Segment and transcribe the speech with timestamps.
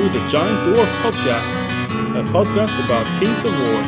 [0.00, 1.56] to the Giant Dwarf Podcast,
[2.18, 3.82] a podcast about Kings of War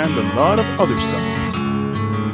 [0.00, 2.32] and a lot of other stuff.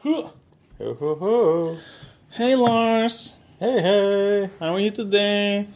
[0.00, 0.28] Huh.
[0.78, 1.78] Ho, ho, ho.
[2.30, 4.50] Hey Lars, Hey, hey.
[4.60, 5.66] how are you today?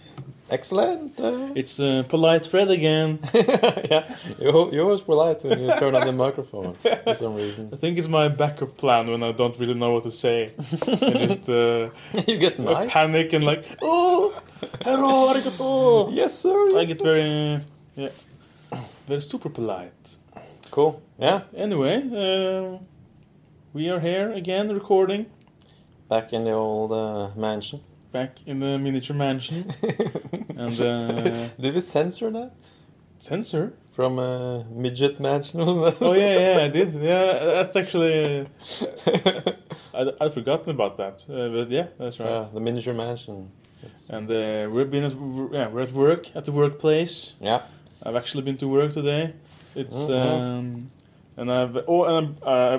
[0.51, 1.21] Excellent.
[1.21, 3.19] Uh, It's uh, polite Fred again.
[3.91, 4.05] yeah,
[4.41, 7.69] you, you always polite when you turn on the microphone for some reason.
[7.73, 10.51] I think it's my backup plan when I don't really know what to say.
[10.59, 11.91] Just uh,
[12.27, 12.91] you get nice.
[12.91, 14.33] panic and like, oh,
[14.85, 16.11] hello, arigato.
[16.13, 16.77] Yes, sir.
[16.79, 17.61] I get very, uh,
[17.95, 18.11] yeah,
[19.09, 19.93] very super polite.
[20.71, 21.01] cool.
[21.19, 22.79] Yeah, Anyway, uh,
[23.73, 25.27] we are here again recording
[26.09, 27.81] back in the old uh, mansion.
[28.13, 29.73] Back in the miniature mansion
[30.57, 32.53] and uh, Did we censor that
[33.19, 33.73] censor.
[33.93, 35.61] from uh, midget mansion?
[35.61, 36.93] Oh yeah, yeah, I did.
[36.95, 38.47] Yeah, that's actually.
[39.93, 42.31] Uh, I I'd forgotten about that, uh, but yeah, that's right.
[42.31, 43.51] Yeah, the miniature mansion.
[43.83, 45.13] It's- And uh, we've been at
[45.53, 47.35] yeah we're at work at the workplace.
[47.41, 47.63] yeah.
[48.07, 49.35] I've actually been to work today.
[49.75, 50.21] It's Mhm.
[50.21, 50.87] um,
[51.37, 52.79] and I've oh and I'm, uh,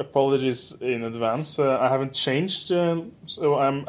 [0.00, 1.58] apologies in advance.
[1.58, 3.86] Uh, I haven't changed, um, so I'm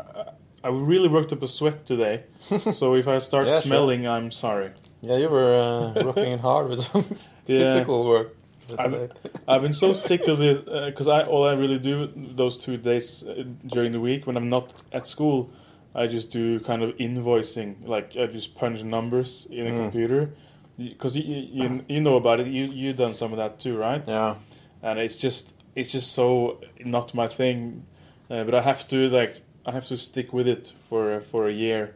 [0.63, 2.23] I really worked up a sweat today.
[2.73, 3.61] so if I start Yeah, sure.
[3.61, 4.71] smelling, I'm sorry.
[5.01, 7.05] Yeah, you were uh, working hard with some
[7.47, 7.73] Yeah.
[7.73, 8.35] physical work.
[8.67, 9.09] Today.
[9.47, 13.23] I've been so sick of this because I all I really do those two days
[13.23, 15.49] uh, during the week when I'm not at school,
[15.95, 17.87] I just do kind of invoicing.
[17.87, 19.77] Like I just punch numbers in a Mm.
[19.77, 20.29] computer.
[20.77, 23.75] Because you, you you you know about it, you you done some of that too,
[23.75, 24.03] right?
[24.07, 24.35] Yeah.
[24.83, 27.83] and it's just it's just so not my thing.
[28.29, 31.53] Uh, but I have to like I have to stick with it for for a
[31.53, 31.93] year.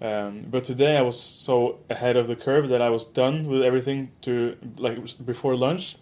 [0.00, 3.62] Um, but today I was so ahead of the curve that I was done with
[3.62, 5.96] everything to like before lunch,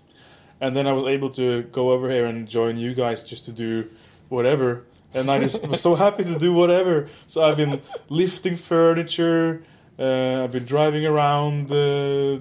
[0.62, 3.52] and then I was able to go over here and join you guys just to
[3.52, 3.90] do
[4.30, 4.84] whatever.
[5.12, 7.08] And I just was so happy to do whatever.
[7.26, 9.62] So I've been lifting furniture.
[9.98, 12.38] Uh, I've been driving around, uh,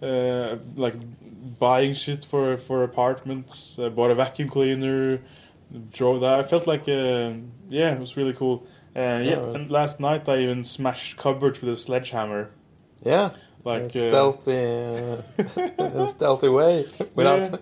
[0.00, 0.94] uh, like
[1.58, 3.76] buying shit for for apartments.
[3.80, 5.20] I bought a vacuum cleaner.
[5.92, 6.34] Drove that.
[6.34, 7.32] I felt like, uh,
[7.68, 8.66] yeah, it was really cool.
[8.96, 9.54] Uh, yeah, Yeah.
[9.54, 12.50] and last night I even smashed cupboards with a sledgehammer.
[13.04, 13.30] Yeah.
[13.64, 15.22] Like, in a stealthy, uh,
[15.84, 17.56] in a stealthy way, without, Yeah.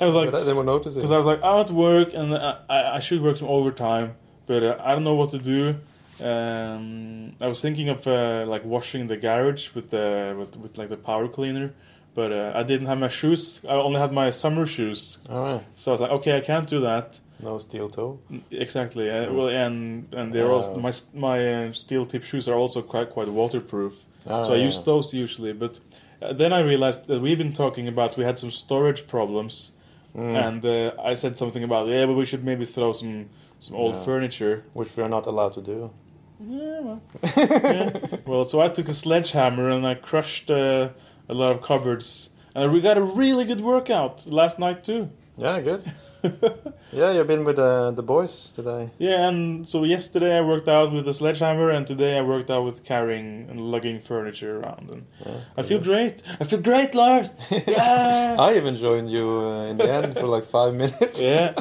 [0.00, 1.00] I was like, without anyone noticing.
[1.00, 4.14] because I was like, I'm at work and I, I, I should work some overtime,
[4.46, 5.76] but uh, I don't know what to do.
[6.22, 10.88] Um, I was thinking of uh, like washing the garage with the with, with like
[10.88, 11.72] the power cleaner,
[12.14, 13.60] but uh, I didn't have my shoes.
[13.68, 15.64] I only had my summer shoes, All right.
[15.74, 17.18] so I was like, okay, I can't do that.
[17.42, 18.18] No steel toe.
[18.50, 19.10] Exactly.
[19.10, 19.34] Uh, Mm.
[19.36, 20.80] well, and and they're also Oh.
[20.80, 23.92] my my uh, steel tip shoes are also quite quite waterproof.
[24.26, 24.68] Ah, so I yeah.
[24.68, 25.78] use those usually, but
[26.22, 29.72] uh, then I realized that we've been talking about we had some storage problems,
[30.14, 30.36] Mm.
[30.46, 33.24] and uh, I said something about yeah, but we should maybe throw some
[33.58, 34.04] some old Yeah.
[34.04, 34.62] furniture.
[34.74, 35.90] Which we are not allowed to do.
[36.50, 37.00] Yeah, well,
[37.36, 37.90] yeah.
[38.26, 40.88] well, so I took a sledgehammer and I crushed uh,
[41.28, 45.08] a lot of cupboards, and we got a really good workout last night too.
[45.38, 45.82] Yeah, good.
[46.92, 48.90] yeah, you've been with uh, the boys today.
[48.98, 52.64] Yeah, and so yesterday I worked out with a sledgehammer, and today I worked out
[52.64, 54.90] with carrying and lugging furniture around.
[54.90, 56.22] And Yeah, I feel great.
[56.40, 57.30] I feel great, Lars.
[57.66, 58.36] Yeah.
[58.38, 61.20] I even joined you uh, in the end for like five minutes.
[61.30, 61.54] yeah.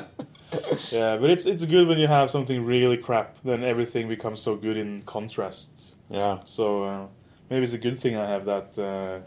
[0.91, 3.37] Yeah, but it's it's good when you have something really crap.
[3.43, 5.95] Then everything becomes so good in contrasts.
[6.09, 6.39] Yeah.
[6.45, 7.05] So uh,
[7.49, 9.19] maybe it's a good thing I have that uh,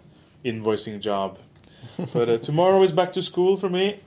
[0.45, 1.39] invoicing job.
[2.13, 3.99] but uh, tomorrow is back to school for me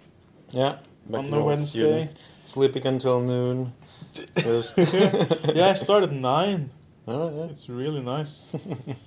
[0.52, 0.78] Yeah.
[1.08, 1.80] Back on the Wednesday.
[2.08, 2.16] student.
[2.46, 3.74] Sleeping until noon.
[5.56, 6.72] Yeah, I started nine.
[7.06, 7.44] Right, yeah.
[7.46, 8.48] It's really nice.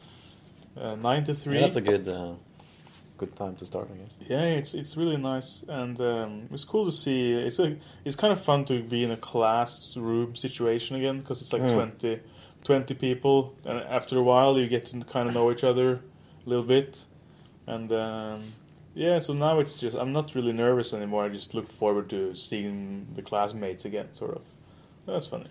[0.81, 1.55] uh, nine to three.
[1.57, 2.35] Yeah, that's a good, uh,
[3.17, 4.15] good time to start, I guess.
[4.29, 7.33] Yeah, it's it's really nice, and um, it's cool to see.
[7.33, 11.53] It's a, it's kind of fun to be in a classroom situation again because it's
[11.53, 11.99] like Mm.
[11.99, 12.21] 20,
[12.65, 16.01] 20 people, and after a while you get to kind of know each other
[16.47, 17.05] a little bit,
[17.67, 18.43] and um,
[19.07, 19.19] yeah.
[19.21, 21.25] So now it's just I'm not really nervous anymore.
[21.25, 24.43] I just look forward to seeing the classmates again, sort of.
[25.07, 25.47] That's funny.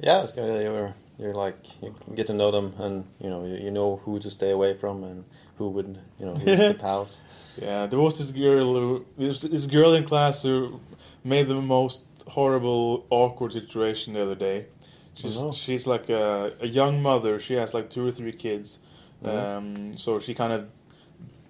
[0.00, 0.62] Yeah, it's good.
[0.64, 4.18] You're, you're like, you get to know them and, you know, you, you know who
[4.20, 5.24] to stay away from and
[5.58, 7.22] who would, you know, who's the pals.
[7.60, 10.80] Yeah, there was this girl who this, this girl in class who
[11.22, 14.66] made the most horrible, awkward situation the other day.
[15.14, 15.52] She's Oh, no.
[15.52, 17.38] she's like a, a young mother.
[17.38, 18.78] She has like two or three kids.
[19.22, 19.28] Mhm.
[19.28, 20.68] Um, so she kind of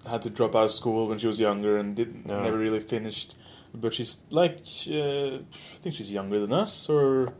[0.09, 2.41] had to drop out of school when she was younger and didn't Yeah.
[2.41, 3.35] never really finished.
[3.73, 4.59] But she's like
[4.89, 5.35] uh,
[5.75, 7.33] I think she's younger than us or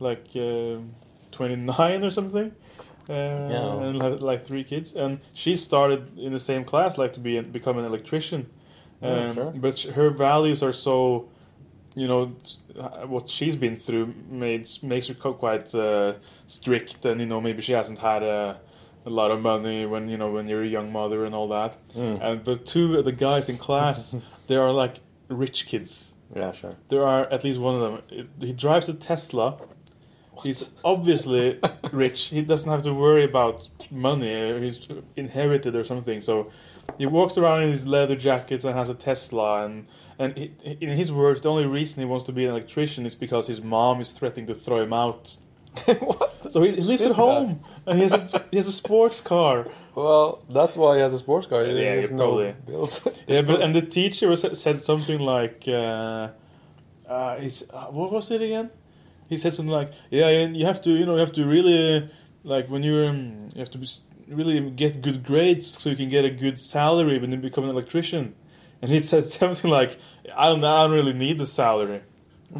[0.00, 0.76] like uh,
[1.30, 2.52] twenty nine or something.
[3.08, 3.82] Uh, Yeah.
[3.84, 7.40] and like, like three kids, and she started in the same class, like to be
[7.40, 8.46] become an electrician,
[9.02, 9.52] Yeah, Um, sure.
[9.54, 11.28] But her values are so,
[11.94, 12.32] you know,
[12.80, 16.14] uh, what she's been through made, makes her quite uh,
[16.46, 18.58] strict, and you know maybe she hasn't had a,
[19.06, 21.76] a lot of money when you know when you're a young mother and all that.
[21.94, 22.20] Mm.
[22.20, 24.16] And but two of the guys in class,
[24.48, 24.96] they are like
[25.28, 26.14] rich kids.
[26.34, 26.76] Yeah, sure.
[26.88, 28.28] There are at least one of them.
[28.40, 29.58] He drives a Tesla.
[30.42, 31.58] He's obviously
[31.92, 32.24] rich.
[32.24, 34.60] He doesn't have to worry about money.
[34.60, 36.20] He's inherited or something.
[36.20, 36.50] So
[36.98, 39.64] he walks around in his leather jackets and has a Tesla.
[39.64, 39.86] And
[40.18, 43.14] and he, in his words, the only reason he wants to be an electrician is
[43.14, 45.36] because his mom is threatening to throw him out.
[46.00, 46.52] what?
[46.52, 49.66] So he, he lives at home and he has a he has a sports car.
[49.94, 51.64] Well, that's why he has a sports car.
[51.64, 52.54] He Yeah, has yeah, no probably.
[52.66, 53.00] bills.
[53.26, 56.28] Yeah, but and the teacher was, said something like, uh,
[57.08, 58.70] uh, it's, uh, what was it again?
[59.28, 61.96] He said something like, yeah, and you have to, you know, you have to really,
[61.96, 62.00] uh,
[62.44, 63.88] like when you're, um, you have to be,
[64.28, 67.70] really get good grades so you can get a good salary when you become an
[67.70, 68.34] electrician.
[68.82, 69.98] And he said something like,
[70.36, 72.02] I don't, I don't really need the salary.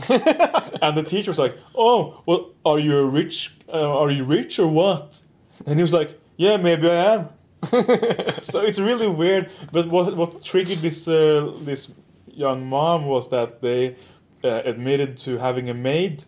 [0.82, 4.58] and the teacher was like, oh, well, are you a rich, uh, are you rich
[4.58, 5.20] or what?
[5.66, 7.28] And he was like, yeah, maybe I am.
[8.42, 9.50] so it's really weird.
[9.72, 11.90] But what what triggered this uh, this
[12.28, 13.96] young mom was that they
[14.44, 16.24] uh, admitted to having a maid,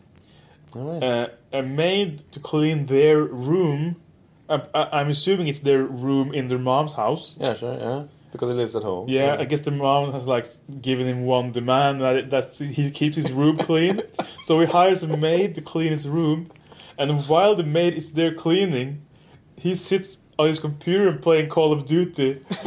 [0.74, 1.02] Alright.
[1.02, 3.96] uh, a maid to clean their room.
[4.48, 7.36] I, I, I'm assuming it's their room in their mom's house.
[7.38, 7.76] yeah, sure.
[7.78, 9.08] Yeah, because he lives at home.
[9.08, 10.46] Yeah, I guess the mom has like
[10.80, 14.02] given him one demand that that he keeps his room clean.
[14.44, 16.50] so he hires a maid to clean his room,
[16.98, 19.02] and while the maid is there cleaning,
[19.56, 22.40] he sits on his computer and playing Call of Duty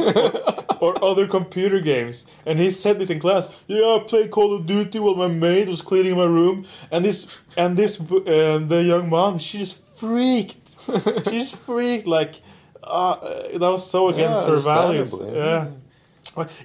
[0.80, 2.26] or other computer games.
[2.44, 3.48] And he said this in class.
[3.66, 7.26] Yeah, I played Call of Duty while my maid was cleaning my room, and this
[7.56, 10.58] and this uh, the young mom she just freaked.
[11.24, 12.42] she just freaked like.
[12.92, 15.14] Uh, that was so against Yeah, her values.
[15.34, 15.68] Yeah.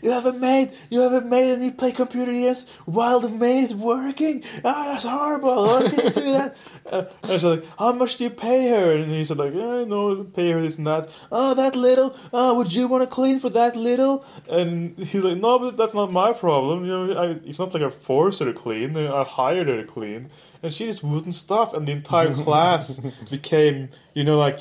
[0.01, 3.27] You have a maid, you have a maid, and you play computer games while the
[3.27, 4.43] maid is working.
[4.63, 5.67] Ah, that's horrible.
[5.67, 6.57] How can you do that?
[6.87, 8.93] Uh, and she's like, how much do you pay her?
[8.93, 11.09] And he said like, yeah, no, pay her this and that.
[11.29, 12.15] Oh, that little.
[12.31, 14.23] Oh, would you want to clean for that little?
[14.49, 16.85] And he's like, no, but that's not my problem.
[16.85, 18.95] You know, I, it's not like I forced her to clean.
[18.95, 20.29] I hired her to clean,
[20.63, 21.73] and she just wouldn't stop.
[21.73, 24.59] And the entire class became, you know, like,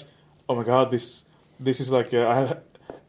[0.49, 1.26] oh my god, this,
[1.59, 2.57] this is like, uh,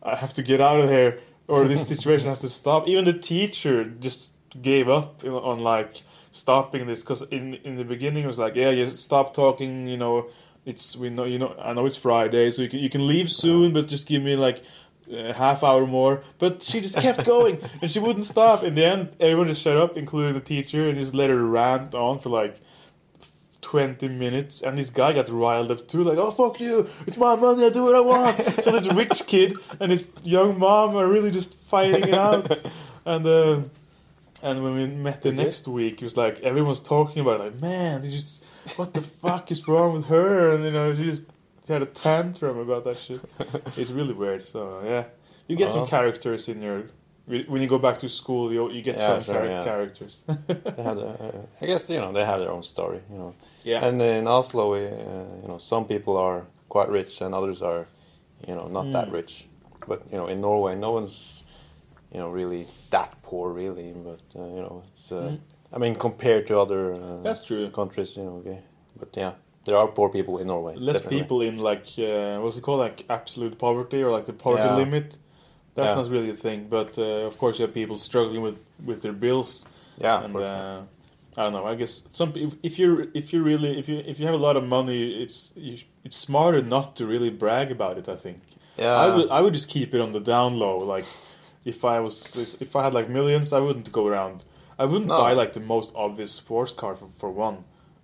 [0.03, 2.87] I, I have to get out of here or this situation has to stop.
[2.87, 7.83] Even the teacher just gave up on, on like stopping this because in in the
[7.83, 9.87] beginning it was like, yeah, you stop talking.
[9.87, 10.27] You know,
[10.65, 13.31] it's we know you know I know it's Friday, so you can you can leave
[13.31, 14.63] soon, but just give me like
[15.11, 16.23] a half hour more.
[16.37, 18.63] But she just kept going and she wouldn't stop.
[18.63, 21.95] In the end, everyone just shut up, including the teacher, and just let her rant
[21.95, 22.61] on for like.
[23.71, 27.35] 20 minutes and this guy got riled up too like oh fuck you it's my
[27.35, 28.35] money i do what i want.
[28.63, 29.49] So this rich kid
[29.81, 32.45] and his young mom are really just fighting it out.
[33.13, 33.61] And uh,
[34.47, 35.43] and when we met the Okay.
[35.43, 38.43] next week it was like everyone's talking about it like man did you just,
[38.79, 40.51] what the fuck is wrong with her?
[40.53, 41.23] And you know she just
[41.65, 43.21] she had a tantrum about that shit.
[43.79, 44.59] It's really weird so
[44.91, 45.03] yeah.
[45.47, 45.93] You get some Oh.
[45.95, 46.79] characters in your
[47.27, 49.63] when you go back to school you, you get Yeah, some sure, char- yeah.
[49.63, 50.23] characters
[50.77, 52.99] They have, uh, I guess you know they have their own story.
[53.11, 54.91] You know, yeah and in Oslo, we, uh,
[55.41, 57.85] you know, some people are quite rich and others are,
[58.47, 59.13] you know, not that Mm.
[59.13, 59.47] rich.
[59.87, 61.43] But you know, in Norway, no one's,
[62.13, 63.93] you know, really that poor, really.
[63.93, 65.11] But uh, you know, it's.
[65.11, 65.39] Uh, Mm.
[65.75, 68.59] I mean, compared to other uh, that's true countries, you know, okay.
[68.99, 69.31] But yeah,
[69.65, 70.75] there are poor people in Norway.
[70.75, 71.19] less definitely.
[71.21, 74.75] people in like uh, what's it called like absolute poverty or like the poverty Yeah.
[74.83, 75.17] limit
[75.77, 76.01] that's Yeah.
[76.01, 78.57] not really a thing but uh, of course you have people struggling with
[78.89, 79.49] with their bills
[80.05, 80.79] Yeah, and uh,
[81.37, 82.29] I don't know I guess some
[82.69, 85.37] if you're if you really if you if you have a lot of money it's
[85.67, 88.39] you, it's smarter not to really brag about it I think
[88.83, 89.03] yeah.
[89.05, 91.05] I would I would just keep it on the down low like
[91.73, 92.15] if I was
[92.65, 94.39] if I had like millions I wouldn't go around
[94.79, 95.17] I wouldn't No.
[95.23, 97.57] buy like the most obvious sports car for, for one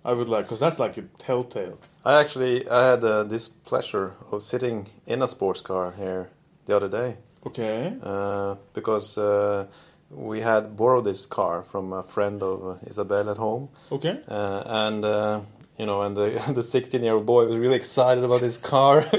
[0.04, 4.06] I would like because that's like a telltale I actually I had uh, this pleasure
[4.32, 6.22] of sitting in a sports car here
[6.66, 7.16] the other day.
[7.46, 9.66] Okay uh, because uh,
[10.10, 15.04] we had borrowed this car from a friend of Isabel at home, okay uh, and
[15.04, 15.40] uh,
[15.78, 19.04] you know, and the the 16 year old boy was really excited about this car.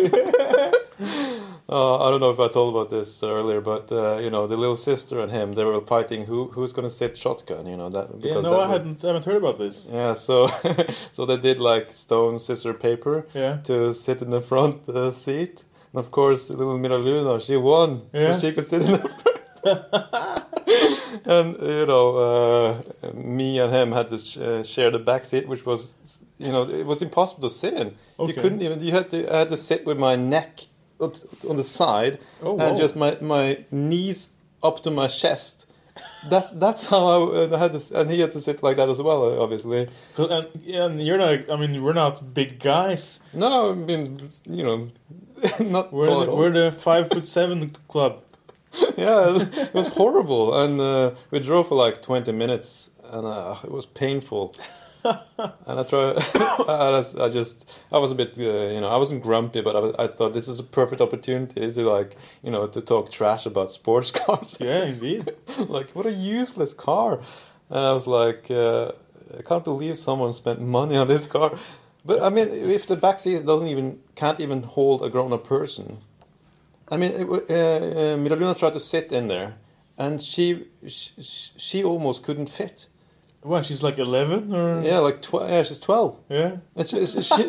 [1.68, 4.56] Uh, I don't know if I told about this earlier, but uh, you know, the
[4.56, 7.66] little sister and him, they were fighting who who's going to sit shotgun.
[7.66, 9.88] You know that Yeah, because no, that I was- hadn't, I haven't heard about this.
[9.92, 10.48] Yeah, so
[11.12, 13.58] so they did like stone, scissors, paper Yeah.
[13.64, 15.64] to sit in the front uh, seat.
[15.96, 18.34] And of course, little Mira Luna, she won, Yeah.
[18.34, 20.46] so she could sit in the front.
[21.26, 22.82] and you know, uh,
[23.14, 25.94] me and him had to sh- uh, share the back seat, which was,
[26.38, 27.96] you know, it was impossible to sit in.
[28.20, 28.82] You couldn't even.
[28.84, 29.34] You had to.
[29.34, 30.66] I had to sit with my neck
[31.00, 35.66] on the side Oh, and just my my knees up to my chest.
[36.30, 39.02] that's that's how I, uh, had to, and he had to sit like that as
[39.02, 39.88] well, obviously.
[40.18, 41.50] And, and you're not.
[41.50, 43.22] I mean, we're not big guys.
[43.34, 44.90] No, I mean, you know,
[45.60, 48.22] not We're tall the, we're the five foot seven club.
[48.98, 53.72] yeah, it was, horrible, and uh, we drove for like twenty minutes, and uh, it
[53.72, 54.54] was painful.
[55.06, 56.18] and I tried,
[56.68, 58.42] I, just- I just, I was a bit, uh,
[58.74, 61.72] you know, I wasn't grumpy, but I, was, I thought this is a perfect opportunity
[61.72, 64.58] to like, you know, to talk trash about sports cars.
[64.60, 65.32] Yeah, indeed.
[65.70, 67.22] like what a useless car
[67.70, 68.92] and i was like uh,
[69.38, 71.58] i can't believe someone spent money on this car
[72.06, 75.98] but i mean if the back seat doesn't even can't even hold a grown-up person
[76.90, 79.56] i mean it, uh, uh, Mira Luna tried to sit in there
[79.98, 81.12] and she, she
[81.58, 82.88] she almost couldn't fit
[83.42, 83.66] What?
[83.66, 86.52] She's like eleven or yeah like tw- yeah she's 12 yeah.
[86.76, 87.42] and she, she, she,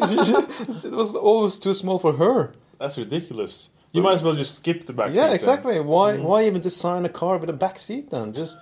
[0.90, 3.70] it was almost too small for her That's ridiculous.
[3.92, 5.08] You might as well just skip the back.
[5.08, 5.34] seat yeah then.
[5.40, 6.22] exactly why Mm.
[6.28, 8.56] why even design a car with a back seat then just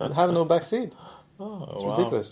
[0.00, 0.90] have no back seat
[1.38, 1.90] Oh, it's wow.
[1.96, 2.28] ridiculous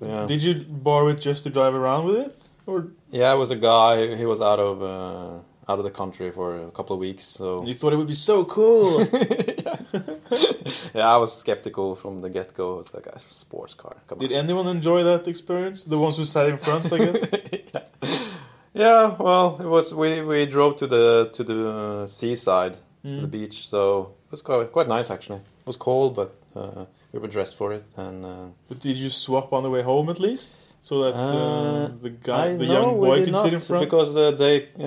[0.00, 0.26] yeah.
[0.26, 3.56] Did you borrow it just to drive around with it, or Yeah, it was a
[3.56, 4.16] guy.
[4.16, 7.24] He was out of uh, out of the country for a couple of weeks.
[7.24, 9.00] So you thought it would be so cool?
[10.94, 12.80] yeah, I was skeptical from the get go.
[12.80, 13.96] It's like a sports car.
[14.08, 14.38] Come Did on.
[14.44, 15.84] anyone enjoy that experience?
[15.84, 17.18] The ones who sat in front, I guess.
[17.64, 17.82] Yeah,
[18.74, 19.16] yeah.
[19.18, 19.92] well, it was.
[19.94, 23.30] We, we drove to the to the uh, seaside to the Mm.
[23.30, 25.38] beach, so it was quite quite nice actually.
[25.38, 29.10] It was cold, but uh, we were dressed for it, and uh, But did you
[29.10, 30.50] swap on the way home at least,
[30.82, 33.84] so that uh, Uh, the guy, I the young boy not, sit in front?
[33.86, 34.86] because uh, they uh,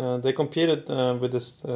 [0.00, 0.80] uh, they competed
[1.20, 1.70] with this uh,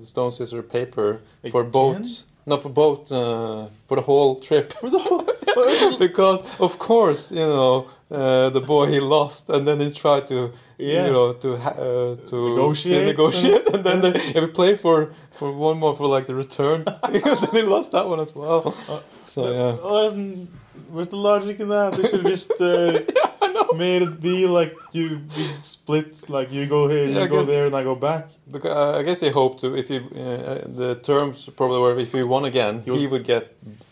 [0.00, 1.08] the stone scissors paper
[1.52, 1.70] for Again?
[1.70, 2.24] boats.
[2.46, 4.72] No, for boat uh, for the whole trip.
[4.80, 5.26] For the whole-
[6.06, 10.38] because of course you know uh, the boy he lost and then he tried to
[10.78, 11.06] Yeah.
[11.06, 13.04] you know to uh, to Negotiate.
[13.12, 14.12] negotiate and then they,
[14.42, 14.96] we played for
[15.38, 19.00] for one more for like the return then he lost that one as well Uh,
[19.28, 20.48] so yeah isn't-
[20.90, 21.92] Where's the logic in that?
[21.94, 23.00] They should have just uh,
[23.84, 27.44] made a deal like you we split, like you go here, you Yeah, I go
[27.44, 28.28] there, and I go back.
[28.50, 32.12] because uh, I guess they hoped to if you uh, the terms probably were if
[32.12, 33.44] he won again He was- he would get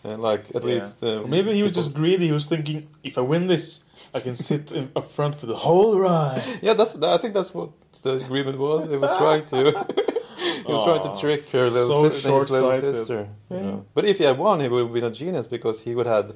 [0.06, 0.70] uh, like at Yeah.
[0.74, 2.26] least uh, maybe he was people- just greedy.
[2.26, 3.80] He was thinking, if I win this,
[4.14, 6.42] I can sit in, up front for the whole ride.
[6.66, 7.70] yeah that's I think that's what
[8.02, 9.62] the agreement was he was trying to
[10.36, 13.28] He was trying to trick her little, so si- his little sister.
[13.50, 13.62] you Yeah.
[13.62, 13.84] know.
[13.94, 16.32] But if he had won, he would have been a genius because he would have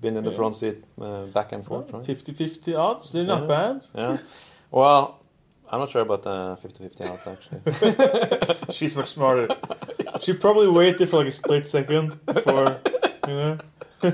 [0.00, 0.36] been in the Yeah.
[0.36, 1.92] front seat uh, back and forth.
[1.92, 2.04] Right?
[2.04, 3.46] 50-50 odds, they're not Yeah.
[3.56, 3.76] bad.
[3.94, 4.16] Yeah.
[4.70, 5.18] Well,
[5.70, 8.72] I'm not sure about the 50-50 odds actually.
[8.76, 9.48] She's much smarter.
[10.20, 12.78] She probably waited for like a split second before,
[13.28, 13.56] you know.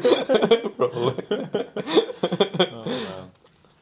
[0.76, 1.14] Probably.
[2.74, 3.30] Oh, man.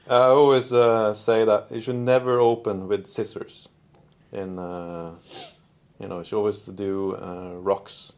[0.09, 3.69] I always uh, say that you should never open with scissors.
[4.33, 5.13] In uh,
[5.99, 8.13] you know, she always do uh, rocks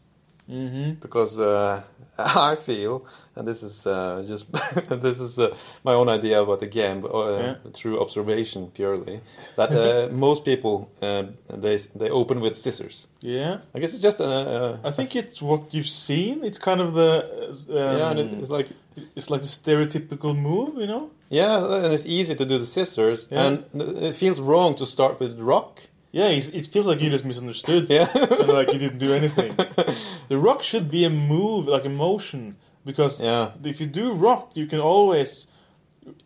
[0.51, 0.95] Mm-hmm.
[1.01, 1.83] because uh,
[2.19, 4.45] I feel, and this is uh, just
[5.03, 5.55] this is uh,
[5.85, 7.55] my own idea about the game, but, uh, Yeah.
[7.73, 9.21] through observation purely,
[9.57, 13.07] that uh, most people uh, they they open with scissors.
[13.21, 16.43] Yeah, I guess it's just I think it's what you've seen.
[16.45, 17.25] It's kind of the
[17.71, 18.69] um, yeah, it's like
[19.17, 21.11] it's like the stereotypical move, you know.
[21.31, 23.47] yeah, and it's easy to do the scissors, Yeah.
[23.47, 23.65] and
[24.09, 25.81] it feels wrong to start with rock.
[26.13, 29.57] Yeah, it feels like you just misunderstood Yeah, and like you didn't do anything.
[30.29, 33.53] The rock should be a move, like a motion, because yeah.
[33.65, 35.47] if you do rock, you can always.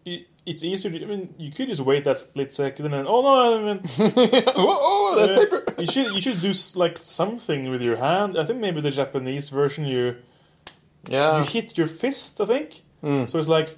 [0.04, 0.90] It, it's easier.
[0.92, 3.74] To, I mean, you could just wait that split second and then, oh no, I
[3.74, 5.38] mean, Whoa, oh, that's Yeah.
[5.38, 5.74] paper.
[5.82, 8.38] you should you should do like something with your hand.
[8.38, 10.16] I think maybe the Japanese version you
[11.08, 11.38] Yeah.
[11.38, 12.40] you hit your fist.
[12.40, 13.28] I think Mm.
[13.28, 13.38] so.
[13.38, 13.76] It's like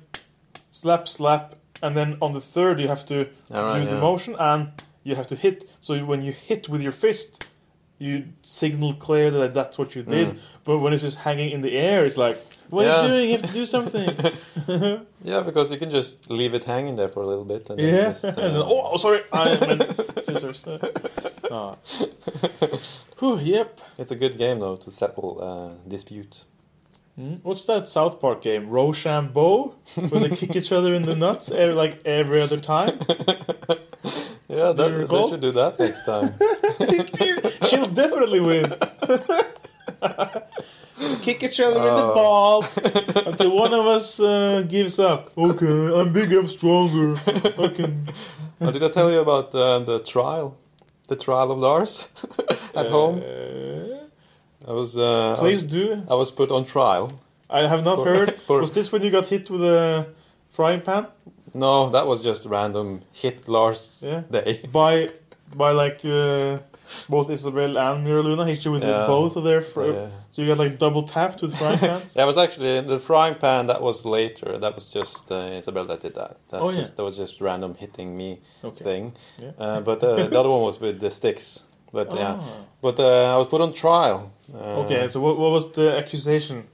[0.71, 3.17] slap, slap, and then on the third you have to
[3.51, 4.69] right, do the motion and
[5.09, 5.69] you have to hit.
[5.81, 7.47] So when you hit with your fist,
[7.99, 10.29] you signal clear that that's what you did.
[10.29, 10.39] Mm.
[10.65, 12.39] But when it's just hanging in the air, it's like,
[12.69, 13.31] what are you doing?
[13.31, 14.09] You have to do something.
[15.25, 17.69] Yeah, because you can just leave it hanging there for a little bit.
[17.71, 18.09] And then yeah.
[18.11, 20.65] Just, uh, and then, oh, oh, sorry, I meant scissors.
[21.51, 21.75] Ah.
[23.19, 23.81] Whew, yep.
[23.99, 26.45] It's a good game though to settle uh, disputes.
[27.19, 27.35] Hmm?
[27.43, 28.69] What's that South Park game?
[28.71, 33.01] Rochambeau, where they kick each other in the nuts every, like every other time.
[34.51, 35.29] Yeah, Do that, you they recall?
[35.29, 36.33] should do that next time.
[37.69, 38.75] She'll definitely win.
[41.23, 42.15] Kick each other in the Oh.
[42.15, 42.79] balls
[43.27, 45.37] until one of us uh, gives up.
[45.37, 47.21] Okay, I'm bigger, I'm stronger.
[47.27, 48.07] I can.
[48.63, 50.57] oh, did I tell you about uh, the trial?
[51.09, 52.09] The trial of Lars
[52.75, 53.21] at home.
[54.69, 54.91] I was.
[54.97, 55.85] Uh, I please was, do.
[56.13, 57.07] I was put on trial.
[57.51, 58.31] I have not For- heard.
[58.47, 60.07] for- Was this when you got hit with a
[60.57, 61.07] frying pan
[61.55, 62.89] No, that was just random
[63.23, 64.23] hit Lars Yeah.
[64.31, 64.51] day.
[64.81, 64.93] by
[65.63, 66.59] by like uh,
[67.09, 69.07] both Isabel and Mira Luna hit you with Yeah.
[69.07, 69.63] both of their.
[69.73, 70.09] Fr- Yeah.
[70.31, 72.13] So you got like double tapped with frying pans.
[72.19, 73.67] That was actually the frying pan.
[73.73, 74.59] That was later.
[74.65, 76.33] That was just uh, Isabel that did that.
[76.51, 76.81] That's Oh, yeah.
[76.83, 78.31] just, that was just random hitting me
[78.63, 78.85] Okay.
[78.85, 79.05] thing.
[79.45, 79.53] Yeah.
[79.65, 81.65] Uh, but uh, the other one was with the sticks.
[81.91, 82.45] But yeah, Ah.
[82.83, 84.31] but uh, I was put on trial.
[84.55, 85.09] Uh, Okay.
[85.09, 86.65] So what, what was the accusation?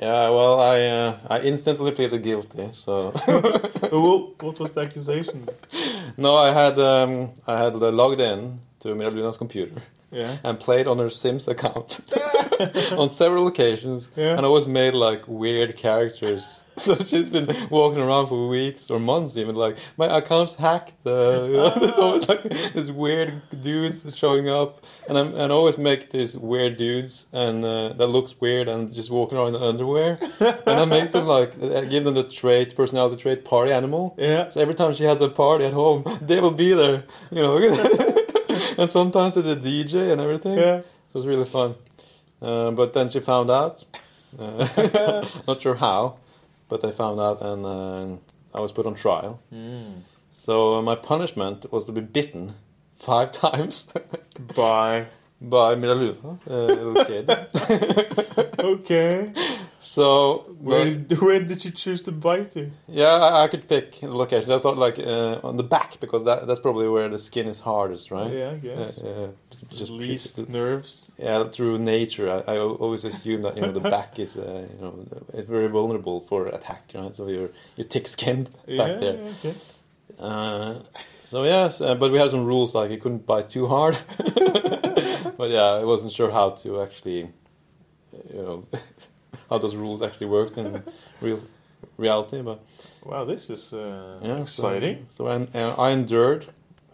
[0.00, 2.68] Yeah, well, I uh, I instantly pleaded guilty.
[2.72, 3.10] So
[3.90, 5.48] what, what was the accusation?
[6.16, 10.36] no, I had um, I had logged in to Mira Luna's computer Yeah.
[10.44, 12.00] and played on her Sims account
[12.92, 14.36] on several occasions, Yeah.
[14.36, 16.62] and I always made like weird characters.
[16.90, 21.06] So she's been walking around for weeks or months, even like my account's hacked.
[21.06, 25.54] Uh, you know, there's always like this weird dudes showing up, and I'm and I
[25.54, 29.62] always make these weird dudes, and uh, that looks weird, and just walking around in
[29.62, 34.14] underwear, and I make them like I give them the trait, personality trait, party animal.
[34.16, 34.48] Yeah.
[34.48, 37.58] So every time she has a party at home, they will be there, you know.
[38.78, 40.56] and sometimes to the DJ and everything.
[40.56, 40.80] Yeah.
[41.10, 41.74] So it was really fun.
[42.40, 43.84] Uh, but then she found out.
[44.38, 46.16] Uh, not sure how,
[46.70, 49.40] but they found out, and uh, I was put on trial.
[49.52, 50.02] Mm.
[50.32, 52.54] So uh, my punishment was to be bitten
[52.96, 53.92] five times
[54.56, 55.06] by
[55.42, 57.26] by Mira Luna, a little kid.
[58.60, 59.32] Okay.
[59.78, 62.70] So Where but- where did you choose to bite you?
[62.86, 64.52] yeah, I, I could pick the location.
[64.52, 67.60] I thought like uh, on the back because that that's probably where the skin is
[67.60, 68.30] hardest, right?
[68.32, 68.98] Yeah, I guess.
[68.98, 69.28] Uh, uh,
[69.68, 71.10] just least pick- nerves.
[71.18, 74.80] Yeah, through nature, I, I always assume that you know the back is uh, you
[74.80, 75.06] know
[75.46, 76.90] very vulnerable for attack.
[76.94, 77.14] Right?
[77.14, 79.14] So you're you're thick skinned Yeah, back there.
[79.14, 79.54] yeah, okay.
[80.18, 80.74] Uh,
[81.26, 83.96] so yes, uh, but we had some rules like you couldn't bite too hard.
[85.36, 87.30] but yeah, I wasn't sure how to actually,
[88.34, 88.64] you know,
[89.50, 90.82] how those rules actually worked in
[91.20, 91.40] real
[91.96, 92.42] reality.
[92.42, 92.60] But
[93.04, 95.06] Wow, this is uh, yeah, exciting.
[95.10, 96.46] So, so I, uh, I endured.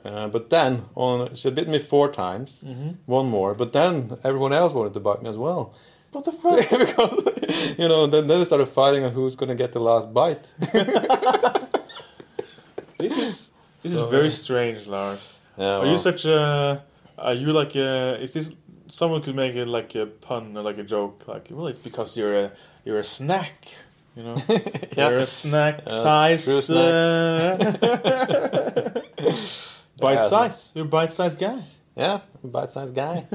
[0.06, 2.90] Uh, but then on she bit me four times, Mm-hmm.
[3.06, 3.54] one more.
[3.54, 5.74] But then everyone else wanted to bite me as well.
[6.12, 6.58] What the fuck?
[6.84, 7.14] because
[7.80, 10.44] you know, then then they started fighting on who's going to get the last bite.
[12.98, 15.32] this is this So, is very uh, strange, Lars.
[15.58, 16.82] Yeah, Are you such a?
[17.18, 18.18] Are you like a?
[18.22, 18.52] Is this
[18.90, 21.24] someone could make it like a pun or like a joke?
[21.26, 22.52] Like, well, it's because you're a
[22.84, 23.68] you're a snack.
[24.16, 24.36] You know,
[24.96, 25.10] Yeah.
[25.10, 26.48] you're a snack Yeah, sized.
[29.98, 30.72] True Uh, bite Yeah, size.
[30.74, 31.62] You're a bite sized guy.
[31.96, 33.26] Yeah, bite-sized guy.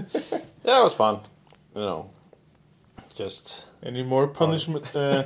[0.64, 1.20] yeah, it was fun.
[1.76, 2.10] You know,
[3.16, 4.96] just Any more punishment?
[4.96, 5.24] Uh,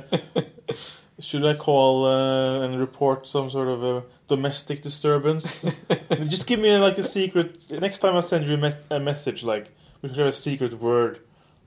[1.20, 5.66] should I call uh, and report some sort of a domestic disturbance?
[6.28, 7.70] Just give me like a secret.
[7.70, 9.66] Next time I send you a, mes- a message, like
[10.00, 11.20] we should have a secret word.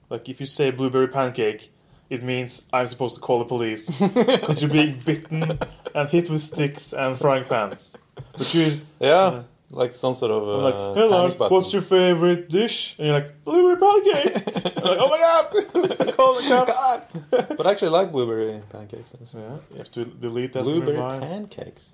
[0.09, 1.71] Like if you say blueberry pancake,
[2.09, 5.59] it means I'm supposed to call the police because you're being bitten
[5.93, 7.93] and hit with sticks and frying pans.
[8.35, 11.81] But you, yeah, uh, like some sort of I'm uh, like, hey Lars, what's your
[11.81, 12.95] favorite dish?
[12.97, 14.55] And you're like, blueberry pancake.
[14.77, 17.55] I'm like, oh my god, call the cops.
[17.55, 19.13] but I actually like blueberry pancakes.
[19.33, 19.39] Yeah,
[19.71, 21.91] you have to delete that Blueberry pancakes.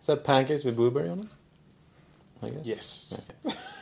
[0.00, 1.26] Is that pancakes with blueberry on it?
[2.42, 2.66] I guess.
[2.66, 3.14] Yes.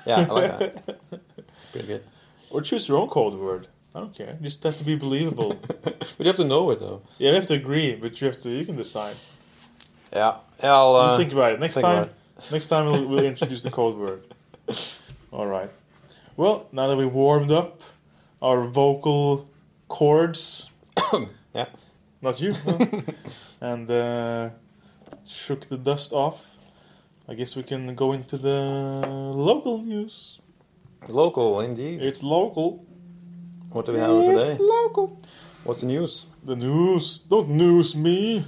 [0.06, 1.00] Yeah, I like that.
[1.72, 2.04] Pretty good.
[2.50, 3.66] Or choose your own code word.
[3.94, 4.30] I don't care.
[4.30, 5.58] It just has to be believable.
[5.82, 7.02] But you have to know it though.
[7.18, 8.50] yeah, you have to agree, but you have to.
[8.50, 9.16] You can decide.
[10.12, 10.36] Yeah.
[10.62, 11.60] yeah I'll uh, think about it.
[11.60, 12.10] Next time,
[12.50, 14.22] next time we'll, we'll introduce the code word.
[15.32, 15.70] All right.
[16.36, 17.80] Well, now that we warmed up
[18.42, 19.48] our vocal
[19.88, 20.70] cords,
[21.54, 21.66] Yeah.
[22.20, 23.02] not you, no,
[23.60, 24.50] and uh,
[25.26, 26.56] shook the dust off,
[27.28, 30.40] I guess we can go into the local news.
[31.08, 32.02] Local, indeed.
[32.04, 32.84] It's local.
[33.70, 34.50] What do we have today?
[34.52, 35.20] It's local.
[35.64, 36.26] What's the news?
[36.44, 37.18] The news.
[37.20, 38.44] Don't news me.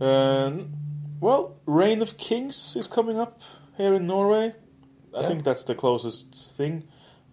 [0.00, 0.70] um,
[1.20, 3.40] well, Reign of Kings is coming up
[3.76, 4.54] here in Norway.
[5.16, 5.28] I Yeah.
[5.28, 6.84] think that's the closest thing.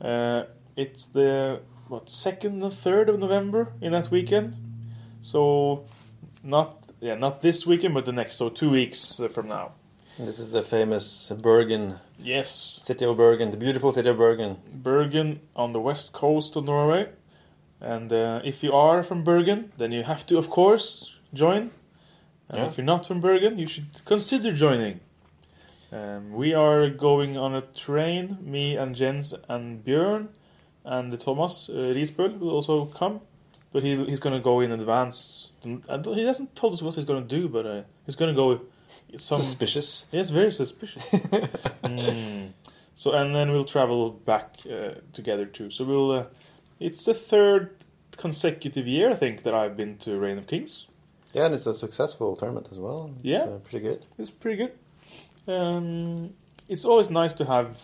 [0.01, 0.43] Uh,
[0.75, 4.55] it's the what second and third of November in that weekend.
[5.21, 5.85] So,
[6.43, 8.35] not yeah, not this weekend, but the next.
[8.37, 9.71] So two weeks uh, from now.
[10.17, 14.55] This is the famous Bergen, Yes, city of Bergen, the beautiful city of Bergen.
[14.73, 17.09] Bergen on the west coast of Norway.
[17.81, 21.71] And uh, if you are from Bergen, then you have to, of course, join.
[22.49, 22.65] And Yeah.
[22.67, 24.99] if you're not from Bergen, you should consider joining.
[25.91, 30.27] Um, we are going on a train, me and Jens and Björn
[30.83, 33.21] and Thomas uh, Risbøl will also come.
[33.71, 35.51] But he, he's going to go in advance.
[35.63, 38.61] He hasn't told us what he's going to do, but uh, he's going to go
[39.17, 40.07] some Suspicious.
[40.11, 41.03] Yes, very suspicious.
[41.83, 42.51] Mm.
[42.95, 45.69] So and then we'll travel back uh, together too.
[45.69, 46.11] So we'll.
[46.11, 46.23] Uh,
[46.79, 47.71] it's the third
[48.17, 50.87] consecutive year I think that I've been to Reign of Kings.
[51.35, 53.11] Yeah, and it's a successful tournament as well.
[53.15, 53.43] It's, Yeah.
[53.43, 54.05] uh, pretty good.
[54.17, 54.71] It's pretty good.
[55.53, 56.29] Um,
[56.69, 57.81] it's always nice to have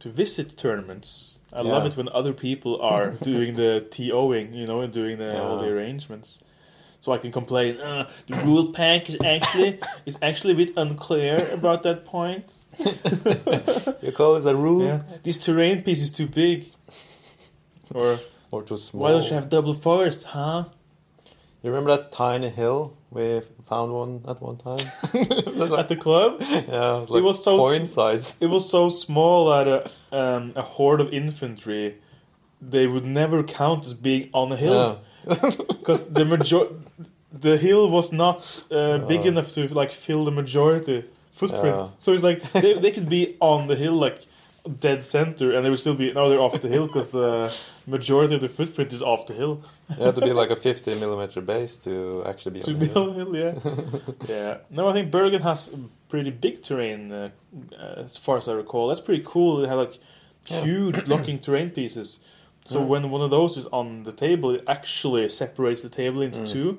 [0.00, 1.38] to visit tournaments.
[1.52, 5.40] I love it when other people are doing the TOing, you know, and doing the,
[5.42, 6.40] all the arrangements.
[7.02, 7.80] So I can complain.
[7.80, 12.44] Uh, the rule pack is actually is actually a bit unclear about that point.
[14.02, 16.58] You call it a rule Yeah, this terrain piece is too big.
[17.94, 18.18] Or
[18.52, 19.02] or too small?
[19.02, 20.64] why don't you have double forest, huh?
[21.62, 24.78] You remember that tiny hill we found one at one time?
[25.78, 28.36] At the club, yeah, it was, like was so coin size.
[28.40, 31.96] it was so small that a um, a horde of infantry
[32.60, 35.34] they would never count as being on a hill Yeah.
[35.68, 36.66] because the major
[37.32, 41.76] the hill was not uh, big enough to like fill the majority footprint.
[41.76, 41.88] Yeah.
[41.98, 44.26] So it's like they, they could be on the hill like
[44.78, 47.52] dead center and they would still be no they're off the hill because the
[47.86, 49.62] majority of the footprint is off the hill.
[49.98, 52.86] You had to be like a 50 millimeter base to actually be to on be
[52.86, 53.10] the hill.
[53.10, 53.54] on hill, yeah.
[54.28, 54.56] yeah.
[54.70, 55.70] No, I think Bergen has
[56.08, 57.30] pretty big terrain, uh,
[57.72, 58.88] uh, as far as I recall.
[58.88, 59.60] That's pretty cool.
[59.62, 59.98] They have like
[60.46, 60.62] Yeah.
[60.62, 62.20] huge blocking terrain pieces.
[62.64, 62.84] So Yeah.
[62.86, 66.48] when one of those is on the table, it actually separates the table into Mm.
[66.52, 66.78] two.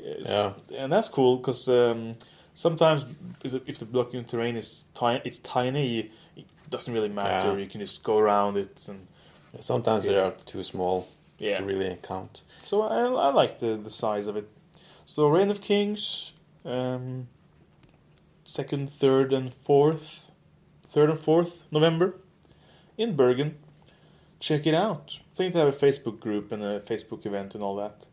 [0.00, 0.52] Yeah.
[0.76, 2.12] and that's cool because um,
[2.54, 3.04] sometimes
[3.42, 6.10] if- if the blocking terrain is tiny, it's tiny.
[6.68, 7.52] Doesn't really matter.
[7.52, 7.56] Yeah.
[7.56, 9.06] You can just go around it, and
[9.60, 11.58] Sometimes they are too small yeah.
[11.58, 12.42] to really count.
[12.64, 14.48] So I, I like the, the size of it.
[15.06, 16.32] So Reign of Kings,
[16.64, 17.28] um,
[18.44, 20.30] second, third, and fourth,
[20.88, 22.14] third and fourth November
[22.96, 23.56] in Bergen.
[24.40, 25.18] Check it out.
[25.32, 28.06] I think they have a Facebook group and a Facebook event and all that.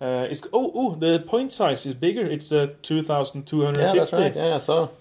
[0.00, 2.26] Uh, it's oh oh the point size is bigger.
[2.26, 4.34] It's uh, two thousand two hundred Yeah, that's right.
[4.34, 4.92] Yeah, so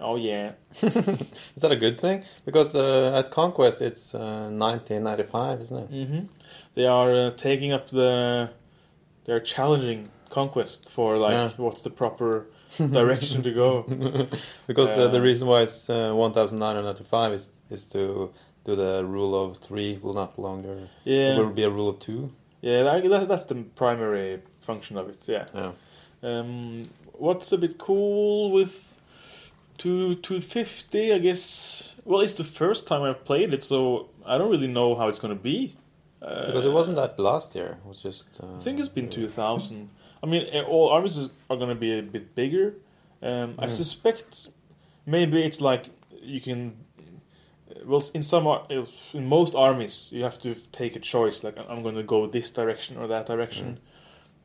[0.00, 2.22] Oh yeah, is that a good thing?
[2.44, 6.06] Because uh, at Conquest it's uh, 1995, isn't it?
[6.08, 6.26] hmm
[6.74, 8.50] They are uh, taking up the.
[9.24, 11.50] They're challenging conquest for like Yeah.
[11.56, 12.46] what's the proper
[12.78, 13.82] direction to go.
[14.66, 18.30] because uh, the Uh, reason why it's uh, 1995 is is to
[18.64, 20.76] do the rule of three will not longer.
[21.04, 22.30] It Yeah, will be a rule of two.
[22.62, 25.22] yeah, that, that, that's the primary function of it.
[25.26, 25.46] Yeah.
[25.54, 25.72] Yeah.
[26.22, 26.82] Um,
[27.18, 28.85] what's a bit cool with
[29.78, 31.12] two two fifty?
[31.12, 31.94] I guess.
[32.04, 35.18] Well, it's the first time I've played it, so I don't really know how it's
[35.18, 35.74] gonna be.
[36.22, 37.78] Uh, Because it wasn't that last year.
[37.84, 38.24] It was just.
[38.42, 39.90] Uh, I think it's been two thousand.
[40.22, 42.74] I mean, eh, all armies are gonna be a bit bigger.
[43.22, 43.70] Um, I Mm.
[43.70, 44.48] suspect
[45.04, 45.90] maybe it's like
[46.22, 46.76] you can.
[47.84, 48.46] Well, in some
[49.12, 51.42] in most armies, you have to take a choice.
[51.44, 53.66] Like I'm going to go this direction or that direction.
[53.66, 53.78] Mm.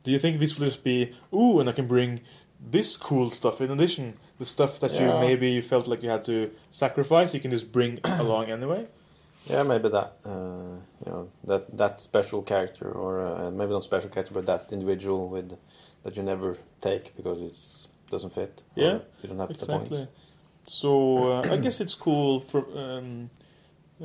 [0.04, 2.20] Do you think this will just be ooh, and I can bring
[2.60, 4.14] this cool stuff in addition?
[4.42, 7.70] The stuff that you maybe you felt like you had to sacrifice, you can just
[7.70, 8.86] bring along anyway.
[9.46, 10.10] Yeah, maybe that.
[10.24, 14.72] Uh, you know that that special character, or uh, maybe not special character, but that
[14.72, 15.56] individual with
[16.02, 18.64] that you never take because it doesn't fit.
[18.74, 20.08] Yeah, you don't have the Exactly.
[20.66, 20.90] So
[21.34, 23.30] uh, I guess it's cool for um,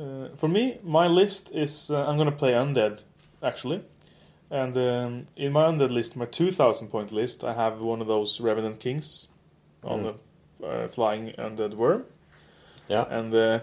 [0.00, 0.78] uh, for me.
[0.84, 3.02] My list is uh, I'm gonna play undead
[3.42, 3.80] actually,
[4.50, 8.40] and um, in my undead list, my 2,000 point list, I have one of those
[8.40, 9.26] revenant kings
[9.82, 10.02] on Mm.
[10.04, 10.14] the
[10.64, 12.04] uh, flying undead worm,
[12.88, 13.04] Yeah.
[13.08, 13.60] and uh,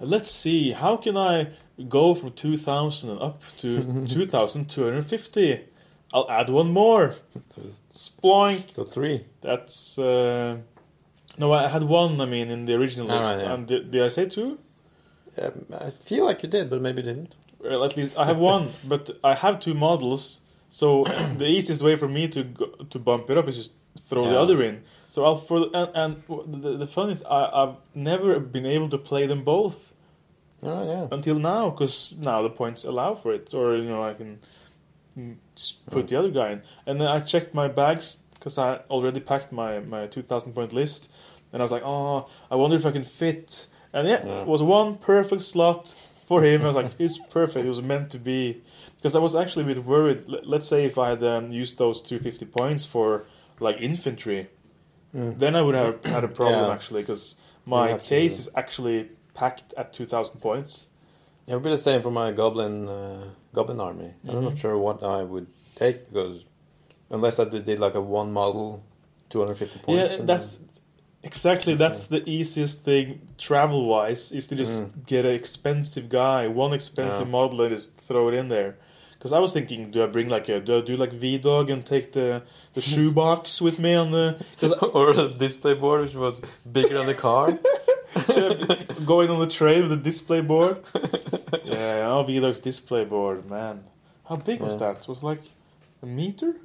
[0.00, 1.48] let's see how can I
[1.88, 5.60] go from 2,000 and up to 2,250.
[6.14, 7.14] I'll add one more.
[7.90, 8.74] Sploink.
[8.74, 9.24] so three.
[9.40, 10.58] That's uh,
[11.38, 12.20] no, I had one.
[12.20, 13.54] I mean, in the original list, right, yeah.
[13.54, 14.58] and did, did I say two?
[15.40, 17.34] Um, I feel like you did, but maybe you didn't.
[17.58, 20.40] Well, at least I have one, but I have two models.
[20.68, 21.04] So
[21.38, 23.72] the easiest way for me to go, to bump it up is just
[24.08, 24.82] throw the other in.
[25.12, 28.98] So I'll for and, and the, the fun is I, I've never been able to
[28.98, 29.92] play them both
[30.62, 31.06] Oh yeah.
[31.16, 34.38] until now because now the points allow for it, or you know I can
[35.90, 36.62] put the other guy in.
[36.86, 40.72] And then I checked my bags because I already packed my my two thousand point
[40.72, 41.10] list,
[41.52, 43.66] and I was like, oh, I wonder if I can fit.
[43.92, 44.40] And yeah, Yeah.
[44.42, 45.94] it was one perfect slot
[46.26, 46.62] for him.
[46.62, 47.66] I was like, it's perfect.
[47.66, 48.62] It was meant to be.
[48.96, 50.24] Because I was actually a bit worried.
[50.26, 53.24] Let- Let's say if I had um, used those two fifty points for
[53.60, 54.48] like infantry,
[55.14, 55.38] Mm.
[55.38, 56.72] then I would have had a problem Yeah.
[56.72, 60.88] actually because my to- case is actually packed at two thousand points.
[61.46, 64.10] It would be the same for my goblin uh, goblin army.
[64.26, 64.42] I'm Mhm.
[64.42, 66.44] not sure what I would take because
[67.10, 68.82] unless I did, like a one model,
[69.28, 70.16] 250 points.
[70.18, 70.60] Yeah, that's
[71.22, 75.06] exactly that's the easiest thing travel wise is to just Mm.
[75.06, 77.32] get an expensive guy, one expensive Yeah.
[77.38, 78.78] model, and just throw it in there.
[79.22, 81.70] Because I was thinking, do I bring like a do I do like V Dog
[81.70, 82.42] and take the
[82.74, 84.44] the shoebox with me on the?
[84.58, 86.40] Because or the display board, which was
[86.72, 87.56] bigger than the car.
[89.06, 90.78] going on the trail with the display board.
[91.62, 93.84] yeah, oh V Dog's display board, man.
[94.28, 95.02] How big was that?
[95.02, 95.42] It was like
[96.02, 96.56] a meter,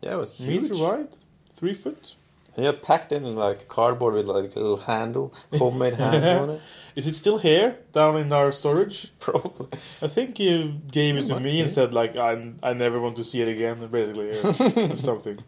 [0.00, 0.62] yeah, it was huge.
[0.62, 1.08] meter wide,
[1.56, 2.14] three foot.
[2.56, 6.60] Yeah, packed in like cardboard with like a little handle, homemade handle on it.
[6.96, 9.10] Is it still here down in our storage?
[9.18, 9.68] Probably.
[10.02, 13.16] I think you gave it It to me and said like I I never want
[13.16, 15.38] to see it again, basically, or, or something.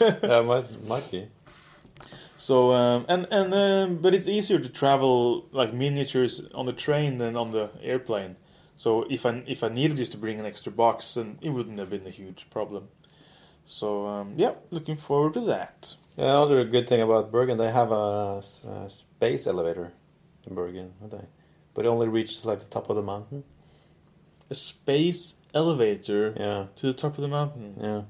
[0.00, 1.28] yeah, might might be.
[2.36, 7.18] So um, and and um, but it's easier to travel like miniatures on the train
[7.18, 8.36] than on the airplane.
[8.76, 11.78] So if I if I needed just to bring an extra box, then it wouldn't
[11.80, 12.88] have been a huge problem.
[13.64, 15.94] So um, yeah, looking forward to that.
[16.16, 18.42] Yeah, another good thing about Bergen, they have a
[18.88, 19.92] space elevator
[20.46, 21.26] in Bergen, don't they?
[21.74, 23.44] But it only reaches like the top of the mountain.
[24.50, 27.74] A space elevator Yeah, to the top of the mountain.
[27.80, 28.02] yeah.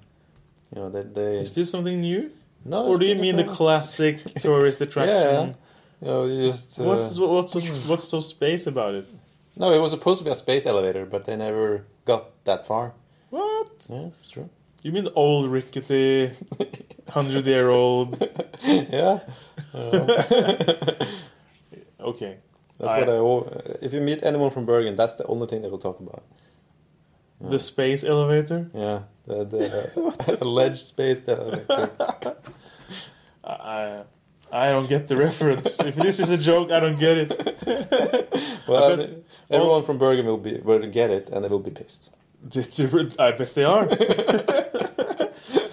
[0.75, 2.33] You know, they, they Is this something new,
[2.65, 2.87] no.
[2.87, 5.55] or do you mean the classic tourist attraction?
[6.01, 9.07] You know, you just uh, What's what's so, what's so space about it?
[9.57, 9.73] no.
[9.73, 12.95] It was supposed to be a space elevator, but they never got that far.
[13.31, 13.69] What?
[13.89, 14.49] Yeah, it's true.
[14.83, 16.33] You mean old rickety,
[17.09, 18.21] hundred year old?
[18.65, 19.21] yeah.
[19.73, 21.05] Uh,
[22.01, 22.39] Okay.
[22.79, 23.17] that's I- what I.
[23.17, 26.25] al- If you meet anyone from Bergen, that's the only thing they will talk about.
[27.41, 27.51] Yeah.
[27.51, 28.71] The space elevator.
[28.75, 31.91] Yeah, the the alleged space elevator.
[33.45, 34.03] I
[34.53, 35.79] I don't get the reference.
[35.81, 37.31] if this is a joke, I don't get it.
[38.69, 41.49] Well, I I bet- think everyone from Bergen will be will get it, and they
[41.49, 42.11] will be pissed.
[43.19, 43.87] I bet they are.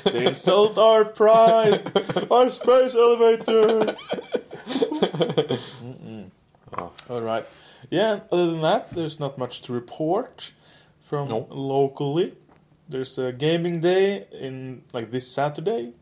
[0.03, 1.91] they insult our pride,
[2.31, 3.95] our space elevator.
[6.77, 6.91] Oh.
[7.09, 7.45] All right.
[7.89, 8.19] Yeah.
[8.31, 10.51] Other than that, there's not much to report
[11.01, 11.47] from No.
[11.49, 12.33] locally.
[12.87, 15.93] There's a gaming day in like this Saturday.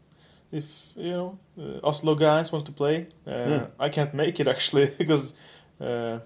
[0.51, 3.63] If you know uh, Oslo guys want to play, uh, Hmm.
[3.79, 5.33] I can't make it actually because
[5.81, 6.19] uh,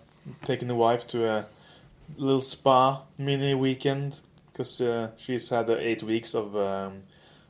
[0.45, 1.45] taking the wife to a
[2.17, 4.19] little spa mini weekend
[4.51, 7.03] because uh, she's had uh, eight weeks of um,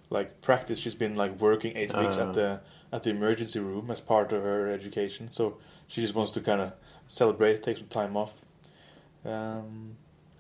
[0.10, 0.80] like practice.
[0.80, 2.28] She's been like working eight weeks Ah.
[2.30, 2.60] at the
[2.94, 5.30] at the emergency room as part of her education.
[5.32, 6.74] So she just wants to kind of
[7.08, 8.42] celebrate, take some time off.
[9.26, 9.96] Um,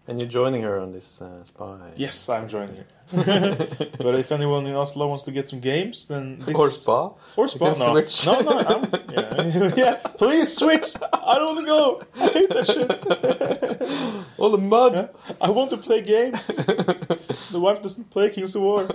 [0.07, 1.91] And you're joining her on this uh, spa.
[1.95, 2.85] yes, I'm joining her.
[3.97, 7.11] but if anyone in Oslo wants to get some games, then this Or spa.
[7.35, 8.25] or spa, no, switch.
[8.25, 9.95] no, no, I'm, yeah, yeah.
[10.17, 10.93] Please switch.
[11.13, 12.03] I don't want to go.
[12.15, 14.29] I hate that shit.
[14.39, 14.93] All the mud.
[14.93, 15.07] Yeah.
[15.41, 16.45] I want to play games.
[16.47, 18.87] the wife doesn't play Kings of War.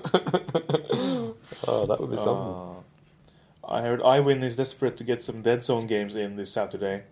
[1.69, 2.83] Oh, that would be something.
[3.65, 7.03] Uh, I heard Iwin is desperate to get some Deadzone games in this Saturday,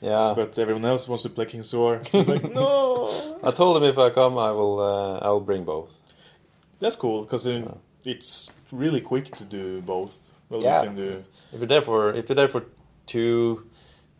[0.00, 0.34] yeah.
[0.36, 2.02] but everyone else wants to play Kings of War.
[2.12, 3.08] Like, no.
[3.42, 4.78] I told him if I come, I will.
[4.80, 5.90] Uh, I will bring both.
[6.82, 7.44] That's cool because
[8.04, 10.14] it's really quick to do both.
[10.48, 10.82] Well, Yeah.
[10.84, 11.24] you do.
[11.52, 12.62] If you're there for if you're there for
[13.06, 13.64] two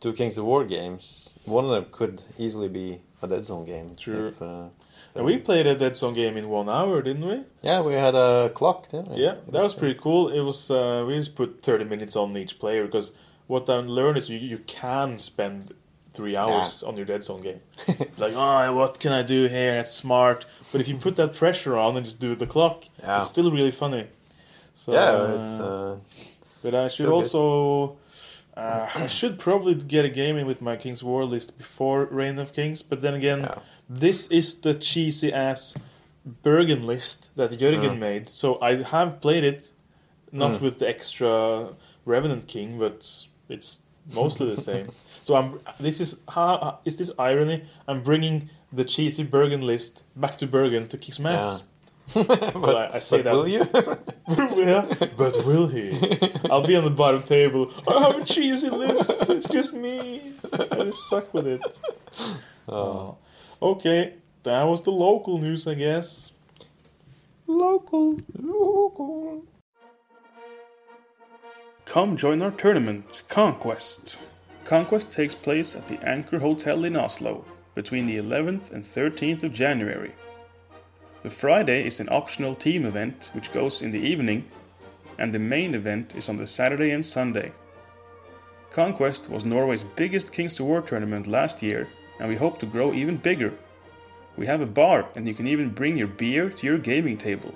[0.03, 2.89] two Kings of War games, one of them could easily be
[3.23, 3.89] a Deadzone game.
[3.97, 4.29] True.
[4.29, 4.69] If, uh,
[5.15, 7.39] And we played a Deadzone game in one hour, didn't we?
[7.69, 8.89] yeah, we had a clock.
[8.91, 9.23] Didn't we?
[9.27, 10.23] Yeah, that was pretty cool.
[10.39, 13.09] It was uh, we just put thirty minutes on each player because
[13.49, 15.75] what I learned is you you can spend
[16.15, 17.61] three hours on your Deadzone game.
[18.19, 19.75] like, oh, what can I do here?
[19.77, 20.45] That's smart.
[20.71, 23.21] But if you put that pressure on and just do the clock, Yeah.
[23.21, 24.07] it's still really funny.
[24.75, 25.61] So, yeah, uh, it's.
[25.61, 25.97] Uh,
[26.63, 27.97] but I should also.
[28.57, 32.39] Uh, I should probably get a game in with my King's War list before Reign
[32.39, 33.59] of Kings, but then again, yeah.
[33.89, 35.75] this is the cheesy ass
[36.43, 37.99] Bergen list that Jürgen Mm.
[37.99, 38.29] made.
[38.29, 39.71] So I have played it,
[40.31, 40.61] not Mm.
[40.61, 41.69] with the extra
[42.05, 43.09] Revenant King, but
[43.49, 43.81] it's
[44.13, 44.87] mostly the same.
[45.23, 45.61] So I'm.
[45.79, 47.65] This is how is this irony?
[47.87, 51.63] I'm bringing the cheesy Bergen list back to Bergen to kick some ass.
[52.15, 53.69] but, I- I say but that- Will you?
[54.67, 55.99] yeah, but will he?
[56.51, 57.73] I'll be on the bottom table.
[57.89, 59.11] I have a cheesy list.
[59.29, 60.33] It's just me.
[60.53, 61.63] I just suck with it.
[62.69, 62.75] oh.
[62.77, 63.17] oh.
[63.63, 66.33] Okay, that was the local news, I guess.
[67.47, 69.45] Local, local.
[71.85, 74.19] Come join our tournament, Conquest.
[74.65, 77.45] Conquest takes place at the Anchor Hotel in Oslo
[77.75, 80.13] between the 11th and 13th of January.
[81.23, 84.45] The Friday is an optional team event which goes in the evening,
[85.19, 87.53] and the main event is on the Saturday and Sunday.
[88.71, 92.93] Conquest was Norway's biggest Kings of War tournament last year, and we hope to grow
[92.93, 93.53] even bigger.
[94.37, 97.55] We have a bar, and you can even bring your beer to your gaming table.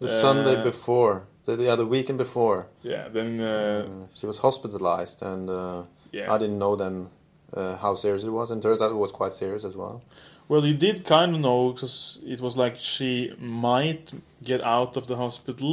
[0.00, 1.14] The Uh, Sunday before,
[1.46, 2.58] the, yeah, the weekend before,
[2.92, 5.82] Yeah, then uh, uh, she was hospitalized, and uh,
[6.16, 6.34] yeah.
[6.34, 6.96] I didn't know then
[7.58, 9.96] uh, how serious it was, and turns out it was quite serious as well.
[10.50, 11.96] Well, you did kind of know because
[12.34, 14.04] it was like she might
[14.50, 15.72] get out of the hospital,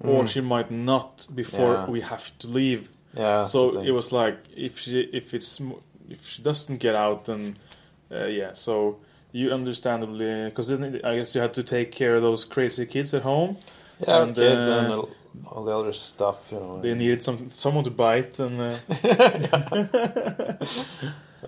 [0.00, 0.28] or Mm.
[0.32, 1.90] she might not before Yeah.
[1.94, 2.82] we have to leave.
[3.14, 3.88] Yeah, so that's the thing.
[3.88, 5.60] it was like if she if it's
[6.08, 7.56] if she doesn't get out, then
[8.12, 8.52] uh, yeah.
[8.54, 8.98] So
[9.32, 13.14] you understandably because then I guess you had to take care of those crazy kids
[13.14, 13.56] at home.
[14.00, 15.10] yeah, and, kids uh, and all-
[15.64, 16.80] the other stuff, you know.
[16.80, 18.76] They needed some someone to bite, and uh,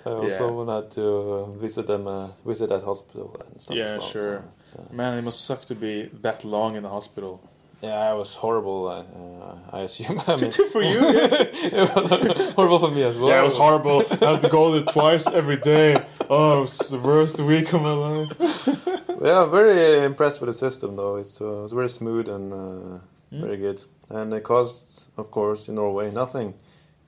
[0.07, 0.51] I also Yeah.
[0.51, 3.77] wanted to uh, visit them, uh, visit that hospital and stuff.
[3.77, 4.44] Yeah, well, sure.
[4.57, 7.40] So, so- man, it must suck to be that long in the hospital.
[7.83, 8.88] Yeah, it was horrible.
[8.88, 10.21] Uh, uh, I assume.
[10.27, 13.31] I mean, For you, it was horrible for me as well.
[13.31, 14.05] Yeah, it was horrible.
[14.11, 15.97] I had to go there twice every day.
[16.29, 18.79] Oh, it was the worst week of my life.
[19.23, 21.16] Yeah, I'm very impressed with the system though.
[21.16, 22.99] It's uh, it's very smooth and uh,
[23.33, 23.43] Mm.
[23.43, 23.85] very good.
[24.09, 26.55] And it cost, of course, in Norway nothing.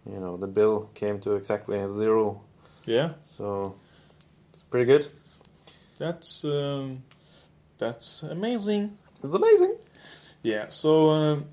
[0.04, 2.42] You know, the bill came to exactly zero,
[2.86, 3.74] Yeah, so
[4.52, 5.06] it's pretty good.
[5.98, 7.02] that's um,
[7.78, 8.98] that's amazing.
[9.24, 9.74] It's amazing.
[10.42, 10.66] Yeah.
[10.70, 11.46] So um,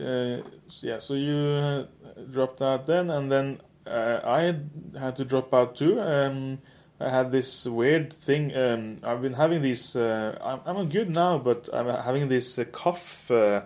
[0.00, 0.38] uh,
[0.80, 0.98] yeah.
[0.98, 1.86] So you uh,
[2.30, 4.54] dropped out then, and then uh, I
[4.98, 6.00] had to drop out too.
[6.00, 6.58] Um,
[7.00, 8.56] I had this weird thing.
[8.56, 9.94] Um, I've been having these.
[9.94, 13.30] Uh, I'm, I'm good now, but I'm having this uh, cough.
[13.30, 13.62] Uh,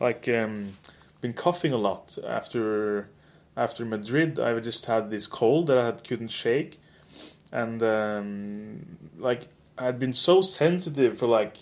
[0.00, 0.76] like um,
[1.20, 3.08] been coughing a lot after
[3.56, 4.38] after Madrid.
[4.38, 6.80] I just had this cold that I couldn't shake,
[7.50, 11.58] and um, like I had been so sensitive for like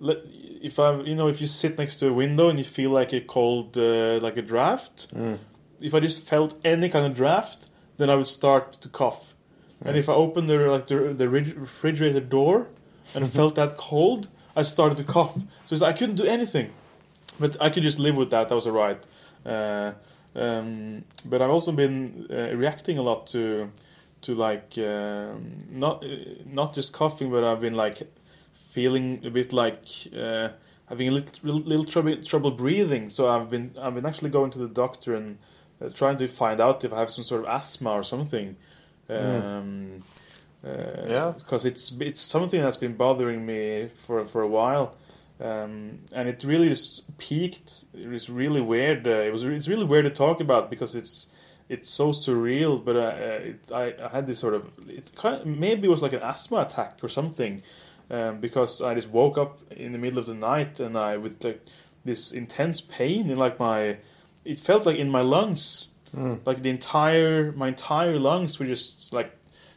[0.00, 3.12] if I you know if you sit next to a window and you feel like
[3.12, 5.08] a cold uh, like a draft.
[5.14, 5.38] Mm.
[5.80, 9.34] If I just felt any kind of draft, then I would start to cough.
[9.84, 12.68] And if I opened the like the, the refrigerator door
[13.14, 15.34] and felt that cold, I started to cough.
[15.66, 16.70] So it's, I couldn't do anything,
[17.38, 18.48] but I could just live with that.
[18.48, 19.02] That was alright.
[19.44, 19.92] Uh,
[20.34, 23.70] um, but I've also been uh, reacting a lot to
[24.22, 26.08] to like um, not uh,
[26.46, 28.10] not just coughing, but I've been like
[28.74, 29.84] feeling a bit like
[30.24, 30.48] uh,
[30.90, 33.10] having a little, little trouble trouble breathing.
[33.10, 35.28] So I've been I've been actually going to the doctor and
[35.80, 38.48] uh, trying to find out if I have some sort of asthma or something.
[39.08, 40.02] Um,
[40.64, 41.32] uh, Yeah.
[41.38, 44.86] because it's it's something that's been bothering me for for a while,
[45.40, 47.84] um, and it really just peaked.
[47.94, 49.06] It was really weird.
[49.06, 51.28] Uh, it was it's really weird to talk about because it's
[51.68, 52.82] it's so surreal.
[52.86, 55.90] But uh, uh, it, I, I had this sort of it kind of, maybe it
[55.90, 57.62] was like an asthma attack or something,
[58.10, 61.42] um, because I just woke up in the middle of the night and I with
[61.44, 61.64] like
[62.04, 63.98] this intense pain in like my
[64.44, 66.46] it felt like in my lungs Mm.
[66.46, 69.32] like the entire my entire lungs were just like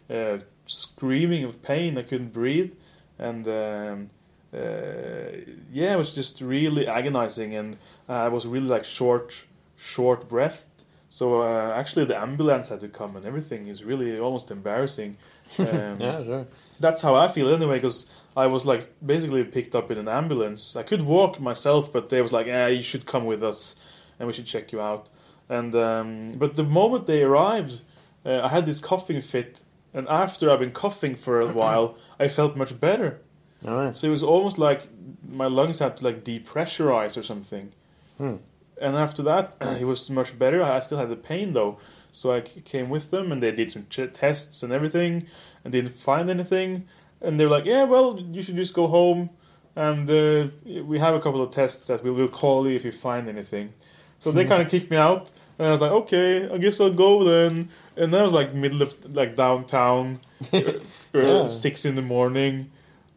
[0.07, 0.37] uh,
[0.67, 1.97] screaming of pain.
[1.97, 2.73] I couldn't breathe,
[3.17, 4.09] and um,
[4.53, 5.31] uh,
[5.71, 9.33] yeah, it was just really agonizing, and I was really like short,
[9.77, 10.67] short breathed.
[11.09, 15.17] So uh, actually, the ambulance had to come, and everything is really almost embarrassing.
[15.59, 16.47] Um, Yeah, sure.
[16.79, 18.05] that's how I feel anyway, because
[18.35, 20.75] I was like basically picked up in an ambulance.
[20.75, 23.75] I could walk myself, but they was like, "Yeah, you should come with us,
[24.19, 25.09] and we should check you out."
[25.49, 27.81] And um, but the moment they arrived,
[28.25, 32.27] uh, I had this coughing fit, and after I've been coughing for a while, I
[32.27, 33.21] felt much better.
[33.65, 33.95] All right.
[33.95, 34.87] So it was almost like
[35.27, 37.71] my lungs had to like depressurize or something.
[38.17, 38.35] Hmm.
[38.79, 40.61] And after that, it was much better.
[40.61, 41.79] I still had the pain though,
[42.11, 45.27] so I came with them, and they did some ch- tests and everything,
[45.63, 46.85] and didn't find anything.
[47.21, 49.29] And they were like, "Yeah, well, you should just go home,
[49.75, 50.47] and uh,
[50.83, 53.73] we have a couple of tests that we will call you if you find anything."
[54.19, 56.93] So they kind of kicked me out, and I was like, "Okay, I guess I'll
[56.93, 60.19] go then." And that was like middle of like downtown,
[60.53, 60.71] uh,
[61.13, 61.47] Yeah.
[61.47, 62.69] six in the morning,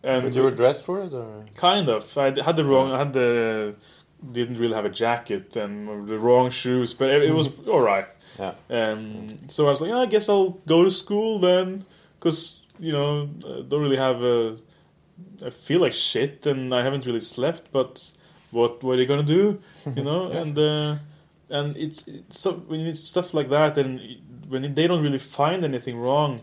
[0.02, 2.16] and But you were dressed for it, or Kind of.
[2.16, 2.90] I had the wrong.
[2.92, 3.74] I had the
[4.32, 8.06] didn't really have a jacket and the wrong shoes, but it, it was all right.
[8.40, 8.54] Yeah,
[8.92, 11.84] Um, so I was like, "Yeah, I guess I'll go to school then,
[12.18, 12.38] because
[12.78, 14.56] you know I don't really have a.
[15.46, 17.62] I feel like shit, and I haven't really slept.
[17.72, 17.92] But
[18.50, 19.58] what what are you gonna do?
[19.96, 20.22] You know?
[20.32, 20.40] Yeah.
[20.42, 20.96] And uh,
[21.50, 24.00] and it's, it's so when it's stuff like that, and
[24.48, 26.40] when they don't really find anything wrong,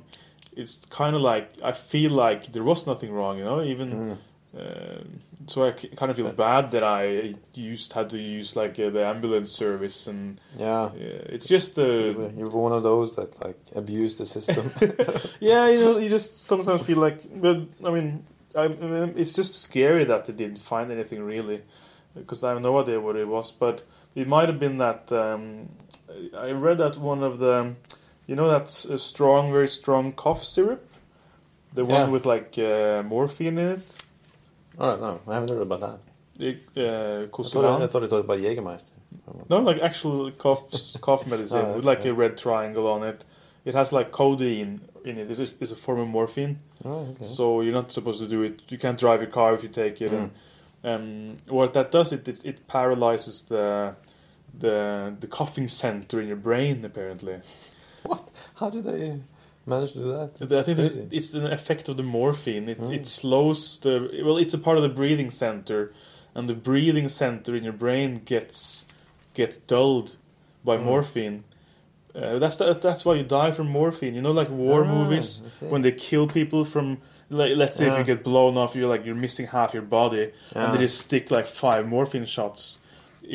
[0.55, 3.61] it's kind of like I feel like there was nothing wrong, you know.
[3.63, 4.17] Even Mm.
[4.55, 5.03] Uh,
[5.47, 9.05] so, I kind of feel bad that I used had to use like uh, the
[9.05, 10.85] ambulance service, and Yeah.
[10.85, 10.91] uh,
[11.35, 14.71] it's just uh, you were one of those that like abused the system.
[15.39, 18.23] yeah, you know, you just sometimes feel like, but I mean,
[18.55, 21.61] I, I mean, it's just scary that they didn't find anything really,
[22.15, 23.51] because I have no idea what it was.
[23.51, 23.83] But
[24.15, 25.69] it might have been that um,
[26.35, 27.75] I read that one of the,
[28.25, 30.83] you know, that's a strong, very strong cough syrup,
[31.73, 32.01] the Yeah.
[32.03, 33.97] one with like uh, morphine in it.
[34.80, 35.99] All right, no, I haven't heard about that.
[36.78, 38.91] Uh, I thought, I thought it was about Jägermeister.
[39.49, 40.71] No, like actual cough
[41.01, 42.09] cough medicine Oh, with like okay.
[42.09, 43.23] a red triangle on it.
[43.65, 45.30] It has like codeine in it.
[45.32, 46.59] It's a, it's a form of morphine.
[46.86, 47.25] Oh, okay.
[47.25, 48.61] So you're not supposed to do it.
[48.69, 50.11] You can't drive your car if you take it.
[50.11, 50.30] Mm.
[50.84, 53.95] And um, what that does, it it, it paralyzes the
[54.57, 56.86] the the coughing center in your brain.
[56.86, 57.39] Apparently,
[58.03, 58.30] What?
[58.55, 59.21] How did they
[59.68, 60.57] manage to do that?
[60.59, 61.07] I think Crazy.
[61.11, 62.70] it's an effect of the morphine.
[62.70, 62.93] It Mm.
[62.95, 63.93] it slows the
[64.26, 64.38] well.
[64.38, 65.93] It's a part of the breathing center,
[66.36, 68.86] and the breathing center in your brain gets
[69.34, 70.15] gets dulled
[70.63, 70.84] by Mm.
[70.84, 71.43] morphine.
[72.15, 74.15] Uh, that's the, that's why you die from morphine.
[74.15, 75.41] You know, like war Ah, movies
[75.72, 76.97] when they kill people from
[77.30, 80.32] like, let's say if you get blown off you're like you're missing half your body
[80.55, 80.63] Yeah.
[80.63, 82.80] and they just stick like five morphine shots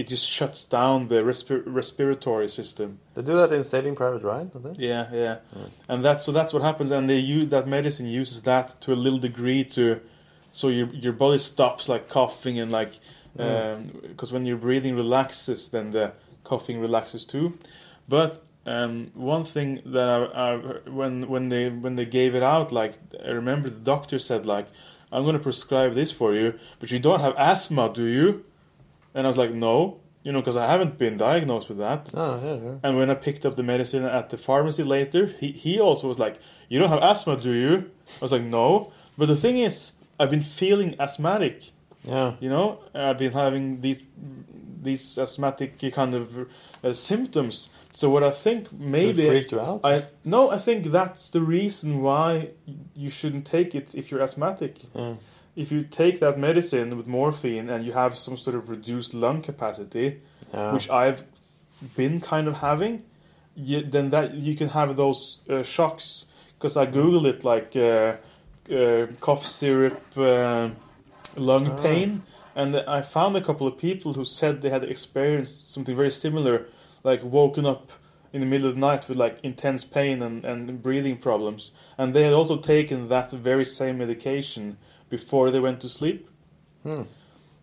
[0.00, 4.48] it just shuts down the respi- respiratory system They do that in Saving Private Ryan,
[4.52, 4.86] don't they?
[4.90, 5.68] yeah yeah Mm.
[5.90, 8.98] and that's so that's what happens and they use that medicine uses that to a
[9.04, 9.84] little degree to
[10.50, 12.92] so your your body stops like coughing and like
[13.38, 14.02] Mm.
[14.12, 16.12] because when your breathing relaxes then the
[16.44, 17.46] coughing relaxes too
[18.08, 20.56] but um, one thing that I, I
[20.90, 22.94] when when they when they gave it out, like
[23.28, 24.68] I remember the doctor said, like
[25.10, 28.44] I'm going to prescribe this for you, but you don't have asthma, do you?
[29.14, 32.10] And I was like, no, you know, because I haven't been diagnosed with that.
[32.14, 32.76] Oh, yeah, yeah.
[32.82, 36.18] And when I picked up the medicine at the pharmacy later, he he also was
[36.18, 36.38] like,
[36.68, 37.90] you don't have asthma, do you?
[38.20, 38.92] I was like, no.
[39.18, 41.72] But the thing is, I've been feeling asthmatic.
[42.04, 42.34] Yeah.
[42.40, 44.00] You know, I've been having these
[44.82, 46.48] these asthmatic kind of
[46.82, 47.70] uh, symptoms.
[47.94, 49.80] So what I think maybe freaked you out?
[49.84, 52.50] I no, I think that's the reason why
[52.94, 54.78] you shouldn't take it if you're asthmatic.
[54.94, 55.14] Yeah.
[55.54, 59.42] If you take that medicine with morphine and you have some sort of reduced lung
[59.42, 60.20] capacity,
[60.52, 60.72] Yeah.
[60.72, 61.22] which I've
[61.96, 63.02] been kind of having,
[63.54, 66.26] you, then that you can have those uh, shocks.
[66.58, 68.16] Because I googled it, like uh,
[68.72, 70.70] uh, cough syrup, uh,
[71.36, 71.82] lung Ah.
[71.82, 72.22] pain,
[72.54, 76.66] and I found a couple of people who said they had experienced something very similar,
[77.02, 77.90] like woken up
[78.32, 82.14] in the middle of the night with like intense pain and, and breathing problems, and
[82.14, 84.76] they had also taken that very same medication
[85.16, 86.18] before they went to sleep.
[86.84, 87.02] Hmm.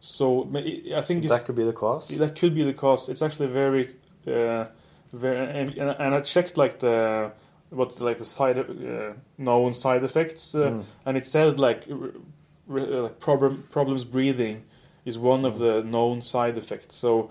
[0.01, 2.07] So I think it's that could be the cause.
[2.23, 3.09] that could be the cause.
[3.11, 3.83] It's actually very,
[4.27, 4.65] uh,
[5.11, 7.31] very, and, and I checked like the
[7.71, 10.83] what's like the side uh, known side effects, uh, Mm.
[11.05, 11.81] and it said like,
[12.67, 14.63] like problem problems breathing
[15.05, 16.95] is one of the known side effects.
[16.95, 17.29] So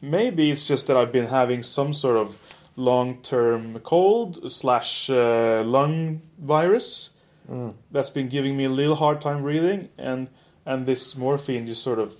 [0.00, 2.28] maybe it's just that I've been having some sort of
[2.76, 7.10] long term cold slash uh, lung virus
[7.50, 7.74] Mm.
[7.92, 10.28] that's been giving me a little hard time breathing, and
[10.64, 12.14] and this morphine just sort of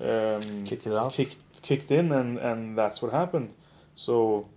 [0.00, 1.14] um, Kicked it off.
[1.14, 3.50] kicked kicked in, and and that's what happened.
[3.94, 4.48] So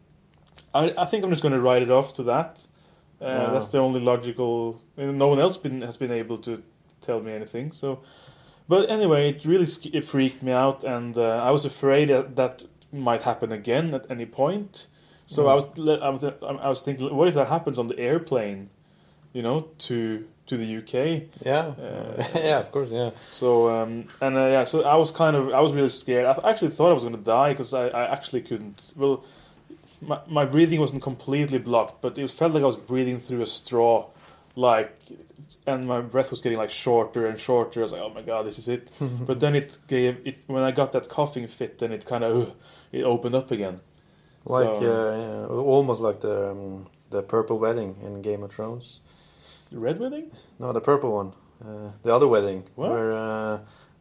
[0.73, 2.61] I I think I'm just going to write it off to that.
[3.21, 3.51] Uh, Yeah.
[3.53, 4.81] That's the only logical.
[4.97, 6.61] No one else been has been able to
[7.01, 7.71] tell me anything.
[7.73, 7.99] So,
[8.67, 12.63] but anyway, it really it freaked me out, and uh, I was afraid that that
[12.91, 14.87] might happen again at any point.
[15.27, 15.49] So Mm.
[15.51, 15.65] I was
[16.01, 16.23] I was
[16.65, 18.69] I was thinking, what if that happens on the airplane?
[19.35, 19.57] You know,
[19.87, 19.97] to
[20.47, 21.23] to the UK.
[21.45, 21.73] Yeah.
[21.87, 23.09] Uh, yeah, of course, yeah.
[23.29, 26.25] So um, and uh, yeah, so I was kind of I was really scared.
[26.25, 28.79] I actually thought I was going to die because I, I actually couldn't.
[28.95, 29.23] Well,
[30.01, 33.47] my my breathing wasn't completely blocked, but it felt like I was breathing through a
[33.47, 34.05] straw,
[34.55, 34.95] like,
[35.67, 37.81] and my breath was getting like shorter and shorter.
[37.81, 38.89] I was like, oh my god, this is it.
[39.27, 42.53] but then it gave it when I got that coughing fit, then it kind of
[42.91, 43.81] it opened up again.
[44.45, 49.01] Like, So- uh, yeah, almost like the um, the purple wedding in Game of Thrones.
[49.79, 50.31] Red wedding?
[50.59, 51.33] No, the purple one.
[51.63, 52.91] Uh, the other wedding What?
[52.91, 53.59] where uh,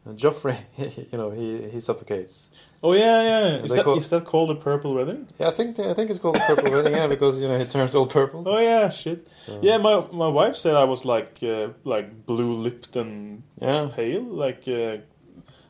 [0.09, 0.57] Joffrey,
[1.11, 2.49] you know, he he suffocates.
[2.83, 3.63] Oh yeah, yeah.
[3.63, 5.27] Is that call- is that called a purple wedding?
[5.39, 6.93] Yeah, I think I think it's called the purple wedding.
[6.93, 8.43] Yeah, because you know he turns all purple.
[8.47, 9.27] Oh yeah, shit.
[9.47, 13.89] So, Yeah, my my wife said I was like uh, like blue lipped and yeah.
[13.95, 14.23] pale.
[14.23, 14.97] Like uh,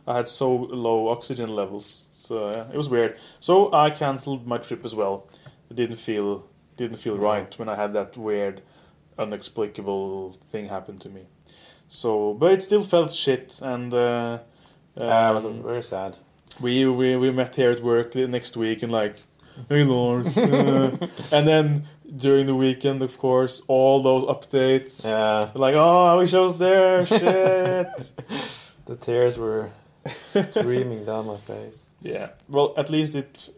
[0.08, 2.10] I had so low oxygen levels.
[2.12, 3.16] So yeah, it was weird.
[3.40, 5.30] So I cancelled my trip as well.
[5.70, 6.44] It didn't feel
[6.78, 7.30] didn't feel Yeah.
[7.34, 8.62] right when I had that weird,
[9.18, 11.22] unexplicable thing happened to me.
[11.88, 14.40] So, but it still felt shit, and uh,
[15.00, 16.16] Uh, it was um, very sad.
[16.62, 19.16] we we we met here at work the next week and like,
[19.70, 20.98] hey Lars, uh,"
[21.32, 21.84] and then
[22.18, 25.04] during the weekend, of course, all those updates.
[25.06, 27.06] Yeah, Like, oh, I wish I was there.
[27.06, 27.88] Shit.
[28.86, 29.70] the tears were
[30.52, 31.90] streaming down my face.
[32.02, 32.30] yeah.
[32.48, 33.50] Well, at least it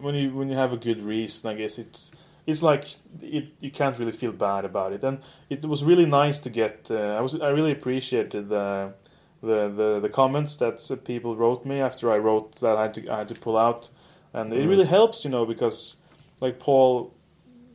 [0.00, 2.10] when you when you have a good reason, I guess it's
[2.46, 2.84] it's like
[3.20, 5.18] it you can't really feel bad about it, and
[5.48, 6.88] it was really nice to get.
[6.90, 8.94] Uh, I was I really appreciated the
[9.42, 12.94] the the, the comments that uh, people wrote me after I wrote that I had
[12.94, 13.90] to I had to pull out,
[14.32, 14.68] and it Mm.
[14.68, 15.96] really helps, you know, because
[16.40, 17.12] like Paul,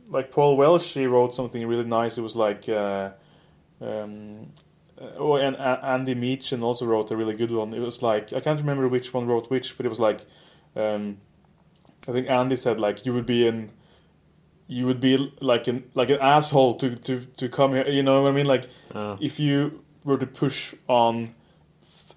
[0.08, 2.18] like Paul Welsh, he wrote something really nice.
[2.18, 2.68] It was like.
[2.68, 3.10] Uh,
[3.80, 4.52] um,
[5.00, 7.72] uh, oh, and uh, Andy Meachin also wrote a really good one.
[7.72, 10.26] It was like I can't remember which one wrote which, but it was like
[10.74, 11.18] um,
[12.08, 13.70] I think Andy said like you would be in
[14.68, 17.88] you would be like an like an asshole to to to come here.
[17.88, 18.46] You know what I mean?
[18.46, 21.34] Like Uh, if you were to push on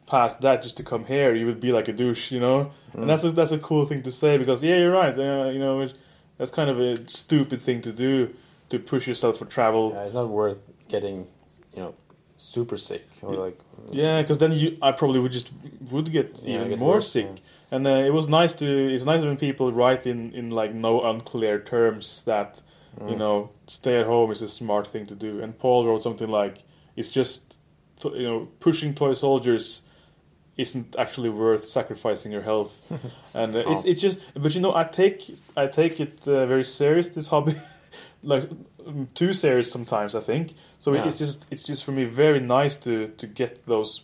[0.05, 2.31] past that just to come here, you would be like a douche.
[2.31, 3.01] You know, mm.
[3.01, 5.17] and that's a that's a cool thing to say because yeah, you're right.
[5.17, 5.93] Uh, you know, it,
[6.37, 8.33] that's kind of a stupid thing to do
[8.69, 9.91] to push yourself for travel.
[9.93, 11.27] yeah, it's not worth getting,
[11.75, 11.93] you know,
[12.37, 13.59] super sick or like.
[13.91, 15.49] Yeah, because then you, I probably would just
[15.91, 17.25] would get Yeah, even get more worse, sick.
[17.25, 17.41] yeah.
[17.71, 18.65] And uh, it was nice to.
[18.93, 22.61] It's nice when people write in in like no unclear terms that
[22.99, 23.17] you Mm.
[23.17, 25.41] know stay at home is a smart thing to do.
[25.41, 26.63] And Paul wrote something like
[26.97, 27.57] it's just
[28.03, 29.81] you know pushing toy soldiers
[30.57, 32.73] isn't actually worth sacrificing your health.
[33.33, 33.89] and uh, it's Oh.
[33.91, 35.19] it's just but you know I take
[35.55, 37.55] I take it uh, very serious this hobby.
[38.23, 38.49] like
[38.85, 41.07] mm, too serious sometimes I think so Yeah.
[41.07, 44.01] it's just it's just for me very nice to to get those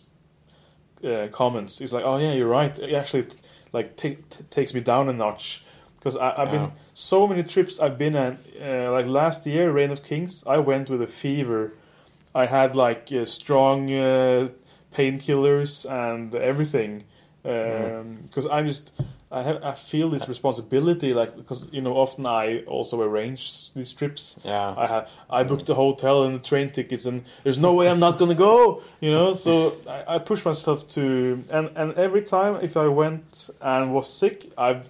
[1.04, 1.80] uh, comments.
[1.80, 2.72] It's like, oh yeah, you're right.
[2.94, 3.26] Actually
[3.72, 5.62] like ta t- takes me down a notch
[5.98, 8.38] because I've been so many trips I've been at.
[8.60, 11.72] Uh, like last year, Reign of Kings, I went with a fever.
[12.34, 14.48] I had like uh, strong uh,
[14.94, 17.04] painkillers and everything
[17.42, 18.92] because I'm just.
[19.30, 23.92] I have I feel this responsibility like because you know often I also arrange these
[23.92, 24.74] trips Yeah.
[24.76, 28.00] I had I booked the hotel and the train tickets, and there's no way I'm
[28.00, 28.82] not gonna go.
[29.00, 33.50] You know, so I, I push myself to, and and every time if I went
[33.60, 34.88] and was sick, I've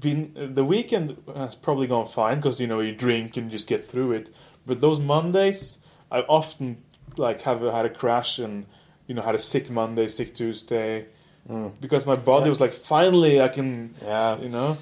[0.00, 3.84] been the weekend has probably gone fine because you know you drink and just get
[3.84, 4.32] through it.
[4.64, 6.84] But those Mondays, I often
[7.16, 8.66] like have had a crash and
[9.08, 11.06] you know had a sick Monday, sick Tuesday
[11.48, 11.80] Mm.
[11.80, 12.50] because my body Yeah.
[12.50, 14.38] was like finally I can Yeah.
[14.40, 14.76] you know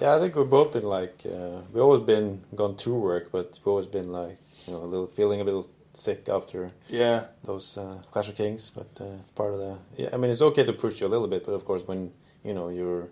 [0.00, 3.46] Yeah, I think we've both been like uh, we've always been gone to work, but
[3.58, 7.76] we've always been like you know a little feeling a little sick after yeah those
[7.82, 8.70] uh, Clash of Kings.
[8.78, 9.72] But uh, it's part of the.
[10.00, 12.00] Yeah, I mean it's okay to push you a little bit, but of course when
[12.44, 13.08] you know you're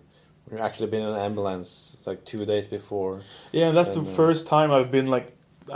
[0.49, 3.13] you're actually been in an ambulance like two days before.
[3.51, 5.27] Yeah, and that's the uh, first time I've been like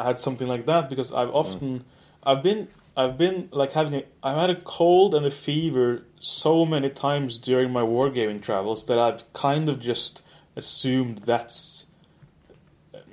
[0.02, 1.84] I had something like that because I've often
[2.24, 6.66] I've been I've been like having a I've had a cold and a fever so
[6.66, 10.22] many times during my wargaming travels that I've kind of just
[10.56, 11.88] assumed that's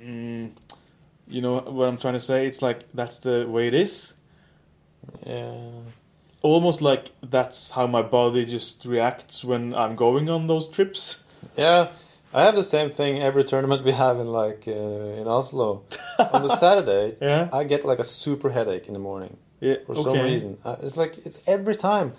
[0.01, 0.51] mm,
[1.27, 4.13] you know what I'm trying to say it's like that's the way it is
[5.25, 5.55] Yeah.
[6.41, 11.23] almost like that's how my body just reacts when I'm going on those trips
[11.57, 11.87] Yeah,
[12.33, 15.83] I have the same thing every tournament we have in like uh, in Oslo.
[16.33, 19.95] On the Saturday, yeah I get like a super headache in the morning yeah for
[19.95, 20.57] some reason.
[20.65, 22.13] Uh, it's like it's every time.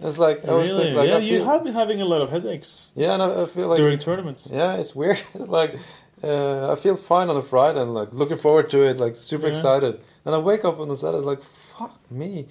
[0.00, 2.30] It's like I really think like yeah I you have been having a lot of
[2.30, 5.20] headaches yeah, and I, I feel like during tournaments yeah, it's weird.
[5.34, 5.78] It's like
[6.22, 9.46] uh, I feel fine on a Friday and like looking forward to it, like super
[9.46, 9.52] Yeah.
[9.54, 10.00] excited.
[10.24, 11.42] And I wake up on the Saturday, it's like
[11.78, 12.46] fuck me.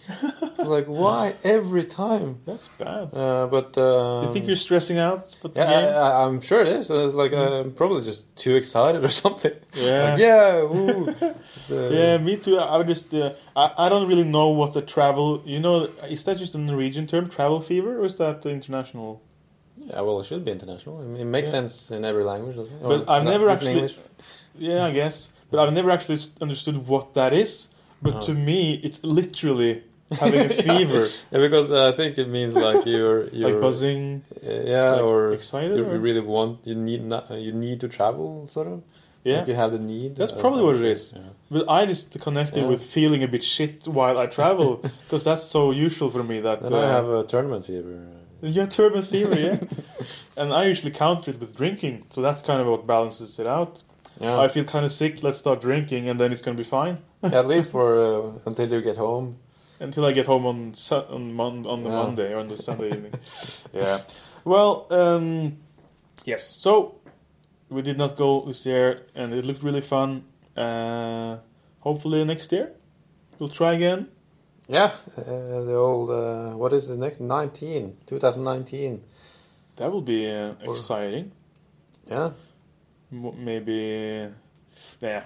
[0.57, 2.39] like why every time?
[2.45, 3.09] That's bad.
[3.13, 5.35] Uh, but uh, you think you're stressing out?
[5.41, 6.89] But Yeah, I, I'm sure it is.
[6.89, 9.53] It's like I'm probably just too excited or something.
[9.73, 11.33] yeah, Like, yeah, uh,
[11.99, 12.57] Yeah, me too.
[12.59, 15.41] I would just, uh, I, I don't really know what the travel.
[15.45, 19.21] You know, is that just a Norwegian term, travel fever, or is that international?
[19.77, 20.99] yeah, well, it should be international.
[20.99, 21.51] I mean, it makes Yeah.
[21.59, 22.81] sense in every language, doesn't it?
[22.81, 23.95] But Or I've never actually- English.
[24.57, 25.31] Yeah, I guess.
[25.51, 27.67] But I've never actually understood what that is.
[28.05, 28.21] But Oh.
[28.27, 29.73] to me, it's literally
[30.21, 34.03] having a fever, Yeah, because uh, I think it means like you're, you're like buzzing,
[34.45, 35.77] uh, yeah, like or excited.
[35.77, 38.77] you or- really want you need not, you need to travel, sort of.
[39.23, 40.09] yeah, like you have the need.
[40.19, 41.01] That's I probably what it is.
[41.15, 41.21] Yeah.
[41.53, 42.71] but I just connect it Yeah.
[42.73, 44.69] with feeling a bit shit while I travel
[45.03, 46.37] because that's so usual for me.
[46.47, 47.93] That uh, I have a tournament fever.
[48.41, 49.57] You have turbine fever, yeah.
[50.39, 53.73] and I usually counter it with drinking, so that's kind of what balances it out.
[54.19, 55.23] Yeah, I feel kind of sick.
[55.23, 56.97] Let's start drinking, and then it's gonna be fine
[57.33, 59.37] at least for uh, until you get home.
[59.79, 62.03] until I get home on Su- on mon- on the Yeah.
[62.03, 63.13] Monday or on the Sunday evening.
[63.73, 63.99] Yeah.
[64.45, 65.57] Well, um,
[66.25, 66.43] yes.
[66.47, 66.95] So
[67.69, 70.23] we did not go this year, and it looked really fun.
[70.55, 71.37] Uh,
[71.81, 72.71] hopefully next year
[73.39, 74.07] we'll try again.
[74.69, 79.01] Yeah, uh, the old uh, what is the next 19 2019
[79.75, 81.31] That will be uh, Or- exciting.
[82.09, 82.31] Yeah.
[83.11, 84.29] M- maybe,
[85.01, 85.23] yeah.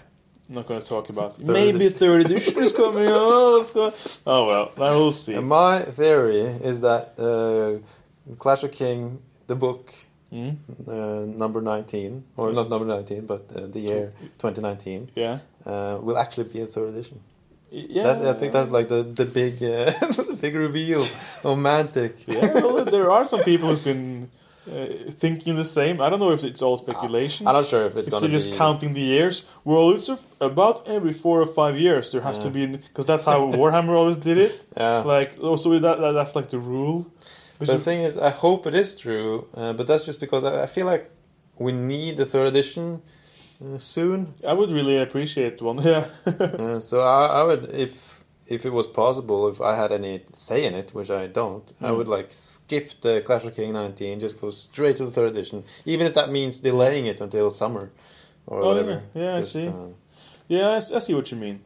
[0.50, 1.46] I'm not going to talk about it.
[1.46, 3.06] Third- Maybe third edition is coming.
[3.08, 4.20] Oh, let's.
[4.28, 5.36] Oh well, I will see.
[5.36, 9.94] And my theory is that uh, Clash of King, the book,
[10.32, 10.58] Mm?
[10.88, 15.40] uh, number 19, or not number 19, but uh, the year 2019, Yeah.
[15.66, 17.20] uh, will actually be a third edition.
[17.72, 18.04] Yeah.
[18.04, 19.90] That's, I think that's like the the big uh,
[20.30, 21.04] the big reveal
[21.44, 22.28] romantic.
[22.28, 22.54] Yeah.
[22.62, 24.30] Well, there are some people who've been
[24.72, 26.00] uh, thinking the same.
[26.02, 27.48] I don't know if it's all speculation.
[27.48, 28.58] I'm not sure if it's if gonna they're just be.
[28.58, 30.10] counting the years, well, it's
[30.40, 32.44] about every four or five years there has Yeah.
[32.46, 34.54] to be because that's how Warhammer always did it.
[34.78, 35.00] yeah.
[35.00, 37.06] Like also that, that that's like the rule.
[37.60, 40.64] But the thing is, I hope it is true, uh, but that's just because I,
[40.64, 41.12] I feel like
[41.58, 43.02] we need the third edition
[43.62, 44.34] uh, soon.
[44.48, 45.78] I would really appreciate one.
[45.84, 46.08] Yeah.
[46.26, 48.09] Uh, so I, I would, if
[48.50, 51.90] if it was possible, if I had any say in it, which I don't, I
[51.90, 51.98] Mm.
[51.98, 55.64] would like skip the Clash of King 19, just go straight to the third edition,
[55.86, 57.92] even if that means delaying it until summer
[58.48, 59.04] or Oh, whatever.
[59.14, 59.22] yeah.
[59.24, 59.68] Yeah, I see.
[59.68, 59.74] uh,
[60.48, 61.60] Yeah, I, I see what you mean.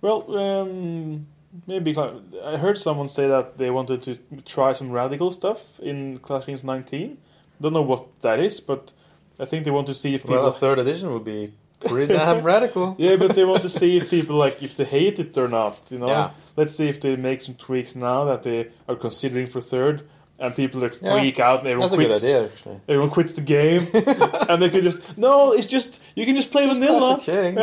[0.00, 1.26] Well, um,
[1.66, 1.94] maybe
[2.42, 6.46] I heard someone say that they wanted to try some radical stuff in Clash of
[6.46, 7.18] Kings 19.
[7.60, 8.92] Don't know what that is, but
[9.38, 10.36] I think they want to see if people.
[10.36, 11.52] well, a third edition would be
[11.84, 12.94] pretty damn radical.
[12.98, 15.80] yeah, but they want to see if people like if they hate it or not.
[15.90, 16.30] You know, Yeah.
[16.56, 20.02] let's see if they make some tweaks now that they are considering for third,
[20.38, 21.12] and people like Yeah.
[21.12, 22.24] freak out and everyone That's a good quits.
[22.24, 22.80] idea, actually.
[22.88, 23.88] Everyone quits the game,
[24.48, 25.52] and they could just no.
[25.52, 27.20] It's just you can just play Just vanilla.
[27.22, 27.54] Clash of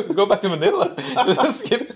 [0.00, 0.14] Kings.
[0.14, 0.94] Go back to vanilla.
[1.34, 1.92] Just skip.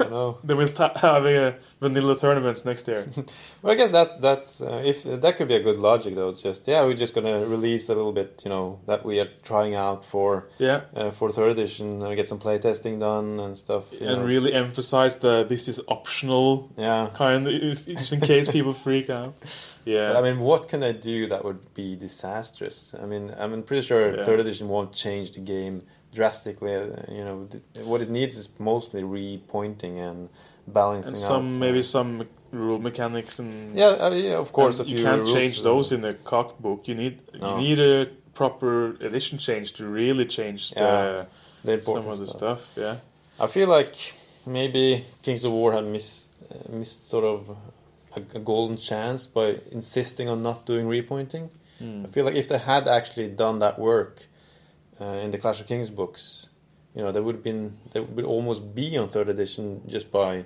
[0.00, 0.38] Know.
[0.44, 3.06] Then we'll start having a vanilla tournaments next year.
[3.62, 6.32] Well, I guess that's that's uh, if that could be a good logic though.
[6.32, 9.74] Just yeah, we're just gonna release a little bit, you know, that we are trying
[9.74, 10.82] out for yeah.
[10.94, 13.84] uh, for third edition, uh, get some playtesting done and stuff.
[13.92, 14.24] you and know.
[14.24, 17.08] really emphasize that this is optional yeah.
[17.14, 19.34] kind of just in case people freak out.
[19.84, 22.92] Yeah, But I mean, what can I do that would be disastrous?
[23.00, 24.24] I mean, I'm pretty sure Yeah.
[24.24, 25.82] third edition won't change the game
[26.16, 26.74] drastically.
[26.74, 26.86] Uh,
[27.16, 27.36] you know,
[27.90, 30.18] what it needs is mostly repointing and
[30.66, 31.54] balancing and some out.
[31.56, 32.10] uh, maybe some
[32.52, 34.74] rule mechanics and Yeah, uh, yeah, of course.
[34.94, 36.80] you can't rules, change those in the CoK book.
[36.88, 37.46] You need No.
[37.50, 37.98] you need a
[38.40, 38.70] proper
[39.08, 41.26] edition change to really change the,
[41.66, 42.60] Yeah, some of the stuff.
[42.72, 42.82] stuff.
[42.84, 42.96] Yeah,
[43.44, 43.94] I feel like
[44.58, 47.38] maybe Kings of War had missed uh, missed sort of
[48.18, 49.46] a, a golden chance by
[49.78, 51.46] insisting on not doing repointing.
[52.06, 54.14] I feel like if they had actually done that work
[55.00, 56.48] uh, in the Clash of Kings books,
[56.94, 60.44] you know, they would have been they would almost be on third edition just by,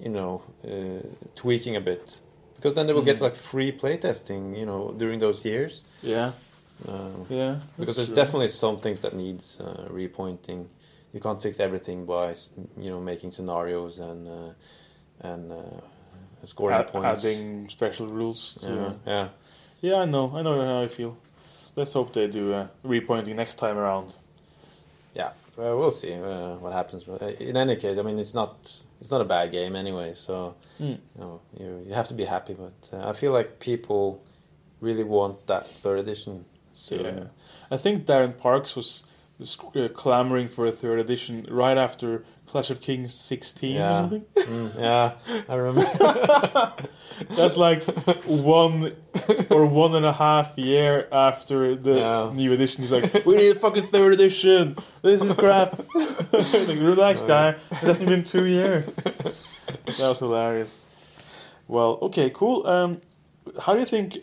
[0.00, 2.20] you know, uh, tweaking a bit.
[2.56, 3.22] Because then they will get Mm.
[3.22, 5.82] like free playtesting, you know, during those years.
[6.02, 6.32] yeah,
[6.86, 7.56] Uh, yeah.
[7.78, 8.16] because there's true.
[8.16, 10.66] definitely some things that needs uh, repointing.
[11.12, 12.34] You can't fix everything by
[12.76, 14.52] you know making scenarios and uh,
[15.30, 15.80] and uh,
[16.44, 17.24] scoring Add- points.
[17.24, 18.58] adding special rules.
[18.60, 19.28] To, yeah, yeah.
[19.80, 20.32] Yeah, I know.
[20.36, 21.16] I know how I feel.
[21.78, 24.12] Let's hope they do uh, repointing next time around.
[25.14, 27.08] Yeah, well, we'll see uh, what happens.
[27.08, 28.56] Uh, In any case, I mean, it's not
[29.00, 30.14] it's not a bad game anyway.
[30.14, 30.98] So Mm.
[31.14, 32.54] you know, you you have to be happy.
[32.54, 34.20] But uh, I feel like people
[34.80, 37.04] really want that third edition soon.
[37.04, 37.24] Yeah.
[37.70, 39.04] I think Darren Parks was,
[39.38, 44.00] was uh, clamoring for a third edition right after Clash of Kings 16 or Yeah.
[44.00, 44.24] something.
[44.48, 45.12] Mm, yeah,
[45.48, 46.72] I remember.
[47.36, 47.82] That's like
[48.24, 48.94] one
[49.50, 52.30] or one and a half year after the Yeah.
[52.32, 52.82] new edition.
[52.82, 54.76] He's like, "We need a fucking third edition.
[55.02, 57.50] This is crap." like, relax, guy.
[57.70, 58.86] It hasn't been two years.
[58.94, 60.86] That was hilarious.
[61.66, 62.66] Well, okay, cool.
[62.66, 63.00] Um,
[63.60, 64.18] how do you think?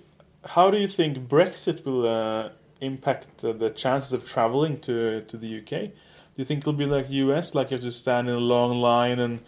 [0.45, 2.49] How do you think Brexit will uh,
[2.81, 5.91] impact uh, the chances of traveling to to the UK?
[6.35, 8.79] Do you think it'll be like US, like you have to stand in a long
[8.81, 9.39] line and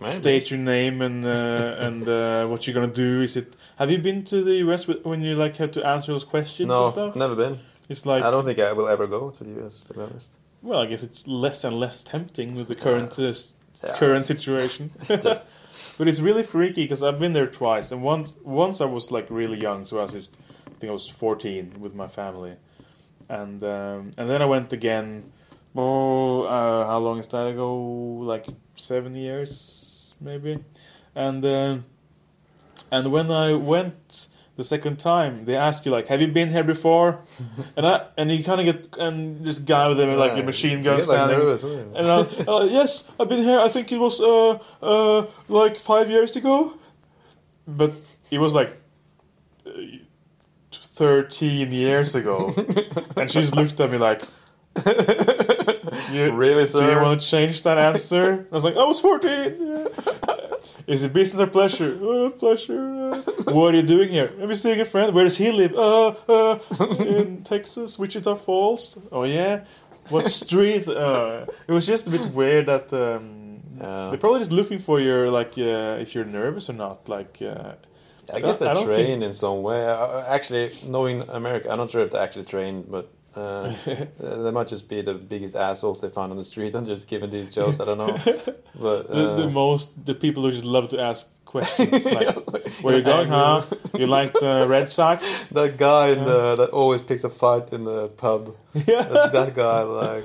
[0.00, 0.12] Maybe.
[0.12, 3.22] state your name and uh, and uh, what you're gonna do.
[3.22, 3.54] Is it?
[3.76, 6.60] Have you been to the US with, when you like have to answer those questions
[6.60, 7.16] and No, stuff?
[7.16, 7.58] never been.
[7.88, 9.80] It's like I don't think I will ever go to the US.
[9.84, 10.30] To be honest,
[10.62, 13.32] well, I guess it's less and less tempting with the current uh,
[13.84, 13.96] Yeah.
[13.96, 14.90] current situation.
[15.06, 15.42] just
[15.98, 19.26] but it's really freaky because I've been there twice, and once once I was like
[19.30, 20.30] really young, so I was just
[20.66, 22.54] I think I was 14 with my family,
[23.28, 25.32] and um, and then I went again.
[25.76, 27.76] Oh, uh, how long is that ago?
[28.22, 30.64] Like seven years, maybe.
[31.14, 31.84] And um
[32.90, 36.64] and when I went the second time, they ask you like, "Have you been here
[36.64, 37.20] before?"
[37.76, 40.82] and I and you kind of get and this guy with a, like a machine
[40.82, 41.38] gun get, like, standing.
[41.38, 41.62] nervous?
[41.62, 42.18] And I,
[42.52, 43.60] uh, yes, I've been here.
[43.60, 46.74] I think it was uh, uh, like five years ago,
[47.66, 47.92] but
[48.30, 48.76] it was like
[49.64, 49.70] uh,
[50.72, 52.52] thirteen years ago.
[53.16, 54.22] and she just looked at me like,
[56.12, 59.30] you, really, "Do you want to change that answer?" I was like, "I was 14.
[59.60, 60.34] Yeah.
[60.86, 61.98] Is it business or pleasure?
[62.02, 62.80] Uh, pleasure.
[63.12, 63.22] uh."
[63.52, 64.32] what are you doing here?
[64.40, 65.14] I'm visiting a friend.
[65.14, 65.74] Where does he live?
[65.74, 66.58] Uh, uh,
[67.00, 68.96] in Texas, Wichita Falls.
[69.12, 69.64] Oh yeah.
[70.08, 70.88] What street?
[70.88, 74.08] Uh, it was just a bit weird that um, Yeah.
[74.08, 77.08] they're probably just looking for your like uh, if you're nervous or not.
[77.08, 77.72] Like uh,
[78.32, 79.86] I guess they train in some way.
[79.86, 83.74] Uh, Actually, knowing America, I'm not sure if they actually train, but uh,
[84.44, 87.30] they might just be the biggest assholes they find on the street and just giving
[87.30, 87.80] these jokes.
[87.80, 88.12] I don't know,
[88.74, 92.04] but the, the uh, most the people who just love to ask questions.
[92.04, 93.64] Like, where you going, huh?
[93.94, 95.22] You like the Red Sox?
[95.48, 98.54] that guy in the, that always picks a fight in the pub.
[98.74, 99.02] Yeah.
[99.02, 100.24] That's that guy, like,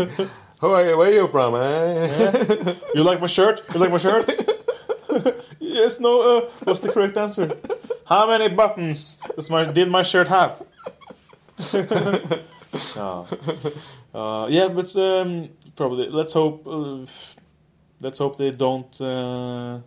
[0.59, 0.97] who are you?
[0.97, 2.75] Where are you from, eh?
[2.95, 3.63] You like my shirt?
[3.73, 4.29] You like my shirt?
[5.59, 6.21] yes, no.
[6.21, 7.57] Uh, what's the correct answer?
[8.05, 10.61] How many buttons does my did my shirt have?
[12.95, 13.27] No.
[14.13, 16.67] Uh, yeah, but um, probably let's hope.
[16.67, 17.05] Uh,
[17.99, 19.79] let's hope they don't uh,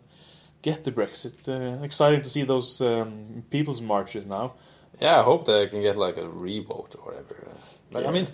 [0.62, 1.49] get the Brexit.
[1.49, 4.55] Uh, exciting to see those um, people's marches now.
[5.01, 7.49] Yeah, I hope they can get like a revote or whatever.
[7.93, 8.28] Like, I mean,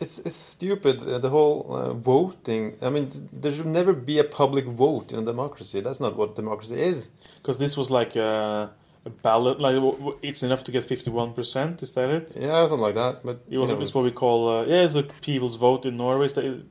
[0.00, 2.76] it's it's stupid uh, the whole uh, voting.
[2.82, 5.80] I mean, there should never be a public vote in a democracy.
[5.80, 7.08] That's not what democracy is.
[7.38, 8.70] Because this was like a,
[9.06, 9.60] a ballot.
[9.60, 9.76] Like
[10.22, 11.82] it's enough to get fifty-one percent.
[11.82, 12.32] Is that it?
[12.38, 13.24] Yeah, something like that.
[13.24, 16.26] But you know, it's what we call uh, yeah, it's a people's vote in Norway.
[16.26, 16.64] Is that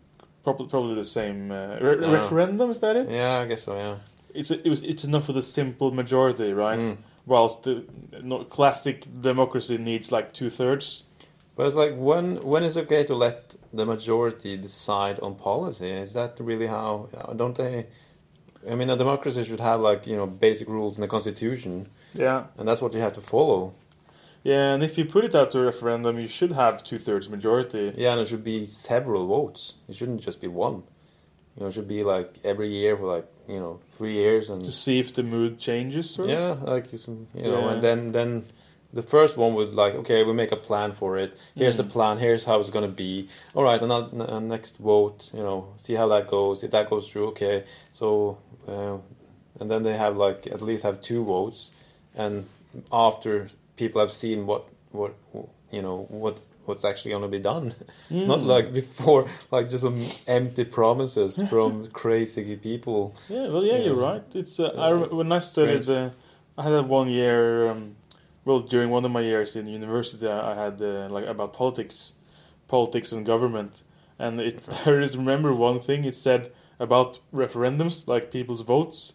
[0.44, 2.70] probably probably the same uh, re- referendum?
[2.70, 3.10] Is that it?
[3.10, 3.76] yeah, I guess so.
[3.76, 3.96] Yeah.
[4.34, 6.80] It's it was it's enough for the simple majority, right?
[6.80, 6.98] Mm.
[7.26, 7.86] Whilst the
[8.22, 11.04] no, classic democracy needs like two thirds.
[11.56, 15.90] But it's like when when is it okay to let the majority decide on policy?
[15.90, 17.10] Is that really how?
[17.36, 17.88] Don't they?
[18.70, 21.90] I mean, a democracy should have like you know basic rules in the constitution,
[22.20, 23.74] Yeah, and that's what you have to follow.
[24.44, 27.30] yeah, and if you put it out to a referendum, you should have two thirds
[27.30, 27.94] majority.
[27.98, 29.74] Yeah, and it should be several votes.
[29.90, 30.84] It shouldn't just be one.
[31.56, 34.64] You know, it should be like every year for like you know three years and
[34.66, 36.20] To see if the mood changes.
[36.20, 36.28] Or?
[36.28, 37.28] yeah, like you know,
[37.66, 37.72] Yeah.
[37.72, 38.46] and then then
[38.94, 41.36] the first one would like okay, we make a plan for it.
[41.56, 41.84] Here's Mm.
[41.84, 42.18] the plan.
[42.18, 43.28] Here's how it's gonna be.
[43.56, 46.64] All right, and then uh, next vote, you know, see how that goes.
[46.64, 47.64] If that goes through, okay.
[47.94, 48.38] So
[48.68, 48.98] uh,
[49.60, 51.72] and then they have like at least have two votes,
[52.16, 52.48] and
[52.92, 55.14] after people have seen what what
[55.72, 57.74] you know what what's actually gonna be done.
[58.12, 58.28] Mm.
[58.28, 63.16] Not like before, like just some empty promises from crazy people.
[63.30, 64.24] Yeah, well, yeah, you're right.
[64.36, 66.12] It's uh, I when I studied, uh,
[66.56, 67.72] I had that one year.
[67.72, 67.96] Um,
[68.46, 72.14] well, during one of my years in university, I I had uh, like about politics,
[72.68, 73.82] politics and government,
[74.20, 74.70] and it.
[74.86, 76.06] I just remember one thing.
[76.06, 79.14] It said about referendums, like people's votes.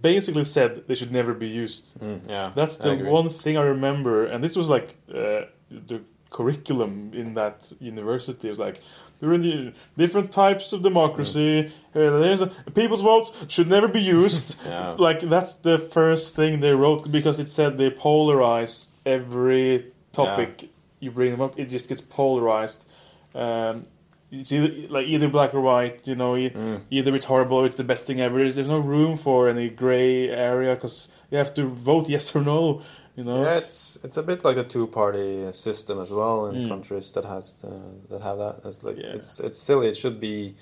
[0.00, 1.98] Basically, said they should never be used.
[1.98, 7.12] Mm, yeah, That's the one thing I remember, and this was like uh, the curriculum
[7.14, 8.48] in that university.
[8.48, 8.80] It was like
[9.22, 11.66] there are the different types of democracy.
[11.94, 14.56] Uh, there's a, people's votes should never be used.
[14.66, 14.94] Yeah.
[14.98, 20.68] Like that's the first thing they wrote because it said they polarize every topic yeah.
[21.00, 21.58] you bring them up.
[21.58, 22.84] It just gets polarized.
[23.34, 23.84] Um,
[24.32, 26.00] it's either like either black or white.
[26.10, 26.80] You know, Mm.
[26.90, 28.38] either it's horrible or it's the best thing ever.
[28.50, 32.82] There's no room for any gray area because you have to vote yes or no.
[33.16, 33.42] You know.
[33.44, 36.68] Yeah, it's it's a bit like a two-party system as well in Mm.
[36.68, 37.68] countries that has uh,
[38.10, 38.54] that have that.
[38.68, 39.16] It's like Yeah.
[39.18, 39.88] it's it's silly.
[39.88, 40.54] It should be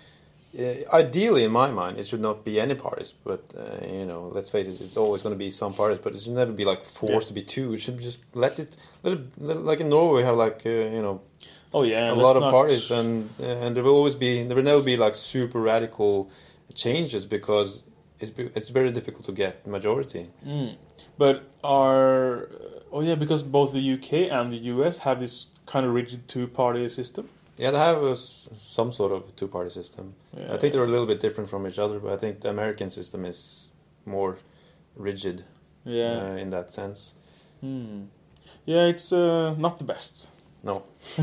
[0.59, 0.63] uh,
[0.93, 3.15] ideally, in my mind, it should not be any parties.
[3.25, 5.99] But uh, you know, let's face it, it's always going to be some parties.
[6.03, 7.73] But it should never be like forced to be two.
[7.75, 8.71] It should just let it
[9.05, 11.21] let it let it- like in Norway we have like uh, you know
[11.73, 14.65] Oh yeah, a lot of not- parties and and there will always be there will
[14.65, 16.29] never be like super radical
[16.75, 17.83] changes because
[18.19, 20.31] it's it's very difficult to get majority.
[20.47, 20.77] Mm.
[21.19, 22.49] But are
[22.93, 26.89] oh yeah, because both the UK and the US have this kind of rigid two-party
[26.89, 27.29] system.
[27.57, 30.15] Yeah, they have a some sort of two party system.
[30.37, 30.55] Yeah.
[30.55, 32.91] I think they're a little bit different from each other, but I think the American
[32.91, 33.71] system is
[34.07, 34.39] more
[34.97, 35.45] rigid
[35.85, 36.33] Yeah.
[36.33, 37.15] uh, in that sense.
[37.61, 38.05] Hmm.
[38.65, 40.29] Yeah, it's uh, not the best.
[40.63, 40.85] No.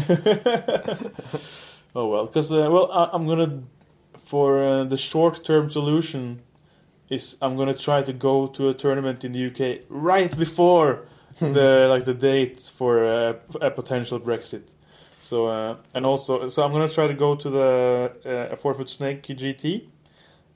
[1.96, 3.64] oh well, because uh, well, I, I'm gonna
[4.24, 6.42] for uh, the short-term solution
[7.10, 11.08] is I'm gonna try to go to a tournament in the UK right before
[11.40, 14.64] the like the date for uh, a potential Brexit.
[15.22, 18.90] So uh, and also, so I'm gonna try to go to the uh, Four Foot
[18.90, 19.88] Snake GT.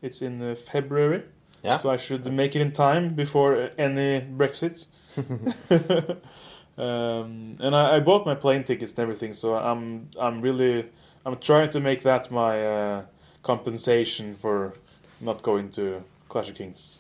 [0.02, 1.24] It's in uh, February.
[1.64, 1.78] Yeah.
[1.78, 4.86] So I should make it in time before uh, any Brexit.
[6.82, 10.86] um, and I, I bought my plane tickets and everything, so I'm I'm really
[11.26, 13.02] I'm trying to make that my uh,
[13.44, 14.74] compensation for
[15.20, 16.98] not going to Clash of Kings.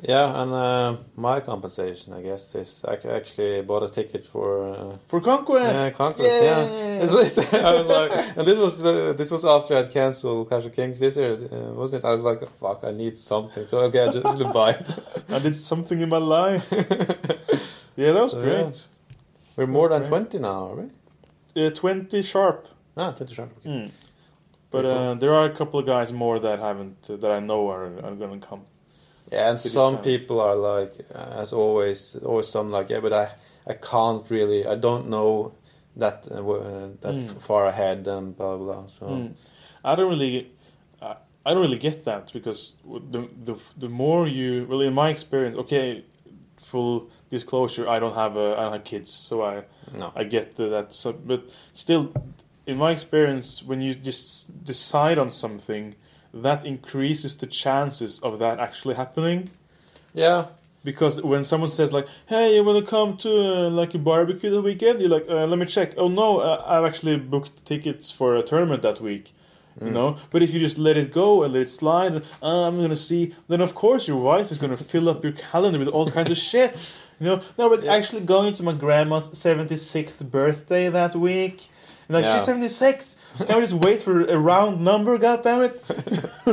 [0.00, 4.96] Yeah, and uh, my compensation, I guess, is I actually bought a ticket for uh,
[5.06, 5.74] For Conquest.
[5.74, 6.42] yeah, Conquest.
[6.42, 8.82] Yeah, It's- it's- I was like, and this was
[9.16, 12.08] this was after I'd canceled Clash of Kings this year, uh, wasn't it?
[12.08, 14.88] I was like, fuck, I need something, so okay, I just buy it.
[15.30, 16.66] I did something in my life.
[17.96, 18.88] Yeah, that was So, great.
[19.56, 20.08] We're more than great.
[20.30, 21.66] 20 now, are we?
[21.66, 22.68] Uh, Twenty sharp.
[22.96, 23.50] Ah, 20 sharp.
[23.58, 23.68] okay.
[23.70, 23.90] Mm.
[24.70, 27.68] But uh, there are a couple of guys more that haven't uh, that I know
[27.70, 28.62] are are going to come.
[29.32, 33.28] Yeah, and some people are like, uh, as always, always some like, yeah, but I,
[33.66, 35.52] I can't really, I don't know
[35.96, 37.40] that uh, uh, that Mm.
[37.40, 38.86] far ahead and blah blah.
[38.98, 39.32] So Mm.
[39.84, 40.50] I don't really,
[41.00, 41.14] I,
[41.46, 42.74] I don't really get that because
[43.12, 46.04] the the the more you well, in my experience, okay,
[46.64, 50.56] full disclosure, I don't have a I don't have kids, so I no, I get
[50.56, 50.70] that.
[50.70, 51.42] That's but
[51.72, 52.12] still,
[52.66, 55.94] in my experience, when you just decide on something,
[56.32, 59.50] that increases the chances of that actually happening.
[60.14, 60.46] yeah,
[60.84, 64.50] Because when someone says like, "Hey, you want to come to uh, like a barbecue
[64.50, 68.10] the weekend?" You're like, uh, "Let me check." Oh no, uh, I've actually booked tickets
[68.10, 69.32] for a tournament that week.
[69.82, 72.68] You know, but if you just let it go and let it slide, and, uh,
[72.68, 73.34] I'm gonna see.
[73.48, 76.38] Then of course your wife is gonna fill up your calendar with all kinds of
[76.50, 76.76] shit.
[77.18, 81.68] You know, no, but actually going to my grandma's 76th birthday that week.
[82.08, 82.36] And like Yeah.
[82.36, 83.16] she's 76.
[83.46, 85.18] Can we just wait for a round number?
[85.18, 85.82] God damn it!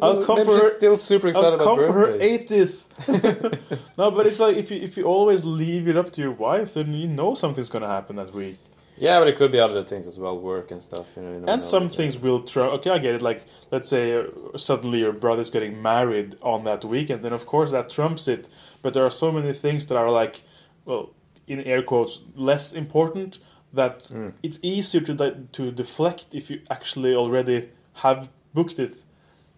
[0.00, 0.70] I'll Well, come for her.
[0.76, 2.50] still super excited I'll about come for her birthdays.
[2.50, 3.58] 80th.
[3.98, 6.74] no, but it's like if you if you always leave it up to your wife,
[6.74, 8.58] then you know something's gonna happen that week.
[8.96, 11.06] Yeah, but it could be other things as well, work and stuff.
[11.16, 12.66] You know, you And some things will try.
[12.66, 13.22] Okay, I get it.
[13.22, 14.24] Like, let's say uh,
[14.56, 18.48] suddenly your brother's getting married on that weekend, then of course that trumps it.
[18.82, 20.42] But there are so many things that are like,
[20.84, 21.10] well,
[21.46, 23.38] in air quotes, less important.
[23.72, 24.34] That Mm.
[24.42, 28.94] it's easier to di- to deflect if you actually already have booked it.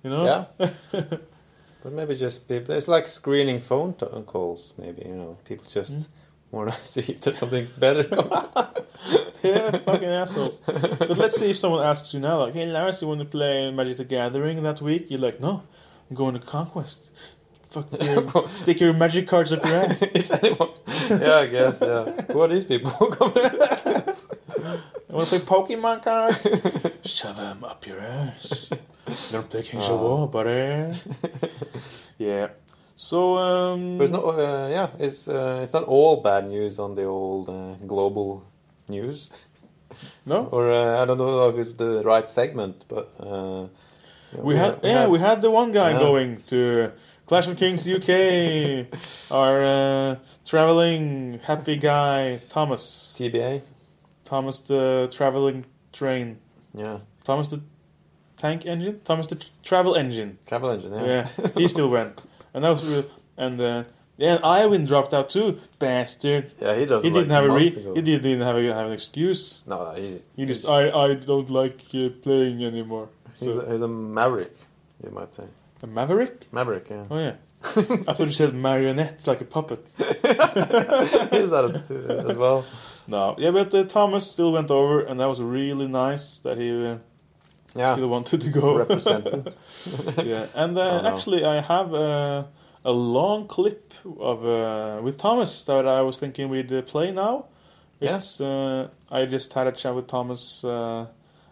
[0.03, 0.25] You know?
[0.25, 0.71] Yeah.
[1.83, 2.75] But maybe just people.
[2.75, 4.73] It's like screening phone to- calls.
[4.79, 6.09] Maybe you know, people just Mm.
[6.51, 8.07] Want to see if there's something better.
[9.43, 10.57] yeah, fucking assholes.
[10.67, 13.71] But let's say if someone asks you now, like, "Hey, Lars, you want to play
[13.71, 15.63] Magic the Gathering that week?" You're like, "No,
[16.11, 17.11] I'm going to Conquest."
[17.71, 20.03] Fuck, your- stick your magic cards up your ass.
[20.43, 20.71] anyone,
[21.11, 21.81] yeah, I guess.
[21.83, 22.05] Yeah.
[22.33, 22.93] Who are these people?
[23.01, 23.07] You
[25.15, 26.47] want to play Pokemon cards?
[27.05, 28.69] Shove them up your ass.
[29.31, 30.93] They're picking your wall, buddy.
[32.19, 32.49] yeah.
[32.97, 33.99] So, um.
[33.99, 34.25] But it's not.
[34.25, 38.43] Uh, yeah, it's uh, it's not all bad news on the old uh, global
[38.89, 39.29] news.
[40.27, 40.47] no?
[40.47, 43.67] Or uh, I don't know if it's the right segment, but uh,
[44.33, 45.99] yeah, We had, yeah, we had the one guy Yeah.
[45.99, 46.93] going to
[47.27, 48.87] Clash of Kings UK,
[49.31, 53.15] our uh, traveling happy guy, Thomas.
[53.19, 53.61] TBA.
[54.25, 56.39] Thomas the traveling train.
[56.75, 57.61] Yeah, Thomas the
[58.37, 59.01] tank engine?
[59.05, 60.39] Thomas the tr- travel engine.
[60.47, 60.93] travel engine.
[60.95, 61.05] Yeah.
[61.39, 62.23] Yeah, he still went.
[62.57, 63.05] And that was real.
[63.37, 63.85] And uh,
[64.17, 66.53] yeah, and Iwin dropped out too, bastard.
[66.59, 67.03] Yeah, he does.
[67.03, 67.95] He like didn't have a re- ago.
[67.95, 69.61] he didn't have, a, have an excuse.
[69.67, 73.11] No, he, He just I I don't like uh, playing anymore.
[73.39, 74.55] he's, a, he's a maverick,
[75.05, 75.45] you might say.
[75.83, 76.51] a maverick?
[76.51, 77.05] Maverick, yeah.
[77.11, 77.35] Oh yeah.
[77.63, 79.85] I thought you said marionette like a puppet.
[79.99, 82.65] he's that as, too, as well.
[83.07, 86.71] No, yeah, but uh, Thomas still went over, and that was really nice that he
[86.87, 86.99] uh,
[87.77, 88.75] Yeah, still wanted to go.
[88.77, 89.47] representing.
[90.25, 92.45] yeah, and uh, actually, I have uh,
[92.85, 97.47] a long clip of uh, with Thomas that I was thinking we'd uh, play now.
[98.01, 98.21] Yeah.
[98.41, 101.07] Uh, I just had a chat with Thomas uh,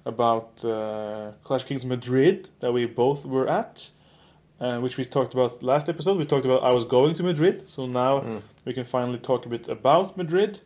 [0.04, 3.90] about uh, Clash Kings Madrid that we both were at,
[4.60, 6.18] uh, which we talked about last episode.
[6.18, 8.42] We talked about I was going to Madrid, so now Mm.
[8.66, 10.60] we can finally talk a bit about Madrid.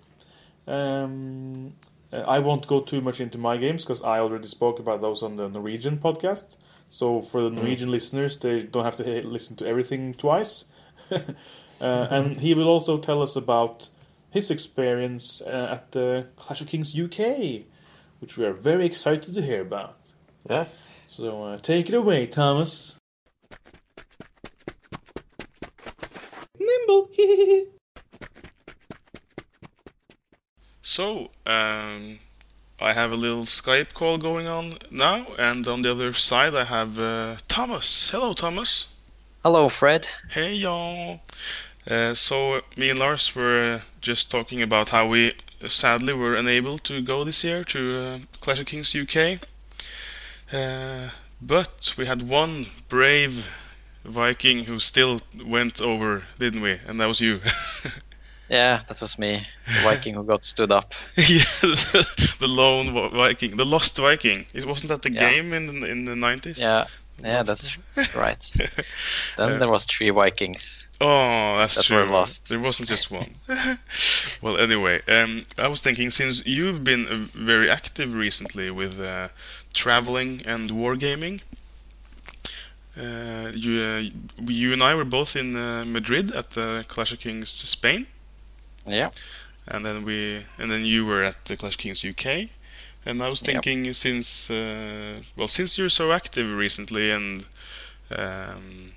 [0.67, 1.73] Um,
[2.13, 5.37] I won't go too much into my games because I already spoke about those on
[5.37, 6.57] the Norwegian podcast.
[6.89, 10.65] So for the Norwegian listeners, they don't have to listen to everything twice.
[11.11, 11.23] uh,
[11.81, 13.91] and he will also tell us about
[14.31, 17.65] his experience uh, at the Clash of Kings UK,
[18.21, 19.99] which we are very excited to hear about.
[20.49, 20.67] Yeah.
[21.09, 22.97] So uh, take it away, Thomas.
[26.59, 27.11] Nimble.
[30.89, 32.19] so, um,
[32.81, 36.65] I have a little Skype call going on now, and on the other side I
[36.65, 38.09] have uh, Thomas.
[38.09, 38.87] Hello, Thomas.
[39.43, 40.09] Hello, Fred.
[40.31, 41.21] Hey, y'all.
[41.87, 45.35] Uh, so, me and Lars were uh, just talking about how we
[45.67, 49.41] sadly were unable to go this year to uh, Clash of Kings UK.
[50.51, 51.11] Uh,
[51.43, 53.47] but we had one brave
[54.07, 56.79] Viking who still went over, didn't we?
[56.87, 57.41] And that was you.
[58.49, 60.95] Yeah, that was me, the Viking who got stood up.
[61.17, 61.85] yes,
[62.41, 64.47] the lone Viking, the lost Viking.
[64.55, 65.31] It wasn't that the Yeah.
[65.31, 66.57] game in the, in the 90s?
[66.57, 66.87] Yeah,
[67.23, 67.77] yeah, that's
[68.17, 68.43] right.
[69.37, 70.89] Then there was three Vikings.
[71.01, 71.99] Oh, that's That true.
[71.99, 72.49] were lost.
[72.49, 73.35] There wasn't just one.
[74.41, 79.29] well, anyway, um, I was thinking since you've been uh, very active recently with uh,
[79.75, 81.41] traveling and wargaming,
[82.97, 84.03] uh, you, uh,
[84.51, 88.07] you and I were both in uh, Madrid at the Clash of Kings Spain.
[88.91, 89.11] Yeah.
[89.67, 92.49] and then we and then you were at the Clash Kings UK,
[93.07, 93.47] and I was Yep.
[93.65, 97.45] thinking since uh, well since you're so active recently and
[98.17, 98.93] um,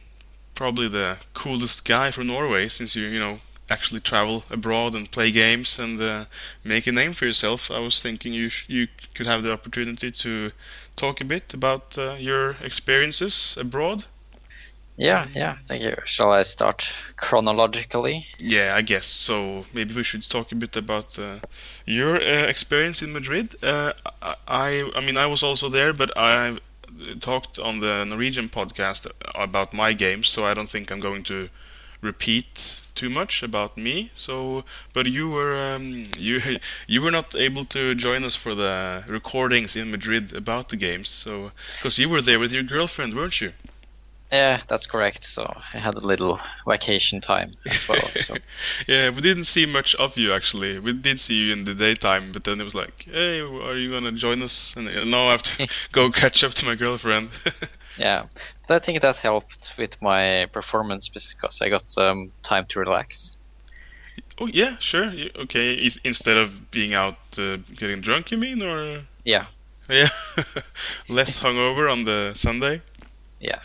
[0.56, 3.40] probably the coolest guy from Norway since you you know
[3.70, 6.26] actually travel abroad and play games and uh,
[6.64, 10.12] make a name for yourself, I was thinking you sh- you could have the opportunity
[10.12, 10.52] to
[10.98, 14.06] talk a bit about uh, your experiences abroad.
[15.02, 15.96] Yeah, yeah, thank you.
[16.06, 18.28] Shall I start chronologically?
[18.38, 19.66] Yeah, I guess so.
[19.74, 21.40] Maybe we should talk a bit about uh,
[21.88, 23.56] your uh, experience in Madrid.
[23.64, 23.94] Uh,
[24.48, 26.60] I, I, mean, I was also there, but I
[27.20, 31.50] talked on the Norwegian podcast about my games, so I don't think I'm going to
[32.02, 34.12] repeat too much about me.
[34.14, 39.04] So, but you were um, you you were not able to join us for the
[39.08, 43.42] recordings in Madrid about the games, so because you were there with your girlfriend, weren't
[43.42, 43.54] you?
[44.32, 45.24] Yeah, that's correct.
[45.26, 48.00] So I had a little vacation time as well.
[48.22, 48.36] So
[48.88, 50.80] yeah, we didn't see much of you actually.
[50.80, 53.92] We did see you in the daytime, but then it was like, "Hey, are you
[53.92, 57.30] gonna join us?" And now I have to go catch up to my girlfriend.
[57.98, 58.28] yeah,
[58.68, 63.36] but I think that helped with my performance because I got um, time to relax.
[64.40, 65.12] oh yeah, sure.
[65.44, 69.48] Okay, instead of being out uh, getting drunk, you mean, or Yeah,
[69.90, 70.10] yeah,
[71.10, 72.82] less hungover on the Sunday.
[73.42, 73.60] yeah.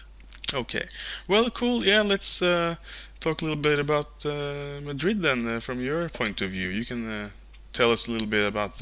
[0.55, 0.89] Okay.
[1.27, 1.85] Well, cool.
[1.85, 2.77] Yeah, let's uh,
[3.21, 6.69] talk a little bit about uh, Madrid then, uh, from your point of view.
[6.69, 7.29] You can uh,
[7.73, 8.81] tell us a little bit about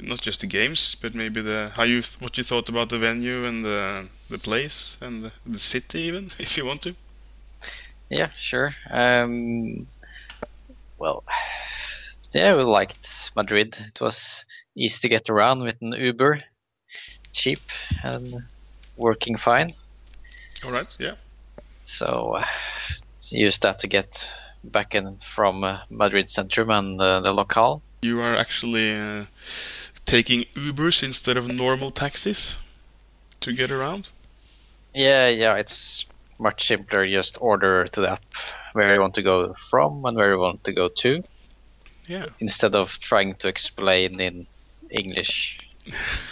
[0.00, 2.98] not just the games, but maybe the how you th- what you thought about the
[2.98, 6.94] venue and the the place and the, the city, even if you want to.
[8.10, 8.74] Yeah, sure.
[8.90, 9.86] Um,
[10.98, 11.24] well,
[12.32, 13.76] yeah, we liked Madrid.
[13.78, 14.44] It was
[14.74, 16.40] easy to get around with an Uber,
[17.32, 17.60] cheap
[18.02, 18.44] and
[18.96, 19.74] working fine.
[20.64, 20.94] All right.
[20.98, 21.14] Yeah.
[21.84, 22.44] So uh,
[23.30, 24.30] used that to get
[24.64, 27.82] back in from uh, Madrid Centrum and uh, the locale.
[28.02, 29.24] You are actually uh,
[30.06, 32.58] taking Ubers instead of normal taxis
[33.40, 34.08] to get around.
[34.94, 36.06] Yeah, yeah, it's
[36.38, 37.06] much simpler.
[37.08, 38.24] Just order to the app
[38.72, 41.22] where you want to go from and where you want to go to,
[42.06, 42.26] Yeah.
[42.40, 44.46] instead of trying to explain in
[44.90, 45.58] English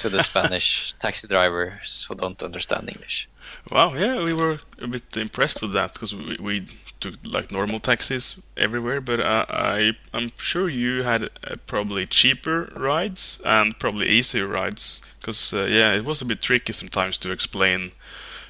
[0.01, 3.29] to the Spanish taxi drivers who don't understand English.
[3.71, 6.67] Wow, yeah, we were a bit impressed with that because we, we
[7.01, 12.73] took like normal taxis everywhere, but uh, I I'm sure you had uh, probably cheaper
[12.77, 17.31] rides and probably easier rides because uh, yeah, it was a bit tricky sometimes to
[17.31, 17.93] explain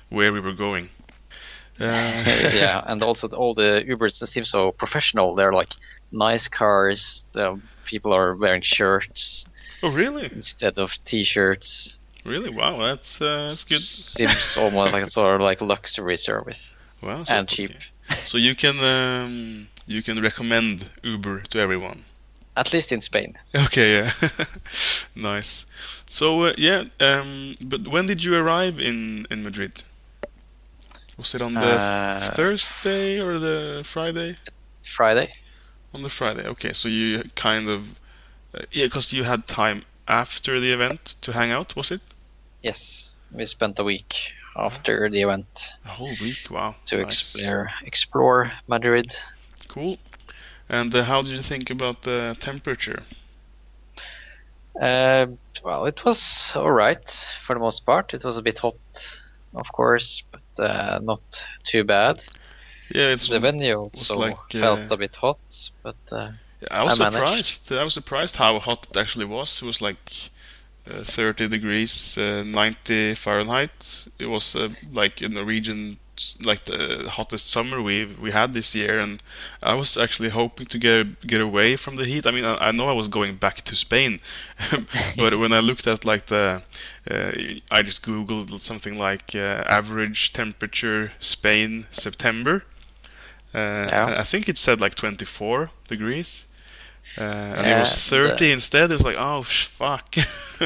[0.09, 0.91] where we were going.
[1.79, 2.25] Uh,
[2.55, 5.35] yeah, and also all the Ubers seem so professional.
[5.35, 5.75] They're like
[6.11, 7.23] nice cars.
[7.33, 9.45] The people are wearing shirts
[9.83, 10.31] oh, really?
[10.33, 12.01] instead of t-shirts.
[12.27, 12.51] Really?
[12.51, 13.81] Wow, that's uh, that's good.
[13.81, 17.71] Seems almost like a sort of like luxury service Wow, so, and cheap.
[17.71, 17.81] okay.
[18.27, 22.05] So you can um, you can recommend Uber to everyone.
[22.57, 23.35] At least in Spain.
[23.55, 24.13] Okay, yeah,
[25.15, 25.67] nice.
[26.07, 29.83] So uh, yeah, um, but when did you arrive in in Madrid?
[31.19, 34.37] Was it on the Uh, Thursday or the Friday?
[34.83, 35.29] Friday.
[35.95, 36.47] On the Friday.
[36.49, 37.81] Okay, so you kind of
[38.55, 42.01] uh, yeah, because you had time after the event to hang out, was it?
[42.63, 44.15] Yes, we spent a week
[44.57, 46.49] after the event A whole week.
[46.51, 46.77] Wow.
[46.87, 47.05] to nice.
[47.05, 49.17] explore explore Madrid.
[49.69, 49.99] Cool.
[50.69, 53.03] And uh, how did you think about the temperature?
[54.81, 55.27] Uh,
[55.65, 57.09] well, it was all right
[57.47, 58.15] for the most part.
[58.15, 58.77] It was a bit hot,
[59.55, 61.23] of course, but uh, not
[61.65, 62.23] too bad.
[62.91, 66.33] Yeah, it's The venue was also like, felt uh, a bit hot, but uh,
[66.71, 67.73] I was I surprised.
[67.73, 69.63] I was surprised how hot it actually was.
[69.63, 70.31] It was like
[70.87, 74.07] 30 degrees, uh, 90 Fahrenheit.
[74.19, 75.99] It was uh, like a Norwegian,
[76.43, 79.23] like the hottest summer we we had this year, and
[79.63, 82.27] I was actually hoping to get get away from the heat.
[82.27, 84.21] I mean, I, I know I was going back to Spain,
[85.19, 86.63] but when I looked at like the,
[87.11, 87.33] uh,
[87.71, 92.65] I just googled something like uh, average temperature Spain September.
[93.55, 94.15] Uh, Yeah.
[94.19, 96.47] I think it said like 24 degrees.
[97.19, 97.23] Uh,
[97.57, 98.91] and it was Yeah, 30 instead.
[98.91, 100.17] It was like, oh, sh- fuck.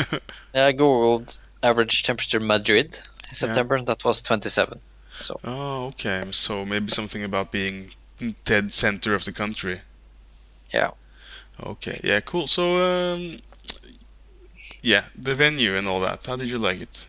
[0.54, 4.80] I googled average temperature Madrid in September, and that was 27.
[5.12, 6.24] So oh, okay.
[6.32, 7.92] So maybe something about being
[8.44, 9.82] dead center of the country.
[10.72, 10.92] yeah,
[11.62, 12.46] Okay, yeah, cool.
[12.46, 13.40] So, um,
[14.82, 16.26] yeah, the venue and all that.
[16.26, 17.06] How did you like it?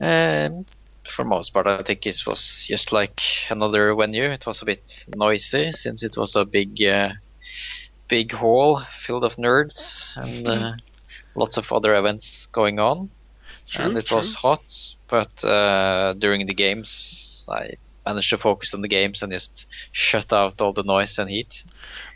[0.00, 0.66] um,
[1.04, 3.20] for most part, I think it was just like
[3.50, 4.24] another venue.
[4.30, 7.12] It was a bit noisy since it was a big, uh,
[8.08, 10.72] big hall filled of nerds and uh,
[11.34, 13.10] lots of other events going on.
[13.68, 14.18] True, and it true.
[14.18, 17.74] was hot, but uh, during the games, I
[18.06, 21.64] managed to focus on the games and just shut out all the noise and heat.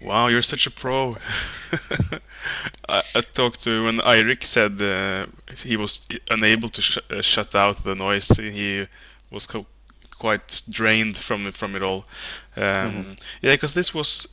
[0.00, 1.16] Wow, you're such a pro.
[2.88, 5.26] I, I, talked to when Eirik said uh,
[5.56, 8.28] he was unable to sh- uh, shut out the noise.
[8.28, 8.86] He
[9.30, 9.66] was co-
[10.18, 12.04] quite drained from from it all.
[12.56, 13.12] Um, mm-hmm.
[13.42, 14.28] Yeah, because this was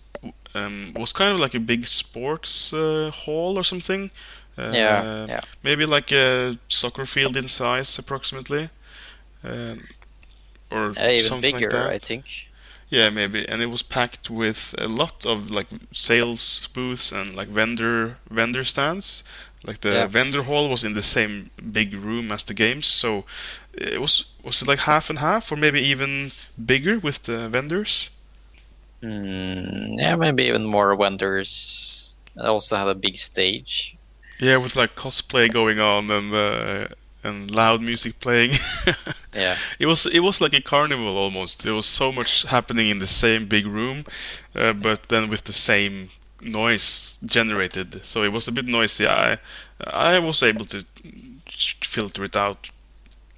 [0.54, 4.12] um, was kind of like a big sports uh, hall or something.
[4.58, 5.42] Uh, yeah, yeah.
[5.64, 8.70] Maybe like a soccer field in size, approximately,
[9.44, 9.84] um,
[10.72, 12.26] or even bigger, like I think.
[12.90, 17.50] Yeah, maybe, and it was packed with a lot of like sales booths and like
[17.50, 19.24] vendor vendor stands.
[19.66, 20.08] Like the yeah.
[20.08, 23.26] vendor hall was in the same big room as the games, so
[23.74, 26.32] it was was it like half and half, or maybe even
[26.64, 28.10] bigger with the vendors.
[29.04, 32.14] Mm, yeah, maybe even more vendors.
[32.40, 33.96] I also have a big stage.
[34.40, 36.88] Yeah, with like cosplay going on and uh,
[37.24, 38.52] and loud music playing.
[39.34, 41.64] yeah, it was it was like a carnival almost.
[41.64, 44.06] There was so much happening in the same big room,
[44.56, 46.10] uh, but then with the same
[46.42, 48.02] noise generated.
[48.04, 49.08] So it was a bit noisy.
[49.08, 49.40] I
[49.86, 50.86] I was able to
[51.84, 52.70] filter it out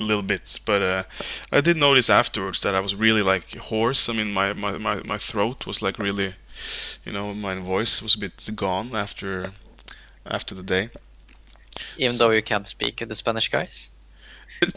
[0.04, 1.04] little bit, but uh,
[1.52, 4.10] I did notice afterwards that I was really like hoarse.
[4.10, 6.36] I mean, my, my, my, my throat was like really,
[7.06, 9.54] you know, my voice was a bit gone after
[10.26, 10.90] after the day.
[11.98, 13.90] Even so, though you can't speak with the Spanish guys.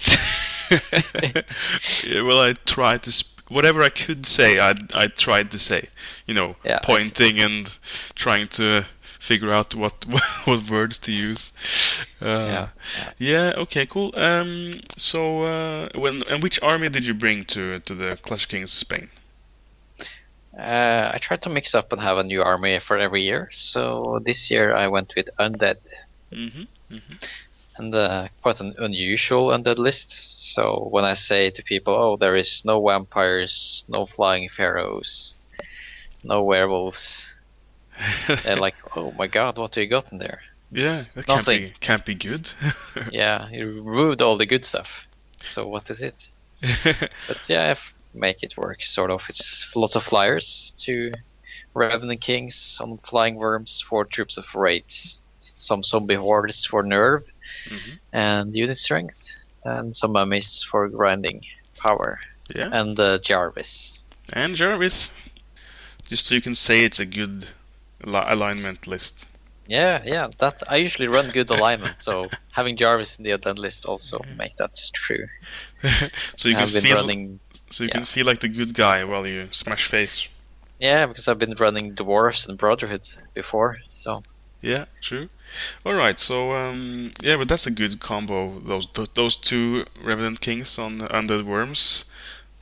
[2.05, 4.59] yeah, well, I tried to sp- whatever I could say.
[4.59, 5.89] I I tried to say,
[6.27, 7.71] you know, yeah, pointing and
[8.15, 8.87] trying to
[9.23, 10.05] figure out what
[10.45, 11.53] what words to use.
[12.21, 12.69] Uh, yeah,
[12.99, 13.11] yeah.
[13.19, 13.63] Yeah.
[13.63, 13.87] Okay.
[13.87, 14.13] Cool.
[14.17, 14.81] Um.
[14.97, 19.09] So, uh, when and which army did you bring to to the Clash Kings Spain?
[20.59, 23.49] Uh, I tried to mix up and have a new army for every year.
[23.55, 25.79] So this year I went with undead.
[26.31, 27.15] Mm-hmm, mm-hmm.
[27.79, 30.11] And uh, quite an unusual undead list.
[30.53, 35.37] So when I say to people, "Oh, there is no vampires, no flying pharaohs,
[36.23, 37.32] no werewolves,"
[38.45, 40.41] they're like, "Oh my god, what do you got in there?"
[40.71, 42.51] Yeah, that can't be, can't be good.
[43.13, 45.07] yeah, you removed all the good stuff.
[45.45, 46.29] So what is it?
[47.29, 47.75] but yeah,
[48.15, 48.83] make it work.
[48.83, 51.13] Sort of, it's lots of flyers, two
[51.75, 57.27] Revenant Kings, some flying worms, four troops of wraiths, some zombie hordes for nerve,
[57.69, 57.93] mm-hmm.
[58.13, 59.29] and unit strength,
[59.65, 61.43] and some mummies for grinding
[61.77, 62.21] power.
[62.55, 62.69] Yeah.
[62.73, 63.99] And uh, Jarvis.
[64.33, 65.11] And Jarvis,
[66.05, 67.49] just so you can say it's a good
[68.05, 69.27] alignment list.
[69.67, 70.29] Yeah, yeah.
[70.39, 74.57] That I usually run good alignment, so having Jarvis in the event list also make
[74.57, 75.27] that true.
[76.37, 77.41] so you can feel running
[77.73, 77.95] so you yeah.
[77.95, 80.29] can feel like the good guy while you smash face.
[80.79, 84.23] Yeah, because I've been running Dwarves and brotherhoods before, so.
[84.61, 85.29] Yeah, true.
[85.85, 88.61] All right, so um, yeah, but that's a good combo.
[88.61, 92.05] Those those two Revenant Kings on Undead Wyrms.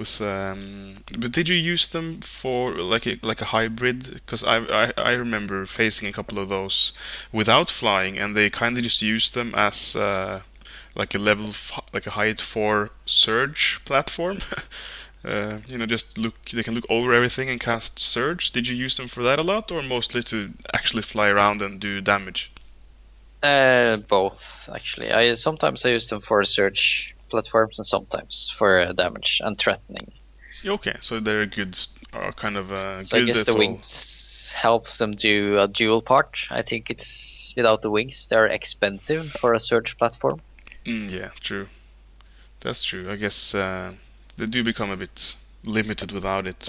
[0.00, 4.14] Was, um, but did you use them for like a like a hybrid?
[4.14, 6.94] Because I, I I remember facing a couple of those
[7.32, 10.40] without flying, and they kind of just used them as uh,
[10.94, 14.38] like a level f- like a height four surge platform.
[15.22, 16.34] Uh, you know, just look.
[16.50, 18.52] They can look over everything and cast surge.
[18.52, 21.78] Did you use them for that a lot, or mostly to actually fly around and
[21.78, 22.50] do damage?
[23.42, 25.12] Uh, both actually.
[25.12, 30.12] I sometimes I use them for surge platforms and sometimes for uh, damage and threatening.
[30.66, 31.78] Okay, so they're good,
[32.12, 32.72] uh, kind of.
[32.72, 33.58] Uh, so I guess the all.
[33.58, 36.46] wings helps them do a dual part.
[36.50, 40.40] I think it's without the wings, they're expensive for a surge platform.
[40.84, 41.68] Mm, yeah, true.
[42.60, 43.10] That's true.
[43.10, 43.94] I guess uh,
[44.36, 45.34] they do become a bit
[45.64, 46.68] limited without it.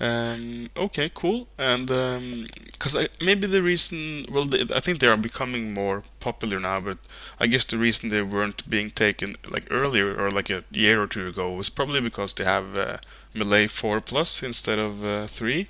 [0.00, 1.46] Um, okay, cool.
[1.56, 6.58] And because um, maybe the reason, well, they, I think they are becoming more popular
[6.58, 6.98] now, but
[7.40, 11.06] I guess the reason they weren't being taken like earlier or like a year or
[11.06, 12.98] two ago was probably because they have uh,
[13.32, 15.68] melee four plus instead of uh, three.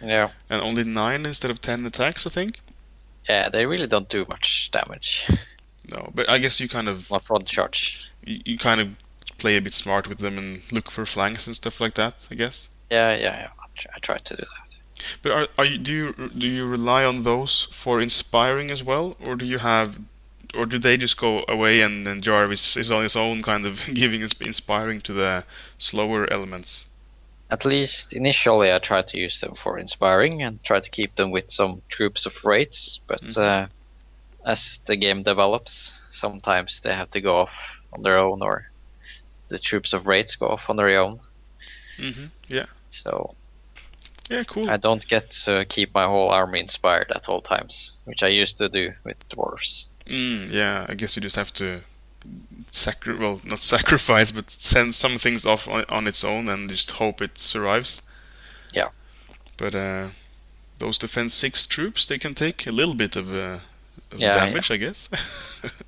[0.00, 0.30] Yeah.
[0.48, 2.60] And only nine instead of ten attacks, I think.
[3.28, 5.30] Yeah, they really don't do much damage.
[5.88, 7.10] No, but I guess you kind of.
[7.10, 8.08] Not front charge.
[8.24, 8.88] You, you kind of
[9.38, 12.14] play a bit smart with them and look for flanks and stuff like that.
[12.30, 12.68] I guess.
[12.92, 13.48] Yeah, yeah, yeah.
[13.96, 14.76] I try to do that.
[15.22, 19.16] But are, are you do you do you rely on those for inspiring as well,
[19.24, 19.98] or do you have,
[20.54, 23.80] or do they just go away and then Jarvis is on his own, kind of
[23.94, 25.44] giving inspiring to the
[25.78, 26.86] slower elements?
[27.50, 31.30] At least initially, I try to use them for inspiring and try to keep them
[31.30, 33.00] with some troops of wraiths.
[33.06, 33.40] But mm-hmm.
[33.40, 33.66] uh,
[34.44, 38.70] as the game develops, sometimes they have to go off on their own, or
[39.48, 41.20] the troops of wraiths go off on their own.
[41.98, 42.26] Mm-hmm.
[42.48, 42.66] Yeah.
[42.92, 43.34] So.
[44.30, 44.70] Yeah, cool.
[44.70, 48.56] I don't get to keep my whole army inspired at all times, which I used
[48.58, 49.90] to do with dwarves.
[50.06, 51.82] Mm, yeah, I guess you just have to
[52.70, 56.92] sacri- well, not sacrifice, but send some things off on, on its own and just
[56.92, 58.00] hope it survives.
[58.72, 58.88] Yeah.
[59.56, 60.08] But uh,
[60.78, 63.58] those defense six troops, they can take a little bit of, uh,
[64.10, 65.08] of Yeah, damage, I guess.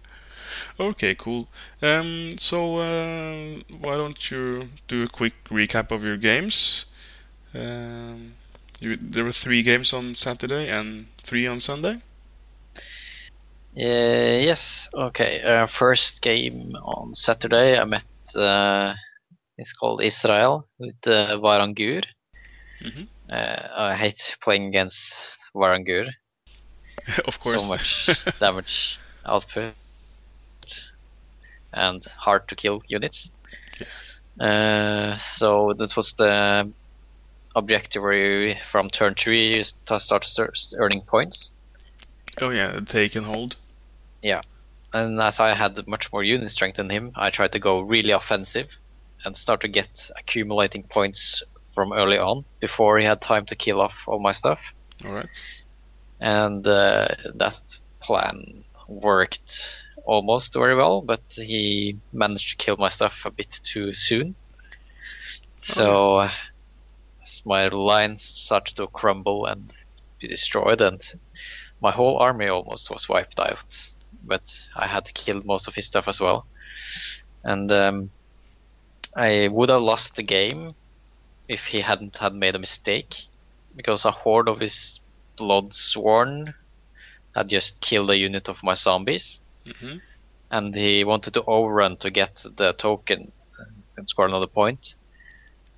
[0.80, 1.48] okay, cool.
[1.82, 6.86] Um, so uh, why don't you do a quick recap of your games?
[7.54, 8.34] Um,
[8.80, 12.00] you, there were three games on Saturday and three on Sunday.
[13.76, 14.88] Uh, yes.
[14.92, 15.42] Okay.
[15.42, 18.04] Uh, first game on Saturday, I met.
[18.36, 18.94] Uh,
[19.56, 22.04] it's called Israel with uh, Varangur.
[22.82, 23.06] Mhm.
[23.32, 25.14] Uh, I hate playing against
[25.54, 26.08] Varangur.
[27.26, 27.60] of course.
[27.62, 28.10] So much
[28.40, 29.74] damage output
[31.72, 33.30] and hard to kill units.
[34.40, 36.72] Uh, so that was the
[37.54, 38.12] objective where
[38.48, 40.24] you, from turn three you start
[40.76, 41.52] earning points.
[42.40, 43.56] oh yeah, take and hold.
[44.22, 44.42] Yeah.
[44.92, 48.12] And as I had much more unit strength than him, I tried to go really
[48.12, 48.68] offensive
[49.24, 51.42] and start to get accumulating points
[51.74, 54.60] from early on before he had time to kill off all my stuff.
[55.04, 55.28] All right.
[56.20, 57.60] And uh, that
[58.00, 63.92] plan worked almost very well, but he managed to kill my stuff a bit too
[63.94, 64.34] soon.
[65.60, 66.32] So s-
[67.44, 69.72] my lines started to crumble and
[70.20, 71.00] be destroyed, and
[71.80, 73.92] my whole army almost was wiped out.
[74.22, 76.46] But I had killed most of his stuff as well,
[77.42, 78.10] and um,
[79.16, 80.74] I would have lost the game
[81.48, 83.14] if he hadn't had made a mistake,
[83.76, 85.00] because a horde of his
[85.36, 86.54] blood sworn
[87.34, 89.98] had just killed a unit of my zombies, hmm
[90.50, 93.32] and he wanted to overrun to get the token
[93.96, 94.94] and score another point.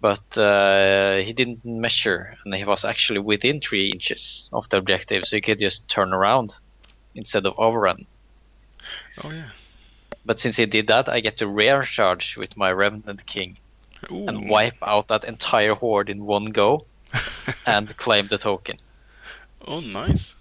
[0.07, 5.25] But uh, he didn't measure, and he was actually within three inches of the objective,
[5.25, 6.55] so he could just turn around
[7.17, 8.07] instead of overrun.
[9.25, 9.51] Oh yeah.
[10.25, 13.59] But since he did that, I get to rear charge with my Revenant King
[14.13, 14.29] Ooh.
[14.29, 16.87] and wipe out that entire horde in one go
[17.67, 18.79] and claim the token.
[19.67, 20.37] oh nice.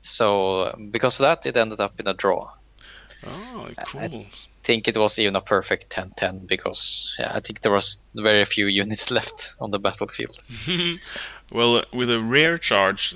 [0.00, 2.52] So because of that, it ended up in a draw.
[3.26, 4.24] Oh cool.
[4.68, 8.66] Think it was even a perfect 10-10 because yeah, I think there was very few
[8.82, 10.38] units left on the battlefield.
[11.50, 13.14] well, uh, with a rare charge,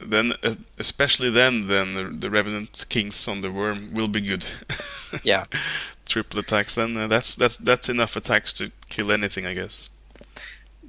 [0.00, 4.44] then uh, especially then, then the, the Revenant Kings on the worm will be good.
[5.22, 5.44] Yeah.
[6.06, 6.74] Triple attacks.
[6.74, 9.88] Then uh, that's that's that's enough attacks to kill anything, I guess.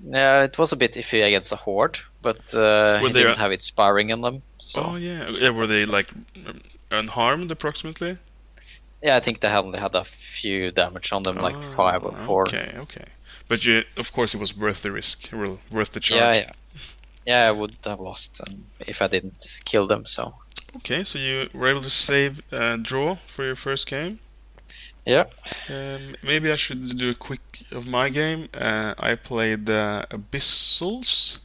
[0.03, 3.37] Yeah, it was a bit iffy against a horde, but uh, Were he they- didn't
[3.39, 4.41] have it sparring on them.
[4.59, 5.29] So Oh yeah.
[5.29, 5.51] yeah.
[5.51, 6.09] Were they like
[6.47, 8.17] um, unharmed approximately?
[9.01, 12.15] Yeah, I think they only had a few damage on them, like Oh, five or
[12.17, 12.43] four.
[12.47, 13.05] Okay, okay.
[13.47, 15.29] But you, of course, it was worth the risk.
[15.71, 16.19] Worth the charge.
[16.21, 16.51] Yeah, yeah,
[17.25, 17.47] yeah.
[17.47, 20.05] I would have lost um, if I didn't kill them.
[20.05, 20.35] So
[20.77, 24.19] Okay, so you were able to save uh, draw for your first game.
[25.05, 25.25] yeah,
[25.69, 28.49] Um, maybe I should do a quick of my game.
[28.53, 31.37] Uh, I played uh, Abyssals.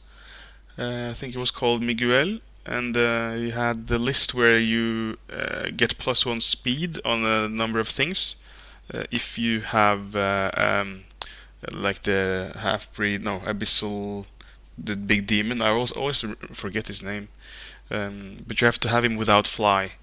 [0.77, 5.17] Uh, I think it was called Miguel, and uh, you had the list where you
[5.31, 8.35] uh, get plus one speed on a number of things.
[8.93, 11.05] Uh, if you have uh, um,
[11.71, 14.25] like the half breed, no Abyssal,
[14.77, 15.61] the big demon.
[15.61, 17.29] I always always forget his name,
[17.91, 19.93] um, but you have to have him without fly.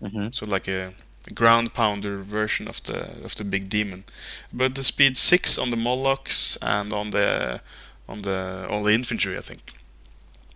[0.00, 0.94] hmm So like a
[1.34, 4.04] ground pounder version of the of the big demon.
[4.52, 7.60] But the speed six on the Molochs and on the
[8.08, 9.72] on the on the infantry, I think.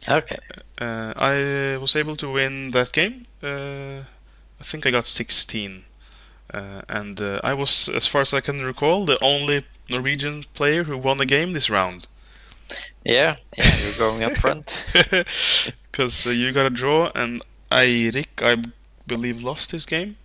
[0.09, 0.39] Okay,
[0.81, 3.27] Uh, I was able to win that game.
[3.43, 4.03] Uh,
[4.61, 5.85] I think I got 16,
[6.55, 10.85] uh, and uh, I was, as far as I can recall, the only Norwegian player
[10.85, 12.07] who won a game this round.
[13.05, 13.77] yeah, yeah.
[13.79, 14.77] You're going up front.
[15.93, 18.62] Because uh, you got a draw, and Eirik, I
[19.07, 20.16] believe, lost his game.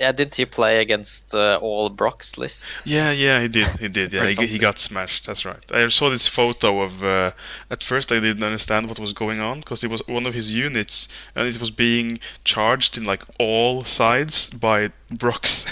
[0.00, 2.64] Yeah, did he play against uh, all Brock's lists?
[2.86, 3.66] Yeah, yeah, he did.
[3.78, 4.14] He did.
[4.14, 5.26] Yeah, he, he got smashed.
[5.26, 5.62] That's right.
[5.70, 7.04] I saw this photo of.
[7.04, 7.32] Uh,
[7.70, 10.54] at first, I didn't understand what was going on because it was one of his
[10.54, 15.66] units, and it was being charged in like all sides by Brocks.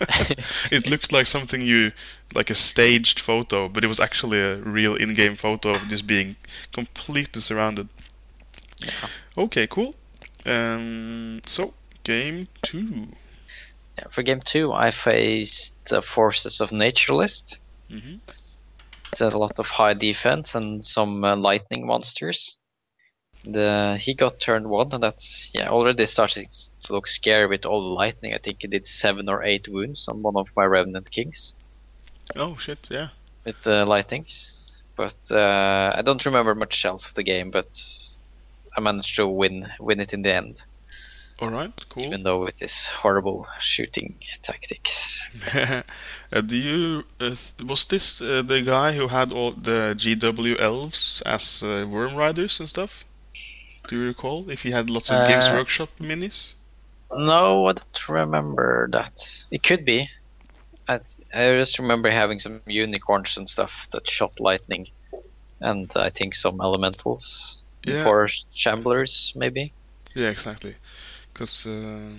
[0.70, 1.90] it looked like something you,
[2.36, 6.36] like a staged photo, but it was actually a real in-game photo of just being
[6.72, 7.88] completely surrounded.
[9.36, 9.96] Okay, cool.
[10.46, 13.08] Um, so game two.
[14.10, 17.58] For game two, I faced the Forces of Nature list.
[17.90, 18.16] hmm
[19.12, 22.58] It's a lot of high defense and some uh, lightning monsters.
[23.44, 26.46] The he got turn one, and that's yeah already starting
[26.84, 28.34] to look scary with all the lightning.
[28.34, 31.56] I think he did seven or eight wounds on one of my Revenant Kings
[32.36, 32.86] Oh shit!
[32.90, 33.08] Yeah.
[33.44, 34.70] with the lightnings.
[34.96, 37.66] But uh, I don't remember much else of the game, but
[38.76, 40.62] I managed to win win it in the end.
[41.40, 42.04] All right, cool.
[42.04, 45.20] even though it is horrible shooting tactics.
[45.54, 47.34] uh, do you uh,
[47.64, 52.60] was this uh, the guy who had all the GW elves as uh, worm riders
[52.60, 53.04] and stuff?
[53.88, 56.54] Do you recall if he had lots of Games Uh, Workshop minis?
[57.14, 59.44] No, I don't remember that.
[59.50, 60.08] It could be.
[60.88, 61.00] I
[61.34, 64.86] I just remember having some unicorns and stuff that shot lightning,
[65.60, 68.04] and I think some elementals Yeah.
[68.04, 69.72] for shamblers maybe.
[70.14, 70.76] Yeah, exactly.
[71.32, 72.18] Because uh,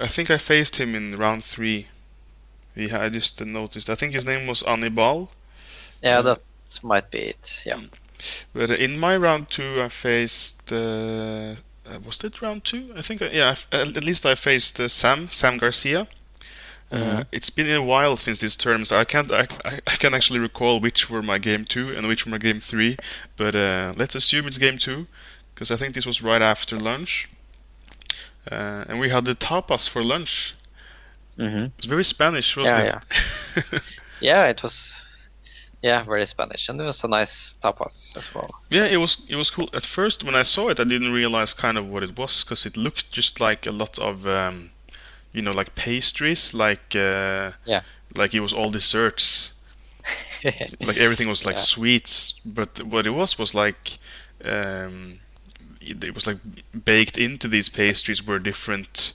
[0.00, 1.88] I think I faced him in round three.
[2.74, 3.90] He I just noticed.
[3.90, 5.28] I think his name was Annibal.
[6.02, 6.40] Yeah, Uh, that
[6.82, 7.62] might be it.
[7.66, 7.80] Yeah.
[8.52, 10.72] But uh, in my round two, I faced.
[10.72, 11.56] Uh,
[11.86, 12.92] uh, was it round two?
[12.96, 13.20] I think.
[13.20, 16.06] Yeah, I uh, at least I faced uh, Sam Sam Garcia.
[16.90, 17.26] Uh, Mhm.
[17.32, 18.90] it's been a while since these terms.
[18.92, 19.30] I can't.
[19.30, 22.38] I, I, I can actually recall which were my game two and which were my
[22.38, 22.96] game three.
[23.36, 25.06] But uh, let's assume it's game two,
[25.54, 27.28] because I think this was right after lunch.
[28.50, 30.54] Uh, and we had the tapas for lunch.
[31.36, 33.00] hmm It was very Spanish, wasn't Yeah,
[33.56, 33.82] it?
[34.20, 35.02] Yeah, it was.
[35.82, 38.50] Yeah, very Spanish, and it was a nice tapas as well.
[38.70, 39.68] Yeah, it was it was cool.
[39.72, 42.66] At first, when I saw it, I didn't realize kind of what it was because
[42.66, 44.70] it looked just like a lot of, um,
[45.32, 47.82] you know, like pastries, like uh, Yeah.
[48.16, 49.52] like it was all desserts,
[50.80, 51.62] like everything was like Yeah.
[51.62, 52.34] sweets.
[52.44, 53.98] But what it was was like,
[54.44, 55.20] um,
[55.90, 56.38] it, was like
[56.84, 59.12] baked into these pastries were different,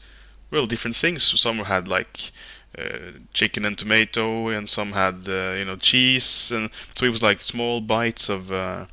[0.51, 1.23] well, different things.
[1.23, 2.31] So some had like.
[2.75, 7.21] Uh, chicken and tomato, and some had uh, you know cheese, and so it was
[7.21, 8.85] like small bites of uh,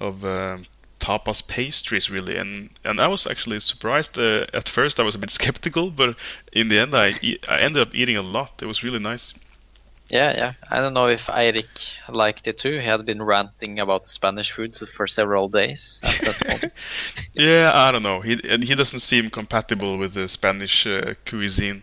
[0.00, 0.58] of uh,
[1.00, 5.18] tapas pastries really and and I was actually surprised uh, at first I was a
[5.18, 6.14] bit skeptical but
[6.52, 9.34] in the end I e- I ended up eating a lot it was really nice
[10.10, 10.52] Yeah, yeah.
[10.70, 11.68] I don't know if Eirik
[12.08, 12.78] liked it too.
[12.80, 16.72] He had been ranting about Spanish foods for several days at that point.
[17.32, 21.82] yeah I don't know he he doesn't seem compatible with the Spanish uh, cuisine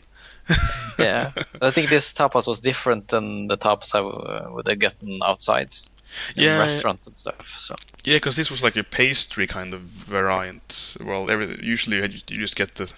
[0.99, 1.31] yeah,
[1.61, 5.75] I think this tapas was different than the tapas I uh, would have gotten outside
[6.35, 6.57] in Yeah.
[6.57, 7.47] restaurants and stuff.
[7.59, 7.75] So
[8.05, 11.97] yeah because this was like a pastry kind of variant well every, usually
[12.29, 12.89] you just get the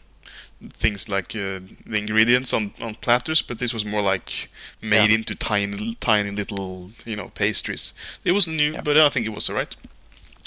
[0.73, 4.49] things like uh, the ingredients on, on platters but this was more like
[4.81, 5.15] made Yeah.
[5.17, 7.93] into tiny tiny little you know pastries
[8.25, 8.81] it was new Yeah.
[8.81, 9.75] but I think it was alright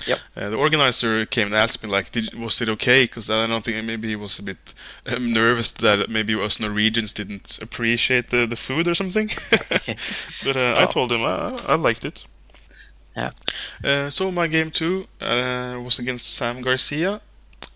[0.06, 0.18] Yep.
[0.36, 3.04] Uh, the organizer came and asked me like, Did, was it okay?
[3.04, 4.74] Because I don't think maybe he was a bit
[5.06, 9.30] um, nervous that maybe us Norwegians didn't appreciate the, the food or something.
[10.44, 10.86] but uh, I Oh.
[10.86, 12.24] told him I, I liked it.
[13.16, 13.30] Yeah.
[13.84, 17.20] Uh, so my game two uh, was against Sam Garcia.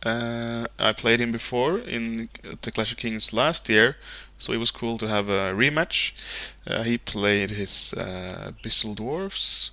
[0.05, 2.29] Uh, I played him before in
[2.63, 3.97] the Clash of Kings last year,
[4.39, 6.13] so it was cool to have a rematch.
[6.67, 9.71] Uh, he played his uh, Abyssal Dwarfs,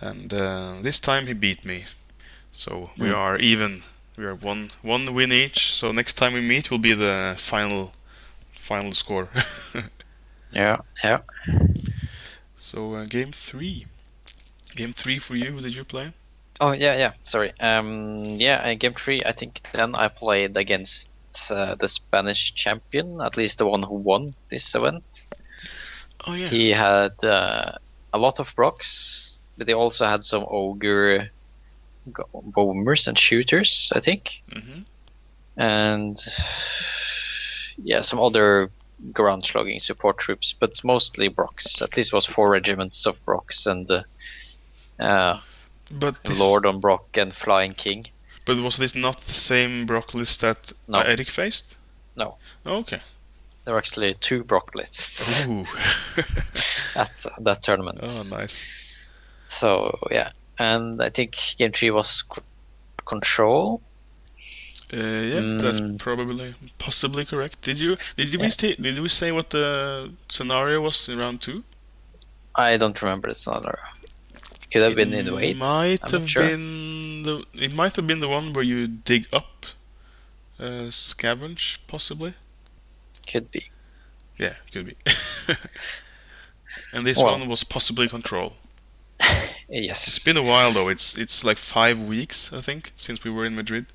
[0.00, 1.86] and uh, this time he beat me.
[2.52, 3.14] So we Mm.
[3.14, 3.82] are even.
[4.16, 5.72] We are one one win each.
[5.72, 7.92] So next time we meet will be the final
[8.54, 9.28] final score.
[10.52, 11.20] yeah, yeah.
[12.56, 13.86] so uh, game three.
[14.76, 15.52] Game three for you.
[15.52, 16.12] Who did you play?
[16.62, 17.12] Oh yeah, yeah.
[17.24, 17.52] Sorry.
[17.58, 21.10] Um, yeah, in game three, I think then I played against
[21.50, 25.24] uh, the Spanish champion, at least the one who won this event.
[26.24, 26.46] Oh yeah.
[26.46, 27.72] He had uh,
[28.12, 31.30] a lot of Brocks, but they also had some ogre
[32.44, 34.82] bombers and shooters, I think, hmm
[35.56, 36.16] and
[37.76, 38.70] yeah, some other
[39.12, 41.82] ground slogging support troops, but mostly Brocks.
[41.82, 44.02] At least it was four regiments of Brocks and uh,
[45.02, 45.40] uh,
[45.92, 48.06] But this, Lord on Brock and Flying King.
[48.44, 50.98] But was this not the same Brock list that No.
[51.02, 51.76] Eirik faced?
[52.16, 52.36] No.
[52.66, 53.00] Oh, okay.
[53.64, 55.64] There were actually two Brock lists Ooh.
[56.96, 57.10] at
[57.40, 57.98] that tournament.
[58.02, 58.64] oh, nice.
[59.46, 62.42] So yeah, and I think game three was c-
[63.04, 63.80] control.
[64.92, 65.98] Uh, yeah, that's Mm.
[65.98, 67.62] probably possibly correct.
[67.62, 68.48] Did you did we Yeah.
[68.48, 71.62] say did we say what the scenario was in round two?
[72.54, 73.78] I don't remember the scenario.
[74.72, 75.56] Could have been in the weight.
[75.56, 76.46] Might I'm have sure.
[76.46, 79.66] been the it might have been the one where you dig up,
[80.58, 82.34] uh, scavenge possibly.
[83.26, 83.70] Could be.
[84.38, 84.96] Yeah, could be.
[86.92, 87.38] and this Well.
[87.38, 88.54] one was possibly control.
[89.68, 90.08] yes.
[90.08, 90.88] It's been a while though.
[90.88, 93.86] It's it's like five weeks I think since we were in Madrid,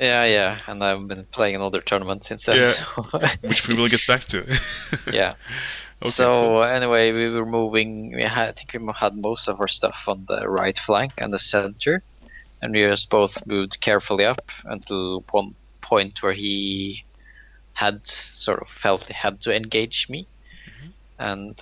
[0.00, 0.58] Yeah, yeah.
[0.66, 2.56] And I've been playing another tournament since then.
[2.58, 2.66] Yeah.
[2.66, 3.02] So
[3.42, 4.58] which we will get back to.
[5.12, 5.34] yeah.
[6.02, 6.64] Okay, so cool.
[6.64, 8.12] anyway, we were moving.
[8.14, 11.32] We had, I think we had most of our stuff on the right flank and
[11.32, 12.02] the center,
[12.60, 17.04] and we just both moved carefully up until one point where he
[17.74, 20.26] had sort of felt he had to engage me,
[20.66, 20.88] Mm-hmm.
[21.18, 21.60] and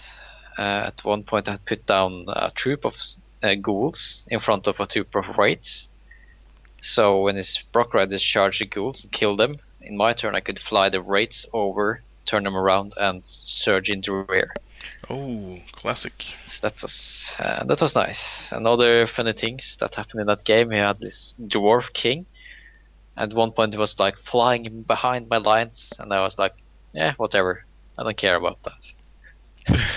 [0.59, 2.97] uh, at one point I had put down a troop of
[3.43, 5.91] uh, ghouls in front of a troop of wraiths.
[6.81, 10.41] So when his Brock Riders charged the ghouls and killed them, in my turn I
[10.41, 14.55] could fly the wraiths over, turn them around, and surge into rear.
[15.09, 16.25] Oh, classic.
[16.47, 18.53] So that was uh, that was nice.
[18.53, 22.27] Another funny things that happened in that game, he had this dwarf king.
[23.17, 26.55] At one point, he was like flying behind my lines, and I was like,
[26.93, 27.65] "Yeah, whatever.
[27.99, 28.83] I don't care about that."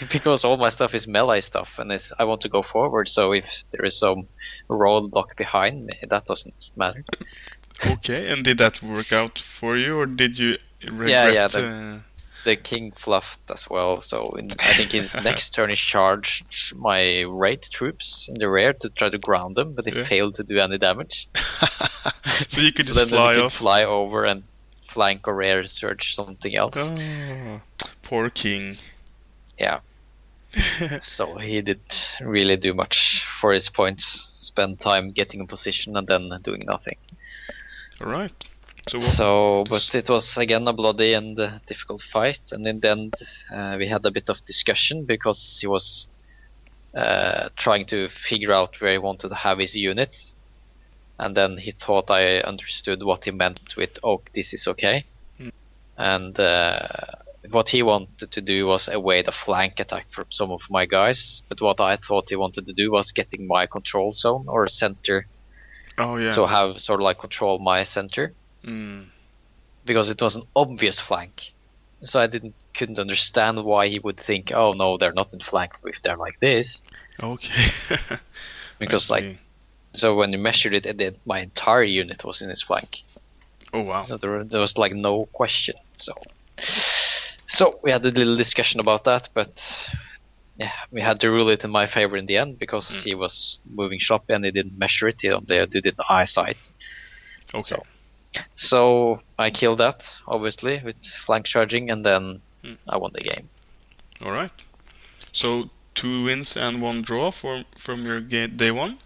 [0.12, 3.08] because all my stuff is melee stuff, and it's, I want to go forward.
[3.08, 4.28] So if there is some
[4.68, 7.04] roadblock behind me, that doesn't matter.
[7.84, 10.56] okay, and did that work out for you, or did you
[10.90, 11.32] regret?
[11.34, 11.98] yeah, the- uh,
[12.44, 17.20] The king fluffed as well, so in, I think his next turn he charged my
[17.22, 20.04] wraith troops in the rear to try to ground them, but they Yeah.
[20.04, 21.28] failed to do any damage.
[22.48, 23.54] so you could so just fly he could off.
[23.54, 24.42] fly over and
[24.88, 26.74] flank or rear surge something else.
[26.76, 27.60] Oh,
[28.02, 28.72] poor king.
[29.56, 29.78] Yeah.
[31.00, 34.04] so he didn't really do much for his points.
[34.40, 36.96] Spend time getting a position and then doing nothing.
[38.00, 38.32] All right.
[38.88, 38.98] So?
[38.98, 43.14] So, but it was again a bloody and uh, difficult fight, and in the end,
[43.52, 46.10] uh, we had a bit of discussion because he was
[46.94, 50.36] uh, trying to figure out where he wanted to have his units,
[51.18, 55.04] and then he thought I understood what he meant with "oh, this is okay,"
[55.38, 55.50] Hmm.
[55.96, 56.88] and uh,
[57.50, 61.42] what he wanted to do was evade a flank attack from some of my guys.
[61.48, 65.28] But what I thought he wanted to do was getting my control zone or center
[65.98, 66.32] oh yeah.
[66.32, 68.34] to have sort of like control my center
[68.64, 69.06] Mm.
[69.84, 71.52] because it was an obvious flank.
[72.02, 75.72] So I didn't couldn't understand why he would think, oh no, they're not in flank
[75.84, 76.82] if they're like this.
[77.22, 77.70] Okay.
[78.78, 79.38] Because like
[79.94, 83.02] so when you measured it, it my entire unit was in his flank.
[83.72, 84.02] Oh wow.
[84.02, 85.76] So there, there was like no question.
[85.96, 86.12] So
[87.46, 89.88] so we had a little discussion about that, but
[90.58, 93.02] yeah, we had to rule it in my favor in the end because Mm.
[93.04, 95.20] he was moving sloppy and he didn't measure it.
[95.20, 96.72] He only did it the eyesight.
[97.54, 97.62] Okay.
[97.62, 97.82] So,
[98.56, 100.96] so I killed that obviously with
[101.26, 102.76] flank charging, and then Mm.
[102.88, 103.48] I won the game.
[104.24, 104.52] All right.
[105.32, 108.98] So two wins and one draw for from your game day one.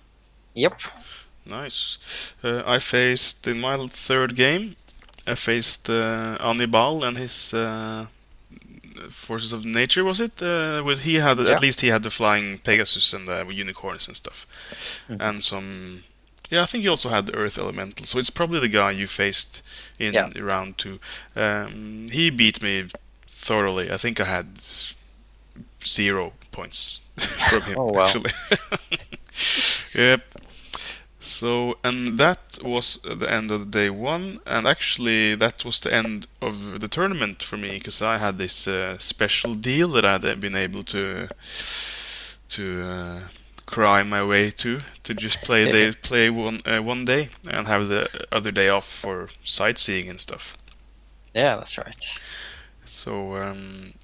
[0.54, 0.80] Yep.
[1.46, 1.96] Nice.
[2.44, 4.76] Uh, I faced in my third game.
[5.26, 8.06] I faced uh, Annibal and his uh,
[9.10, 10.04] forces of nature.
[10.04, 10.42] Was it?
[10.42, 11.52] Uh, with he had Yeah.
[11.54, 14.46] at least he had the flying Pegasus and the unicorns and stuff,
[15.08, 15.20] Mhm.
[15.28, 16.02] and some.
[16.50, 18.06] Yeah, I think he also had the Earth Elemental.
[18.06, 19.62] So it's probably the guy you faced
[19.98, 20.30] in Yeah.
[20.38, 21.00] round two.
[21.34, 22.88] Um, he beat me
[23.28, 23.90] thoroughly.
[23.90, 24.58] I think I had
[25.84, 27.00] zero points
[27.50, 27.78] from him.
[27.78, 28.06] Oh, wow.
[28.06, 28.30] Actually.
[29.94, 30.22] yep.
[31.20, 36.28] So, and that was the end of day one, and actually that was the end
[36.40, 40.54] of the tournament for me because I had this uh, special deal that I'd been
[40.54, 41.28] able to
[42.50, 43.20] to uh,
[43.66, 47.88] cry my way to to just play day, play one uh, one day and have
[47.88, 50.56] the other day off for sightseeing and stuff.
[51.34, 52.04] Yeah, that's right.
[52.84, 53.94] So um,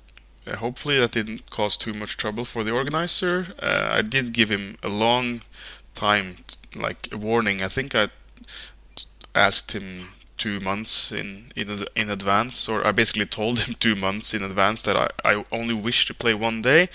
[0.47, 3.55] hopefully that didn't cause too much trouble for the organizer.
[3.59, 5.43] Uh, I did give him a long
[5.94, 6.44] time,
[6.74, 7.62] like a warning.
[7.62, 8.09] I think I
[9.34, 10.09] asked him
[10.43, 14.82] two months in in in advance, or I basically told him two months in advance
[14.82, 16.89] that I, I only wish to play one day,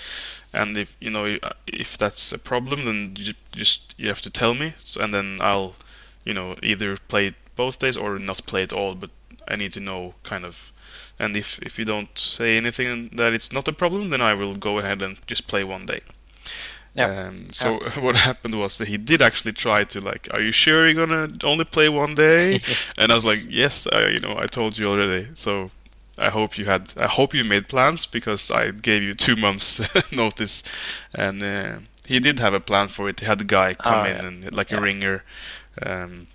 [0.52, 4.54] and if you know if that's a problem, then you just you have to tell
[4.54, 5.74] me, so, and then I'll
[6.24, 8.94] you know either play both days or not play at all.
[8.94, 9.10] But
[9.52, 10.72] I need to know kind of
[11.18, 14.56] and if if you don't say anything that it's not a problem, then I will
[14.56, 16.00] go ahead and just play one day.
[16.94, 17.28] Yeah.
[17.28, 20.88] Um, so what happened was that he did actually try to like, are you sure
[20.88, 22.60] you're gonna only play one day?
[22.98, 25.28] and I was like, yes, I, you know, I told you already.
[25.34, 25.70] So
[26.18, 29.80] I hope you had, I hope you made plans because I gave you two months
[30.12, 30.62] notice,
[31.14, 33.20] and uh, he did have a plan for it.
[33.20, 34.26] He had a guy come Oh, in yeah.
[34.26, 34.78] and like Yeah.
[34.78, 35.24] a ringer.
[35.86, 36.26] Um,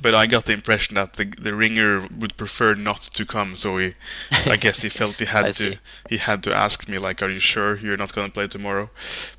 [0.00, 3.78] but I got the impression that the the ringer would prefer not to come, so
[3.78, 3.94] he,
[4.30, 7.40] I guess he felt he had to he had to ask me like, "Are you
[7.40, 8.90] sure you're not going to play tomorrow?"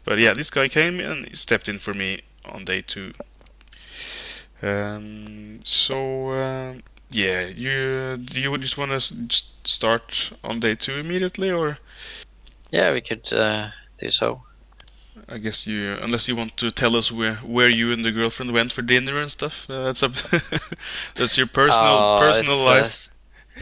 [0.04, 3.14] But yeah, this guy came and he stepped in for me on day two.
[4.62, 6.74] Um, so uh,
[7.10, 11.78] yeah, you do you just want to start on day two immediately, or
[12.72, 14.44] Yeah, we could uh, do so.
[15.32, 18.52] I guess you unless you want to tell us where where you and the girlfriend
[18.52, 19.68] went for dinner and stuff.
[19.70, 20.14] Uh, that's up.
[21.16, 23.10] that's your personal Oh, personal uh, life.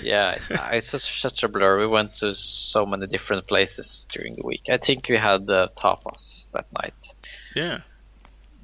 [0.01, 0.37] yeah,
[0.71, 1.79] it's just such a blur.
[1.79, 4.61] We went to so many different places during the week.
[4.69, 7.13] I think we had uh, tapas that night,
[7.55, 7.79] Yeah.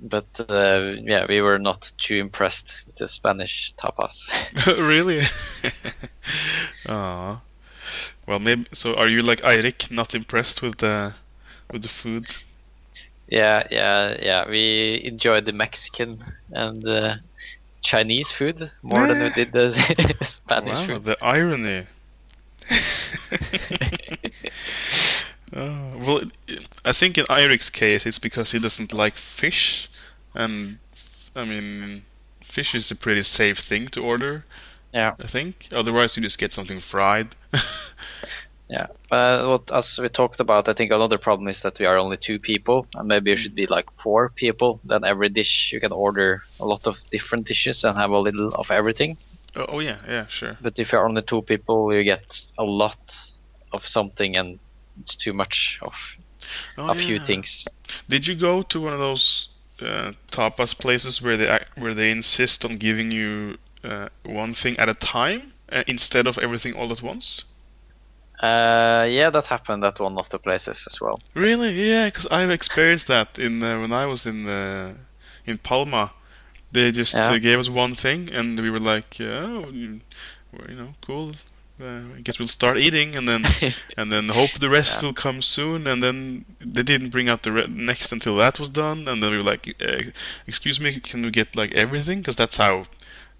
[0.01, 4.31] but uh, yeah, we were not too impressed with the Spanish tapas.
[4.87, 5.23] really?
[6.87, 7.41] Aw.
[8.27, 8.67] Well, maybe.
[8.73, 11.13] So, are you like Eirik, not impressed with the
[11.71, 12.25] with the food?
[13.33, 14.49] Yeah, yeah, yeah.
[14.49, 16.19] We enjoyed the Mexican
[16.51, 17.15] and uh,
[17.81, 19.71] Chinese food more than we did the
[20.21, 21.05] Spanish Wow, food.
[21.05, 21.87] the irony.
[25.53, 26.21] Uh, well,
[26.85, 29.89] I think in Eirik's case, it's because he doesn't like fish,
[30.33, 30.77] and
[31.35, 32.03] I mean,
[32.43, 34.45] fish is a pretty safe thing to order.
[34.93, 35.15] Yeah.
[35.19, 35.67] I think.
[35.71, 37.29] Otherwise, you just get something fried.
[38.73, 41.97] Yeah, but what as we talked about, I think another problem is that we are
[41.97, 44.79] only two people, and maybe it should be like four people.
[44.83, 48.49] Then every dish you can order a lot of different dishes and have a little
[48.55, 49.17] of everything.
[49.55, 50.57] oh, oh yeah, yeah, sure.
[50.59, 52.97] But if you're only two people, you get a lot
[53.71, 54.59] of something, and
[54.99, 55.93] it's too much of
[56.77, 57.67] Oh, a few things.
[58.09, 59.49] Did you go to one of those
[59.81, 64.89] uh, tapas places where they where they insist on giving you uh, one thing at
[64.89, 67.45] a time uh, instead of everything all at once?
[68.43, 71.17] Uh, yeah, that happened at one of the places as well.
[71.33, 71.71] Really?
[71.89, 74.93] Yeah, because I've experienced that in uh, when I was in uh,
[75.45, 76.11] in Palma.
[76.73, 77.31] They just Yeah.
[77.33, 80.01] uh, gave us one thing, and we were like, "Oh, you,
[80.51, 81.31] well, you know, cool.
[81.79, 83.43] Uh, I guess we'll start eating, and then
[83.97, 85.05] and then hope the rest Yeah.
[85.07, 88.69] will come soon." And then they didn't bring out the re- next until that was
[88.69, 90.11] done, and then we were like, uh,
[90.47, 92.85] "Excuse me, can we get like everything?" Because that's how.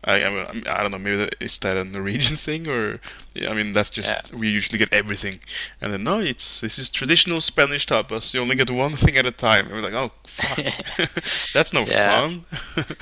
[0.05, 0.97] I, I, don't know.
[0.99, 2.99] Maybe that, is that a Norwegian thing, or
[3.33, 4.37] yeah, I mean that's just Yeah.
[4.37, 5.39] we usually get everything,
[5.81, 8.33] and then no, it's this is traditional Spanish tapas.
[8.33, 9.65] You only get one thing at a time.
[9.67, 10.59] And we're like, oh fuck,
[11.53, 12.45] that's no fun.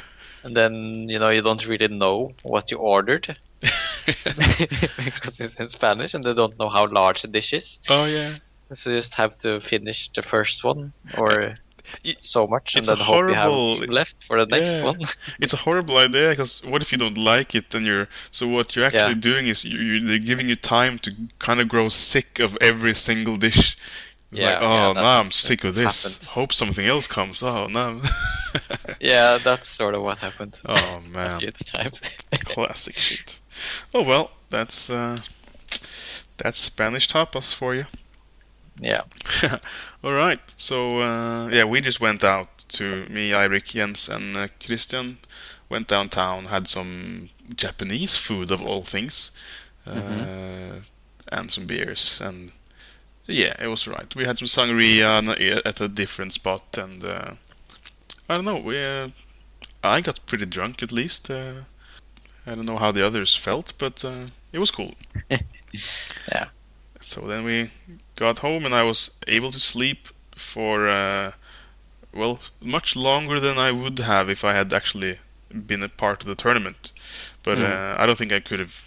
[0.43, 3.37] And then you know you don't really know what you ordered
[4.05, 7.79] because it's in Spanish, and they don't know how large the dish is.
[7.89, 8.35] oh yeah,
[8.73, 11.57] So you just have to finish the first one or Y-
[12.19, 14.83] so much, and then hope you horrible- have left for the next Yeah.
[14.83, 14.99] one.
[15.39, 17.73] it's a horrible idea because what if you don't like it?
[17.75, 19.29] And you're so what you're actually Yeah.
[19.31, 22.93] doing is you, you they're giving you time to kind of grow sick of every
[22.95, 23.75] single dish.
[24.31, 26.03] It's Yeah, like, oh, that- now I'm sick of this.
[26.03, 26.25] happened.
[26.29, 27.43] Hope something else comes.
[27.43, 28.01] Oh no.
[28.99, 31.31] yeah, that's sort of what happened oh man.
[31.31, 32.01] a few times.
[32.45, 33.39] Classic shit.
[33.93, 35.17] Oh well, that's uh,
[36.37, 37.85] that's Spanish tapas for you.
[38.81, 39.03] Yeah,
[40.03, 40.39] All right.
[40.57, 45.17] So uh, yeah, we just went out to me, Eirik, Jens, and uh, Christian.
[45.69, 49.31] Went downtown, had some Japanese food of all things,
[49.87, 50.81] uh, Mhm.
[51.31, 52.51] and some beers, and
[53.25, 54.13] yeah, it was right.
[54.15, 57.31] We had some sangria at a different spot, and uh,
[58.27, 58.57] I don't know.
[58.57, 59.09] We uh,
[59.83, 61.29] I got pretty drunk at least.
[61.31, 61.53] Uh,
[62.45, 64.95] I don't know how the others felt, but uh, it was cool.
[65.29, 66.49] yeah,
[67.01, 67.71] So then we
[68.15, 71.31] got home, and I was able to sleep for uh,
[72.13, 75.19] well, much longer than I would have if I had actually
[75.49, 76.91] been a part of the tournament.
[77.43, 77.63] But Mm.
[77.63, 78.81] uh, I don't think I could have.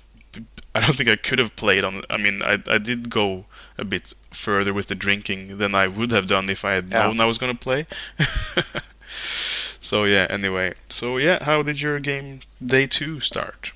[0.75, 2.03] I don't think I could have played on.
[2.11, 3.45] I mean, I I did go
[3.79, 7.07] a bit further with the drinking than I would have done if I had Yeah.
[7.07, 7.87] known I was gonna play.
[9.81, 10.27] so yeah.
[10.31, 13.73] Anyway, so yeah, how did your game day two start?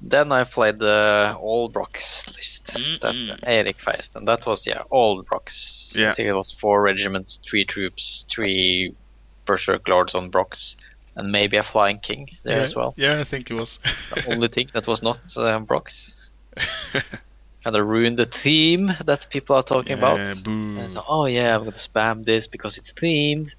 [0.00, 3.00] Then I played the All Brocks list Mm-mm.
[3.00, 5.92] that Eirik faced, and that was yeah All Brocks.
[5.94, 6.10] Yeah.
[6.12, 8.94] I think it was four regiments, three troops, three
[9.44, 10.76] Berserk Lords on Brocks,
[11.16, 12.94] and maybe a Flying King there yeah, as well.
[12.96, 13.80] Yeah, I think it was.
[14.14, 16.28] The only thing that was not uh, Brocks.
[17.64, 20.90] Kind of ruined the theme that people are talking Yeah, about.
[20.90, 23.50] so, oh yeah, I'm gonna spam this because it's themed.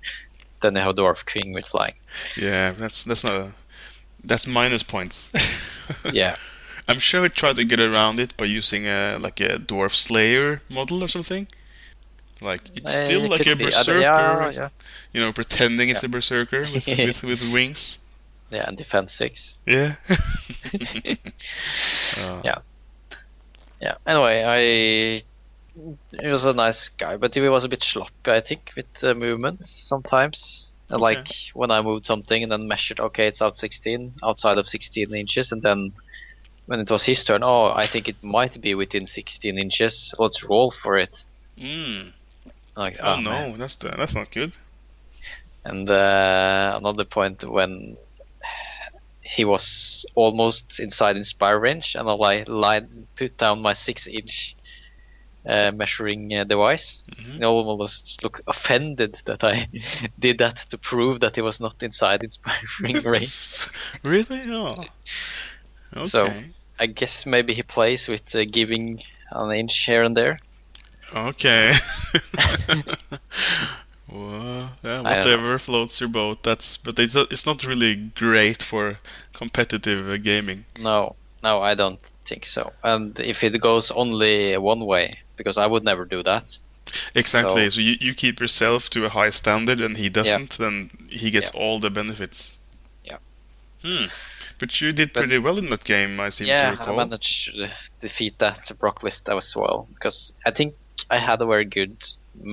[0.62, 1.96] Then they have Dwarf King with flying.
[2.38, 3.52] Yeah, that's that's not a
[4.24, 5.32] that's minus points.
[6.14, 6.36] Yeah,
[6.88, 10.62] I'm sure we tried to get around it by using a like a dwarf slayer
[10.70, 11.48] model or something.
[12.42, 13.66] Like it's Eh, still it like a be.
[13.74, 14.70] Uh, berserker, Yeah, yeah,
[15.14, 17.98] you know, pretending it's a berserker with, with with wings.
[18.52, 19.58] yeah, and defense six.
[19.66, 19.96] Yeah.
[22.18, 22.58] Uh, Yeah.
[23.82, 23.96] Yeah.
[24.06, 25.24] Anyway, I
[26.22, 29.16] he was a nice guy, but he was a bit sloppy, I think, with the
[29.16, 30.69] movements sometimes.
[30.92, 31.02] Okay.
[31.02, 35.14] Like when I moved something and then measured, okay, it's out 16, outside of 16
[35.14, 35.94] inches, and then
[36.66, 40.14] when it was his turn, oh, I think it might be within 16 inches.
[40.18, 41.24] Let's roll for it.
[41.58, 42.14] Mm.
[42.76, 43.24] Like, Oh, man.
[43.52, 44.54] no, that's the, that's not good.
[45.66, 47.98] And uh, another point when
[49.22, 54.56] he was almost inside inspire range, and I li- lied, put down my six inch
[55.48, 57.04] uh, measuring uh, device.
[57.16, 57.38] Mhm.
[57.38, 59.68] He almost looked offended that I
[60.20, 63.36] did that to prove that he was not inside inspiring range.
[64.04, 64.42] Really?
[64.52, 64.86] Oh.
[65.96, 66.08] Okay.
[66.08, 66.34] So-
[66.82, 70.40] I guess maybe he plays with uh, giving an inch here and there.
[71.14, 71.74] Okay.
[74.12, 76.44] well, yeah, whatever floats your boat.
[76.44, 79.00] That's but it's it's not really great for
[79.34, 80.66] competitive uh, gaming.
[80.80, 82.72] No, no, I don't think so.
[82.84, 86.46] And if it goes only one way, because I would never do that.
[87.16, 87.66] Exactly.
[87.66, 90.58] So- So, you, you keep yourself to a high standard, and he doesn't.
[90.58, 91.60] Then he gets Yeah.
[91.62, 92.58] all the benefits.
[93.10, 93.18] Yeah.
[93.84, 94.06] Hmm.
[94.60, 96.64] But you did But- pretty well in that game, I seem to recall.
[96.64, 96.96] yeah, I recall.
[96.98, 97.72] managed to
[98.02, 100.74] defeat that Brock list as well because I think
[101.10, 101.96] I had a very good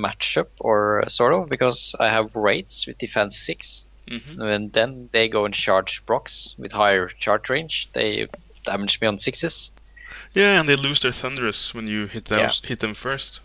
[0.07, 5.29] matchup, or sort of, because I have wraiths with defense six, hmm and then they
[5.29, 7.89] go and charge Brocks with higher charge range.
[7.93, 8.29] They
[8.65, 9.71] damage me on sixes,
[10.35, 13.41] Yeah, and they lose their thunderous when you hit those, hit them first.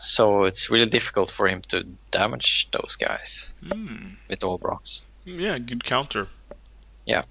[0.00, 4.14] so it's really difficult for him to damage those guys Hmm.
[4.28, 5.06] with all Brocks.
[5.24, 6.26] Yeah, good counter.
[7.06, 7.22] Yeah.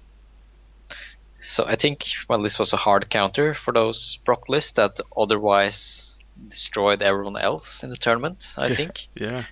[1.42, 6.18] So I think well, this was a hard counter for those Brock lists that otherwise
[6.48, 8.54] destroyed everyone else in the tournament.
[8.56, 8.74] I Yeah.
[8.76, 9.44] think Yeah.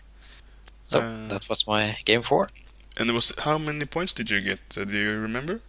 [0.83, 1.01] so.
[1.01, 2.49] Uh, that was my game four
[2.97, 4.61] And it was how many points did you get?
[4.77, 5.61] Uh, do you remember?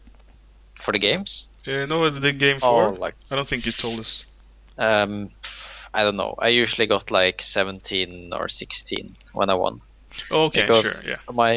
[0.79, 1.47] for the games.
[1.67, 2.89] Uh, no, what the game Oh, four.
[2.97, 4.25] like I don't think you told us.
[4.77, 5.29] um,
[5.93, 6.35] I don't know.
[6.39, 9.81] I usually got like 17 or 16 when I won.
[10.29, 11.17] Oh, okay, because sure, yeah.
[11.33, 11.53] my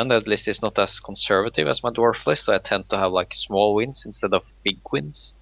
[0.00, 3.12] undead list is not as conservative as my dwarf list, so I tend to have
[3.12, 5.36] like small wins instead of big wins.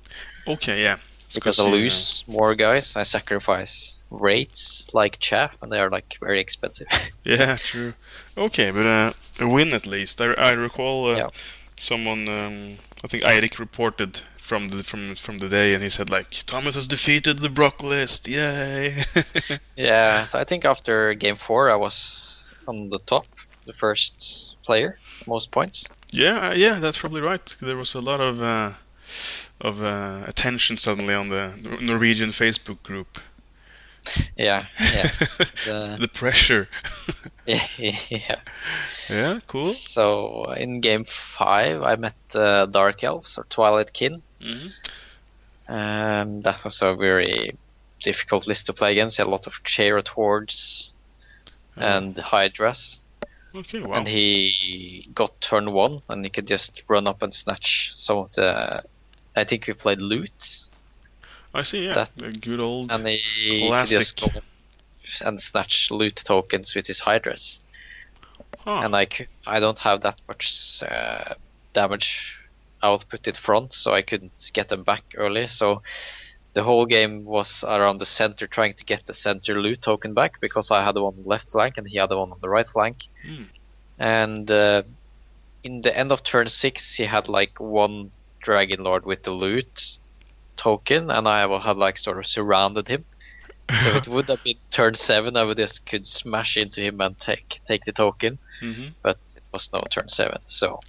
[0.46, 0.98] Okay, yeah.
[1.26, 5.90] It's Because I you, lose more guys, I sacrifice wraiths like chaff, and they are
[5.90, 6.86] like very expensive.
[7.24, 7.94] Yeah, true.
[8.36, 10.20] Okay, but uh, a win at least.
[10.20, 11.28] I, I recall uh, Yeah.
[11.76, 12.28] someone.
[12.28, 16.30] Um, I think Eirik reported from the from from the day, and he said like
[16.46, 18.26] Thomas has defeated the Brock list.
[18.26, 19.04] Yay!
[19.76, 23.26] yeah, so I think after game four, I was on the top,
[23.66, 25.86] the first player, most points.
[26.10, 27.54] yeah, uh, yeah, that's probably right.
[27.60, 28.72] There was a lot of uh,
[29.60, 31.52] of uh, attention suddenly on the
[31.82, 33.18] Norwegian Facebook group.
[34.34, 35.10] Yeah, yeah,
[35.66, 36.68] the, the pressure.
[37.78, 38.40] yeah,
[39.08, 39.38] yeah.
[39.46, 39.74] cool.
[39.74, 44.22] So in game five, I met uh, Dark Elves or Twilight Kin.
[44.42, 44.68] hmm
[45.68, 47.56] Um, that was a very
[48.02, 49.16] difficult list to play against.
[49.16, 50.92] He had a lot of Chariot Hordes
[51.76, 53.00] and Hydras.
[53.54, 53.96] Okay, wow.
[53.98, 58.32] And he got turn one, and he could just run up and snatch some of
[58.32, 58.82] the.
[59.36, 60.64] I think we played loot,
[61.54, 61.84] I see.
[61.86, 62.90] Yeah, that- the good old.
[62.92, 63.20] and he
[63.60, 63.98] could Classic.
[63.98, 64.40] just go
[65.24, 67.60] and snatch loot tokens with his Hydras.
[68.58, 68.80] Huh.
[68.82, 71.34] and I don't have that much uh,
[71.74, 72.38] damage
[72.82, 75.46] output in front, so I couldn't get them back early.
[75.48, 75.82] So
[76.54, 80.40] the whole game was around the center, trying to get the center loot token back
[80.40, 82.38] because I had the one on the left flank and he had the one on
[82.40, 83.04] the right flank.
[83.26, 83.44] Hmm.
[83.98, 84.82] And uh,
[85.62, 89.98] in the end of turn six, he had like one Dragon Lord with the loot
[90.56, 93.04] token, and I had like sort of surrounded him.
[93.70, 95.36] So it would have been turn seven.
[95.36, 99.42] I would just could smash into him and take take the token hmm but it
[99.52, 100.80] was no turn seven, so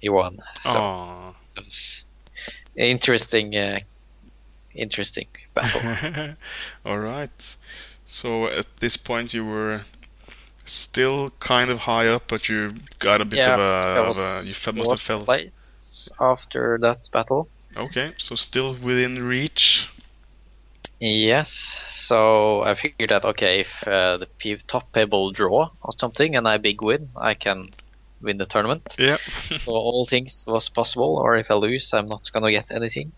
[0.00, 0.36] he won.
[0.62, 1.30] So Aw.
[1.56, 2.04] it was
[2.76, 3.78] interesting, uh,
[4.74, 6.36] interesting battle.
[6.84, 7.56] All right.
[8.06, 9.82] So at this point, you were
[10.64, 14.46] still kind of high up, but you got a bit yeah, of a, of a
[14.46, 15.20] you fell, must have fell.
[15.22, 17.48] place after that battle.
[17.76, 19.88] Okay, so still within reach.
[21.00, 21.48] Yes,
[21.88, 26.48] so I figured that okay, if uh, the p- top table draw or something and
[26.48, 27.68] I big win, I can
[28.20, 28.96] win the tournament.
[28.98, 29.18] Yeah.
[29.58, 33.12] so all things was possible, or if I lose, I'm not gonna get anything.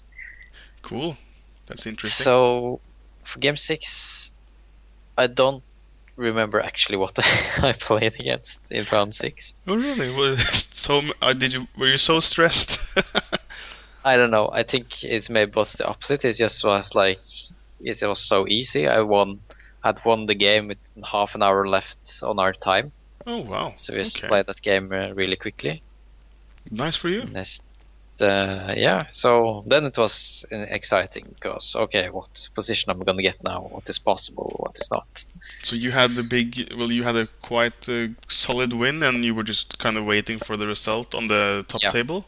[0.82, 1.16] cool.
[1.66, 2.24] That's interesting.
[2.24, 2.80] So
[3.24, 4.30] for game six,
[5.16, 5.62] I don't
[6.16, 7.16] remember actually what
[7.62, 9.54] I played against in round six.
[9.66, 10.14] oh really?
[10.14, 11.66] Well, so uh, did you?
[11.78, 12.78] Were you so stressed?
[14.04, 14.50] I don't know.
[14.52, 16.24] I think it maybe was the opposite.
[16.24, 17.20] It just was like
[17.80, 18.86] it was so easy.
[18.86, 19.40] I won,
[19.82, 22.92] had won the game with half an hour left on our time,
[23.26, 23.72] oh wow.
[23.76, 24.28] so we just okay.
[24.28, 25.82] played that game uh, really quickly.
[26.70, 27.22] Nice for you.
[27.22, 27.36] And
[28.20, 29.06] uh, yeah.
[29.10, 33.68] So then it was exciting because okay, what position am I gonna get now?
[33.70, 34.52] What is possible?
[34.56, 35.24] What is not?
[35.62, 36.72] So you had the big.
[36.76, 40.38] Well, you had a quite uh, solid win, and you were just kind of waiting
[40.38, 41.90] for the result on the top Yeah.
[41.90, 42.26] table.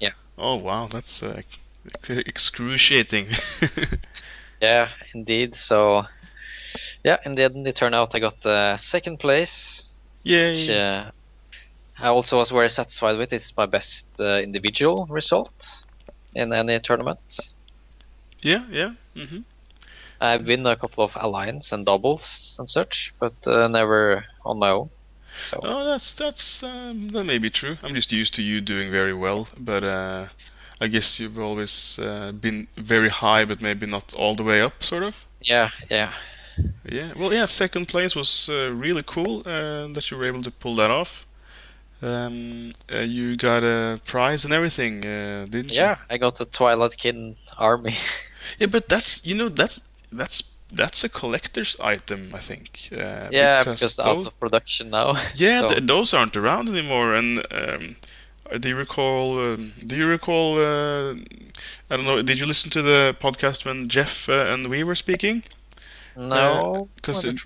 [0.00, 0.14] Yeah.
[0.38, 1.42] Oh wow, that's uh,
[2.08, 3.28] excruciating.
[4.60, 5.56] Yeah, indeed.
[5.56, 6.04] So,
[7.04, 10.50] yeah, in the end, it turned out I got uh, second place, Yay!
[10.50, 11.10] which uh,
[11.98, 13.32] I also was very satisfied with.
[13.32, 15.84] It's my best uh, individual result
[16.34, 17.20] in any tournament.
[18.40, 18.92] Yeah, yeah.
[19.14, 19.40] hmm
[20.18, 24.70] I've been a couple of alliance and doubles and such, but uh, never on my
[24.70, 24.88] own.
[25.38, 27.76] So, Oh, that's that's um, that may be true.
[27.82, 30.28] I'm just used to you doing very well, but uh,
[30.80, 34.82] I guess you've always uh, been very high, but maybe not all the way up,
[34.82, 35.14] sort of.
[35.40, 36.12] yeah, yeah.
[36.90, 37.12] Yeah.
[37.16, 37.46] Well, yeah.
[37.46, 41.26] Second place was uh, really cool uh, that you were able to pull that off.
[42.02, 45.76] Um, uh, you got a prize and everything, uh, didn't you?
[45.80, 47.96] Yeah, I got the Twilight Kin army.
[48.60, 49.82] Yeah, but that's you know that's
[50.12, 52.88] that's that's a collector's item, I think.
[52.92, 55.16] Uh, yeah, because those- out of production now.
[55.34, 57.96] Yeah, so- th- those aren't around anymore, and um,
[58.60, 59.38] Do you recall?
[59.38, 60.58] Um, do you recall?
[60.58, 61.14] Uh,
[61.90, 62.22] I don't know.
[62.22, 65.42] Did you listen to the podcast when Jeff uh, and we were speaking?
[66.16, 67.36] No, 'cause I it-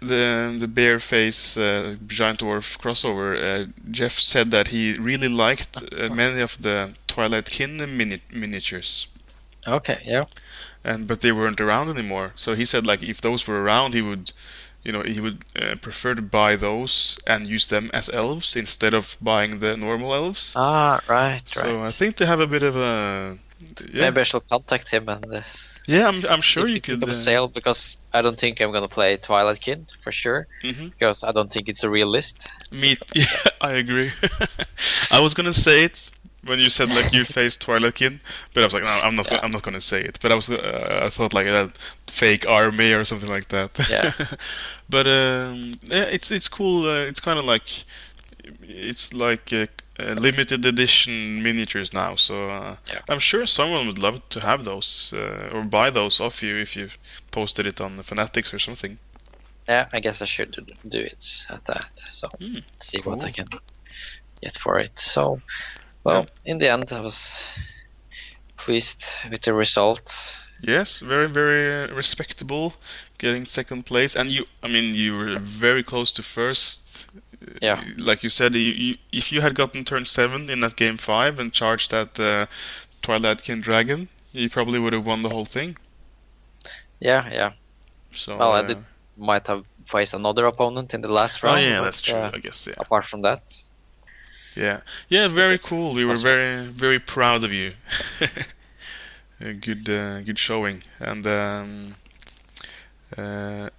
[0.00, 3.34] The the bear face uh, giant dwarf crossover.
[3.36, 9.06] Uh, Jeff said that he really liked uh, many of the Twilight Kin mini- miniatures.
[9.66, 10.24] Okay, yeah.
[10.84, 12.32] and but they weren't around anymore.
[12.36, 14.32] So he said like if those were around, he would,
[14.84, 18.94] you know, he would uh, prefer to buy those and use them as elves instead
[18.94, 20.52] of buying the normal elves.
[20.56, 21.68] Ah, right, so right.
[21.74, 23.38] So I think they have a bit of a.
[23.92, 25.68] Yeah, Maybe I shall contact him on this.
[25.86, 27.00] yeah, I'm I'm sure if you he could.
[27.00, 30.90] come Uh, sale because I don't think I'm gonna play Twilight Kin for sure mhm.
[30.90, 32.50] because I don't think it's a real list.
[32.72, 33.26] Me, Yeah,
[33.60, 34.10] I agree.
[35.10, 36.10] I was gonna say it
[36.44, 38.20] when you said like you faced Twilight Kin,
[38.52, 39.30] but I was like, no, I'm not.
[39.30, 39.40] Yeah.
[39.42, 40.18] I'm not gonna say it.
[40.22, 40.48] But I was.
[40.50, 41.70] Uh, I thought like that
[42.08, 43.70] fake army or something like that.
[43.90, 44.12] Yeah.
[44.88, 46.86] but um, yeah, it's it's cool.
[46.88, 47.84] Uh, it's kind of like
[48.62, 49.66] it's like uh,
[50.00, 52.16] uh, limited edition miniatures now.
[52.16, 53.00] So uh, Yeah.
[53.08, 56.76] I'm sure someone would love to have those uh, or buy those off you if
[56.76, 56.88] you
[57.30, 58.98] posted it on the Fanatics or something.
[59.68, 61.90] Yeah, I guess I should do- do it at that.
[61.94, 63.46] So Hmm, see what I can
[64.42, 64.98] get for it.
[64.98, 65.40] So,
[66.04, 67.44] well, in the end, I was
[68.56, 70.36] pleased with the result.
[70.60, 72.74] Yes, very very uh, respectable,
[73.18, 74.46] getting second place, and you.
[74.62, 77.06] I mean, you were very close to first.
[77.42, 77.82] Uh, Yeah.
[77.98, 81.40] Like you said, you, you, if you had gotten turn seven in that game five
[81.40, 82.46] and charged that uh,
[83.02, 85.76] Twilight King Dragon, you probably would have won the whole thing.
[87.00, 87.52] Yeah, yeah.
[88.12, 88.36] So.
[88.36, 88.78] Well, I uh, did
[89.16, 91.58] might have faced another opponent in the last round.
[91.58, 91.70] Oh round.
[91.70, 92.14] yeah, but, that's true.
[92.14, 92.74] uh, I guess yeah.
[92.78, 93.42] apart from that,
[94.54, 95.94] Yeah, yeah, very cool.
[95.94, 97.72] We were very, very proud of you.
[99.60, 101.94] good, uh, good showing, and um,
[103.16, 103.70] uh,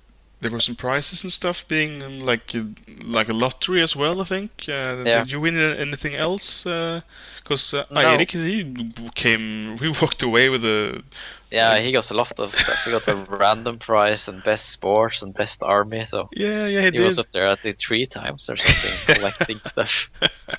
[0.41, 2.63] there were some prizes and stuff being um, like uh,
[3.03, 4.21] like a lottery as well.
[4.21, 4.51] I think.
[4.67, 5.19] Uh, Yeah.
[5.19, 6.63] Did you win uh, anything else?
[6.63, 8.01] Because uh, No.
[8.01, 11.03] Eirik, he came, we walked away with a.
[11.53, 12.83] yeah, he got a lot of stuff.
[12.85, 16.03] He got a random prize and best sports and best army.
[16.05, 19.59] So Yeah, yeah, he, he was up there at least three times or something, collecting
[19.59, 20.09] stuff.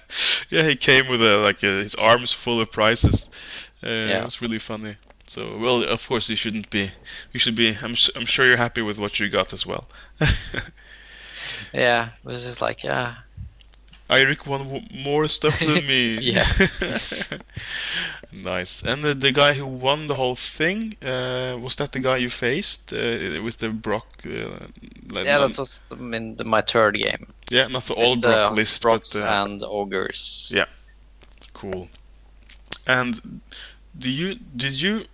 [0.50, 3.28] yeah, he came with a, like uh his arms full of prizes.
[3.82, 4.18] Uh, Yeah.
[4.20, 4.96] It was really funny.
[5.26, 6.92] So, well, of course, you shouldn't be.
[7.32, 7.68] You should be.
[7.82, 7.96] I'm.
[8.16, 9.84] I'm sure you're happy with what you got as well.
[11.72, 13.14] Yeah, it was just like, yeah,
[14.19, 16.19] Eirik won w- more stuff than me.
[16.35, 16.47] Yeah.
[18.32, 18.82] nice.
[18.82, 22.28] And the, the guy who won the whole thing uh, was that the guy you
[22.31, 24.07] faced uh, with the Brock?
[24.27, 24.66] Uh,
[25.11, 27.27] like, yeah, that was the- in the, my third game.
[27.51, 30.51] yeah, not the With, Brock uh, list, but uh, and ogres.
[30.55, 30.66] Yeah.
[31.53, 31.89] Cool.
[32.86, 33.41] And
[33.97, 35.05] do you did you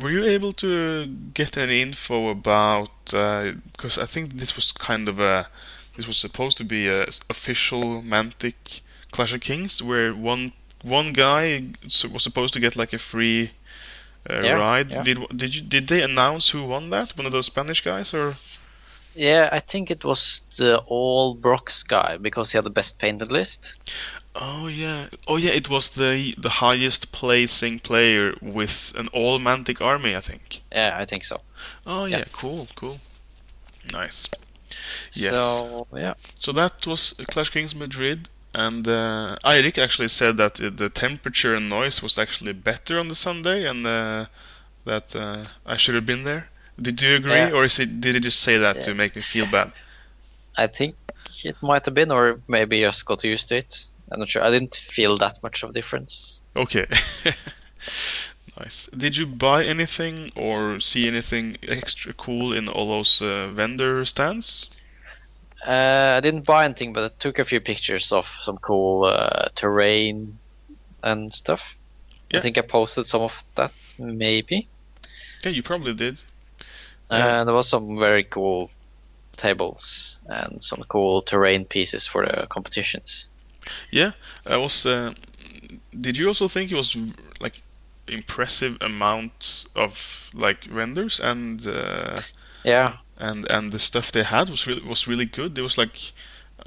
[0.00, 5.18] were you able to get any info about because I think this was kind of
[5.18, 5.48] a
[5.98, 8.80] this was supposed to be a official Mantic
[9.10, 10.52] Clash of Kings where one
[10.82, 11.64] one guy
[12.12, 13.50] was supposed to get like a free
[14.30, 14.90] uh, Yeah, ride.
[14.90, 15.02] yeah.
[15.02, 17.16] Did did you did they announce who won that?
[17.18, 18.36] One of those Spanish guys or
[19.14, 23.32] Yeah, I think it was the all Brocks guy because he had the best painted
[23.32, 23.74] list.
[24.34, 25.54] Oh yeah, oh yeah.
[25.56, 30.60] It was the the highest placing player with an all Mantic army, I think.
[30.72, 31.36] Yeah, I think so.
[31.84, 32.24] Oh yeah, Yeah.
[32.32, 33.00] cool, cool,
[33.92, 34.28] nice.
[35.12, 35.34] Yes.
[35.34, 40.88] So yeah, So that was Clash Kings Madrid, and uh, Eirik actually said that the
[40.88, 44.26] temperature and noise was actually better on the Sunday, and uh,
[44.84, 46.48] that uh, I should have been there.
[46.80, 47.50] Did you agree, Yeah.
[47.50, 49.72] or is it, did he just say that to make me feel bad?
[50.56, 50.94] I think
[51.44, 53.86] it might have been, or maybe just got used to it.
[54.10, 54.42] I'm not sure.
[54.42, 56.42] I didn't feel that much of a difference.
[56.56, 56.86] Okay.
[58.58, 58.88] nice.
[58.96, 64.68] Did you buy anything or see anything extra cool in all those uh, vendor stands?
[65.66, 69.48] Uh, I didn't buy anything, but I took a few pictures of some cool uh,
[69.54, 70.38] terrain
[71.02, 71.76] and stuff.
[72.30, 72.38] Yeah.
[72.38, 74.68] I think I posted some of that, maybe.
[75.44, 76.20] Yeah, you probably did.
[77.10, 77.40] Yeah.
[77.40, 78.70] Uh, there was some very cool
[79.36, 83.28] tables and some cool terrain pieces for the competitions.
[83.90, 84.12] Yeah,
[84.46, 84.86] I was.
[84.86, 85.14] Uh,
[85.98, 86.96] did you also think it was
[87.40, 87.62] like
[88.08, 92.20] impressive amount of like vendors and uh,
[92.64, 95.54] Yeah, and and the stuff they had was really was really good.
[95.54, 96.12] There was like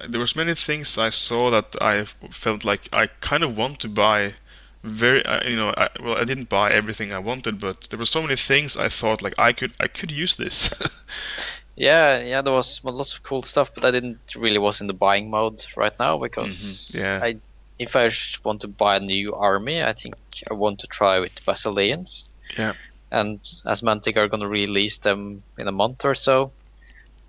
[0.09, 3.89] there was many things I saw that I felt like I kind of want to
[3.89, 4.35] buy.
[4.83, 8.05] Very, uh, you know, I, well, I didn't buy everything I wanted, but there were
[8.05, 10.71] so many things I thought like I could I could use this.
[11.75, 12.41] yeah, yeah.
[12.41, 15.65] There was lots of cool stuff, but I didn't really was in the buying mode
[15.75, 17.19] right now because Mhm, yeah.
[17.21, 17.37] I,
[17.81, 18.11] if I
[18.43, 20.15] want to buy a new army, I think
[20.49, 22.29] I want to try with Basileans.
[22.57, 22.73] Yeah.
[23.11, 26.51] And as Mantic are going to release them in a month or so,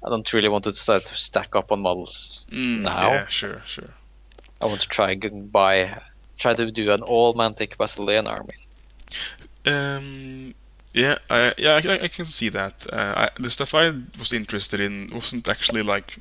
[0.05, 3.13] I don't really want to start to stack up on models Mm, now.
[3.13, 3.91] Yeah, sure, sure.
[4.61, 6.01] I want to try and buy
[6.39, 8.59] try to do an all Mantic Basilean army.
[9.65, 10.55] Um,
[10.93, 12.87] yeah, I, yeah, I, I can see that.
[12.93, 16.19] Uh, I, the stuff I was interested in wasn't actually like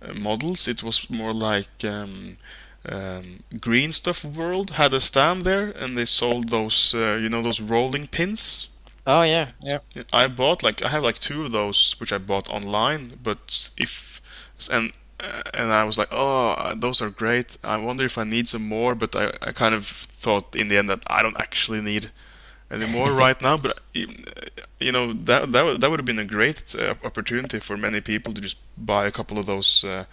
[0.00, 0.68] uh, models.
[0.68, 2.38] It was more like um,
[2.88, 7.42] um, Green Stuff World had a stand there, and they sold those, uh, you know,
[7.42, 8.68] those rolling pins.
[9.06, 9.78] Oh yeah, yeah.
[10.12, 13.18] I bought like I have like two of those, which I bought online.
[13.22, 14.20] But if
[14.70, 17.58] and uh, and I was like, oh, those are great.
[17.62, 18.94] I wonder if I need some more.
[18.94, 22.10] But I, I kind of thought in the end that I don't actually need
[22.70, 23.58] anymore right now.
[23.58, 27.76] But you know that that would, that would have been a great uh, opportunity for
[27.76, 29.84] many people to just buy a couple of those.
[29.84, 30.04] Uh,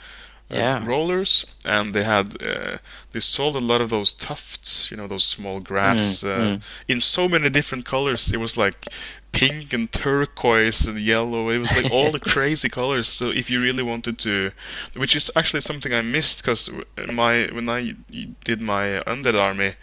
[0.53, 0.85] yeah.
[0.85, 2.77] rollers, and they had uh,
[3.11, 6.61] they sold a lot of those tufts, you know, those small grass, Mm, uh, mm.
[6.87, 8.31] in so many different colors.
[8.31, 8.87] It was like
[9.31, 11.49] pink and turquoise and yellow.
[11.49, 13.09] It was like all the crazy colors.
[13.09, 14.51] So if you really wanted to,
[14.95, 16.69] which is actually something I missed because
[17.11, 17.95] my when I
[18.43, 19.75] did my undead army,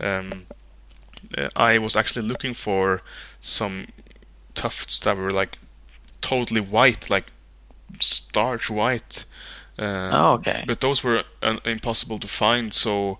[0.00, 0.46] um,
[1.36, 3.02] uh, I was actually looking for
[3.40, 3.88] some
[4.54, 5.58] tufts that were like
[6.20, 7.32] totally white, like
[8.00, 9.24] starch white.
[9.78, 10.64] Uh, Oh, okay.
[10.66, 13.18] But those were uh, impossible to find, so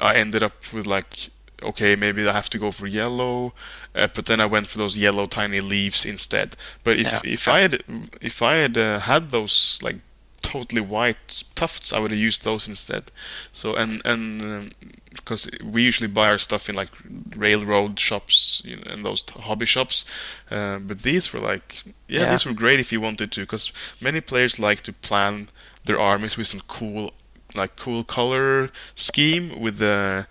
[0.00, 1.30] I ended up with like,
[1.62, 3.52] okay, maybe I have to go for yellow.
[3.94, 6.56] Uh, but then I went for those yellow tiny leaves instead.
[6.84, 7.20] But if Yeah.
[7.24, 7.82] if I had
[8.20, 9.96] if I had uh, had those like
[10.40, 13.10] totally white tufts, I would have used those instead.
[13.52, 14.72] So and and
[15.14, 16.90] because we usually buy our stuff in like
[17.36, 20.04] railroad shops you know, and those t- hobby shops,
[20.50, 22.30] uh, but these were like yeah, Yeah.
[22.30, 25.48] these were great if you wanted to because many players like to plan
[25.88, 27.12] their armies with some cool
[27.54, 30.26] like cool color scheme with the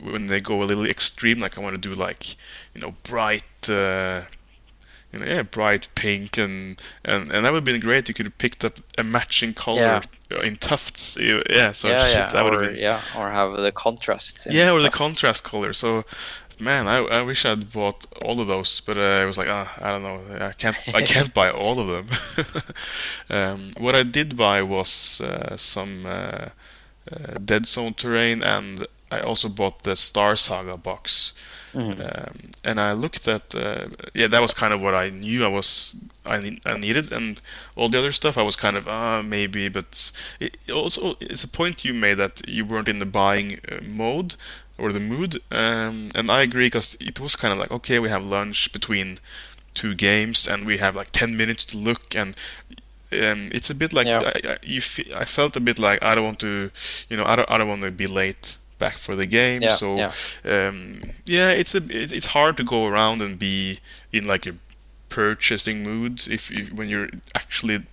[0.00, 2.36] when they go a little extreme like I want to do like
[2.74, 4.22] you know bright uh,
[5.12, 8.06] you know, yeah, bright pink and, and and that would have been great.
[8.08, 10.02] You could have picked up a matching color
[10.44, 11.16] in tufts.
[11.20, 14.46] Yeah, so yeah, shit, yeah, that would or have been yeah, or have the contrast.
[14.46, 15.72] in yeah, or the contrast color.
[15.72, 16.04] So,
[16.60, 19.72] man, I, I wish I'd bought all of those, but uh, I was like, ah,
[19.80, 22.18] I don't know, I can't I can't buy all of them.
[23.30, 26.48] um, what I did buy was uh, some uh,
[27.10, 31.32] uh, Deadzone terrain, and I also bought the Star Saga box.
[31.74, 32.00] Mhm.
[32.00, 35.48] Um, and I looked at uh, yeah, that was kind of what I knew I
[35.48, 35.94] was
[36.26, 37.40] I, I needed, and
[37.76, 40.10] all the other stuff I was kind of ah maybe, but
[40.40, 43.76] it it also it's a point you made that you weren't in the buying uh,
[43.82, 44.34] mode
[44.80, 48.08] or the mood, um, and I agree because it was kind of like okay, we
[48.08, 49.18] have lunch between
[49.74, 52.34] two games, and we have like ten minutes to look, and
[53.12, 54.22] um, it's a bit like Yeah.
[54.26, 56.70] I, I, you fe- I felt a bit like I don't want to,
[57.08, 59.76] you know, I don't I don't want to be late back for the game, Yeah,
[59.76, 60.12] so yeah.
[60.44, 63.80] um, yeah, it's a it, it's hard to go around and be
[64.12, 64.54] in like a
[65.08, 67.84] purchasing mood if, if when you're actually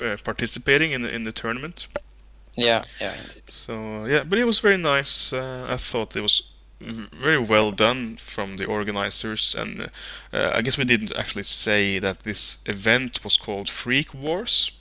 [0.00, 1.86] uh, participating in the, in the tournament.
[2.56, 3.48] Yeah, yeah, indeed.
[3.48, 5.32] So yeah, but it was very nice.
[5.32, 6.42] Uh, I thought it was
[6.80, 9.90] very well done from the organizers, and
[10.32, 14.70] uh, I guess we didn't actually say that this event was called Freak Wars.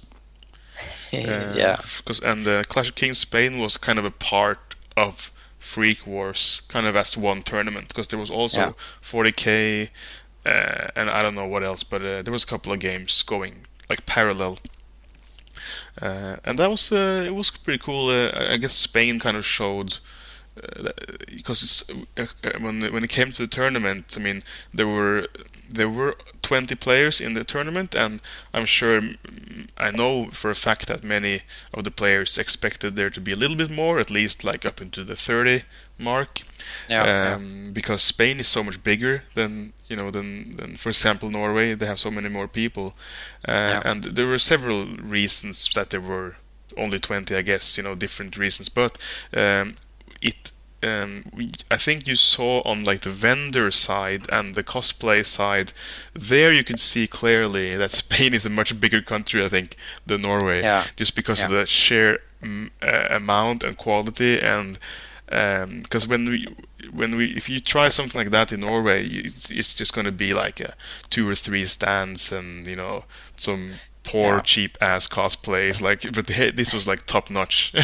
[1.14, 5.30] Uh, yeah, Because and uh, Clash of Kings Spain was kind of a part of
[5.60, 7.90] Freak Wars, kind of as one tournament.
[7.90, 8.72] Because there was also Yeah.
[9.02, 9.90] 40k,
[10.46, 13.24] uh, and I don't know what else, but uh, there was a couple of games
[13.24, 14.60] going like parallel.
[16.02, 18.10] Uh, and that was uh, it was pretty cool.
[18.10, 20.00] Uh, I guess Spain kind of showed
[21.28, 21.84] because
[22.18, 24.44] uh, uh, when when it came to the tournament, I mean
[24.74, 25.28] there were
[25.70, 28.20] there were 20 players in the tournament, and
[28.54, 29.02] I'm sure
[29.78, 31.44] I know for a fact that many
[31.74, 34.82] of the players expected there to be a little bit more, at least like up
[34.82, 35.64] into the 30
[35.98, 36.42] mark,
[36.90, 37.36] yeah, yeah.
[37.36, 41.76] um, because Spain is so much bigger than you know than than for example Norway.
[41.76, 42.88] They have so many more people,
[43.48, 43.82] uh, Yeah.
[43.90, 44.80] and there were several
[45.18, 46.36] reasons that there were
[46.78, 48.70] only 20, I guess, you know, different reasons.
[48.70, 48.98] But
[49.34, 49.76] um,
[50.22, 50.52] it,
[50.84, 55.74] um, we, I think you saw on like the vendor side and the cosplay side,
[56.32, 59.76] there you can see clearly that Spain is a much bigger country, I think,
[60.08, 60.86] than Norway, Yeah.
[60.96, 64.78] just because of the sheer mm, uh, amount and quality and.
[65.32, 66.48] Um, because when we,
[66.92, 70.12] when we, if you try something like that in Norway, it's, it's just going to
[70.12, 70.74] be like a
[71.10, 73.06] two or three stands and you know
[73.38, 74.42] some poor Yeah.
[74.42, 75.80] cheap ass cosplays.
[75.82, 77.74] Like, but this was like top notch.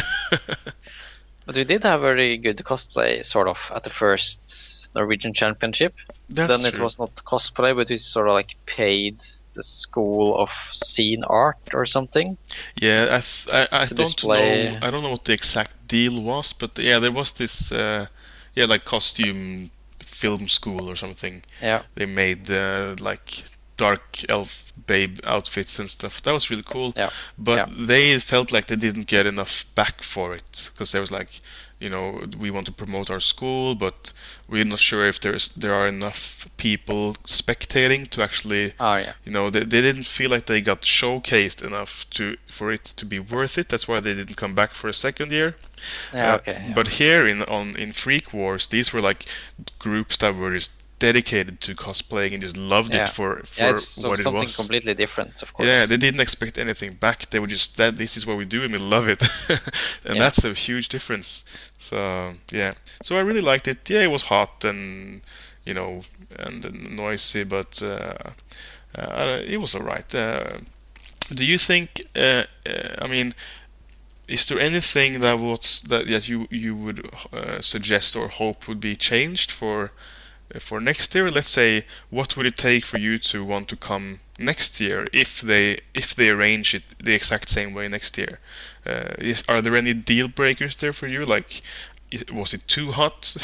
[1.46, 5.94] But we did have a very good cosplay, sort of, at the first Norwegian Championship.
[6.28, 9.24] That's then it was not cosplay, but we sort of like paid
[9.58, 12.38] the school of scene art or something.
[12.80, 14.86] Yeah, I th- I, I don't display- know.
[14.86, 17.72] I don't know what the exact deal was, but yeah, there was this.
[17.72, 18.06] Uh,
[18.54, 19.70] yeah, like costume
[20.04, 21.42] film school or something.
[21.62, 23.44] Yeah, They made uh, like
[23.76, 26.20] dark elf babe outfits and stuff.
[26.22, 26.92] That was really cool.
[26.96, 27.10] Yeah.
[27.36, 27.86] But Yeah.
[27.86, 31.40] they felt like they didn't get enough back for it because there was like,
[31.80, 34.12] you know, we want to promote our school, but
[34.48, 39.12] we're not sure if there's there are enough people spectating to actually Oh yeah.
[39.24, 43.04] you know they, they didn't feel like they got showcased enough to for it to
[43.06, 45.54] be worth it that's why they didn't come back for a second year
[46.12, 46.32] Yeah.
[46.32, 46.64] Uh, okay.
[46.68, 46.74] yeah.
[46.74, 49.26] but here in on in freak wars these were like
[49.78, 53.04] groups that were just dedicated to cosplaying and just loved Yeah.
[53.04, 54.56] it for for yeah, so- what it something was.
[54.56, 55.66] completely different, of course.
[55.66, 57.30] yeah they didn't expect anything back.
[57.30, 59.22] They were just that this is what we do and we love it.
[60.04, 60.22] And Yeah.
[60.22, 61.44] that's a huge difference.
[61.78, 61.96] So
[62.52, 62.72] yeah.
[63.02, 63.78] So i really liked it.
[63.90, 65.20] Yeah it was hot and
[65.64, 66.02] you know
[66.38, 66.64] and,
[66.96, 68.12] noisy but uh,
[68.98, 70.14] uh, it was alright.
[70.14, 70.58] Uh,
[71.34, 73.34] do you think uh, uh, i mean
[74.26, 76.98] is there anything that was that, that you you would
[77.32, 79.90] uh, suggest or hope would be changed for
[80.58, 81.30] for next year?
[81.30, 85.40] Let's say, what would it take for you to want to come next year if
[85.40, 88.40] they if they arrange it the exact same way next year?
[88.86, 91.26] Uh, is, are there any deal breakers there for you?
[91.26, 91.62] Like,
[92.32, 93.36] was it too hot?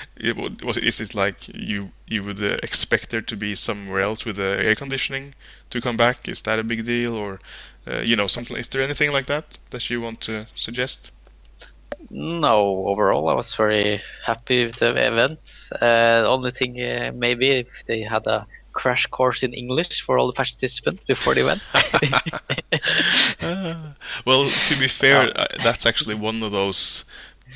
[0.16, 4.24] it, was is it like you you would uh, expect there to be somewhere else
[4.24, 5.34] with uh, air conditioning
[5.70, 6.28] to come back?
[6.28, 7.40] Is that a big deal or?
[7.84, 8.56] Uh, you know, something.
[8.56, 11.10] Is there anything like that that you want to suggest?
[12.10, 15.40] No, overall, I was very happy with the event.
[15.72, 20.18] Uh, the only thing, uh, maybe if they had a crash course in English for
[20.18, 21.62] all the participants before the event.
[23.44, 23.94] Ah,
[24.24, 27.04] well, to be fair, uh, that's actually one of those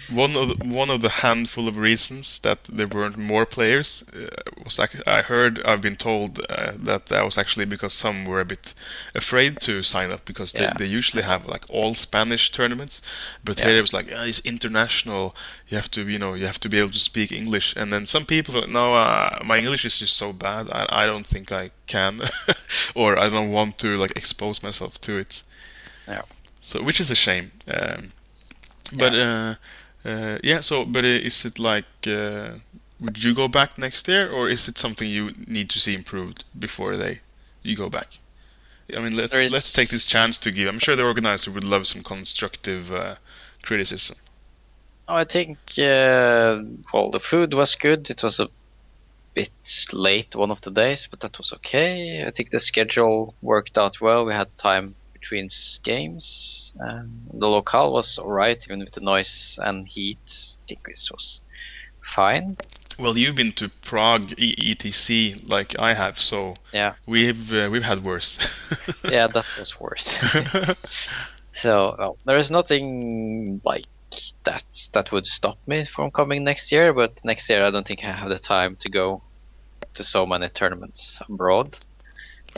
[0.08, 4.26] one of the, one of the handful of reasons that there weren't more players uh,
[4.64, 8.40] was like I heard I've been told uh, that that was actually because some were
[8.40, 8.74] a bit
[9.14, 10.74] afraid to sign up because they, Yeah.
[10.78, 13.02] they usually have like all Spanish tournaments,
[13.44, 13.66] but Yeah.
[13.66, 15.34] here it was like ah, it's international.
[15.68, 18.06] You have to you know you have to be able to speak English, and then
[18.06, 20.68] some people no, uh, my English is just so bad.
[20.70, 22.20] I I don't think I can,
[22.94, 25.42] or I don't want to like expose myself to it.
[26.08, 26.22] Yeah.
[26.60, 27.50] So, which is a shame.
[27.66, 28.12] Um,
[28.92, 29.54] but uh,
[30.06, 30.60] uh, yeah.
[30.60, 32.58] So, but is it like uh,
[33.00, 36.44] would you go back next year, or is it something you need to see improved
[36.58, 37.20] before they
[37.62, 38.18] you go back?
[38.96, 40.68] I mean, let's is- let's take this chance to give.
[40.68, 43.16] I'm sure the organizer would love some constructive uh,
[43.62, 44.16] criticism.
[45.08, 46.60] I think, uh,
[46.92, 48.10] well, the food was good.
[48.10, 48.48] It was a
[49.34, 49.52] bit
[49.92, 52.24] late one of the days, but that was okay.
[52.26, 54.24] I think the schedule worked out well.
[54.24, 54.96] We had time
[55.26, 55.48] between
[55.82, 56.72] games.
[56.80, 60.18] Um, the locale was alright, even with the noise and heat.
[60.28, 61.42] I think this was
[62.00, 62.56] fine.
[62.98, 66.94] Well, you've been to Prague E- ETC like I have, so Yeah.
[67.06, 68.38] we've uh, we've had worse.
[69.04, 70.16] Yeah, that was worse.
[71.52, 73.86] so well, there is nothing like
[74.44, 76.92] that that would stop me from coming next year.
[76.92, 79.22] But next year, I don't think I have the time to go
[79.94, 81.78] to so many tournaments abroad.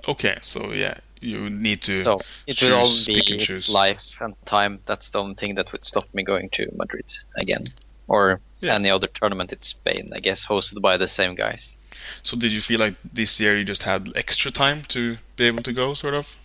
[0.06, 2.02] okay, so yeah, you need to.
[2.04, 4.80] So it will all be its life and time.
[4.86, 7.72] That's the only thing that would stop me going to Madrid again,
[8.06, 8.74] or Yeah.
[8.74, 10.10] any other tournament in Spain.
[10.14, 11.78] I guess hosted by the same guys.
[12.22, 15.62] So did you feel like this year you just had extra time to be able
[15.62, 16.36] to go, sort of?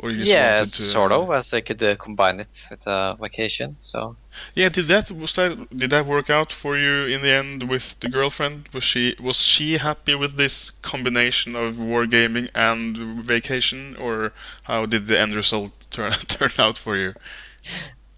[0.00, 2.66] Or you just yeah, wanted to, sort uh, of, as I could uh, combine it
[2.70, 3.76] with a vacation.
[3.78, 4.16] So
[4.54, 7.98] Yeah, did that was that did that work out for you in the end with
[8.00, 8.68] the girlfriend?
[8.72, 14.32] Was she was she happy with this combination of wargaming and vacation, or
[14.64, 17.14] how did the end result turn turn out for you?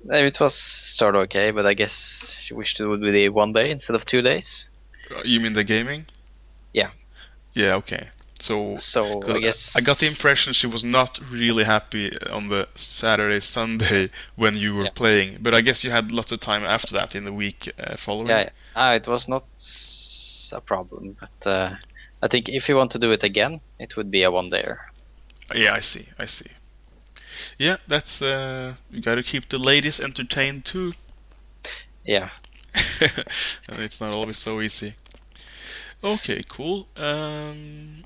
[0.09, 3.53] Uh, It was sort of okay, but I guess she wished it would be one
[3.53, 4.71] day instead of two days.
[5.11, 6.07] Uh, You mean the gaming?
[6.73, 6.91] Yeah.
[7.55, 7.75] Yeah.
[7.77, 8.11] Okay.
[8.43, 12.67] So So I guess I got the impression she was not really happy on the
[12.75, 14.91] Saturday Sunday when you were Yeah.
[14.95, 17.97] playing, but I guess you had lots of time after that in the week uh,
[17.97, 18.29] following.
[18.29, 19.45] Yeah, ah, it was not
[20.53, 21.77] a problem, but uh,
[22.23, 24.77] I think if you want to do it again, it would be a one dayer.
[25.55, 26.09] Yeah, I see.
[26.19, 26.51] I see.
[27.59, 30.95] Yeah, that's uh, you got to keep the ladies entertained too,
[32.05, 32.31] Yeah,
[33.69, 34.95] it's not always so easy.
[36.05, 36.89] Okay, cool.
[36.97, 38.05] Um,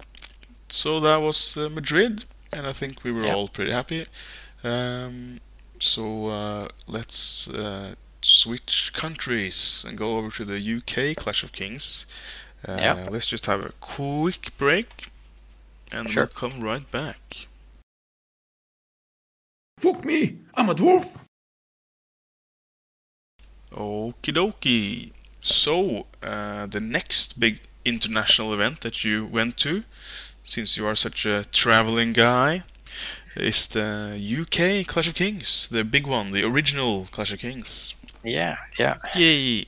[0.77, 3.35] so that was uh, Madrid, and I think we were Yeah.
[3.35, 4.07] all pretty happy.
[4.62, 5.40] Um,
[5.81, 12.07] so uh, let's uh, switch countries and go over to the UK Clash of Kings.
[12.66, 13.09] Uh, Yeah.
[13.11, 15.11] Let's just have a quick break,
[15.93, 16.24] and Sure.
[16.24, 17.47] we'll come right back.
[19.78, 21.19] Fuck me, I'm a dwarf.
[23.73, 25.12] Okie dokie.
[25.43, 29.85] So, uh, the next big international event that you went to,
[30.47, 32.62] since you are such a traveling guy,
[33.36, 37.94] is the UK Clash of Kings, the big one, the original Clash of Kings.
[38.24, 38.97] yeah, yeah.
[39.14, 39.66] Yay!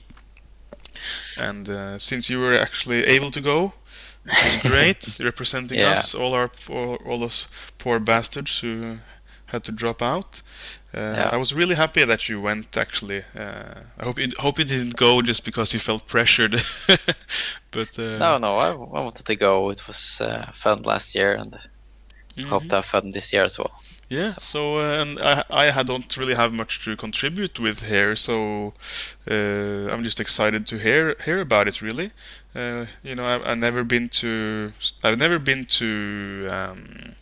[1.37, 3.73] And uh, since you were actually able to go,
[4.25, 5.91] It was great representing Yeah.
[5.91, 7.47] us, all our poor, all those
[7.77, 8.97] poor bastards who
[9.51, 10.41] had to drop out.
[10.93, 11.29] Uh, Yeah.
[11.31, 12.77] I was really happy that you went.
[12.77, 16.53] Actually, uh, I hope you hope you didn't go just because you felt pressured.
[17.71, 19.69] but uh, No, no, I, I wanted to go.
[19.69, 21.57] It was uh, fun last year, and
[22.37, 22.49] mhm.
[22.49, 23.71] hope to have fun this year as well.
[24.09, 28.73] Yeah, so uh, and I I don't really have much to contribute with here, so
[29.29, 31.79] uh, I'm just excited to hear hear about it.
[31.79, 32.11] Really,
[32.55, 34.73] uh, you know, I've, I've never been to
[35.03, 36.47] I've never been to.
[36.51, 37.15] Um,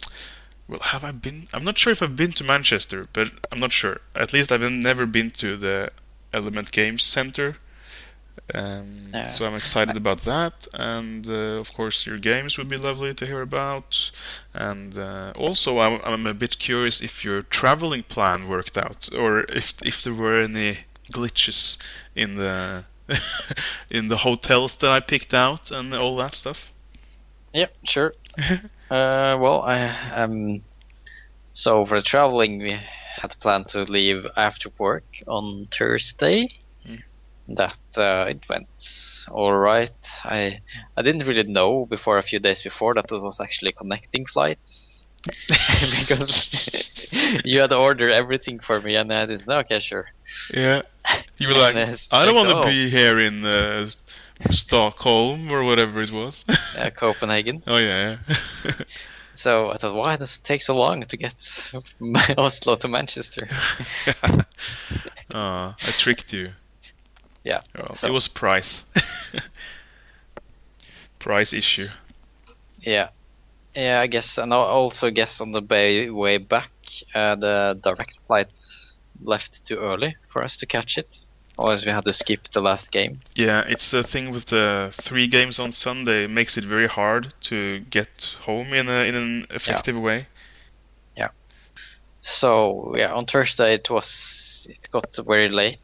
[0.67, 1.47] well, have I been?
[1.53, 4.01] I'm not sure if I've been to Manchester, but I'm not sure.
[4.15, 5.91] At least I've never been to the
[6.33, 7.57] Element Games Center.
[8.53, 9.27] Um, Yeah.
[9.27, 13.25] So I'm excited about that, and uh, of course your games would be lovely to
[13.25, 14.11] hear about.
[14.53, 19.41] And uh, also, I'm, I'm a bit curious if your traveling plan worked out, or
[19.49, 20.79] if if there were any
[21.11, 21.77] glitches
[22.15, 22.85] in the
[23.89, 26.71] in the hotels that I picked out and all that stuff.
[27.53, 28.13] Yep, sure.
[28.89, 30.61] uh, well, I um,
[31.53, 32.79] so for traveling, we
[33.21, 36.49] had planned to leave after work on Thursday.
[36.85, 37.03] Mm.
[37.49, 38.67] That uh, it went
[39.29, 40.07] all right.
[40.23, 40.61] I
[40.95, 45.07] I didn't really know before a few days before that it was actually connecting flights
[45.99, 46.69] because
[47.45, 49.59] you had ordered everything for me, and I didn't know.
[49.59, 50.07] Okay, sure.
[50.53, 50.81] Yeah,
[51.37, 52.63] you were like, I don't want to oh.
[52.63, 53.89] be here in uh,
[54.51, 56.45] Stockholm or whatever it was.
[56.77, 57.63] Uh, Copenhagen.
[57.67, 58.71] oh yeah, yeah.
[59.33, 61.35] So I thought, why does it take so long to get
[62.37, 63.47] Oslo to Manchester?
[65.31, 66.53] Ah, I tricked you.
[67.43, 68.83] Yeah, Well, so- It was price.
[71.19, 71.87] price issue.
[72.81, 73.09] Yeah,
[73.75, 76.71] yeah, I guess, and I also guess on the bay way back,
[77.13, 81.25] uh, the direct flights left too early for us to catch it.
[81.59, 83.21] Otherwise, we had to skip the last game.
[83.35, 87.33] Yeah, it's the thing with the three games on Sunday it makes it very hard
[87.41, 90.27] to get home in a in an effective way.
[91.15, 91.29] Yeah.
[92.21, 95.79] So yeah, on Thursday it was it got very late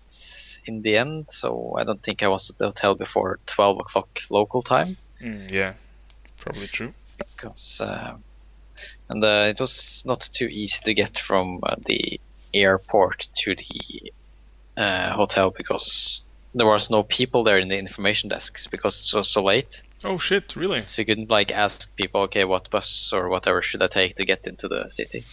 [0.66, 1.26] in the end.
[1.30, 4.98] So I don't think I was at the hotel before twelve o'clock local time.
[5.22, 5.74] Mm, yeah,
[6.38, 6.94] probably true.
[7.18, 8.16] because uh,
[9.10, 12.20] and uh, it was not too easy to get from uh, the
[12.54, 14.12] airport to the
[14.78, 19.30] uh, hotel because there was no people there in the information desks because it was
[19.30, 19.82] so late.
[20.04, 20.84] Oh shit, really?
[20.84, 24.26] So you couldn't like ask people, okay, what bus or whatever should I take to
[24.26, 25.26] get into the city?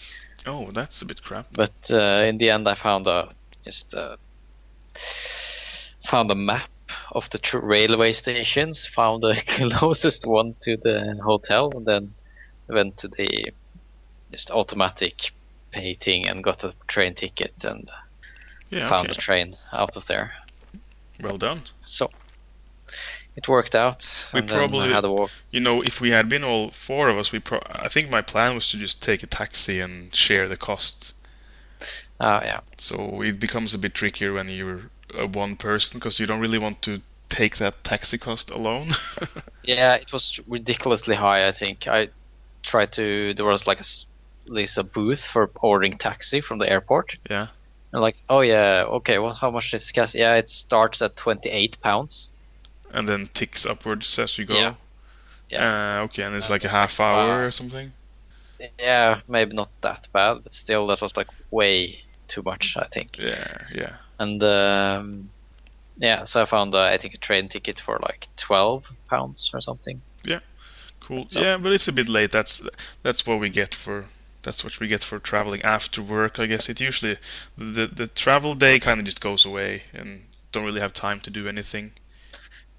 [0.47, 1.47] Oh, that's a bit crap.
[1.53, 3.31] But uh, in the end, I found a
[3.65, 4.17] just uh,
[6.03, 6.71] found a map
[7.13, 12.15] of the tr- railway stations, found the closest one to the hotel, and then
[12.69, 13.53] went to the
[14.33, 15.33] just automatic
[15.73, 17.91] pay thing and got a train ticket and
[18.71, 19.15] Yeah, found okay.
[19.15, 20.33] the train out of there.
[21.21, 21.63] well done.
[21.83, 22.11] So
[23.37, 24.31] it worked out.
[24.35, 25.31] We probably- had a walk.
[25.51, 28.23] You know, if we had been all four of us, we pro- I think my
[28.23, 31.13] plan was to just take a taxi and share the cost.
[32.21, 32.61] Ah, yeah.
[32.79, 36.59] So it becomes a bit trickier when you're a one person because you don't really
[36.59, 38.95] want to take that taxi cost alone.
[39.63, 41.47] Yeah, it was ridiculously high.
[41.47, 42.09] I think I
[42.63, 43.35] tried to.
[43.35, 43.85] There was like a
[44.47, 47.17] at least a booth for ordering taxi from the airport.
[47.31, 47.49] yeah.
[47.93, 49.19] And like, oh yeah, okay.
[49.19, 50.15] Well, how much is gas?
[50.15, 52.31] Yeah, it starts at twenty eight pounds.
[52.93, 54.55] And then ticks upwards as you go.
[54.55, 54.75] Yeah.
[56.01, 57.93] Uh, okay, and it's Uh, like a half like, hour or something.
[58.79, 62.77] Yeah, maybe not that bad, but still, that was like way too much.
[62.77, 63.17] I think.
[63.19, 63.93] Yeah, yeah.
[64.19, 65.31] And um,
[65.99, 69.61] yeah, so I found uh, I think a train ticket for like twelve pounds or
[69.61, 70.01] something.
[70.25, 70.41] Yeah,
[71.01, 71.27] cool.
[71.29, 72.31] So- Yeah, but it's a bit late.
[72.33, 72.63] That's
[73.03, 74.05] that's what we get for
[74.43, 76.39] that's what we get for traveling after work.
[76.39, 77.19] I guess it usually
[77.57, 80.23] the the travel day kind of just goes away and
[80.53, 81.93] don't really have time to do anything.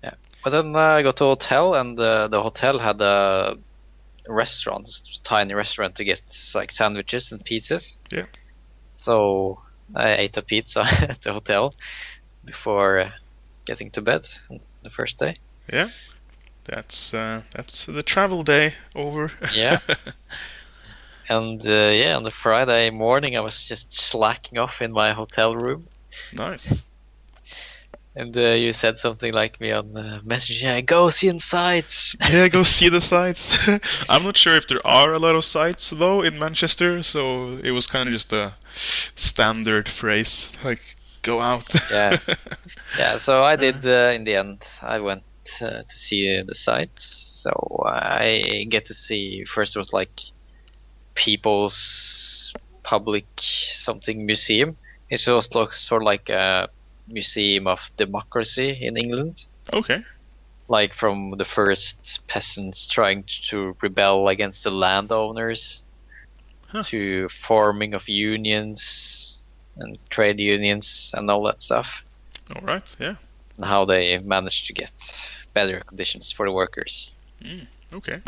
[0.04, 3.58] Yeah, but then uh, I got to a hotel, and uh, the hotel had a
[4.28, 6.22] restaurant, a tiny restaurant to get
[6.56, 7.98] like sandwiches and pizzas.
[8.16, 8.26] Yeah.
[8.96, 9.62] So
[9.96, 11.76] I ate a pizza at the hotel
[12.44, 13.12] before uh,
[13.66, 14.28] getting to bed
[14.84, 15.36] the first day.
[15.72, 15.90] Yeah,
[16.66, 19.32] that's uh, that's the travel day over.
[19.54, 19.80] Yeah.
[21.32, 25.56] And uh, yeah, on the Friday morning, I was just slacking off in my hotel
[25.56, 25.88] room.
[26.34, 26.84] nice.
[28.14, 32.18] And uh, you said something like me on uh, Messenger, yeah, go see the sights.
[32.30, 33.58] Yeah, go see the sights.
[34.10, 37.72] I'm not sure if there are a lot of sights though in Manchester, so it
[37.72, 38.56] was kind of just a
[39.16, 41.64] standard phrase like go out.
[41.90, 42.18] Yeah.
[42.98, 44.66] Yeah, so I did uh, in the end.
[44.82, 45.24] I went
[45.62, 47.06] uh, to see the sights.
[47.44, 47.52] So
[47.86, 50.12] I get to see first it was like
[51.16, 54.76] People's Public something museum.
[55.10, 56.68] It just looks sort of like a
[57.08, 60.04] museum of democracy in England, okay.
[60.68, 65.84] like from the first peasants trying to rebel against the landowners
[66.68, 66.84] Huh.
[66.84, 69.36] to forming of unions
[69.76, 72.02] and trade unions and all that stuff
[72.56, 72.84] All right.
[72.98, 73.16] Yeah.
[73.58, 74.94] and how they managed to get
[75.54, 77.12] better conditions for the workers
[77.44, 78.22] hmm, Okay.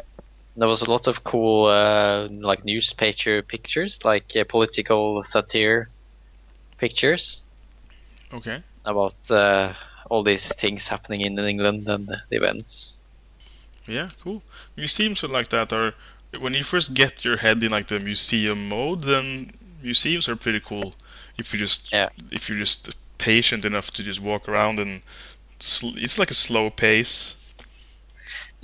[0.55, 5.89] There was a lot of cool uh, like newspaper pictures like uh, political satire
[6.77, 7.41] pictures
[8.33, 8.61] Okay.
[8.85, 9.73] about uh,
[10.09, 13.01] all these things happening in England and the events
[13.87, 14.09] Yeah.
[14.23, 14.41] Cool.
[14.77, 15.73] Museums are like that.
[15.73, 15.93] Are
[16.39, 19.51] when you first get your head in like the museum mode, then
[19.83, 20.93] museums are pretty cool.
[21.37, 22.09] If you just Yeah.
[22.31, 25.01] if you're just patient enough to just walk around and
[25.59, 27.35] sl- it's like a slow pace.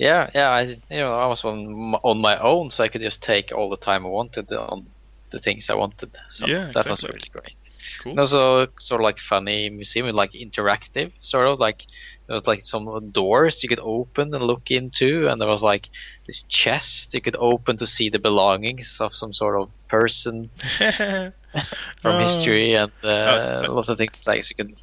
[0.00, 0.50] Yeah, yeah.
[0.50, 3.68] I you know I was on on my own, so I could just take all
[3.70, 4.86] the time I wanted on
[5.30, 6.10] the things I wanted.
[6.30, 7.56] So Yeah, that was really great.
[8.02, 8.12] Cool.
[8.12, 11.80] And also sort of like funny museum, like interactive, sort of like
[12.26, 15.88] there was like some doors you could open and look into, and there was like
[16.26, 20.50] this chest you could open to see the belongings of some sort of person
[22.02, 22.18] from Oh.
[22.18, 24.74] history, and uh, Uh, lots of things like so you can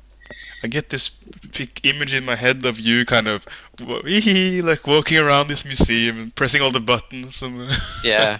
[0.64, 1.12] I get this
[1.84, 3.46] image in my head of you kind of
[3.80, 7.70] like walking around this museum and pressing all the buttons and
[8.04, 8.38] Yeah.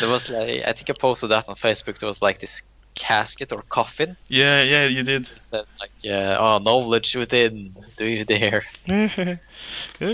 [0.00, 1.98] There was like I think I posted that on Facebook.
[1.98, 2.62] There was like this
[2.94, 4.16] casket or coffin.
[4.28, 5.22] yeah, yeah, you did.
[5.22, 9.36] It said like, uh, "Oh, knowledge within, do you dare?" yeah,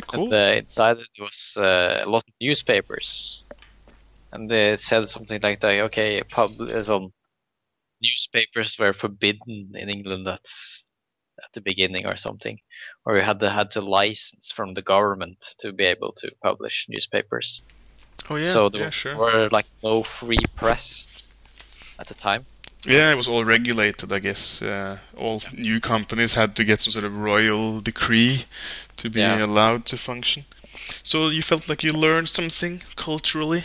[0.07, 0.25] cool.
[0.25, 3.45] And uh, inside it was uh, a lot of newspapers,
[4.33, 5.85] and it said something like that.
[5.87, 7.13] Okay, pub uh, some
[8.03, 10.27] newspapers were forbidden in England.
[10.27, 10.85] That's
[11.45, 12.59] at the beginning or something,
[13.05, 16.87] or you had to had to license from the government to be able to publish
[16.89, 17.63] newspapers.
[18.29, 19.17] oh yeah, so there yeah, sure.
[19.17, 21.07] were like no free press
[21.99, 22.47] at the time.
[22.87, 24.63] Yeah, it was all regulated, I guess.
[24.63, 28.47] Uh, all new companies had to get some sort of royal decree
[28.97, 29.45] to be Yeah.
[29.45, 30.45] allowed to function.
[31.03, 33.65] So you felt like you learned something culturally.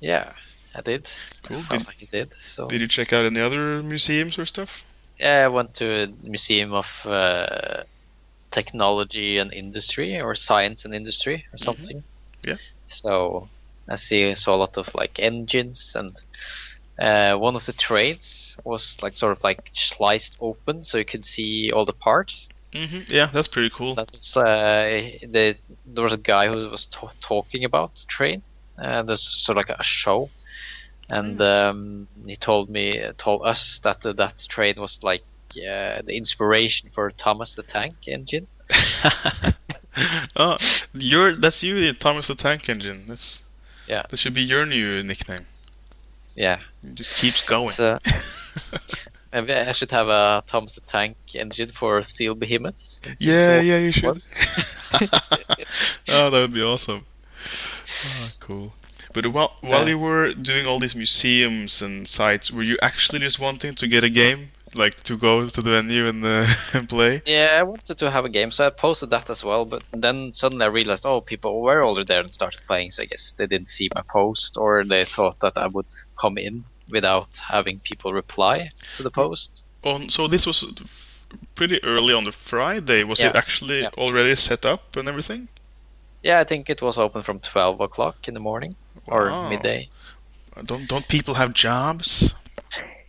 [0.00, 0.34] Yeah,
[0.72, 1.10] I did.
[1.42, 1.62] Cool.
[1.70, 2.30] Did, like I did.
[2.40, 4.84] So did you check out any other museums or stuff?
[5.18, 7.84] Yeah, I went to a museum of uh,
[8.52, 12.02] technology and industry, or science and industry, or something.
[12.46, 12.56] Yeah.
[12.86, 13.48] So
[13.88, 16.16] I see saw a lot of like engines, and
[17.00, 21.24] uh, one of the trains was like sort of like sliced open, so you could
[21.24, 22.48] see all the parts.
[22.72, 23.94] hmm Yeah, that's pretty cool.
[23.94, 28.42] That was uh, the there was a guy who was ta talking about the train.
[28.82, 30.30] Uh, there's sort of like a show,
[31.08, 35.22] and um, he told me told us that uh, that train was like
[35.56, 38.46] uh, the inspiration for Thomas the Tank Engine.
[40.36, 40.56] oh,
[40.92, 43.04] you're that's you, Thomas the Tank Engine.
[43.08, 43.42] That's
[43.86, 44.02] Yeah.
[44.08, 45.46] That should be your new nickname.
[46.36, 47.70] Yeah, It just keeps going.
[47.70, 47.98] so
[49.32, 53.02] maybe I should have a Thomas the Tank Engine for Steel Behemoths.
[53.18, 54.22] yeah, yeah, you should.
[56.10, 57.04] Oh, that would be awesome.
[58.04, 58.72] Oh, cool.
[59.20, 59.90] But while while Yeah.
[59.94, 64.04] you were doing all these museums and sites, were you actually just wanting to get
[64.04, 64.40] a game,
[64.74, 66.46] like to go to the venue and, uh,
[66.76, 67.22] and play?
[67.26, 69.64] Yeah, I wanted to have a game, so I posted that as well.
[69.64, 72.92] But then suddenly I realized, oh, people were already there and started playing.
[72.92, 75.90] So I guess they didn't see my post, or they thought that I would
[76.22, 79.64] come in without having people reply to the post.
[79.82, 80.64] On so this was
[81.56, 83.02] pretty early on the Friday.
[83.02, 83.90] Was it actually Yeah.
[84.04, 85.48] already set up and everything?
[86.22, 88.74] Yeah, I think it was open from twelve o'clock in the morning
[89.08, 89.42] or Wow.
[89.42, 89.90] midday.
[90.64, 92.34] Don't don't people have jobs?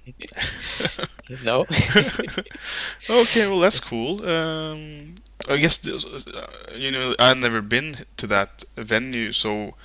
[1.42, 1.66] No.
[3.10, 4.26] okay, well that's cool.
[4.26, 5.16] Um,
[5.48, 9.76] I guess this, uh, you know I've never been to that venue, so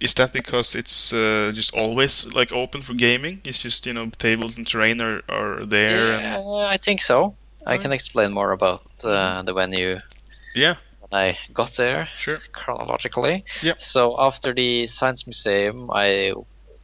[0.00, 3.40] is that because it's uh, just always like open for gaming?
[3.44, 6.12] It's just you know tables and terrain are, are there.
[6.12, 7.36] yeah, And, I think so.
[7.66, 10.00] I can explain more about uh, the venue
[10.54, 10.76] yeah,
[11.12, 12.08] I got there.
[12.16, 12.38] sure.
[12.52, 13.44] chronologically.
[13.62, 13.80] Yep.
[13.80, 16.32] So after the science museum, I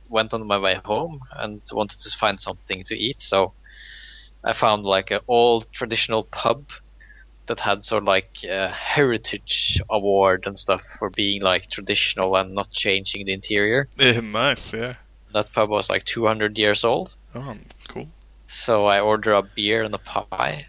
[0.09, 3.22] went on my way home and wanted to find something to eat.
[3.22, 3.55] So
[4.44, 6.66] I found like an old traditional pub
[7.46, 12.55] that had sort of like a heritage award and stuff for being like traditional and
[12.55, 13.88] not changing the interior.
[13.96, 14.72] Yeah, nice.
[14.72, 14.94] Yeah.
[15.32, 17.14] That pub was like 200 years old.
[17.34, 17.56] Oh,
[17.88, 18.09] cool.
[18.46, 20.66] So I ordered a beer and a pie.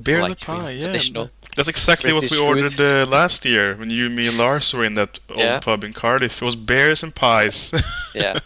[0.00, 0.70] Beer So, and like, the pie.
[0.70, 1.30] Yeah, traditional.
[1.54, 4.84] That's exactly what we British ordered uh, last year when you, me, and Lars were
[4.84, 5.60] in that old Yeah.
[5.60, 6.42] pub in Cardiff.
[6.42, 7.70] It was beers and pies.
[8.14, 8.38] yeah.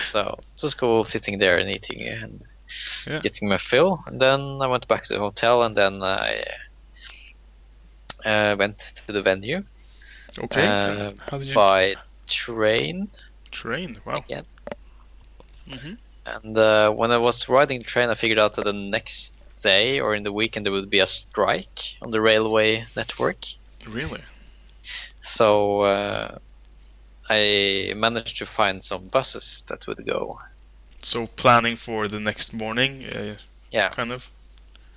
[0.00, 0.20] So
[0.56, 2.42] it was cool sitting there and eating and
[3.06, 3.20] Yeah.
[3.20, 4.02] getting my fill.
[4.06, 6.42] And then I went back to the hotel and then I
[8.24, 9.64] uh, went to the venue
[10.38, 10.66] okay.
[10.68, 13.08] uh, How did you by train
[13.50, 13.98] train?
[14.04, 14.18] Wow.
[14.18, 14.46] again.
[15.68, 15.94] hmm
[16.26, 19.32] And uh, when I was riding the train, I figured out that the next
[19.66, 23.42] day or in the weekend there would be a strike on the railway network.
[23.86, 24.22] Really?
[25.22, 26.38] So uh,
[27.30, 30.38] I managed to find some buses that would go.
[31.02, 33.36] So planning for the next morning, uh,
[33.70, 33.90] Yeah.
[33.90, 34.28] kind of.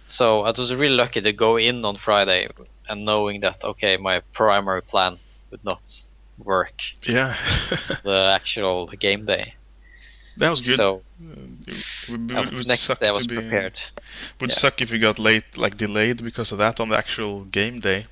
[0.07, 2.47] So I was really lucky to go in on Friday
[2.89, 5.17] and knowing that okay, my primary plan
[5.51, 5.81] would not
[6.37, 6.77] work
[7.07, 7.35] Yeah,
[8.03, 9.53] the actual game day.
[10.39, 10.77] That was good.
[10.77, 11.03] So
[11.67, 13.79] it would, uh, would- next suck day I was be- prepared.
[14.39, 14.55] Would Yeah.
[14.63, 18.07] suck if you got late, like delayed because of that on the actual game day.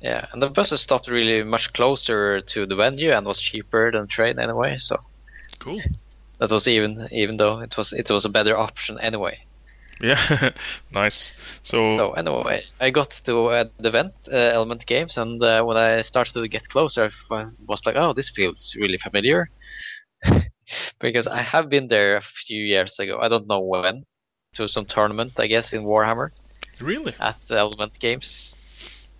[0.00, 4.06] Yeah, and the buses stopped really much closer to the venue and was cheaper than
[4.08, 4.76] train anyway.
[4.78, 4.96] So
[5.60, 5.80] Cool.
[6.38, 9.38] that was even even though it was it was a better option anyway.
[10.00, 10.50] Yeah,
[10.90, 11.32] nice.
[11.62, 15.76] So, So anyway, I got to uh, the event, uh, Element Games, and uh, when
[15.76, 19.48] I started to get closer, I was like, "Oh, this feels really familiar,"
[21.00, 23.18] because I have been there a few years ago.
[23.20, 24.04] I don't know when,
[24.54, 26.30] to some tournament, I guess, in Warhammer
[26.80, 28.54] really, at the Element Games.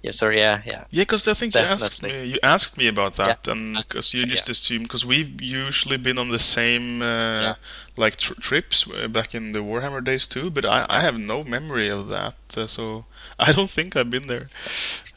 [0.02, 3.14] Yeah, sorry, yeah, yeah, yeah, because I think you asked me, you asked me about
[3.16, 4.52] that, and because you just yeah.
[4.52, 7.54] assumed because we've usually been on the same uh, Yeah.
[7.96, 11.44] like tr- trips uh, back in the Warhammer days too, but I, I have no
[11.44, 13.04] memory of that, uh, so
[13.38, 14.48] I don't think I've been there.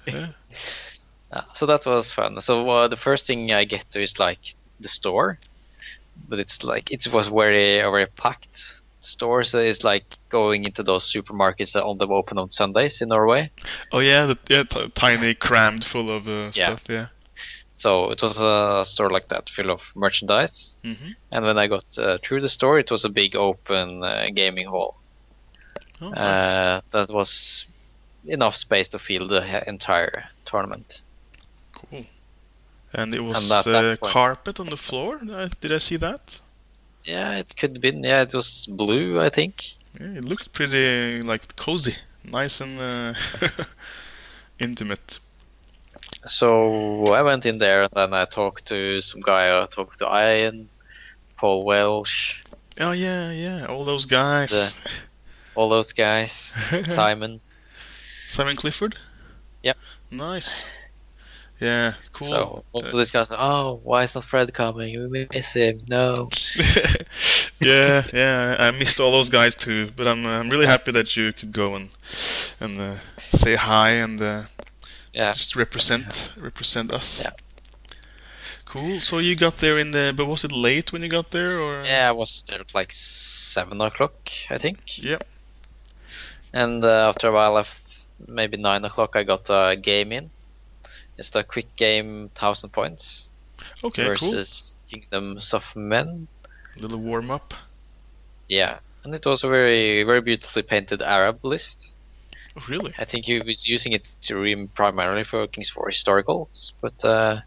[0.07, 0.33] Yeah.
[1.31, 2.39] Uh, so that was fun.
[2.41, 5.39] So uh, the first thing I get to is like the store,
[6.29, 8.63] but it's like it was very very packed.
[8.99, 13.51] Stores is like going into those supermarkets that only open on Sundays in Norway.
[13.91, 16.81] Oh yeah, the, yeah, t- tiny, crammed, full of uh, stuff.
[16.89, 17.07] Yeah.
[17.75, 20.75] So it was a store like that, full of merchandise.
[20.83, 24.25] hmm And when I got uh, through the store, it was a big open uh,
[24.33, 24.95] gaming hall.
[26.01, 26.17] Oh, nice.
[26.17, 27.65] Uh, that was
[28.25, 31.01] enough space to fill the entire tournament.
[32.95, 35.19] And it was and at that uh, carpet on the floor.
[35.29, 36.39] Uh, did I see that?
[37.03, 38.03] Yeah, it could have been.
[38.03, 39.53] Yeah, it was blue, I think.
[39.99, 43.13] Yeah, it looked pretty like cozy, nice and uh,
[44.59, 45.19] intimate.
[46.27, 49.61] So I went in there and then I talked to some guy.
[49.61, 50.69] I talked to Ian,
[51.37, 52.41] Paul Welsh,
[52.77, 54.49] Oh yeah, yeah, all those guys.
[54.51, 54.73] The-
[55.55, 56.53] all those guys,
[56.83, 57.39] Simon.
[58.27, 58.97] Simon Clifford.
[59.63, 59.77] Yep.
[60.11, 60.65] Nice.
[61.59, 62.27] Yeah, cool.
[62.27, 65.09] So also this guy's said, "Oh, why is not Fred coming?
[65.09, 66.29] We miss him." No.
[67.59, 71.15] yeah, yeah, I missed all those guys too, but I'm uh, I'm really happy that
[71.15, 71.89] you could go and
[72.59, 72.95] and uh,
[73.29, 74.43] say hi and uh,
[75.13, 75.33] Yeah.
[75.33, 77.21] just represent represent us.
[77.21, 77.31] Yeah.
[78.65, 78.99] Cool.
[78.99, 81.85] So you got there in the, but was it late when you got there or?
[81.85, 84.97] Yeah, I was there at like seven o'clock, I think.
[84.97, 85.23] Yep.
[86.51, 87.79] And uh, after a while, I f-
[88.27, 90.29] maybe nine o'clock, I got a game in.
[91.17, 93.29] Just a quick game, thousand points
[93.83, 94.03] Okay.
[94.03, 94.31] Cool.
[94.31, 96.27] versus Kingdoms of Men.
[96.77, 97.53] A little warm up.
[98.47, 101.97] Yeah, and it was a very, very beautifully painted Arab list.
[102.57, 102.93] Oh, really?
[102.97, 107.39] I think he was using it to primarily for Kings for historicals, but uh,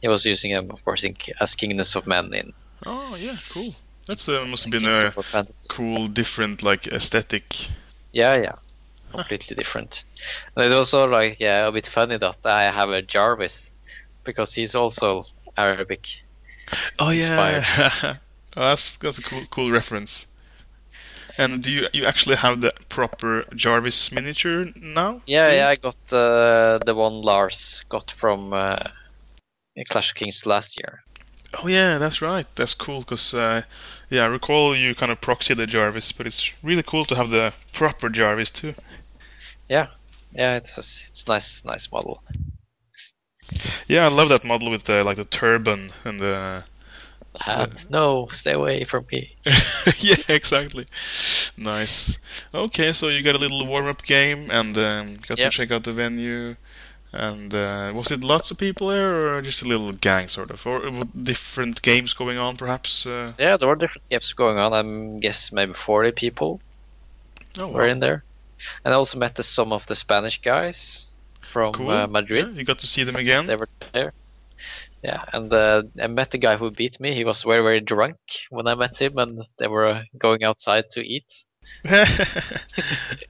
[0.00, 2.52] he was using them, of course, in, as Kingdoms of Men in
[2.84, 3.74] Oh yeah, cool.
[4.06, 4.96] That's uh, must have been Kings
[5.34, 7.68] a cool, different like aesthetic.
[8.12, 8.54] Yeah, yeah,
[9.10, 10.04] completely different.
[10.54, 13.74] And it's also like, yeah, a bit funny that I have a Jarvis
[14.24, 15.26] because he's also
[15.56, 16.06] Arabic.
[16.98, 17.64] Oh Inspired.
[17.78, 17.90] yeah,
[18.56, 20.26] oh, that's that's a cool cool reference.
[21.38, 25.20] And do you you actually have the proper Jarvis miniature now?
[25.26, 28.76] Yeah, yeah, I got uh, the one Lars got from uh,
[29.88, 31.02] Clash of Kings last year.
[31.62, 32.46] Oh yeah, that's right.
[32.54, 33.62] That's cool because uh,
[34.10, 37.30] yeah, I recall you kind of proxy the Jarvis, but it's really cool to have
[37.30, 38.74] the proper Jarvis too.
[39.68, 39.88] Yeah,
[40.32, 42.22] yeah, it was, it's nice, nice model.
[43.88, 46.64] Yeah, I love that model with the like the turban and the
[47.40, 47.84] Hat.
[47.90, 49.36] No, stay away from me.
[49.98, 50.86] yeah, exactly.
[51.56, 52.18] Nice.
[52.54, 55.50] Okay, so you got a little warm up game and um, got Yep.
[55.50, 56.56] to check out the venue.
[57.12, 60.66] And uh, was it lots of people there, or just a little gang, sort of,
[60.66, 63.06] or uh, different games going on, perhaps?
[63.06, 64.72] Uh, Yeah, there were different games going on.
[64.74, 66.60] I guess maybe 40 people
[67.58, 67.88] oh, were wow.
[67.88, 68.24] in there.
[68.84, 71.08] And I also met the, some of the Spanish guys
[71.52, 71.90] from cool.
[71.90, 72.48] uh, Madrid.
[72.52, 73.46] Yeah, you got to see them again.
[73.46, 74.12] They were there.
[75.02, 77.14] Yeah, and uh, I met the guy who beat me.
[77.14, 78.16] He was very, very drunk
[78.50, 81.32] when I met him, and they were uh, going outside to eat.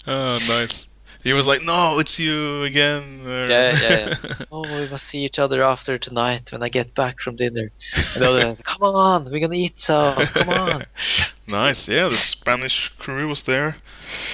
[0.07, 0.89] oh, nice.
[1.23, 4.15] He was like, "No, it's you again." or- Yeah, yeah,
[4.53, 7.73] Oh, we must see each other after tonight when I get back from dinner.
[7.97, 10.15] And the other guy said, Come on, we're gonna eat some.
[10.15, 10.85] Come on.
[11.49, 11.89] nice.
[11.89, 13.77] Yeah, the Spanish crew was there.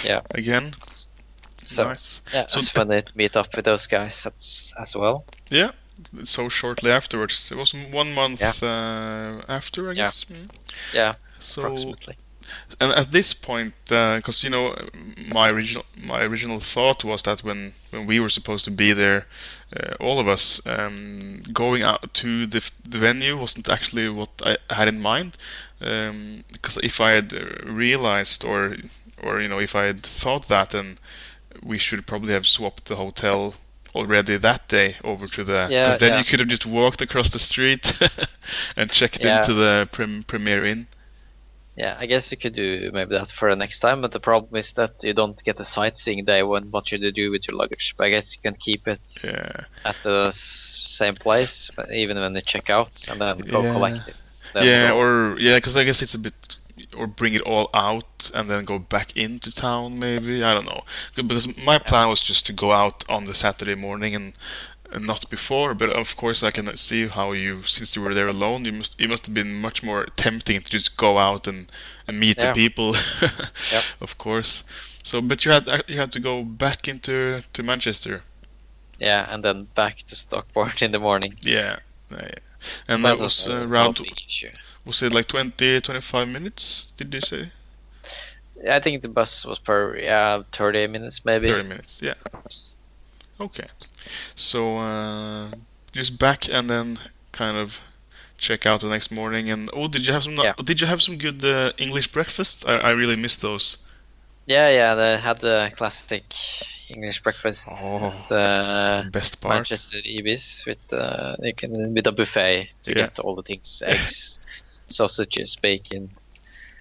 [0.05, 0.21] Yeah.
[0.35, 0.75] Again.
[1.67, 2.21] So, nice.
[2.35, 5.25] Yeah, So it's funny to meet up with those guys as, as well.
[5.51, 5.71] Yeah.
[6.25, 8.53] So shortly afterwards, it was one month Yeah.
[8.63, 10.05] uh, after, I Yeah.
[10.05, 10.25] guess.
[10.25, 10.51] Mm.
[10.93, 12.17] Yeah, So approximately.
[12.81, 14.75] and at this point, because you know,
[15.17, 19.27] my original my original thought was that when when we were supposed to be there,
[19.77, 24.57] uh, all of us um, going out to the the venue wasn't actually what I
[24.75, 25.37] had in mind.
[26.53, 27.41] Because if I had uh,
[27.73, 28.77] realized, or
[29.23, 30.99] or you know, if I had thought that, then
[31.63, 33.55] we should probably have swapped the hotel
[33.95, 35.69] already that day over to the.
[35.71, 36.19] Yeah, Because then yeah.
[36.19, 37.93] you could have just walked across the street
[38.77, 39.39] and checked Yeah.
[39.41, 40.87] into the prim- Premier Inn.
[41.77, 44.55] Yeah, I guess we could do maybe that for the next time, but the problem
[44.57, 47.57] is that you don't get the sightseeing day when what should you do with your
[47.57, 47.95] luggage.
[47.97, 49.53] But I guess you can keep it Yeah.
[49.87, 53.73] at the same place, even when you check out, and then go Yeah.
[53.73, 54.17] collect it.
[54.53, 56.35] Then yeah, go- or yeah, because I guess it's a bit,
[56.97, 59.99] or bring it all out and then go back into town.
[59.99, 60.83] Maybe I don't know.
[61.15, 64.33] Because my plan was just to go out on the Saturday morning and,
[64.93, 65.75] and not before.
[65.75, 68.95] But of course, I can see how you, since you were there alone, you must
[68.99, 71.71] it must have been much more tempting to just go out and,
[72.07, 72.53] and meet Yeah.
[72.53, 72.95] the people.
[73.73, 73.85] Yep.
[74.01, 74.65] Of course.
[75.03, 78.23] So, but you had you had to go back into to Manchester.
[79.01, 81.37] yeah, and then back to Stockport in the morning.
[81.43, 81.79] Yeah.
[82.87, 83.99] And That that was a uh, around.
[84.85, 86.89] Was it like 20, 25 minutes?
[86.97, 87.53] Did you say?
[88.71, 91.49] I think the bus was per yeah thirty minutes maybe.
[91.49, 91.99] 30 minutes.
[92.03, 92.15] Yeah.
[93.41, 93.67] Okay.
[94.37, 95.51] So uh,
[95.93, 96.99] just back and then
[97.33, 97.81] kind of
[98.39, 99.51] check out the next morning.
[99.51, 100.35] And oh, did you have some?
[100.37, 100.55] Yeah.
[100.63, 102.65] Did you have some good uh, English breakfast?
[102.67, 103.79] I, I really missed those.
[104.47, 106.25] Yeah, yeah, they had the classic
[106.89, 108.13] English breakfast, Oh.
[108.29, 109.55] the Best part.
[109.55, 112.95] Manchester Ibis with uh, you can with a buffet to Yeah.
[113.07, 114.41] get all the things: eggs,
[114.93, 116.11] sausages, bacon.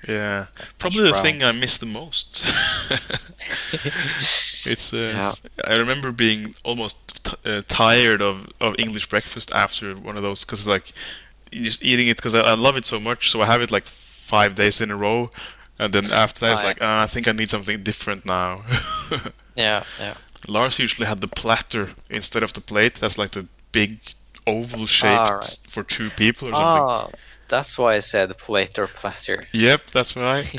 [0.08, 0.48] Yeah,
[0.80, 2.44] probably the thing I miss the most.
[4.66, 4.94] it's.
[4.94, 5.34] Uh, Yeah.
[5.68, 10.44] I remember being almost t- uh, tired of, of English breakfast after one of those
[10.44, 10.92] because like
[11.52, 13.30] just eating it because I, I love it so much.
[13.32, 15.30] So I have it like five days in a row,
[15.78, 16.68] and then after that, it's Oh, yeah.
[16.68, 18.64] like ah, I think I need something different now.
[19.54, 20.14] Yeah, yeah.
[20.48, 22.96] Lars usually had the platter instead of the plate.
[22.96, 24.00] That's like the big
[24.48, 25.58] oval shaped Ah, right.
[25.68, 27.20] for two people or something.
[27.52, 29.44] That's why I said plate or platter.
[29.52, 30.48] Yep, that's right.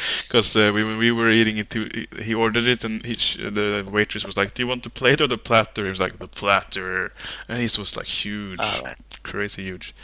[0.26, 3.86] Because uh, we, we were eating it, he, he ordered it, and he, sh- the
[3.88, 6.28] waitress was like, "Do you want the plate or the platter?" He was like, "The
[6.28, 7.12] platter,"
[7.48, 8.96] and his was like huge, right.
[9.22, 9.94] crazy huge.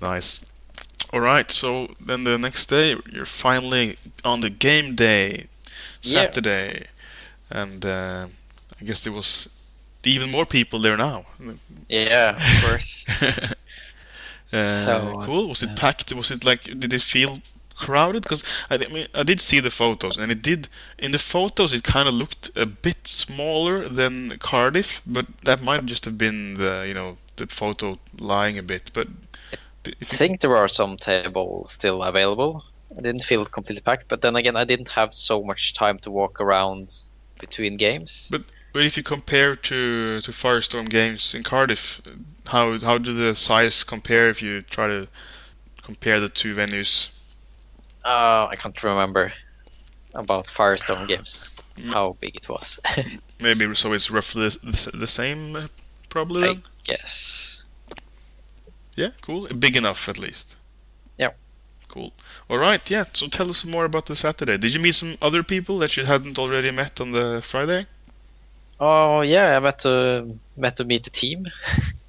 [0.00, 0.40] Nice.
[1.12, 5.46] All right, so then the next day, you're finally on the game day,
[6.02, 6.22] Yeah.
[6.22, 6.86] Saturday,
[7.50, 8.26] and uh,
[8.80, 9.48] I guess there was
[10.04, 11.26] even more people there now.
[11.88, 13.06] Yeah, of course.
[14.52, 15.48] Uh, So, cool.
[15.48, 16.12] Was it packed?
[16.12, 16.64] Was it like?
[16.64, 17.40] Did it feel
[17.76, 18.22] crowded?
[18.22, 20.68] Because I, I mean, I did see the photos, and it did.
[20.98, 25.84] In the photos, it kind of looked a bit smaller than Cardiff, but that might
[25.86, 28.90] just have been the you know the photo lying a bit.
[28.92, 29.08] But
[29.84, 32.64] I think there are some tables still available.
[32.96, 36.10] I didn't feel completely packed, but then again, I didn't have so much time to
[36.10, 36.92] walk around
[37.38, 38.28] between games.
[38.30, 38.42] But
[38.72, 42.00] but if you compare to to Firestorm games in Cardiff,
[42.48, 45.08] how how do the size compare if you try to
[45.82, 47.08] compare the two venues?
[48.04, 49.32] Uh, I can't remember
[50.14, 51.92] about Firestorm games Mm.
[51.92, 52.80] how big it was.
[53.40, 55.66] Maybe so it's roughly the, the same, uh,
[56.08, 56.48] probably.
[56.48, 56.54] I
[56.84, 57.64] guess.
[58.94, 59.46] Yeah, cool.
[59.48, 60.56] Big enough at least.
[61.18, 61.32] Yeah.
[61.88, 62.12] Cool.
[62.48, 62.88] All right.
[62.90, 63.04] Yeah.
[63.12, 64.56] So tell us more about the Saturday.
[64.56, 67.86] Did you meet some other people that you hadn't already met on the Friday?
[68.80, 71.46] Oh yeah, I met to met to meet the team.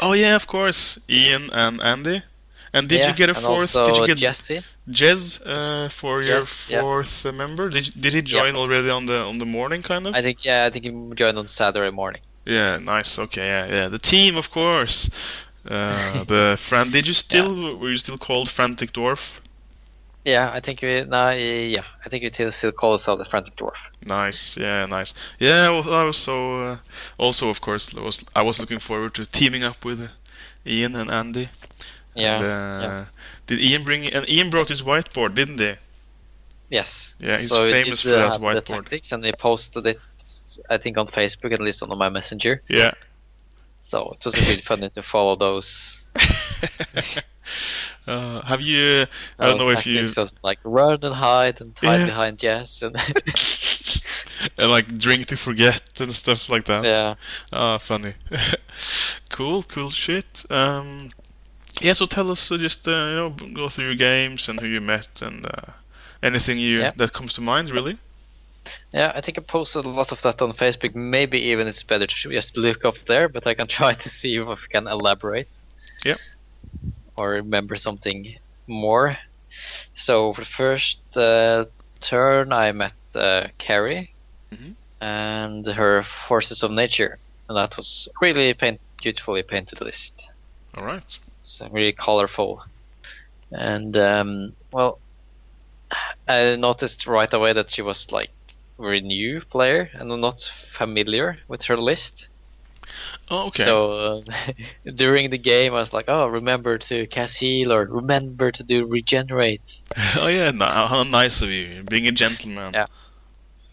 [0.00, 0.98] Oh yeah, of course.
[1.08, 2.22] Ian and Andy.
[2.74, 3.72] And did Yeah, you get a fourth?
[3.74, 4.62] Did you get Jesse?
[4.88, 7.68] Jez uh, for your fourth uh, member?
[7.68, 10.14] Did did he join already on the on the morning kind of?
[10.14, 12.22] I think yeah, I think he joined on Saturday morning.
[12.44, 13.18] Yeah, nice.
[13.18, 13.88] Okay, yeah, yeah.
[13.88, 15.08] The team, of course.
[15.68, 16.90] Uh, the Fran.
[16.90, 19.41] Did you still were you still called Frantic Dwarf?
[20.24, 23.56] Yeah, I think we no, yeah, I think we still still call ourselves the Frantic
[23.56, 23.76] Dwarf.
[24.04, 25.14] Nice, yeah, nice.
[25.38, 26.58] Yeah, I was, so.
[26.58, 26.76] Uh,
[27.18, 30.08] also, of course, I was I was looking forward to teaming up with uh,
[30.64, 31.48] Ian and Andy.
[32.14, 33.04] Yeah, And, uh,
[33.46, 34.08] Did Ian bring?
[34.08, 35.74] And Ian brought his whiteboard, didn't he?
[36.68, 37.14] yes.
[37.18, 38.82] Yeah, he's so famous for uh, that the whiteboard.
[38.82, 40.00] tactics, and they posted it.
[40.70, 42.62] I think on Facebook, at least on my messenger.
[42.68, 42.92] Yeah.
[43.84, 46.04] So it was really funny to follow those.
[48.06, 49.06] uh, have you?
[49.38, 50.08] I don't uh, know if you
[50.42, 52.06] like run and hide and hide Yeah.
[52.06, 52.96] behind Jess and
[54.58, 56.84] and like drink to forget and stuff like that.
[56.84, 57.14] yeah.
[57.52, 58.14] Ah, funny.
[59.28, 60.44] cool, cool shit.
[60.50, 61.10] Um,
[61.80, 64.66] yeah, so tell us, uh, just uh, you know, go through your games and who
[64.66, 65.72] you met and uh,
[66.22, 66.92] anything you Yeah.
[66.96, 67.98] that comes to mind, really.
[68.92, 70.94] Yeah, I think I posted a lot of that on Facebook.
[70.94, 74.36] Maybe even it's better to just look up there, but I can try to see
[74.36, 75.48] if I can elaborate.
[76.04, 76.18] Yep.
[77.16, 78.36] Or remember something
[78.66, 79.18] more.
[79.94, 81.66] So for the first uh,
[82.00, 84.10] turn, I met uh, Carrie
[84.52, 84.74] Mhm.
[85.00, 87.18] and her Forces of Nature,
[87.48, 90.34] and that was really paint- beautifully painted list.
[90.74, 91.02] All right.
[91.38, 92.64] It's uh, really colorful,
[93.50, 94.98] and um, well,
[96.26, 98.30] I noticed right away that she was like
[98.78, 100.40] a very new player and not
[100.70, 102.28] familiar with her list.
[103.30, 103.64] Oh, okay.
[103.64, 104.52] So uh,
[104.94, 108.86] during the game, I was like, "Oh, remember to cast heal or remember to do
[108.86, 109.82] regenerate."
[110.16, 112.72] oh yeah, no, how nice of you, being a gentleman.
[112.74, 112.86] Yeah.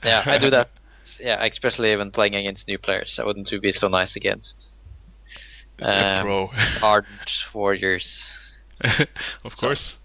[0.04, 0.70] Yeah, I do that.
[1.20, 3.20] Yeah, especially when playing against new players.
[3.20, 4.86] I wouldn't be so nice against
[5.82, 6.52] um, pro,
[6.82, 8.34] ardent warriors.
[9.44, 9.98] of so- course.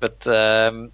[0.00, 0.90] But um,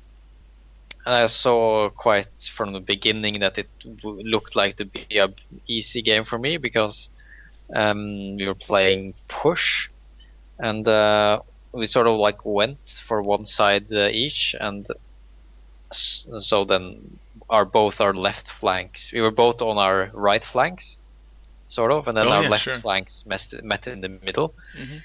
[1.06, 3.68] I saw quite from the beginning that it
[4.02, 5.28] w- looked like to be a
[5.66, 7.08] easy game for me because
[7.74, 9.88] um, we were playing push,
[10.58, 11.40] and uh,
[11.72, 14.86] we sort of like went for one side uh, each, and
[15.92, 17.18] so then
[17.48, 19.10] our both our left flanks.
[19.12, 21.00] We were both on our right flanks,
[21.66, 22.78] sort of, and then Oh, our yeah, left sure.
[22.78, 25.00] flanks met, met in the middle Mhm.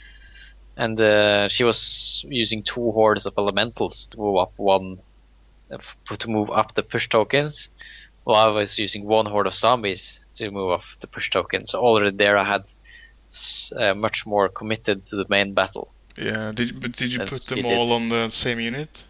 [0.78, 4.98] and uh, she was using two hordes of elementals to move up one
[5.72, 5.78] uh,
[6.18, 7.70] to move up the push tokens
[8.24, 11.80] while I was using one horde of zombies to move off the push tokens so
[11.80, 12.64] already there I had
[13.76, 15.88] uh, much more committed to the main battle
[16.18, 17.78] Yeah, did but did you And put he them did.
[17.78, 19.04] all on the same unit?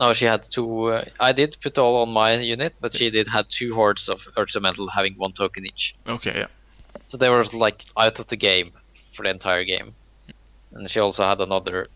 [0.00, 3.28] no she had two uh, I did put all on my unit but she did
[3.28, 6.46] had two hordes of earth elemental having one token each Okay, yeah.
[7.08, 8.72] so they were like out of the game
[9.14, 9.94] for the entire game
[10.72, 11.86] and she also had another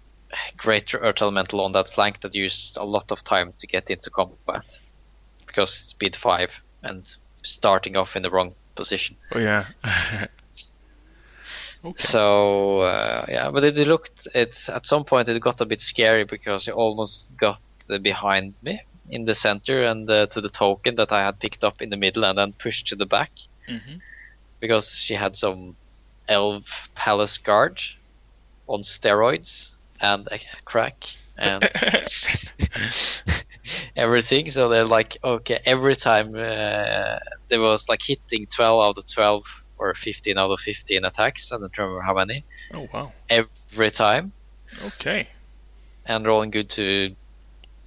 [0.56, 4.10] great earth elemental on that flank that used a lot of time to get into
[4.10, 4.66] combat
[5.46, 6.50] because speed 5
[6.82, 9.66] and starting off in the wrong position Oh yeah.
[11.84, 12.02] okay.
[12.02, 16.24] so uh, yeah but it looked it's at some point it got a bit scary
[16.24, 17.60] because it almost got
[17.90, 18.80] uh, behind me
[19.10, 21.96] in the center and uh, to the token that i had picked up in the
[21.96, 23.30] middle and then pushed to the back
[23.68, 24.00] Mhm.
[24.60, 25.76] because she had some
[26.28, 27.80] elf palace guard
[28.66, 31.04] on steroids and a crack
[31.36, 31.62] and
[33.96, 34.48] everything.
[34.50, 37.18] So they're like, okay, every time uh,
[37.48, 39.44] there was like hitting 12 out of 12
[39.78, 41.52] or 15 out of 15 attacks.
[41.52, 42.44] I don't remember how many.
[42.72, 43.12] oh wow.
[43.28, 44.32] Every time,
[44.84, 45.28] Okay.
[46.06, 47.14] and rolling good to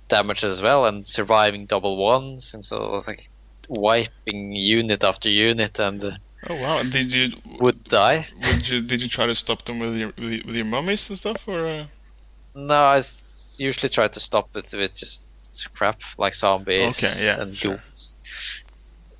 [0.07, 3.23] damage as well, and surviving double ones, and so it was like
[3.69, 6.11] wiping unit after unit and uh,
[6.49, 6.83] Oh wow.
[6.83, 7.29] Did you
[7.59, 8.27] would die.
[8.43, 11.17] would you did you try to stop them with your with, with your mummies and
[11.17, 11.67] stuff or?
[11.67, 11.87] Uh...
[12.55, 13.01] No, I
[13.57, 15.27] usually try to stop it with just
[15.75, 17.75] crap like zombies Okay, yeah, and sure.
[17.77, 18.17] ghouls.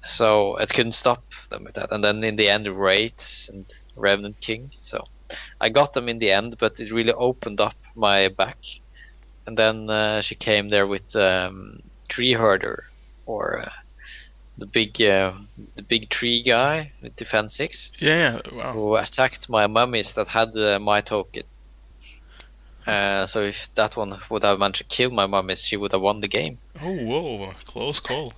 [0.04, 1.92] So it couldn't stop them with that.
[1.92, 4.70] And then in the end, Wraiths and Revenant King.
[4.72, 5.04] So
[5.60, 8.58] I got them in the end, but it really opened up my back.
[9.46, 11.80] And then uh, she came there with um,
[12.10, 12.84] Tree Herder,
[13.26, 13.70] or uh,
[14.58, 15.34] the big uh,
[15.76, 18.40] the big tree guy with defense six Yeah.
[18.46, 18.74] yeah, Wow.
[18.74, 21.44] who attacked my mummies that had uh, my token.
[22.88, 26.02] Uh, so if that one would have managed to kill my mummies, she would have
[26.02, 26.58] won the game.
[26.82, 27.54] Oh whoa.
[27.66, 28.32] Close call.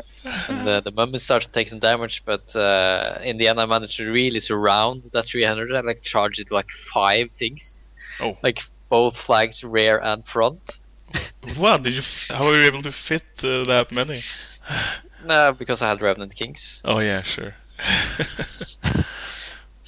[0.49, 3.65] And uh, the mummies started to take some damage, but uh, in the end, I
[3.67, 7.83] managed to really surround that 300 and like charge it like five things,
[8.19, 8.37] Oh.
[8.41, 8.59] like
[8.89, 10.79] both flags, rear and front.
[11.57, 11.77] Wow.
[11.77, 11.99] Did you?
[11.99, 14.21] f- How were you able to fit uh, that many?
[15.25, 16.81] No, because I had Revenant Kings.
[16.85, 17.21] Oh yeah.
[17.23, 17.53] Sure.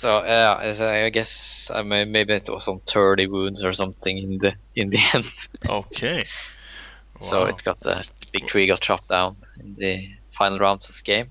[0.01, 4.17] So yeah, as I guess I may, maybe it was on 30 wounds or something
[4.17, 5.25] in the in the end.
[5.69, 6.23] okay.
[7.19, 7.27] Wow.
[7.27, 11.03] So it got the big tree got chopped down in the final rounds of the
[11.03, 11.29] game.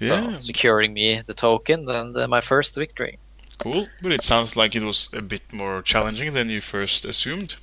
[0.00, 0.36] Yeah.
[0.36, 3.18] So securing me the token and uh, my first victory.
[3.56, 3.88] Cool.
[4.02, 7.56] But it sounds like it was a bit more challenging than you first assumed.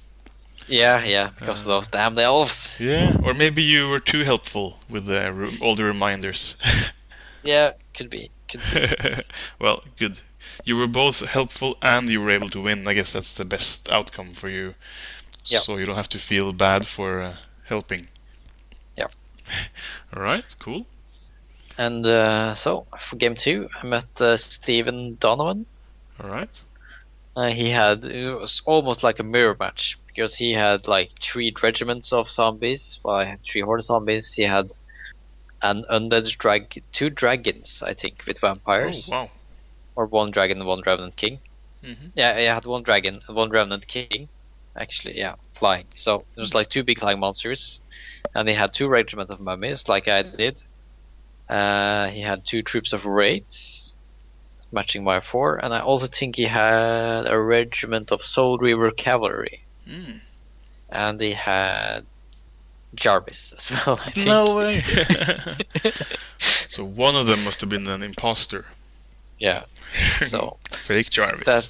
[0.68, 2.78] Yeah, yeah, because of those damn elves.
[2.80, 3.16] Yeah.
[3.24, 6.56] Or maybe you were too helpful with the re- all the reminders.
[7.44, 8.30] Yeah, could be.
[8.52, 9.24] Could be.
[9.60, 10.22] well, good.
[10.64, 12.88] You were both helpful and you were able to win.
[12.88, 14.76] I guess that's the best outcome for you.
[15.46, 15.60] Yeah.
[15.60, 17.36] So you don't have to feel bad for uh,
[17.66, 18.08] helping.
[18.96, 19.08] Yeah.
[20.16, 20.46] All right.
[20.60, 20.86] Cool.
[21.78, 25.66] And uh, so for game two, I met uh, Stephen Donovan.
[26.22, 26.62] All right.
[27.36, 31.54] Uh, he had it was almost like a mirror match because he had like three
[31.64, 34.34] regiments of zombies, well, I had three horde zombies.
[34.34, 34.72] He had
[35.62, 39.30] an undead drag, two dragons, I think, with vampires, Oh wow.
[39.96, 41.40] Or one dragon and one revenant king.
[41.84, 44.30] hmm Yeah, I had one dragon and one revenant king.
[44.76, 45.86] Actually, yeah, flying.
[45.96, 47.82] So it was like two big flying monsters,
[48.34, 50.62] and he had two regiments of mummies, like I did.
[51.50, 54.02] Uh, he had two troops of wraiths,
[54.72, 59.64] matching my four, and I also think he had a regiment of Soul Reaver cavalry,
[59.86, 60.22] Mm.
[60.90, 62.06] and he had
[62.96, 64.00] Jarvis as well.
[64.06, 64.28] I think.
[64.28, 64.84] No way.
[66.70, 68.68] so one of them must have been an imposter.
[69.42, 69.64] Yeah.
[70.28, 71.46] So Fake Jarvis.
[71.46, 71.70] that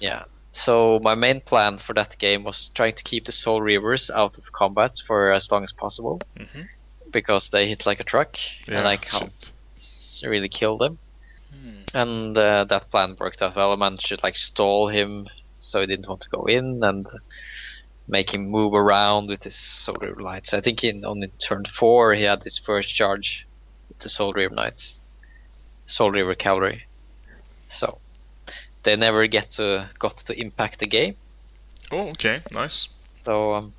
[0.00, 0.24] yeah.
[0.52, 4.38] So my main plan for that game was trying to keep the Soul Reavers out
[4.38, 6.68] of combat for as long as possible, Mhm.
[7.10, 8.36] because they hit like a truck,
[8.68, 10.28] yeah, and I can't shit.
[10.30, 10.98] really kill them.
[11.94, 13.72] And uh, that plan worked out well.
[13.72, 15.26] I managed to like stall him
[15.56, 17.06] so he didn't want to go in and
[18.06, 20.54] make him move around with his solar lights.
[20.54, 23.46] I think in on in turn four he had his first charge
[23.88, 25.00] with the Soul Reaver Knights,
[25.86, 26.85] Soul Reaver Cavalry.
[27.68, 27.98] So
[28.82, 31.16] they never get to got to impact the game.
[31.90, 32.88] Oh, okay, nice.
[33.14, 33.72] So um,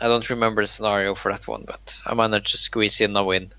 [0.00, 3.24] I don't remember the scenario for that one, but I managed to squeeze in a
[3.24, 3.52] win.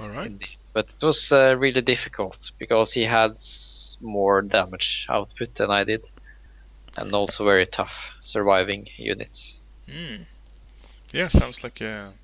[0.00, 0.32] All right.
[0.72, 3.36] But it was uh, really difficult because he had
[4.00, 6.08] more damage output than I did,
[6.96, 9.60] and also very tough surviving units.
[9.86, 10.26] Mm.
[11.12, 12.14] Yeah, sounds like a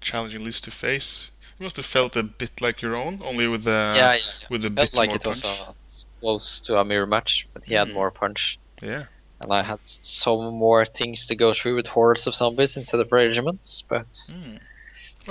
[0.00, 1.30] challenging list to face.
[1.58, 4.46] You must have felt a bit like your own, only with the yeah, yeah, yeah.
[4.50, 5.74] with a Felt bit like more it was a,
[6.22, 7.94] close to a mirror match, but he had Mm.
[7.98, 9.04] more punch, Yeah.
[9.40, 13.10] and I had some more things to go through with hordes of zombies instead of
[13.12, 13.82] regiments.
[13.92, 14.58] But Mm.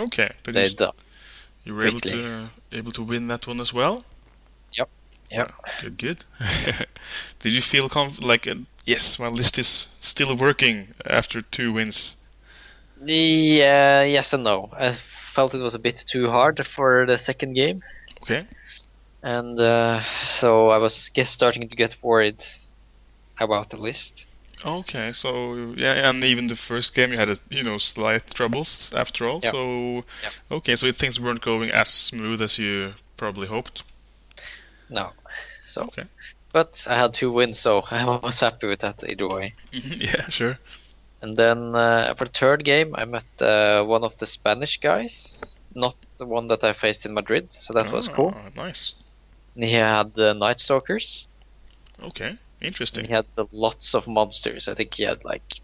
[0.06, 0.98] Okay, but they you, done.
[1.66, 2.22] you were able quickly.
[2.22, 2.50] to
[2.80, 3.96] able to win that one as well.
[4.78, 4.90] Yep.
[5.32, 5.52] Yep.
[5.82, 6.20] Good, good.
[7.42, 8.56] Did you feel conf- like uh,
[8.86, 10.76] yes, my list is still working
[11.20, 12.16] after two wins?
[13.04, 14.70] Yeah, yes and no.
[14.78, 14.96] I
[15.34, 17.82] felt it was a bit too hard for the second game.
[18.22, 18.46] Okay.
[19.24, 22.44] And uh, so I was guess starting to get worried
[23.40, 24.26] about the list.
[24.64, 28.92] Okay, so yeah, and even the first game you had a, you know slight troubles
[28.96, 29.40] after all.
[29.44, 29.52] Yep.
[29.54, 30.34] So Yep.
[30.52, 33.84] okay, so things weren't going as smooth as you probably hoped.
[34.90, 35.12] No,
[35.66, 36.04] so Okay.
[36.54, 39.56] but I had two wins, so I was happy with that either way.
[39.72, 40.60] yeah, sure.
[41.24, 45.40] And then uh, for the third game, I met uh, one of the Spanish guys,
[45.74, 48.34] not the one that I faced in Madrid, so that was cool.
[48.36, 48.94] Ah, Nice.
[49.56, 51.28] And he had the Night Stalkers.
[52.04, 53.06] Okay, And interesting.
[53.06, 54.68] he had the lots of monsters.
[54.68, 55.62] I think he had like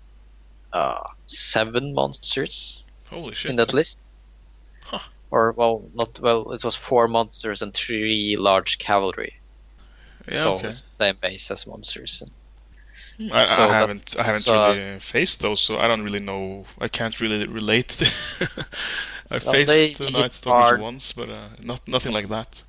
[0.73, 3.49] uh, seven monsters Holy shit.
[3.51, 3.97] in that list.
[4.83, 4.99] Huh.
[5.31, 6.51] Or well, not well.
[6.51, 9.33] It was four monsters and three large cavalry.
[10.31, 10.67] yeah, so okay.
[10.69, 12.21] it's the same base as monsters.
[13.19, 16.19] And I, so I haven't I haven't so- really faced those, so I don't really
[16.19, 16.65] know.
[16.79, 18.01] I can't really relate.
[19.31, 20.81] I Well, faced the hit Night Stalkers hard.
[20.81, 22.63] once, but uh, not nothing like that.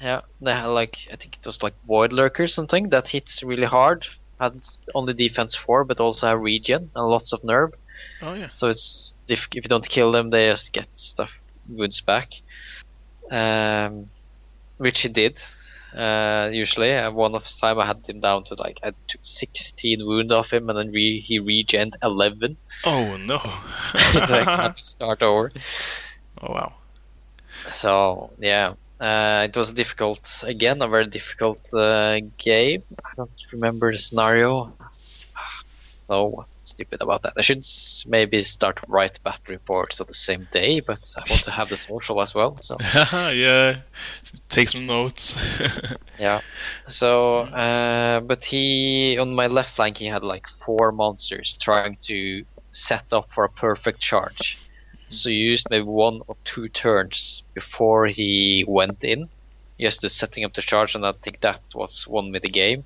[0.00, 3.66] Yeah, they had like I think it was like void lurker something that hits really
[3.66, 4.06] hard.
[4.40, 4.60] Had
[4.94, 7.72] only defense four, but also have regen and lots of nerve.
[8.20, 8.50] Oh yeah.
[8.52, 12.32] So it's diff- if you don't kill them, they just get stuff wounds back.
[13.30, 14.08] Um,
[14.76, 15.40] which he did.
[15.94, 19.20] Uh, usually, uh, one of the time I had him down to like I took
[19.22, 22.58] 16 wound off him, and then re- he regened 11.
[22.84, 23.38] Oh no.
[23.38, 25.50] so I had to start over.
[26.42, 26.74] oh wow.
[27.72, 32.82] So yeah, uh, it was difficult again, a very difficult uh, game.
[33.04, 34.72] I don't remember the scenario.
[36.00, 37.34] So stupid about that.
[37.36, 37.64] I should
[38.06, 41.76] maybe start write battle reports on the same day, but I want to have the
[41.76, 42.58] social as well.
[42.58, 43.78] So yeah.
[44.48, 45.36] Take some notes.
[46.18, 46.40] yeah.
[46.86, 52.44] So, uh, but he on my left flank he had like four monsters trying to
[52.70, 54.58] set up for a perfect charge.
[55.08, 59.28] So you used maybe one or two turns before he went in,
[59.78, 62.84] just to setting up the charge, and I think that was won me the game.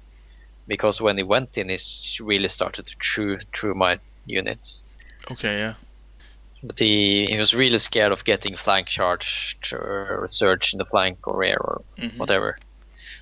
[0.67, 1.79] Because when he went in, he
[2.21, 4.85] really started to chew through my units.
[5.31, 5.75] okay, yeah.
[6.63, 10.85] But he, he was really scared of getting flank charged or a surge in the
[10.85, 12.19] flank or rear or Mhm.
[12.19, 12.59] whatever.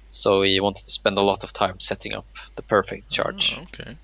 [0.08, 3.54] So he wanted to spend a lot of time setting up the perfect charge.
[3.56, 3.96] Oh, okay.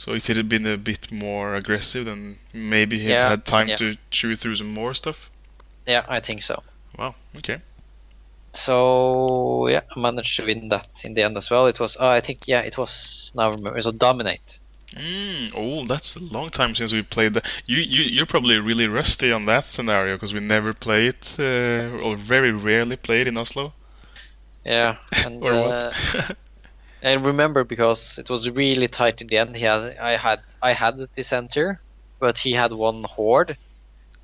[0.00, 3.68] So if it had been a bit more aggressive, then maybe he Yeah, had time
[3.68, 3.76] yeah.
[3.76, 5.30] to chew through some more stuff.
[5.86, 6.62] Yeah, I think so.
[6.98, 7.14] Wow.
[7.36, 7.60] Okay.
[8.54, 11.66] So yeah, I managed to win that in the end as well.
[11.66, 14.62] It was, oh, I think, yeah, it was now remember it was dominate.
[14.94, 17.46] Mm, oh, that's a long time since we played that.
[17.64, 21.96] You, you, you're probably really rusty on that scenario because we never play it, uh,
[22.02, 23.72] or very rarely play it in Oslo.
[24.64, 26.36] Yeah, and Or uh, what?
[27.02, 29.56] I remember because it was really tight in the end.
[29.56, 31.80] He had, I had, I had the center,
[32.18, 33.56] but he had one horde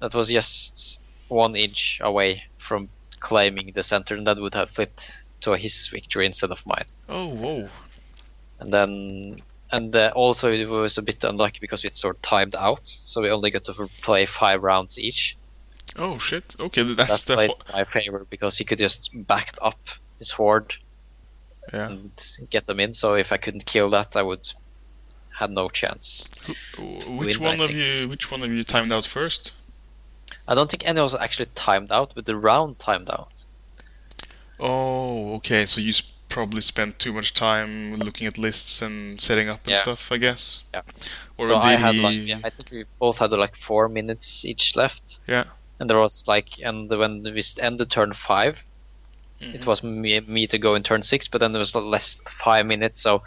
[0.00, 0.98] that was just
[1.28, 2.88] one inch away from
[3.20, 6.84] claiming the center, and that would have flipped to his victory instead of mine.
[7.08, 7.68] oh, whoa.
[8.58, 12.55] And then, and uh, also it was a bit unlucky because it sort of timed
[12.56, 15.36] out, so we only got to play five rounds each.
[15.96, 16.56] Oh shit.
[16.60, 17.34] Okay, that's That the.
[17.34, 19.78] played Ho- my favor because he could just backed up
[20.18, 20.74] his horde
[21.72, 21.88] yeah.
[21.88, 22.10] and
[22.50, 22.94] get them in.
[22.94, 24.52] So if I couldn't kill that, I would
[25.38, 26.28] had no chance.
[26.76, 28.08] Wh- Which win, one of you?
[28.08, 29.52] Which one of you timed out first?
[30.48, 33.46] I don't think any was actually timed out, but the round timed out.
[34.58, 35.66] Oh, okay.
[35.66, 39.72] So you s- probably spent too much time looking at lists and setting up and
[39.72, 39.82] Yeah.
[39.82, 40.62] stuff, I guess.
[40.74, 40.82] Yeah.
[41.36, 42.00] Or so did I had he...
[42.00, 45.20] like yeah, I think we both had like four minutes each left.
[45.26, 45.44] Yeah.
[45.78, 48.58] And there was like and when we ended turn 5
[49.40, 49.55] Mm-hmm.
[49.55, 52.65] it was me, me to go in turn six, but then there was less five
[52.66, 53.00] minutes.
[53.00, 53.23] So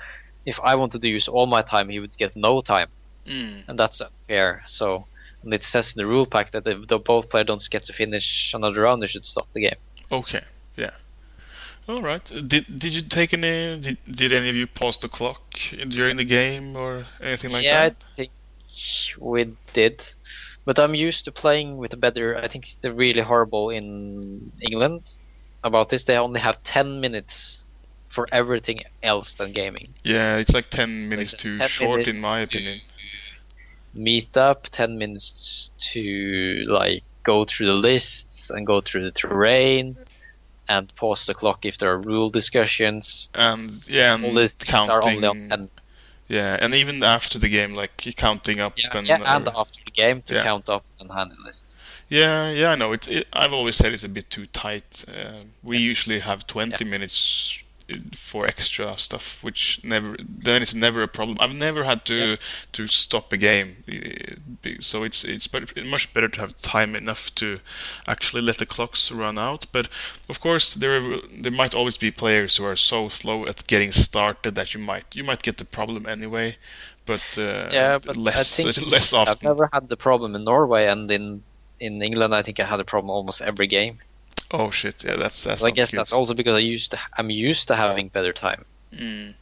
[0.46, 2.90] if I wanted to use all my time, he would get no time,
[3.28, 3.64] Mm.
[3.68, 4.64] and that's unfair.
[4.66, 5.06] So
[5.44, 7.94] and it says in the rule pack that if the both players don't get to
[7.94, 9.78] finish another round, they should stop the game.
[10.12, 10.44] Okay.
[10.76, 10.92] Yeah.
[11.88, 12.24] All right.
[12.26, 13.80] Did did you take any?
[13.80, 15.42] Did, did any of you pause the clock
[15.88, 17.96] during the game or anything like yeah, that?
[18.00, 18.32] Yeah, I think
[19.20, 20.14] we did.
[20.66, 22.38] But I'm used to playing with a better.
[22.38, 25.10] I think they're really horrible in England
[25.64, 26.04] about this.
[26.04, 27.60] They only have 10 minutes
[28.10, 29.94] for everything else than gaming.
[30.04, 32.82] Yeah, it's like ten minutes Like too 10 short, in my opinion.
[33.94, 39.98] Meet up, 10 minutes to like go through the lists and go through the terrain
[40.68, 43.30] and pause the clock if there are rule discussions.
[43.34, 45.70] And yeah, and All these things are only on 10
[46.28, 49.92] Yeah, and even after the game, like counting up Yeah, and yeah, and after the
[49.92, 50.44] game to yeah.
[50.44, 51.80] count up and handle lists.
[52.10, 52.72] Yeah, yeah.
[52.72, 52.92] I know.
[52.94, 53.08] It's.
[53.08, 55.06] It, I've always said it's a bit too tight.
[55.08, 57.60] Uh, we usually have twenty minutes
[57.92, 60.16] uh, for extra stuff, which never.
[60.20, 61.38] Then it's never a problem.
[61.40, 62.36] I've never had to Yeah.
[62.74, 67.34] to stop a game, uh, so it's it's better, much better to have time enough
[67.36, 67.60] to
[68.08, 69.68] actually let the clocks run out.
[69.72, 69.88] But
[70.30, 74.56] of course, there there might always be players who are so slow at getting started
[74.56, 76.58] that you might you might get the problem anyway.
[77.06, 79.32] But uh, Yeah, but less I think less often.
[79.34, 81.44] I've never had the problem in Norway, and in
[81.80, 84.00] in England, I think I had a problem almost every game.
[84.52, 85.04] Oh shit!
[85.04, 85.62] Yeah, that's that's.
[85.62, 86.00] So I guess good.
[86.00, 88.66] that's also because I used to, I'm used to having better time.
[88.94, 89.36] Mm.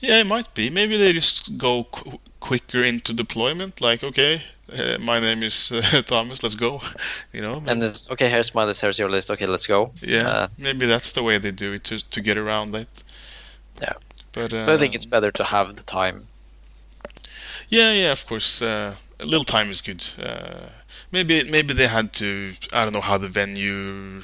[0.00, 0.70] Yeah, it might be.
[0.70, 3.80] Maybe they just go qu- quicker into deployment.
[3.80, 6.42] Like, okay, uh, my name is uh, Thomas.
[6.42, 6.80] Let's go.
[7.32, 7.62] You know.
[7.66, 8.28] And it's okay.
[8.28, 8.80] Here's my list.
[8.80, 9.30] Here's your list.
[9.30, 9.92] Okay, let's go.
[10.02, 12.88] yeah, uh, maybe that's the way they do it to to get around it.
[13.80, 13.92] Yeah.
[14.32, 16.26] But, uh, But I think it's better to have the time.
[17.68, 18.62] Yeah, yeah, of course.
[18.62, 20.02] Uh, a little time is good.
[21.10, 22.54] Maybe maybe they had to.
[22.72, 24.22] I don't know how the venue.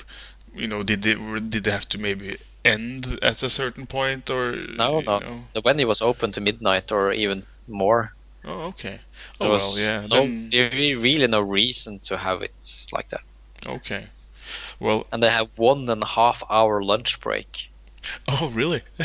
[0.55, 4.53] You know, did they did they have to maybe end at a certain point or
[4.55, 5.19] No, no.
[5.19, 5.45] know?
[5.55, 8.13] The venue was open to midnight or even more.
[8.45, 9.01] Oh, okay.
[9.41, 10.01] Oh, there oh well, yeah.
[10.03, 12.53] no, Then there really- really no reason to have it
[12.93, 13.25] like that.
[13.67, 14.07] okay.
[14.79, 17.71] Well, And they have one and a half hour lunch break.
[18.29, 18.83] Oh, really?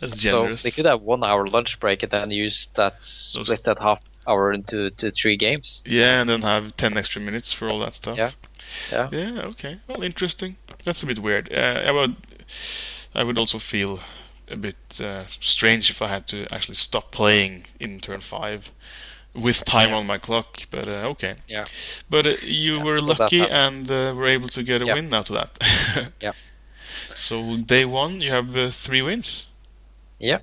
[0.00, 0.62] That's generous.
[0.62, 4.00] So they could have one hour lunch break and then use that split that half
[4.26, 5.82] hour into to three games.
[5.86, 8.16] Yeah, and then have 10 extra minutes for all that stuff.
[8.18, 8.30] Yeah.
[8.92, 9.08] Yeah.
[9.12, 9.78] Yeah, okay.
[9.88, 10.56] Well, interesting.
[10.84, 11.52] That's a bit weird.
[11.52, 12.16] Uh, I would
[13.14, 14.00] I would also feel
[14.50, 18.70] a bit uh, strange if I had to actually stop playing in turn 5
[19.34, 19.96] with time Yeah.
[19.98, 21.36] on my clock, but uh, okay.
[21.48, 21.64] Yeah.
[22.08, 24.94] But uh, you Yeah, were so lucky and uh, were able to get a Yeah.
[24.94, 26.12] win out of that.
[26.20, 26.32] Yeah.
[27.14, 29.46] So day 1 you have uh, 3 wins.
[30.20, 30.40] Yeah.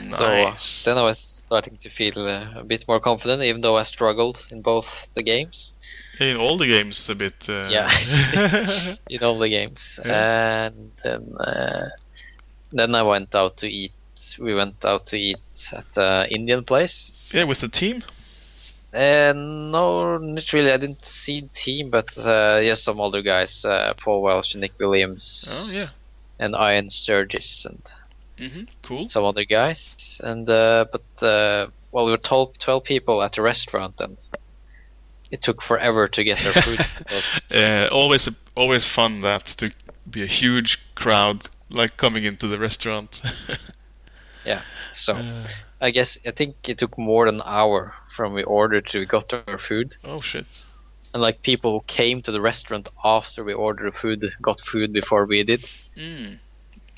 [0.00, 0.16] Nice.
[0.18, 3.76] So uh, then I was starting to feel uh, a bit more confident, even though
[3.76, 5.74] I struggled in both the games.
[6.20, 7.34] in all the games a bit.
[7.48, 7.90] Uh, Yeah.
[9.10, 9.98] in all the games.
[10.04, 10.66] Yeah.
[10.66, 11.86] And then, uh,
[12.72, 13.92] then I went out to eat.
[14.38, 17.12] We went out to eat at an Indian place.
[17.32, 18.02] yeah, with the team.
[18.92, 20.70] Uh, no, not really.
[20.70, 24.72] I didn't see the team, but uh, yes, some older guys, uh, Paul Welsh, Nick
[24.78, 25.86] Williams, Oh yeah.
[26.38, 27.82] and Ian Sturgis, and
[28.38, 29.08] hmm Cool.
[29.08, 30.20] some other guys.
[30.22, 34.18] And uh, but uh, well, we were 12, 12 people at the restaurant, and
[35.30, 36.78] it took forever to get their food.
[36.98, 39.70] because always, always fun that to
[40.10, 43.20] be a huge crowd like coming into the restaurant.
[44.44, 44.62] Yeah.
[44.92, 45.46] So Uh,
[45.80, 49.06] I guess I think it took more than an hour from we ordered to we
[49.06, 50.46] got our food, oh shit.
[51.12, 55.24] and like people who came to the restaurant after we ordered food got food before
[55.26, 55.64] we did.
[55.96, 56.38] Mm.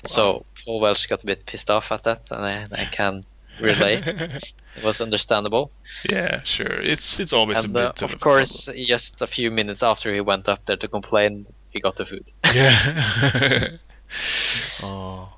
[0.03, 3.25] So Welsh got a bit pissed off at that, and I, I can
[3.59, 4.05] relate.
[4.07, 5.71] it was understandable.
[6.09, 6.81] yeah, sure.
[6.81, 9.83] It's it's always and a uh, bit of, of a course, just a few minutes
[9.83, 12.25] after he went up there to complain, he got the food.
[12.53, 13.67] Yeah.
[14.83, 15.33] oh.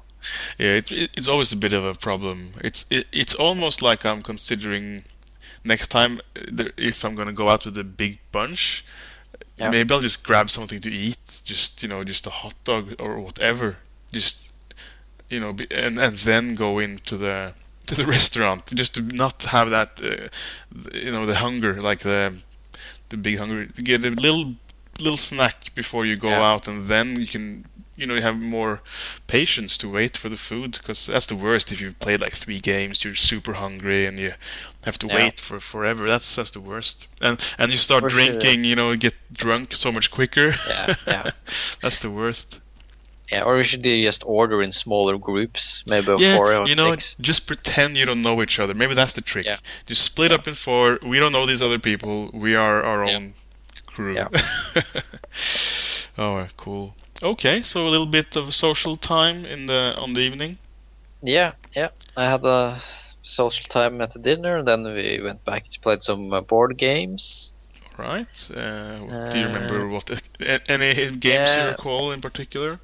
[0.57, 2.53] Yeah, it, it, it's always a bit of a problem.
[2.61, 5.05] It's it, it's almost like I'm considering
[5.63, 8.85] next time uh, if I'm gonna go out with a big bunch,
[9.57, 9.69] Yeah.
[9.69, 13.19] maybe I'll just grab something to eat, just you know, just a hot dog or
[13.19, 13.77] whatever,
[14.11, 14.48] just
[15.29, 17.53] you know, be, and and then go into the
[17.87, 20.27] to the restaurant, just to not have that, uh,
[20.93, 22.33] you know, the hunger, like the
[23.09, 23.65] the big hunger.
[23.65, 24.55] Get a little
[24.99, 26.51] little snack before you go Yeah.
[26.53, 28.81] out, and then you can you know you have more
[29.27, 32.59] patience to wait for the food because that's the worst if you've played like three
[32.61, 34.31] games you're super hungry and you
[34.83, 35.15] have to Yeah.
[35.15, 38.19] wait for forever that's that's the worst and and you start For sure.
[38.19, 41.29] drinking you know get drunk so much quicker Yeah, yeah.
[41.81, 42.59] that's the worst
[43.31, 46.75] Yeah, or we should do just order in smaller groups, maybe yeah four or you
[46.75, 47.17] know six.
[47.17, 49.57] just pretend you don't know each other maybe that's the trick Yeah.
[49.85, 53.15] just split up in four we don't know these other people we are our Yeah.
[53.17, 53.33] own
[53.85, 54.29] crew Yeah.
[56.17, 60.57] oh cool okay so a little bit of social time in the on the evening
[61.21, 61.89] Yeah, yeah.
[62.15, 62.79] I had a
[63.23, 66.77] social time at the dinner, and then we went back to play some uh, board
[66.77, 67.53] games.
[67.97, 68.35] Right.
[68.49, 72.79] Uh, do you remember Uh, what a- any games you recall in particular?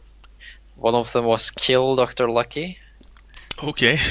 [0.75, 2.29] One of them was Kill Dr.
[2.29, 2.77] Lucky.
[3.63, 3.97] Okay.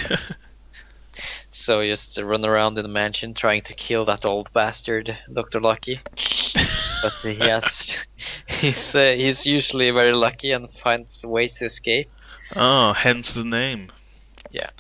[1.57, 5.61] So just run around in the mansion trying to kill that old bastard, Dr.
[5.61, 6.01] Lucky.
[7.01, 7.97] but he has,
[8.49, 12.11] he's uh, he's usually very lucky and finds ways to escape.
[12.57, 13.93] Oh, hence the name.
[14.51, 14.71] Yeah.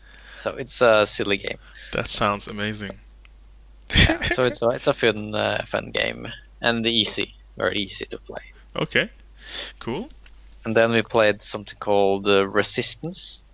[0.40, 1.58] So it's a silly game.
[1.92, 2.98] That sounds amazing.
[3.94, 6.26] Yeah, so it's a, it's a fun uh, fun game
[6.60, 8.42] and easy, very easy to play.
[8.74, 9.10] Okay.
[9.78, 10.08] Cool.
[10.64, 13.44] And then we played something called uh, Resistance,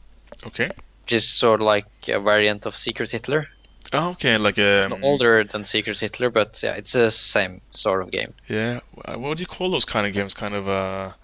[0.47, 0.71] Okay.
[1.05, 3.49] which is sort of like a variant of Secret Hitler.
[3.93, 4.77] Oh, okay, like a.
[4.77, 8.35] It's um, not older than Secret Hitler, but yeah, it's the same sort of game.
[8.49, 8.79] Yeah.
[9.17, 10.33] What do you call those kind of games?
[10.33, 11.17] Kind of a,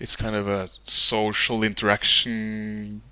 [0.00, 3.02] it's kind of a social interaction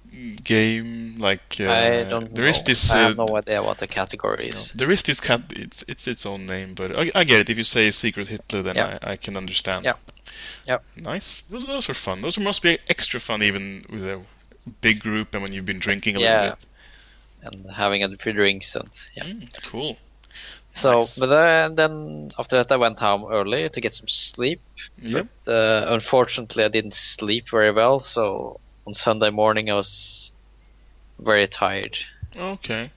[0.43, 1.17] game.
[1.19, 2.65] Like uh, I don't there is know.
[2.67, 2.91] this.
[2.91, 4.73] I uh, have no idea what the category No, is.
[4.73, 5.43] there is this cat.
[5.51, 7.51] It's it's its own name, but I, I get it.
[7.51, 8.99] If you say Secret Hitler, then Yeah.
[9.03, 9.85] I, I can understand.
[9.85, 9.95] Yeah.
[10.67, 10.85] Yep.
[10.97, 11.43] Nice.
[11.51, 12.23] Those those are fun.
[12.23, 14.21] Those must be extra fun even with a
[14.81, 16.41] big group and when you've been drinking a Yeah.
[16.43, 17.53] little bit.
[17.53, 19.25] And having a few drinks and yeah.
[19.25, 19.99] Mm, cool.
[20.73, 21.19] So, Nice.
[21.19, 24.61] but then, then after that, I went home early to get some sleep.
[25.01, 25.29] Yep.
[25.47, 30.33] Uh, unfortunately, I didn't sleep very well, so on Sunday morning I was
[31.19, 31.97] very tired.
[32.37, 32.91] Okay.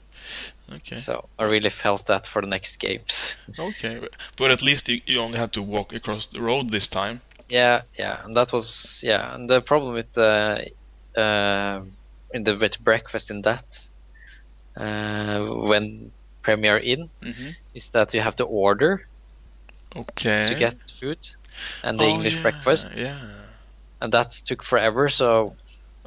[0.72, 0.98] Okay.
[1.00, 3.36] So I really felt that for the next games.
[3.58, 4.00] Okay.
[4.38, 7.22] But, at least you, you only had to walk across the road this time.
[7.50, 9.34] Yeah, yeah, and that was yeah.
[9.34, 10.70] And the problem with the
[11.18, 11.80] uh,
[12.34, 13.66] in the with breakfast in that
[14.78, 15.40] uh,
[15.70, 16.12] when
[16.44, 17.50] Premier Inn Mm-hmm.
[17.74, 19.02] is that you have to order
[19.96, 20.48] Okay.
[20.50, 21.20] to get food
[21.84, 23.20] and the Oh, English yeah, breakfast, Yeah.
[24.02, 25.10] and that took forever.
[25.10, 25.56] So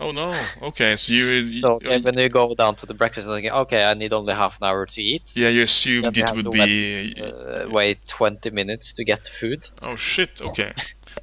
[0.01, 0.35] Oh no.
[0.63, 0.97] Okay.
[0.97, 1.27] So you.
[1.27, 4.13] you so oh, when you go down to the breakfast, I think okay, I need
[4.13, 5.33] only half an hour to eat.
[5.37, 7.15] yeah, you assumed it would be.
[7.15, 9.69] wait, uh, wait 20 minutes to get food.
[9.83, 10.41] Oh shit.
[10.41, 10.71] Okay.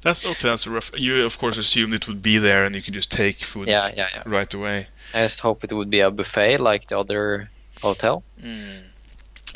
[0.02, 0.48] That's okay.
[0.48, 0.90] That's a rough.
[0.96, 3.90] You of course assumed it would be there and you could just take food Yeah,
[3.96, 4.22] yeah, yeah.
[4.26, 4.88] right away.
[5.12, 7.50] I just hope it would be a buffet like the other
[7.82, 8.22] hotel.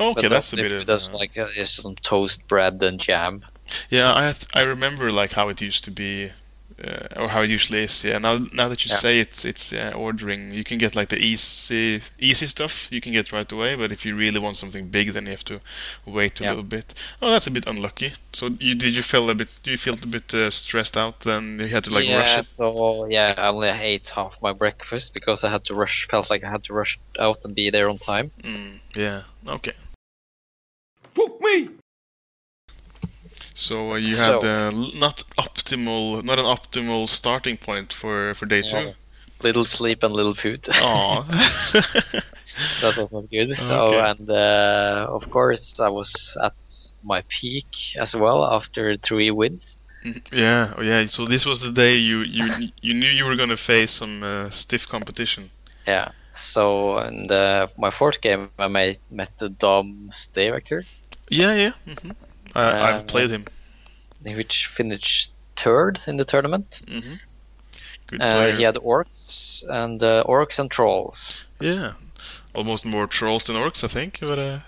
[0.00, 0.86] Okay, But that's a bit of.
[0.86, 3.44] does uh, like uh, just some toast bread and jam.
[3.90, 6.32] Yeah, I I remember like how it used to be,
[6.84, 8.04] uh, or how it usually is.
[8.04, 8.18] Yeah.
[8.18, 8.98] Now now that you Yeah.
[9.00, 10.52] say it, it's uh, ordering.
[10.52, 12.88] You can get like the easy easy stuff.
[12.90, 13.74] You can get right away.
[13.76, 15.60] But if you really want something big, then you have to
[16.06, 16.50] wait a Yeah.
[16.50, 16.94] little bit.
[17.20, 18.14] Oh, that's a bit unlucky.
[18.32, 19.48] So you did you feel a bit?
[19.62, 21.20] Do you feel a bit uh, stressed out?
[21.20, 22.46] Then you had to like yeah, rush it.
[22.46, 26.08] so yeah, I only ate half my breakfast because I had to rush.
[26.08, 28.30] Felt like I had to rush out and be there on time.
[28.42, 29.22] Mm, yeah.
[29.46, 29.72] Okay.
[31.14, 31.68] Fuck me!
[33.68, 34.70] So uh, you So- had uh,
[35.06, 35.16] not
[35.46, 38.92] optimal, not an optimal starting point for for day two.
[39.48, 40.62] Little sleep and little food.
[40.70, 41.22] Aw.
[42.82, 43.56] that was not good.
[43.56, 44.10] So Okay.
[44.10, 46.10] and uh, of course I was
[46.48, 46.54] at
[47.02, 47.66] my peak
[48.04, 49.80] as well after three wins.
[50.32, 51.06] Yeah, oh yeah.
[51.06, 52.44] So this was the day you you
[52.86, 55.50] you knew you were gonna face some uh, stiff competition.
[55.86, 56.08] Yeah.
[56.34, 60.82] So and uh, my fourth game I made, met the Dom Stavaker,
[61.30, 61.72] Yeah, yeah.
[62.52, 63.44] Hmm I, I've Uh, played him.
[64.24, 66.80] which finished third in the tournament.
[66.88, 67.14] hmm
[68.06, 68.52] Good Uh, player.
[68.56, 71.44] he had orcs and uh, orcs and trolls.
[71.60, 71.92] Yeah,
[72.54, 74.18] almost more trolls than orcs, I think.
[74.20, 74.58] But uh,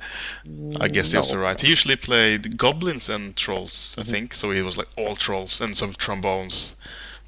[0.84, 1.38] I guess he was No.
[1.38, 1.60] alright.
[1.60, 4.00] He usually played goblins and trolls, Mm-hmm.
[4.00, 4.34] I think.
[4.34, 6.74] So he was like all trolls and some trombones.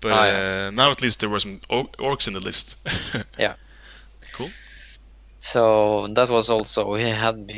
[0.00, 2.76] But Ah, uh, now at least there were some or- orcs in the list.
[3.38, 3.54] Yeah.
[4.32, 4.50] Cool.
[5.40, 7.52] So that was also he had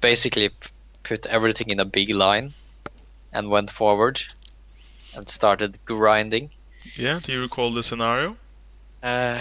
[0.00, 0.50] basically
[1.02, 2.54] put everything in a big line
[3.32, 4.22] and went forward
[5.14, 6.50] and started grinding.
[6.96, 7.20] Yeah.
[7.22, 8.36] Do you recall the scenario?
[9.02, 9.40] Uh,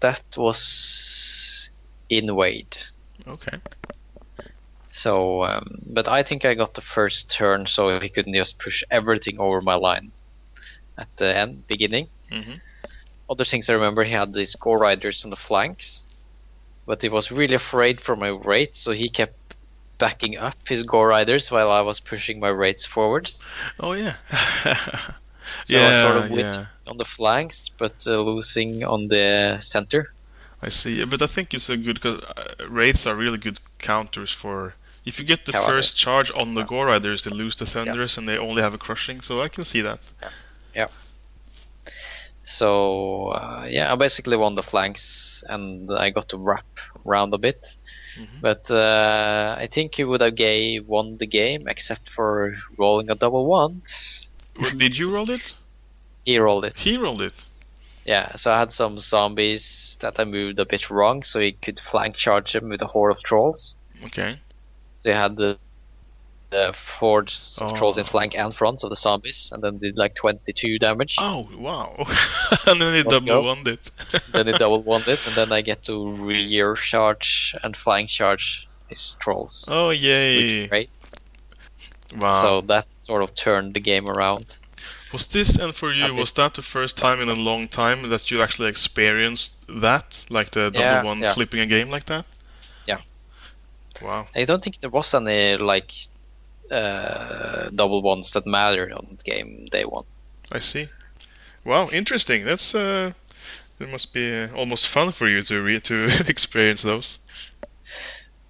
[0.00, 1.70] that was
[2.10, 2.76] Invade.
[3.26, 3.58] Okay.
[4.90, 8.84] So, um, but I think I got the first turn, so he couldn't just push
[8.90, 10.12] everything over my line
[10.98, 12.08] at the end beginning.
[12.30, 12.56] hmm
[13.30, 16.04] Other things I remember, he had these Gore Riders on the flanks,
[16.84, 19.41] but he was really afraid for my wraith, so he kept
[20.02, 23.32] backing up his Gore Riders while I was pushing my wraiths forwards.
[23.78, 24.16] Oh yeah.
[25.64, 26.90] So I was sort yeah, of winning yeah.
[26.90, 30.12] on the flanks, but uh, losing on the center.
[30.62, 30.98] I see.
[30.98, 34.74] Yeah, But I think it's a good because uh, wraiths are really good counters for.
[35.04, 36.72] If you get the first charge on the Yeah.
[36.72, 39.20] Gore Riders, they lose the Thunderous and they only have a crushing.
[39.20, 39.98] So I can see that.
[40.74, 40.88] Yeah.
[42.44, 46.70] So uh, yeah, I basically won the flanks, and I got to wrap
[47.06, 47.76] around a bit.
[48.16, 48.40] Mhm.
[48.40, 53.14] But uh, I think he would have gave won the game, except for rolling a
[53.14, 54.30] double once.
[54.76, 55.54] Did you roll it?
[56.24, 56.76] He rolled it.
[56.76, 57.34] He rolled it.
[58.04, 61.78] Yeah, so I had some zombies that I moved a bit wrong, so he could
[61.78, 63.76] flank charge him with a horde of trolls.
[64.04, 64.40] Okay.
[64.96, 65.58] So he had the
[66.52, 67.76] the horde of oh.
[67.76, 68.12] trolls in Oh.
[68.12, 71.16] flank and front of the zombies, and then did like 22 damage.
[71.18, 71.96] Oh wow!
[72.68, 73.42] and then he Let's double go.
[73.42, 73.90] won it.
[74.32, 78.68] then he double won it, and then I get to rear charge and flank charge
[78.88, 79.68] his trolls.
[79.70, 80.68] oh yay!
[80.68, 80.90] great.
[82.16, 82.42] Wow.
[82.42, 84.56] So that sort of turned the game around.
[85.12, 88.30] Was this and for you was that the first time in a long time that
[88.30, 91.34] you actually experienced that, like the double Yeah, one yeah.
[91.34, 92.24] flipping a game like that?
[92.86, 93.00] Yeah.
[94.00, 94.28] Wow.
[94.34, 95.92] I don't think there was any like
[96.72, 100.04] uh, double ones that matter on game day one.
[100.50, 100.88] I see.
[101.64, 102.44] Wow, interesting.
[102.44, 103.12] That's uh,
[103.78, 107.18] it must be uh, almost fun for you to re- to experience those.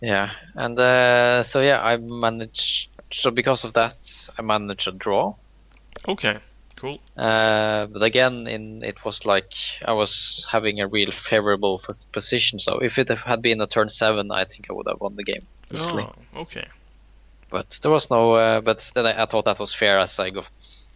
[0.01, 2.89] Yeah, and uh, so yeah, I managed.
[3.13, 3.97] So because of that,
[4.39, 5.35] I managed a draw.
[6.09, 6.39] Okay,
[6.77, 6.99] cool.
[7.17, 9.53] Uh, but again, in it was like
[9.85, 12.59] I was having a real favorable f- position.
[12.59, 15.25] So if it had been a turn seven, I think I would have won the
[15.25, 16.05] game easily.
[16.35, 16.67] Oh, okay.
[17.53, 18.33] But there was no.
[18.35, 20.51] Uh, but then I, I thought that was fair as I got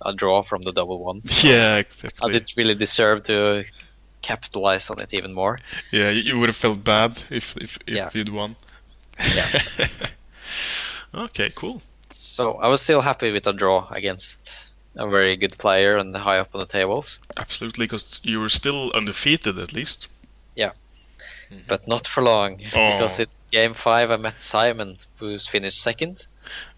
[0.04, 1.44] a draw from the double ones.
[1.44, 2.28] Yeah, exactly.
[2.28, 3.64] I didn't really deserve to
[4.22, 5.60] capitalize on it even more.
[5.92, 8.10] Yeah, you, would have felt bad if if, if Yeah.
[8.14, 8.56] you'd won.
[9.20, 9.60] Yeah.
[11.14, 11.82] okay, cool.
[12.12, 14.38] So I was still happy with a draw against
[14.96, 18.90] a very good player and high up on the tables, Absolutely, because you were still
[18.94, 20.08] undefeated at least.
[20.54, 20.72] Yeah.
[21.68, 23.24] But not for long because Oh.
[23.58, 26.16] Game five I met Simon, who's finished second,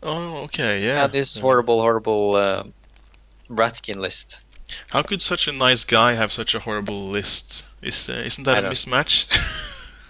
[0.02, 1.04] Oh, okay, yeah.
[1.04, 1.42] and this yeah.
[1.42, 2.72] horrible, horrible um
[3.50, 4.42] Ratkin list.
[4.94, 7.64] How could such a nice guy have such a horrible list?
[7.82, 9.26] Is uh, isn't that I a don't- mismatch?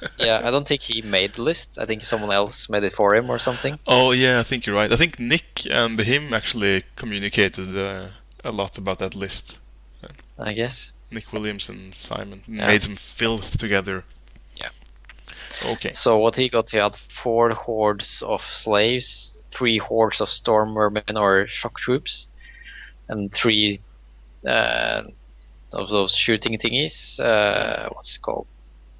[0.28, 1.78] yeah, I don't think he made the list.
[1.82, 3.78] I think someone else made it for him or something.
[3.86, 4.92] Oh yeah, I think you're right.
[4.92, 8.06] I think Nick and him actually communicated uh,
[8.44, 9.58] a lot about that list.
[10.38, 10.97] I guess.
[11.10, 12.68] Nick Williams and Simon Yeah.
[12.68, 14.05] made some filth together.
[15.65, 15.93] Okay.
[15.93, 21.47] So what he got, he had four hordes of slaves, three hordes of Stormvermin or
[21.49, 22.28] shock troops,
[23.09, 23.81] and three
[24.47, 25.03] uh,
[25.73, 27.19] of those shooting thingies.
[27.20, 28.47] Uh, what's it called?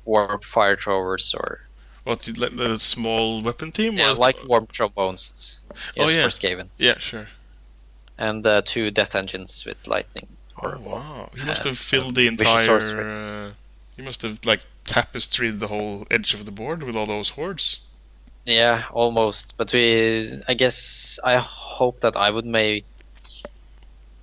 [0.05, 1.61] Warp fire throwers or
[2.05, 3.97] What like the small weapon team?
[3.99, 5.61] yeah, or- like warp trombones.
[5.70, 6.25] Oh, Yes, yeah.
[6.25, 6.69] first Gaven.
[6.78, 7.28] Yeah, sure.
[8.17, 10.27] And uh, two death engines with lightning.
[10.61, 11.31] Oh wow!
[11.37, 12.81] He must have filled the entire.
[12.81, 13.53] Uh,
[13.97, 17.78] he must have like tapestried the whole edge of the board with all those hordes.
[18.44, 19.55] Yeah, almost.
[19.57, 22.84] But we, I guess, I hope that I would make.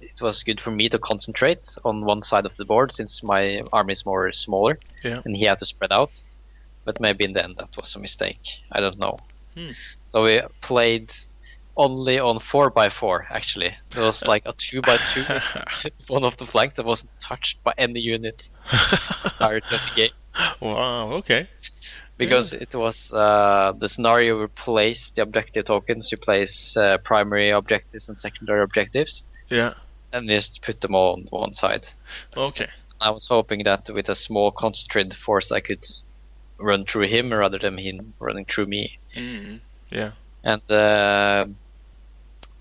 [0.01, 3.61] It was good for me to concentrate on one side of the board since my
[3.71, 5.21] army is more smaller, Yeah.
[5.25, 6.23] and he had to spread out.
[6.85, 8.39] But maybe in the end that was a mistake.
[8.71, 9.19] I don't know.
[9.55, 9.71] Hmm.
[10.05, 11.13] So we played
[11.77, 13.25] only on four by four.
[13.29, 15.23] Actually, it was like a two by two.
[16.07, 18.49] one of the flanks that wasn't touched by any unit
[19.37, 20.11] prior to the game
[20.59, 21.11] wow.
[21.13, 21.47] Okay.
[22.17, 27.49] because it was uh, the scenario you place the objective tokens, you place uh, primary
[27.51, 29.73] objectives and secondary objectives, Yeah.
[30.13, 31.87] and just put them all on one side.
[32.35, 32.67] Okay.
[33.01, 35.85] I was hoping that with a small concentrated force, I could
[36.57, 38.97] run through him rather than him running through me.
[39.15, 39.59] Mm.
[39.89, 40.11] Yeah.
[40.43, 41.45] And uh,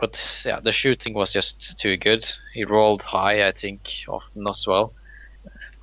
[0.01, 2.27] but yeah, the shooting was just too good.
[2.53, 4.93] He rolled high, I think, often as well,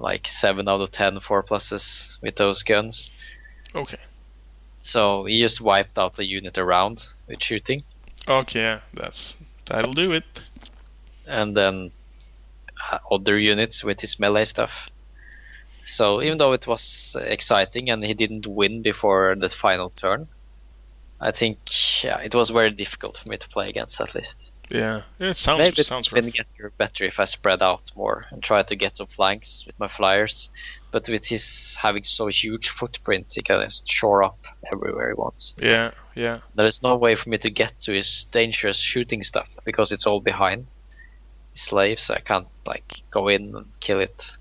[0.01, 3.11] like seven out of ten four pluses with those guns.
[3.73, 3.97] Okay.
[4.81, 7.83] So he just wiped out the unit around with shooting,
[8.27, 8.79] Okay.
[8.93, 10.25] That's that'll do it.
[11.27, 11.91] and then
[12.91, 14.89] uh, other units with his melee stuff.
[15.83, 20.27] So even though it was exciting and he didn't win before the final turn,
[21.19, 21.57] I think
[22.03, 24.51] yeah, it was very difficult for me to play against that list.
[24.71, 25.01] Yeah.
[25.19, 26.31] it sounds Maybe sounds it rough.
[26.33, 29.87] get better if I spread out more and try to get some flanks with my
[29.87, 30.49] flyers.
[30.91, 35.55] But with his having so huge footprint, he can just shore up everywhere he wants.
[35.59, 35.91] Yeah.
[36.15, 36.39] Yeah.
[36.55, 40.07] There is no way for me to get to his dangerous shooting stuff because it's
[40.07, 40.67] all behind
[41.51, 42.09] his slaves.
[42.09, 44.31] I can't like go in and kill it.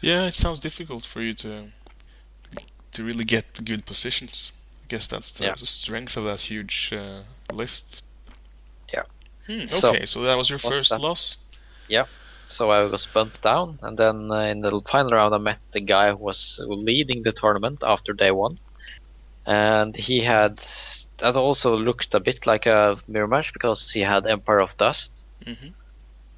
[0.00, 0.26] Yeah.
[0.26, 1.68] It sounds difficult for you to
[2.92, 4.50] to really get good positions.
[4.84, 5.54] I guess that's the, Yeah.
[5.58, 8.02] the strength of that huge uh, list.
[9.48, 11.38] Hmm, okay, so, that was your first that- loss.
[11.88, 12.04] Yeah.
[12.46, 15.80] So I was bumped down, and then uh, in the final round, I met the
[15.82, 18.58] guy who was leading the tournament after day one,
[19.44, 20.62] and he had
[21.18, 25.24] that also looked a bit like a mirror match because he had Empire of Dust.
[25.44, 25.72] Mhm.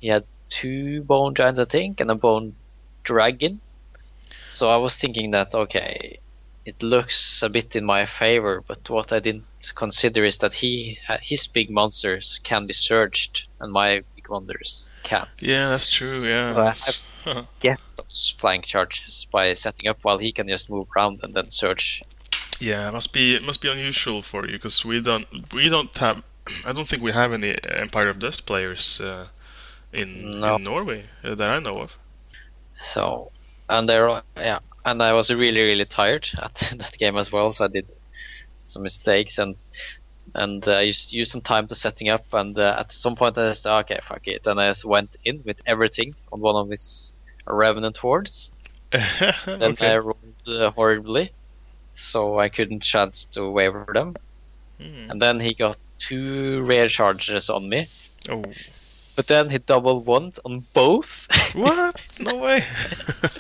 [0.01, 2.57] He had two bone giants, I think, and a bone
[3.05, 3.61] dragon.
[4.49, 6.19] So I was thinking that okay,
[6.71, 10.99] it looks a bit in my favor, but what I didn't consider is that he
[11.23, 16.19] his big monsters can be surged, and my big monsters can't Yeah, that's true.
[16.35, 16.55] Yeah.
[16.57, 16.75] Well,
[17.27, 21.35] I get those flank charges by setting up while he can just move around and
[21.35, 22.03] then surge.
[22.61, 25.97] Yeah, it must be it must be unusual for you because we don't we don't
[25.99, 26.23] have
[26.69, 29.27] I don't think we have any Empire of Dust players uh,
[29.93, 30.57] in No.
[30.57, 31.91] in Norway uh, that I know of.
[32.95, 33.31] So,
[33.69, 37.65] and there, yeah, and I was really really tired at that game as well, so
[37.65, 37.87] I did
[38.63, 39.57] some mistakes and
[40.35, 43.39] and uh, I used used some time to setting up, and uh, at some point
[43.39, 46.71] I just okay fuck it, and I just went in with everything on one of
[46.71, 48.51] his revenant hordes.
[49.47, 49.93] Then okay.
[49.93, 51.33] I rolled uh, horribly,
[51.95, 54.17] so I couldn't chance to waver them.
[54.81, 55.11] Hmm.
[55.11, 57.89] And then he got two rare charges on me.
[58.29, 58.43] Oh,
[59.17, 61.27] But then he double won on both.
[61.55, 62.01] what?
[62.21, 62.65] No way.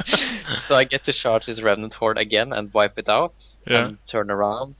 [0.68, 3.34] so I get to charge his Remnant Horde again and wipe it out
[3.66, 3.86] Yeah.
[3.86, 4.74] and turn around.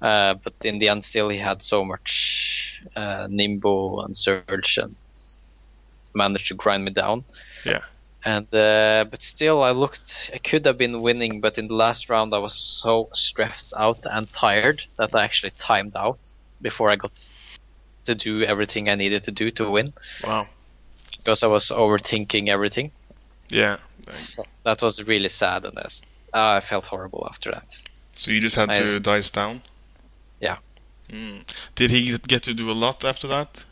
[0.00, 4.94] Uh, but in the end, still, he had so much uh, Nimbo and Surge and
[6.14, 7.24] managed to grind me down.
[7.64, 7.82] Yeah.
[8.24, 10.30] And uh, but still, I looked.
[10.34, 14.00] I could have been winning, but in the last round, I was so stressed out
[14.04, 16.18] and tired that I actually timed out
[16.60, 17.12] before I got
[18.08, 19.92] to do everything I needed to do to win
[20.24, 20.46] wow.
[21.16, 22.90] because I was overthinking everything.
[23.50, 23.78] Yeah.
[24.10, 25.86] So that was really sad, and I,
[26.34, 27.68] ah, I felt horrible after that.
[28.14, 28.98] So you just had to Nice.
[29.00, 29.62] dice down.
[30.40, 30.58] Yeah.
[31.10, 31.44] Mm.
[31.74, 33.64] Did he get to do a lot after that?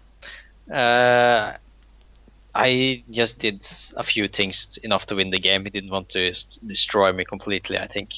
[0.70, 1.56] Uh,
[2.54, 3.66] I just did
[3.96, 5.64] a few things enough to win the game.
[5.64, 6.32] He didn't want to
[6.66, 8.10] destroy me completely, I think,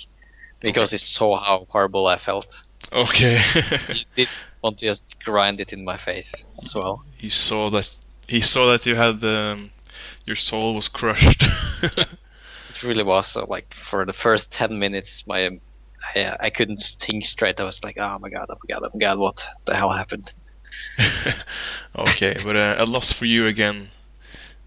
[0.60, 2.64] because he saw how horrible I felt.
[2.92, 3.42] Okay.
[3.88, 4.28] He did
[4.62, 7.04] want to just grind it in my face as well.
[7.16, 7.90] he saw that.
[8.26, 9.70] He saw that you had um,
[10.26, 11.44] your soul was crushed.
[12.70, 13.28] It really was.
[13.28, 15.58] So, like for the first ten minutes, my
[16.14, 17.60] I, I couldn't think straight.
[17.60, 19.90] I was like, oh my god, oh my god, oh my god, what the hell
[19.90, 20.32] happened?
[21.96, 23.88] okay, but uh, a loss for you again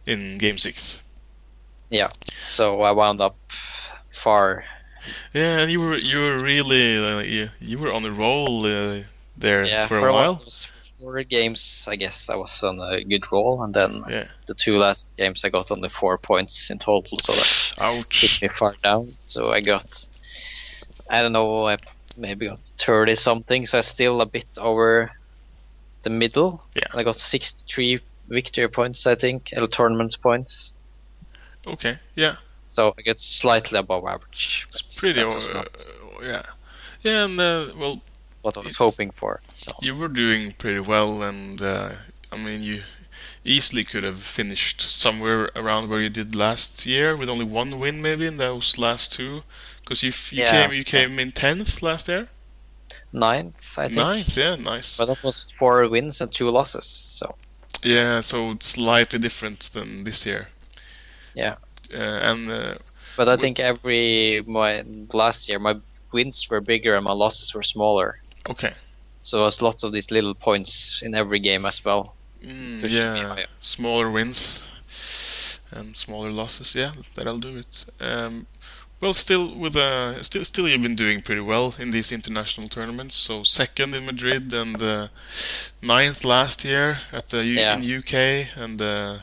[0.05, 0.99] in game six.
[1.89, 2.11] Yeah.
[2.45, 3.37] So I wound up
[4.11, 4.63] far
[5.33, 9.03] Yeah, and you were you were really uh, you, you were on a roll uh,
[9.41, 10.35] there yeah, for a while.
[10.35, 10.67] those
[10.99, 14.27] four games, I guess I was on a good roll, and then Yeah.
[14.45, 18.21] the two last games I got only four points in total, so that Ouch.
[18.21, 19.17] hit me far down.
[19.19, 20.07] So I got,
[21.09, 21.77] I don't know, I
[22.17, 25.11] maybe got thirty something, so I still a bit over
[26.03, 26.63] the middle.
[26.75, 26.99] Yeah.
[26.99, 30.75] I got sixty-three victory points, I think, or tournament points.
[31.65, 31.97] Okay.
[32.15, 32.35] Yeah.
[32.63, 34.67] So I get slightly above average.
[34.69, 35.21] It's pretty.
[35.21, 35.63] Uh,
[36.23, 36.43] yeah.
[37.03, 38.01] Yeah, and uh, well,
[38.41, 39.41] what I was hoping for.
[39.55, 41.89] So you were doing pretty well, and uh,
[42.31, 42.83] I mean, you
[43.43, 48.01] easily could have finished somewhere around where you did last year with only one win,
[48.01, 49.43] maybe in those last two.
[49.83, 50.51] Because you you Yeah.
[50.67, 52.29] came you came in tenth last year.
[53.13, 53.97] ninth, I think.
[53.97, 54.97] Ninth, yeah, nice.
[54.97, 56.85] But that was four wins and two losses.
[57.09, 57.35] So
[57.83, 60.49] yeah, so it's slightly different than this year.
[61.33, 61.55] Yeah.
[61.93, 61.97] Uh,
[62.31, 62.75] and uh,
[63.17, 65.75] But I think every my last year my
[66.13, 68.20] wins were bigger and my losses were smaller.
[68.49, 68.73] Okay.
[69.23, 72.15] So there's lots of these little points in every game as well.
[72.43, 74.63] Mm, yeah, smaller wins
[75.71, 76.73] and smaller losses.
[76.75, 77.85] Yeah, that'll do it.
[77.99, 78.47] Um,
[78.99, 83.15] well, still with uh, still still you've been doing pretty well in these international tournaments.
[83.15, 85.07] So second in Madrid and uh,
[85.81, 87.77] ninth last year at the U- Yeah.
[87.77, 88.13] in UK,
[88.57, 89.19] and uh,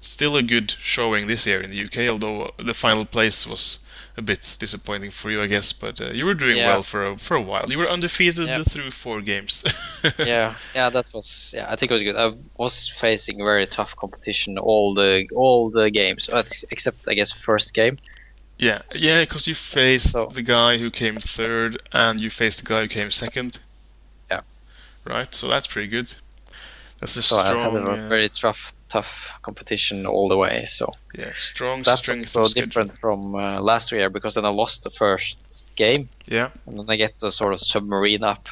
[0.00, 2.10] still a good showing this year in the UK.
[2.10, 3.78] Although the final place was
[4.16, 5.72] a bit disappointing for you, I guess.
[5.72, 6.68] But uh, you were doing Yeah.
[6.68, 7.66] well for a, for a while.
[7.68, 8.62] You were undefeated Yeah.
[8.62, 9.64] through four games.
[10.18, 11.66] yeah, yeah, that was yeah.
[11.68, 12.16] I think it was good.
[12.16, 17.32] I was facing very tough competition all the all the games, uh, except I guess
[17.32, 17.98] first game.
[18.58, 22.64] Yeah, yeah, because you faced So- the guy who came third, and you faced the
[22.64, 23.58] guy who came second.
[24.30, 24.42] Yeah.
[25.04, 26.14] Right, so that's pretty good.
[27.00, 30.64] That's a So I had strong, a uh, very tough tough competition all the way.
[30.66, 32.66] So yeah, strong that's strength also schedule.
[32.66, 35.38] different from uh, last year because then I lost the first
[35.76, 38.48] game Yeah, and then I get the sort of submarine up.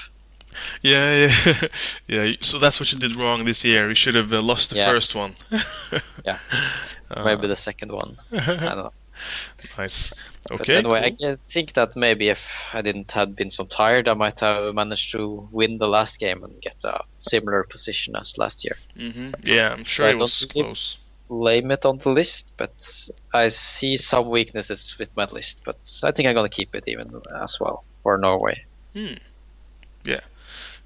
[0.82, 1.68] yeah, yeah,
[2.08, 2.36] yeah.
[2.40, 3.88] So that's what you did wrong this year.
[3.88, 4.90] You should have uh, lost the Yeah.
[4.90, 5.34] first one.
[6.24, 6.38] Yeah.
[7.10, 8.16] Uh, Maybe the second one.
[8.32, 8.92] I don't know.
[9.78, 10.12] Nice.
[10.48, 10.76] But Okay.
[10.76, 11.16] anyway, I cool.
[11.18, 12.40] can think that maybe if
[12.72, 16.42] I didn't have been so tired, I might have managed to win the last game
[16.44, 18.76] and get a similar position as last year.
[18.96, 20.96] hmm Yeah, I'm sure I it was close.
[21.28, 22.72] blame it on the list, but
[23.32, 25.60] I see some weaknesses with my list.
[25.64, 28.64] But I think I'm gonna keep it even as well for Norway.
[28.94, 29.14] Hmm.
[30.04, 30.20] Yeah.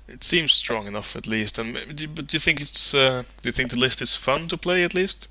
[0.09, 1.59] It seems strong enough at least.
[1.59, 4.47] And do- but do you think it's uh, do you think the list is fun
[4.49, 5.27] to play at least?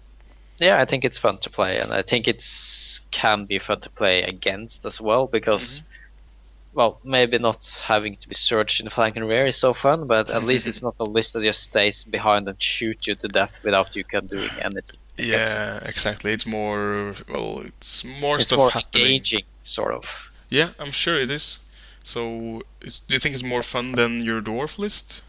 [0.60, 3.90] Yeah, I think it's fun to play, and I think it's can be fun to
[3.90, 6.78] play against as well because, mm-hmm.
[6.78, 10.30] well, maybe not having to be surged in flank and rear is so fun, but
[10.30, 13.62] at least it's not a list that just stays behind and shoot you to death
[13.64, 14.98] without you can doing anything.
[15.18, 16.32] Yeah, exactly.
[16.32, 19.04] It's more well, it's more It's stuff more happening.
[19.04, 20.06] engaging, sort of.
[20.50, 21.60] Yeah, I'm sure it is.
[22.04, 25.22] So, it's, do you think it's more fun than your dwarf list?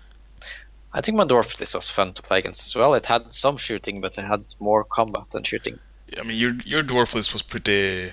[0.93, 2.95] I think my dwarf list was fun to play against as well.
[2.95, 5.79] It had some shooting, but it had more combat than shooting.
[6.19, 8.13] I mean, your your dwarf list was pretty,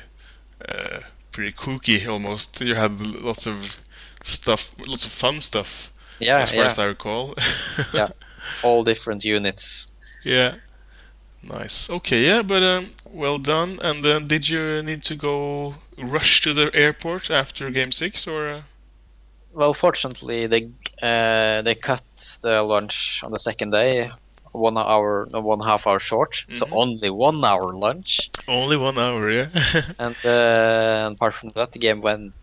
[0.67, 0.99] uh,
[1.31, 2.59] pretty kooky almost.
[2.59, 3.77] You had lots of
[4.23, 7.35] stuff, lots of fun stuff, Yeah, as far yeah, as I recall.
[7.93, 8.09] Yeah.
[8.63, 9.87] all different units.
[10.23, 10.55] Yeah.
[11.41, 11.89] Nice.
[11.89, 12.25] Okay.
[12.25, 12.41] Yeah.
[12.41, 13.79] But um, well done.
[13.81, 18.49] And uh, did you need to go rush to the airport after game six, or?
[18.49, 18.61] Uh...
[19.53, 20.69] Well, fortunately, they
[21.03, 22.03] uh, they cut
[22.41, 24.11] the lunch on the second day,
[24.53, 26.33] one hour, no, one half hour short.
[26.51, 26.71] So Mhm.
[26.71, 28.29] only one hour lunch.
[28.47, 29.49] Only one hour, yeah.
[29.99, 32.33] And uh, apart from that, the game went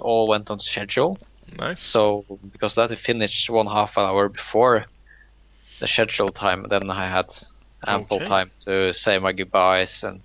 [0.00, 1.18] all went on schedule.
[1.58, 1.80] nice.
[1.80, 4.86] So because that, it finished one half hour before
[5.80, 6.66] the schedule time.
[6.68, 7.26] Then I had
[7.86, 8.26] ample Okay.
[8.26, 10.20] time to say my goodbyes and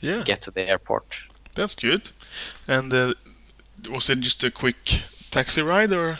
[0.00, 1.06] Yeah, get to the airport.
[1.54, 2.10] that's good.
[2.66, 3.14] And uh,
[3.90, 6.18] was it just a quick taxi ride, or?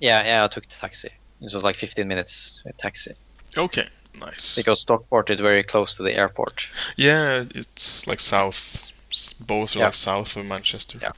[0.00, 1.08] Yeah, yeah, I took the taxi.
[1.40, 3.12] It was like 15 minutes taxi
[3.56, 4.54] Okay, nice.
[4.56, 6.68] because Stockport is very close to the airport.
[6.96, 8.90] Yeah, it's like south.
[9.40, 9.84] Both are Yeah.
[9.86, 10.98] like south of Manchester.
[11.00, 11.12] Yeah.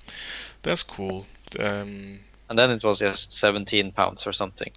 [0.63, 1.27] That's cool.
[1.59, 4.73] Um, And then it was just 17 pounds or something.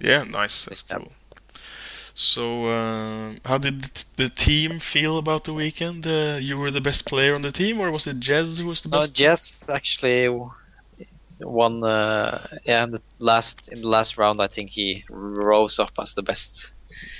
[0.00, 0.64] yeah, nice.
[0.66, 0.96] That's Yeah.
[0.98, 1.12] cool.
[2.14, 6.06] So, um, how did the team feel about the weekend?
[6.06, 8.80] Uh, you were the best player on the team, or was it Jez who was
[8.80, 9.12] the No, best?
[9.14, 10.28] Jess actually
[11.40, 11.82] won.
[11.84, 16.14] Uh, yeah, in the last in the last round, I think he rose up as
[16.14, 16.74] the best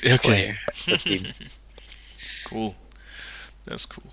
[0.05, 0.19] okay.
[0.19, 0.59] player.
[0.69, 1.27] of the team.
[2.47, 2.75] cool.
[3.65, 4.13] That's cool.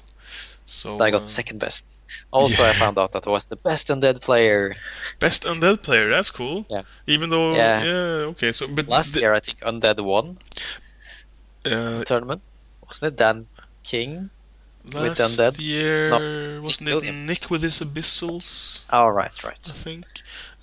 [0.65, 1.85] So I got uh, second best.
[2.31, 4.75] Also, I found out that I was the best undead player
[5.19, 6.09] best undead player.
[6.09, 6.65] That's cool.
[6.69, 6.83] Yeah.
[7.05, 8.31] Even though, yeah, Yeah.
[8.33, 8.51] okay.
[8.51, 9.33] So, but last the- year.
[9.33, 10.37] I think undead won
[11.65, 12.41] uh, the tournament.
[12.87, 13.47] Wasn't it Dan
[13.83, 14.29] King?
[14.91, 15.59] Last undead?
[15.59, 17.27] year wasn't it Williams.
[17.27, 18.81] Nick with his abyssals?
[18.91, 19.57] Oh, right, right.
[19.65, 20.05] I think.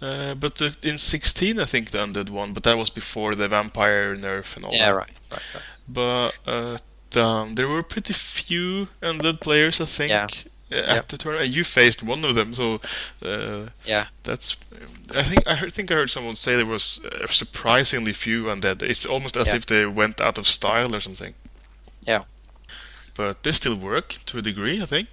[0.02, 3.48] Uh, but uh, in 16, I think the undead won, but that was before the
[3.48, 4.78] vampire nerf and all that.
[4.78, 4.96] Yeah, that.
[4.96, 5.62] right, right, right.
[5.88, 6.78] But uh,
[7.20, 10.24] um, there were pretty few undead players, I think, Yeah.
[10.72, 11.00] uh, at Yeah.
[11.08, 11.50] the tournament.
[11.50, 12.80] You faced one of them, so
[13.22, 14.06] uh, Yeah.
[14.22, 14.56] that's.
[15.14, 18.82] I think I heard, think I heard someone say there was uh, surprisingly few undead.
[18.82, 19.56] It's almost as Yeah.
[19.56, 21.34] if they went out of style or something.
[22.06, 22.22] Yeah.
[23.20, 25.08] But they still work to a degree, I think.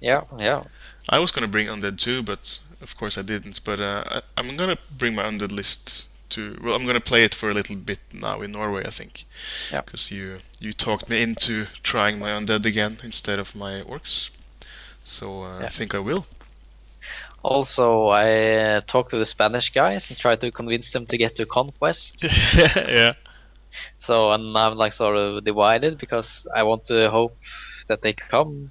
[0.00, 0.64] Yeah, yeah.
[1.08, 3.64] I was gonna bring undead too, but of course I didn't.
[3.64, 6.58] But uh, I, I'm gonna bring my undead list to.
[6.62, 9.24] Well, I'm gonna play it for a little bit now in Norway, I think.
[9.72, 9.80] Yeah.
[9.80, 14.28] Because you you talked me into trying my undead again instead of my orcs.
[15.02, 16.26] So uh, I think I will.
[17.42, 21.36] Also, I uh, talked to the Spanish guys and tried to convince them to get
[21.36, 22.24] to Conquest.
[22.54, 23.12] yeah.
[24.08, 27.36] So, and I'm like sort of divided because I want to hope
[27.88, 28.70] that they come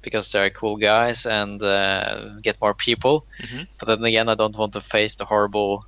[0.00, 3.26] because they're cool guys and uh, get more people.
[3.44, 3.66] Mhm.
[3.78, 5.84] But then again, I don't want to face the horrible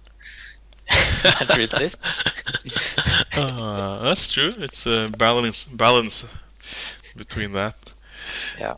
[1.40, 2.24] Madrid lists.
[3.36, 4.52] uh, that's true.
[4.58, 6.26] It's a balance balance
[7.16, 7.76] between that.
[8.58, 8.74] Yeah.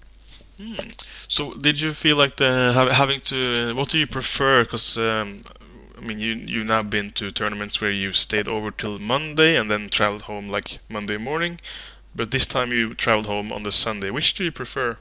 [0.58, 0.90] Hmm.
[1.26, 3.74] So, did you feel like the hav- having to?
[3.74, 4.62] what do you prefer?
[4.62, 5.42] Because um,
[5.96, 9.70] I mean, you you've now been to tournaments where you stayed over till Monday and
[9.70, 11.60] then traveled home like Monday morning,
[12.14, 14.10] but this time you traveled home on the Sunday.
[14.10, 14.98] Which do you prefer?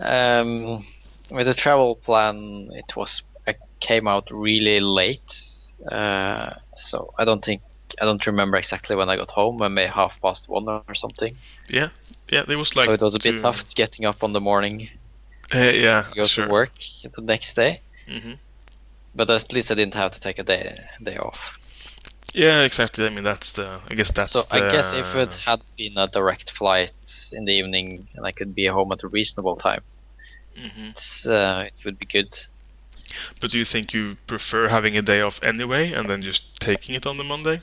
[0.00, 0.84] Um,
[1.30, 5.40] with the travel plan, it was I came out really late,
[5.90, 7.62] uh, so I don't think
[8.00, 9.58] I don't remember exactly when I got home.
[9.58, 11.36] Maybe half past one or something.
[11.68, 11.90] Yeah,
[12.28, 12.86] yeah, it was like.
[12.86, 14.88] so it was a bit to- tough getting up on the morning
[15.54, 16.46] Uh, yeah, to go sure.
[16.46, 17.80] to work the next day.
[18.06, 18.34] hmm
[19.18, 20.64] But at least I didn't have to take a day
[21.02, 21.40] day off.
[22.34, 23.06] Yeah, exactly.
[23.06, 23.80] I mean, that's the.
[23.90, 24.32] I guess that's.
[24.32, 26.92] So I guess if it had been a direct flight
[27.32, 29.82] in the evening and I could be home at a reasonable time,
[30.56, 30.90] Mhm.
[30.90, 32.36] it's, uh, it would be good.
[33.40, 36.94] But do you think you prefer having a day off anyway and then just taking
[36.94, 37.62] it on the Monday?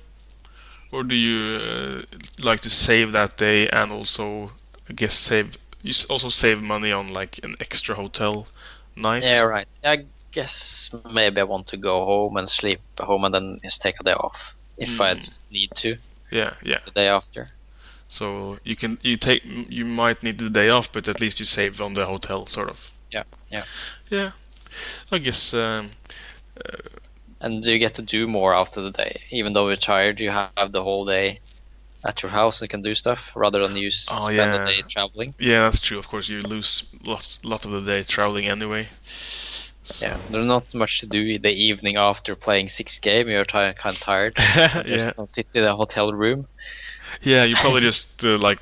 [0.92, 2.02] Or do you uh,
[2.40, 4.52] like to save that day and also,
[4.90, 8.48] I guess, save you also save money on like an extra hotel
[8.96, 9.24] night?
[9.24, 9.68] Yeah, right.
[9.84, 10.06] I
[10.36, 10.90] guess
[11.20, 14.04] maybe I want to go home and sleep at home and then just take a
[14.04, 14.40] day off
[14.78, 15.02] if Mm.
[15.08, 15.14] I
[15.52, 15.90] need to
[16.32, 16.80] yeah, yeah.
[16.86, 17.42] the day after.
[18.08, 19.42] So you can you take
[19.80, 22.70] you might need the day off, but at least you saved on the hotel, sort
[22.70, 22.78] of.
[23.12, 23.64] Yeah, yeah.
[24.12, 24.32] Yeah,
[25.12, 25.54] I guess.
[25.54, 25.90] Um,
[27.42, 29.22] And you get to do more after the day.
[29.30, 31.40] Even though you're tired, you have the whole day
[32.04, 34.58] at your house and can do stuff rather than you Oh, spend yeah.
[34.58, 35.34] the day traveling.
[35.40, 36.00] yeah, that's true.
[36.00, 38.88] Of course, you lose lot lot of the day traveling anyway.
[40.02, 43.30] Yeah, there's not much to do in the evening after playing six game.
[43.30, 44.34] You're ti kind of tired.
[44.38, 46.48] yeah, Just sit in a hotel room.
[47.22, 47.44] yeah.
[47.44, 48.60] You probably just uh, like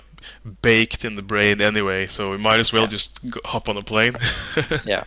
[0.62, 2.88] baked in the brain anyway, so we might as well Yeah.
[2.90, 4.16] just go, hop on a plane.
[4.86, 5.04] Yeah,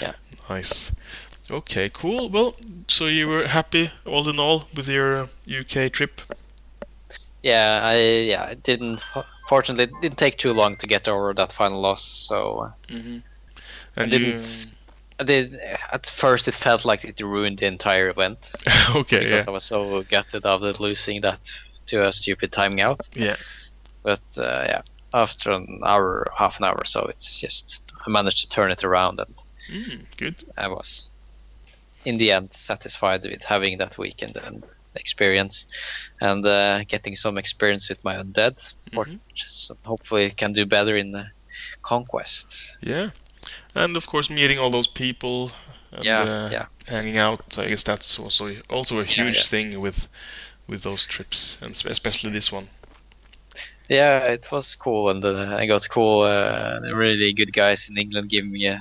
[0.00, 0.12] yeah.
[0.50, 0.90] Nice.
[1.50, 2.28] Okay, cool.
[2.30, 2.56] Well,
[2.88, 5.26] so you were happy all in all with your uh,
[5.60, 6.20] UK trip?
[7.42, 9.02] Yeah, I yeah, it didn't.
[9.48, 12.02] Fortunately, it didn't take too long to get over that final loss.
[12.02, 13.18] So Mm-hmm.
[13.96, 14.42] I And you, didn't.
[14.42, 14.83] I
[15.22, 15.54] did.
[15.92, 18.52] At first, it felt like it ruined the entire event
[18.96, 21.40] okay, because yeah, I was so gutted after losing that
[21.86, 23.00] to a stupid timing out.
[23.14, 23.36] yeah,
[24.02, 28.40] But uh, yeah, after an hour, half an hour, or so it's just I managed
[28.40, 29.34] to turn it around, and
[29.70, 30.36] mm, good.
[30.56, 31.10] I was
[32.04, 35.66] in the end satisfied with having that weekend and experience,
[36.20, 38.72] and uh, getting some experience with my undead.
[38.92, 39.18] Mhm.
[39.34, 41.26] just hopefully can do better in the
[41.82, 42.68] conquest.
[42.80, 43.10] Yeah,
[43.74, 45.52] and of course meeting all those people.
[45.92, 46.66] And, Yeah, uh, yeah.
[46.86, 47.58] hanging out.
[47.58, 49.42] I guess that's also also a huge yeah.
[49.42, 50.08] thing with
[50.66, 52.68] with those trips, and especially this one.
[53.88, 58.30] Yeah, it was cool, and uh, I got cool, uh, really good guys in England
[58.30, 58.80] giving me a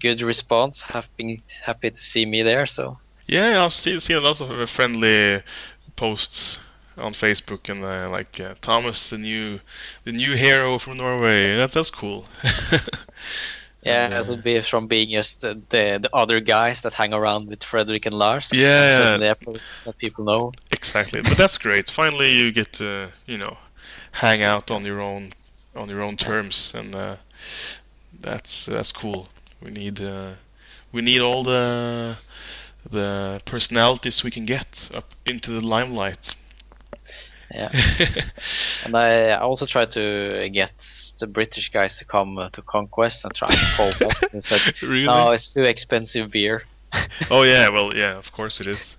[0.00, 0.82] good response.
[0.82, 2.66] Happy, happy to see me there.
[2.66, 5.42] So Yeah, I've seen, seen a lot of uh, friendly
[5.96, 6.60] posts
[6.96, 9.60] on Facebook, and uh, like uh, Thomas, the new
[10.04, 11.56] the new hero from Norway.
[11.56, 12.26] That, that's cool.
[13.84, 16.94] yeah, And, uh, it would be from being just the, the the other guys that
[16.94, 18.50] hang around with Frederick and Lars.
[18.52, 19.16] Yeah.
[19.16, 20.52] the episodes that people know.
[20.70, 21.90] Exactly, but that's great.
[21.90, 23.56] Finally, you get to you know
[24.12, 25.32] hang out on your own
[25.74, 27.16] on your own terms, and uh,
[28.20, 29.28] that's that's cool.
[29.60, 30.34] We need uh,
[30.92, 32.16] we need all the
[32.90, 36.34] the personalities we can get up into the limelight.
[37.54, 37.70] Yeah,
[38.84, 40.72] and I I also tried to get
[41.20, 44.60] the British guys to come uh, to Conquest and try to pull back and said,
[44.82, 45.06] really?
[45.06, 46.64] "No, it's too expensive beer."
[47.30, 48.96] Oh yeah, well yeah, of course it is.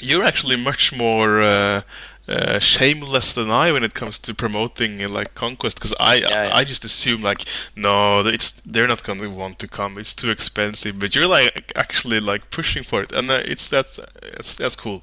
[0.00, 1.82] You're actually much more uh,
[2.28, 6.28] uh, shameless than I when it comes to promoting uh, like conquest, because I, Yeah,
[6.44, 6.50] yeah.
[6.54, 7.44] I just assume like
[7.76, 9.98] no, it's they're not going to want to come.
[9.98, 10.98] It's too expensive.
[10.98, 13.98] But you're like actually like pushing for it, and uh, it's that's
[14.36, 15.02] that's that's cool.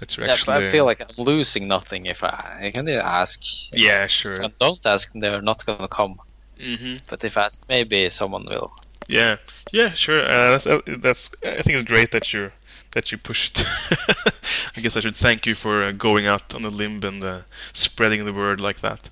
[0.00, 3.40] That you're Yeah, actually I feel like I'm losing nothing if I, I can ask.
[3.72, 4.34] yeah, sure.
[4.34, 6.20] If I don't ask, they're not gonna come.
[6.60, 8.72] hmm But if I ask, maybe someone will.
[9.08, 9.36] Yeah,
[9.72, 10.22] yeah, sure.
[10.24, 11.30] Uh, that's, uh, that's.
[11.44, 12.52] I think it's great that you
[12.92, 13.62] that you pushed.
[14.76, 17.40] I guess I should thank you for uh, going out on a limb and uh,
[17.72, 19.10] spreading the word like that.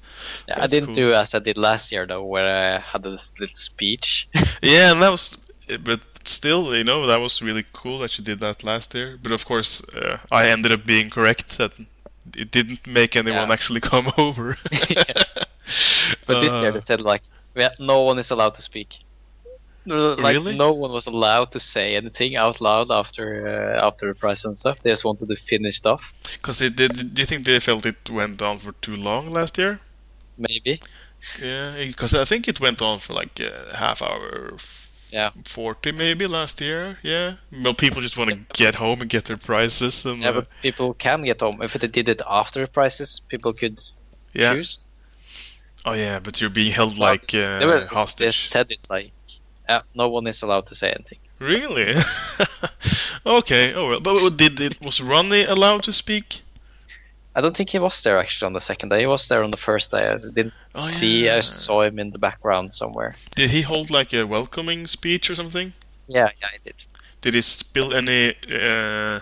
[0.48, 0.94] Yeah, I didn't cool.
[0.94, 2.46] do as I did last year though, where
[2.76, 4.28] I had this little speech.
[4.62, 5.36] Yeah, and that was.
[5.80, 9.18] But still, you know, that was really cool that you did that last year.
[9.22, 11.72] But of course, uh, I ended up being correct that
[12.36, 13.52] it didn't make anyone Yeah.
[13.52, 14.56] actually come over.
[16.26, 17.22] But this year they said like,
[17.54, 18.98] yeah, no one is allowed to speak.
[19.84, 20.54] Like Really?
[20.56, 24.56] no one was allowed to say anything out loud after uh, after the prize and
[24.56, 24.80] stuff.
[24.82, 26.14] They just wanted to finish stuff.
[26.32, 27.14] Because it did.
[27.14, 29.80] Do you think they felt it went on for too long last year?
[30.38, 30.80] Maybe.
[31.40, 34.52] Yeah, because I think it went on for like a half hour,
[35.12, 35.30] Yeah.
[35.44, 36.98] 40 maybe last year.
[37.02, 37.34] Yeah.
[37.52, 40.48] Well, people just want to get home and get their prizes and Yeah, uh, but
[40.62, 43.20] people can get home if they did it after prizes.
[43.28, 43.78] People could
[44.32, 44.54] yeah.
[44.54, 44.88] choose.
[45.84, 49.12] Oh yeah, but you're being held like uh, they were they said it like,
[49.68, 51.18] yeah, no one is allowed to say anything.
[51.38, 51.94] Really?
[53.26, 53.74] okay.
[53.74, 54.00] Oh well.
[54.00, 56.40] But did it was Ronnie allowed to speak?
[57.34, 59.00] I don't think he was there actually on the second day.
[59.00, 60.06] He was there on the first day.
[60.08, 61.24] I didn't Oh, see.
[61.26, 61.36] yeah.
[61.36, 63.14] I saw him in the background somewhere.
[63.34, 65.72] Did he hold like a welcoming speech or something?
[66.08, 66.74] Yeah, yeah, I did.
[67.22, 69.20] Did he spill any uh,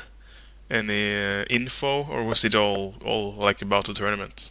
[0.71, 4.51] any uh, info, or was it all all like about the tournament?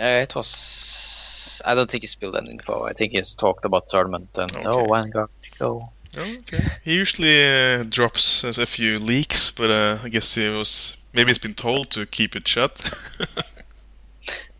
[0.00, 1.60] Uh, it was.
[1.64, 2.84] I don't think he spilled any info.
[2.84, 4.66] I think he just talked about tournament and Okay.
[4.66, 5.28] oh, Vanguard,
[5.58, 5.88] go.
[6.16, 6.64] Oh, okay.
[6.84, 11.38] He usually uh, drops a few leaks, but uh, I guess he was maybe it's
[11.38, 12.90] been told to keep it shut.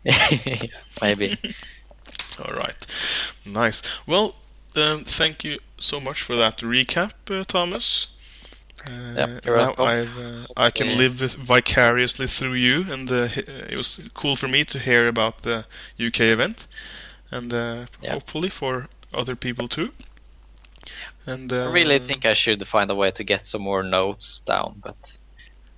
[1.01, 1.37] Maybe.
[2.39, 2.75] All right,
[3.45, 3.81] nice.
[4.07, 4.35] Well,
[4.75, 8.07] um, thank you so much for that recap, uh, Thomas.
[8.87, 14.09] Uh, Yep, now uh, I can live vicariously through you, and uh, uh, it was
[14.13, 15.65] cool for me to hear about the
[15.99, 16.67] UK event,
[17.31, 18.13] and uh, Yeah.
[18.13, 19.91] hopefully for other people too.
[21.25, 24.39] And uh, I really think I should find a way to get some more notes
[24.39, 25.19] down, but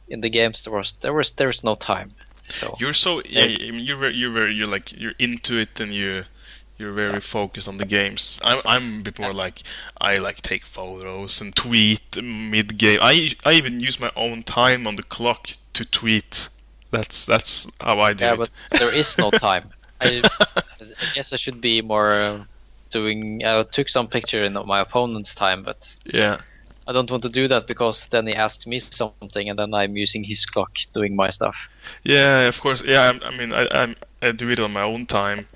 [0.07, 2.11] in the games there was there was there was no time.
[2.43, 3.43] So You're so yeah.
[3.43, 6.25] I mean, you're very, you're very, you're like you're into it and you
[6.77, 7.19] you're very Yeah.
[7.19, 8.39] focused on the games.
[8.43, 9.63] I'm I'm a bit more like
[9.99, 12.99] I like take photos and tweet mid game.
[13.01, 16.49] I I even use my own time on the clock to tweet.
[16.91, 18.39] That's that's how I do yeah, it.
[18.39, 19.69] Yeah, but there is no time.
[20.01, 20.21] I,
[20.55, 22.43] I guess I should be more uh,
[22.91, 23.41] doing.
[23.45, 26.41] I took some picture in my opponent's time, but yeah.
[26.87, 29.97] I don't want to do that because then he asks me something, and then I'm
[29.97, 31.69] using his clock doing my stuff.
[32.03, 32.83] Yeah, of course.
[32.85, 35.47] Yeah, I, I mean, I, I I do it on my own time,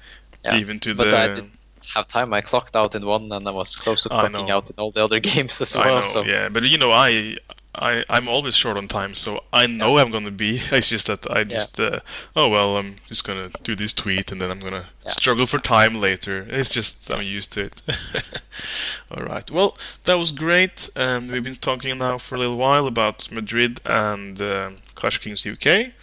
[0.43, 1.17] Yeah, even to but the.
[1.17, 1.51] I didn't
[1.95, 2.33] have time.
[2.33, 5.03] I clocked out in one, and I was close to clocking out in all the
[5.03, 5.97] other games as well.
[5.97, 7.37] I know, so yeah, but you know, I,
[7.75, 10.61] I, I'm always short on time, so I know I'm gonna be.
[10.71, 11.99] It's just that I just, uh,
[12.35, 15.11] oh well, I'm just gonna do this tweet, and then I'm gonna Yeah.
[15.11, 16.45] struggle for time later.
[16.49, 17.81] It's just I'm used to it.
[19.11, 19.49] All right.
[19.51, 20.89] Well, that was great.
[20.95, 25.21] Um, we've been talking now for a little while about Madrid and um Clash of
[25.21, 25.93] Kings UK.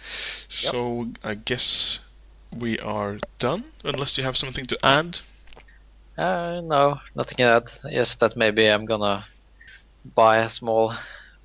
[0.49, 1.99] So I guess
[2.51, 5.19] we are done, unless you have something to add.
[6.17, 7.69] Uh, no, nothing to add.
[7.91, 9.25] Just that maybe I'm gonna
[10.15, 10.93] buy a small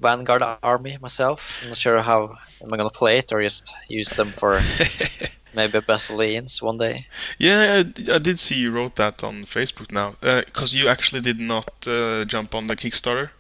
[0.03, 1.41] Vanguard army myself.
[1.63, 4.61] I'm not sure how am I gonna play it or just use them for
[5.55, 7.07] maybe Basileans one day.
[7.39, 11.41] Yeah, I, I did see you wrote that on Facebook now, because you actually did
[11.41, 13.31] not uh, jump on the Kickstarter.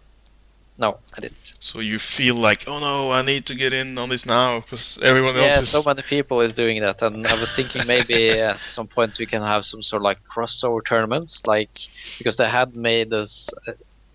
[0.78, 1.54] No, I didn't.
[1.60, 4.98] So you feel like, oh no, I need to get in on this now because
[5.02, 5.68] everyone else Yeah, is.
[5.68, 9.26] so many people is doing that, and I was thinking maybe at some point we
[9.26, 11.78] can have some sort of like crossover tournaments, like
[12.18, 13.50] because they had made us,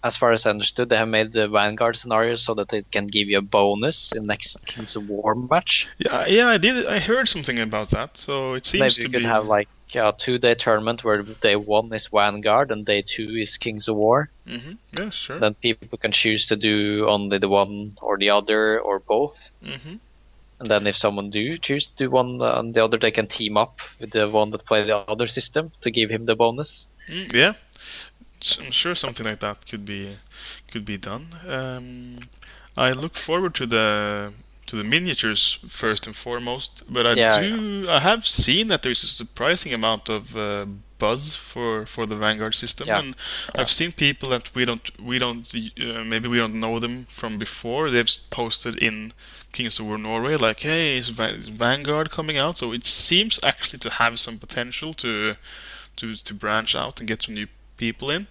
[0.07, 3.05] as far as I understood, they have made the Vanguard scenario so that it can
[3.05, 5.87] give you a bonus in next Kings of War match.
[5.97, 6.85] Yeah, yeah, I did.
[6.87, 8.17] I heard something about that.
[8.17, 9.27] So it seems Maybe you could be.
[9.27, 13.87] have like a two-day tournament where day one is Vanguard and day two is Kings
[13.87, 14.29] of War.
[14.47, 15.39] hmm Yeah, sure.
[15.39, 19.51] Then people can choose to do only the one or the other or both.
[19.63, 19.95] Mm-hmm.
[20.59, 23.57] And then if someone do choose to do one and the other, they can team
[23.57, 26.87] up with the one that play the other system to give him the bonus.
[27.07, 27.53] Mm, yeah,
[28.59, 30.17] I'm sure something like that could be
[30.71, 31.27] could be done.
[31.47, 32.29] Um,
[32.75, 34.33] I look forward to the
[34.67, 39.03] to the miniatures first and foremost, but I Yeah, do I have seen that there's
[39.03, 40.65] a surprising amount of uh,
[40.99, 42.99] buzz for for the Vanguard system, Yeah.
[42.99, 43.15] and
[43.55, 47.37] I've seen people that we don't we don't uh, maybe we don't know them from
[47.37, 47.89] before.
[47.89, 49.13] They've posted in
[49.53, 53.79] Kings of War Norway like, "Hey, is, is Vanguard coming out?" So it seems actually
[53.79, 55.35] to have some potential to
[55.97, 57.47] to to branch out and get some new
[57.77, 58.27] people in.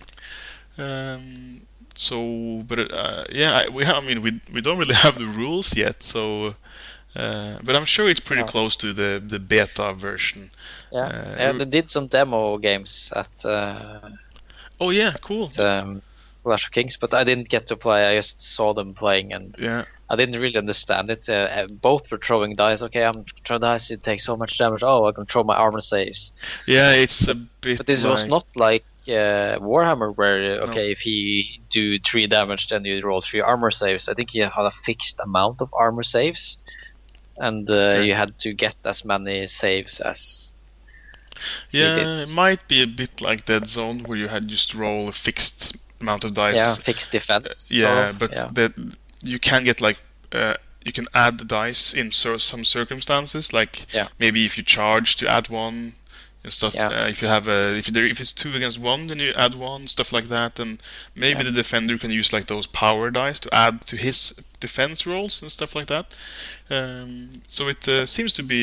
[0.78, 1.62] Um,
[1.94, 5.26] so, but uh, yeah, I, we have, I mean, we we don't really have the
[5.26, 6.02] rules yet.
[6.02, 6.54] So,
[7.14, 8.48] uh, but I'm sure it's pretty Yeah.
[8.48, 10.50] close to the the beta version.
[10.92, 14.00] Yeah, Uh, and they did some demo games at, uh,
[14.80, 15.46] Oh yeah, cool.
[15.48, 16.02] at um,
[16.44, 18.06] Clash of Kings, but I didn't get to play.
[18.06, 21.28] I just saw them playing, and Yeah, I didn't really understand it.
[21.28, 22.82] Uh, both were throwing dice.
[22.82, 23.90] Okay, I'm throwing dice.
[23.90, 24.82] You take so much damage.
[24.84, 26.32] Oh, I can throw my armor saves.
[26.66, 27.78] yeah, it's a bit.
[27.78, 32.68] But this was not like uh, Warhammer, where uh, okay, if he do three damage,
[32.68, 34.08] then you roll three armor saves.
[34.08, 36.58] I think he had a fixed amount of armor saves,
[37.36, 38.06] and uh, Okay.
[38.06, 40.52] you had to get as many saves as.
[41.70, 45.76] Yeah, it might be a bit like Deadzone, where you had just roll a fixed
[46.00, 46.56] amount of dice.
[46.56, 47.68] Yeah, fixed defense.
[47.68, 48.48] sort yeah, but yeah.
[48.52, 48.72] that
[49.22, 49.98] you can get like
[50.32, 50.54] uh,
[50.84, 54.08] you can add the dice in some circumstances, like Yeah.
[54.18, 55.94] maybe if you charge to add one
[56.46, 56.74] and stuff.
[56.74, 56.88] Yeah.
[56.88, 59.54] Uh, if you have a if there if it's two against one, then you add
[59.54, 60.78] one stuff like that, and
[61.14, 61.50] maybe Yeah.
[61.50, 65.50] the defender can use like those power dice to add to his defense rolls and
[65.52, 66.06] stuff like that.
[66.70, 68.62] Um, so it uh, seems to be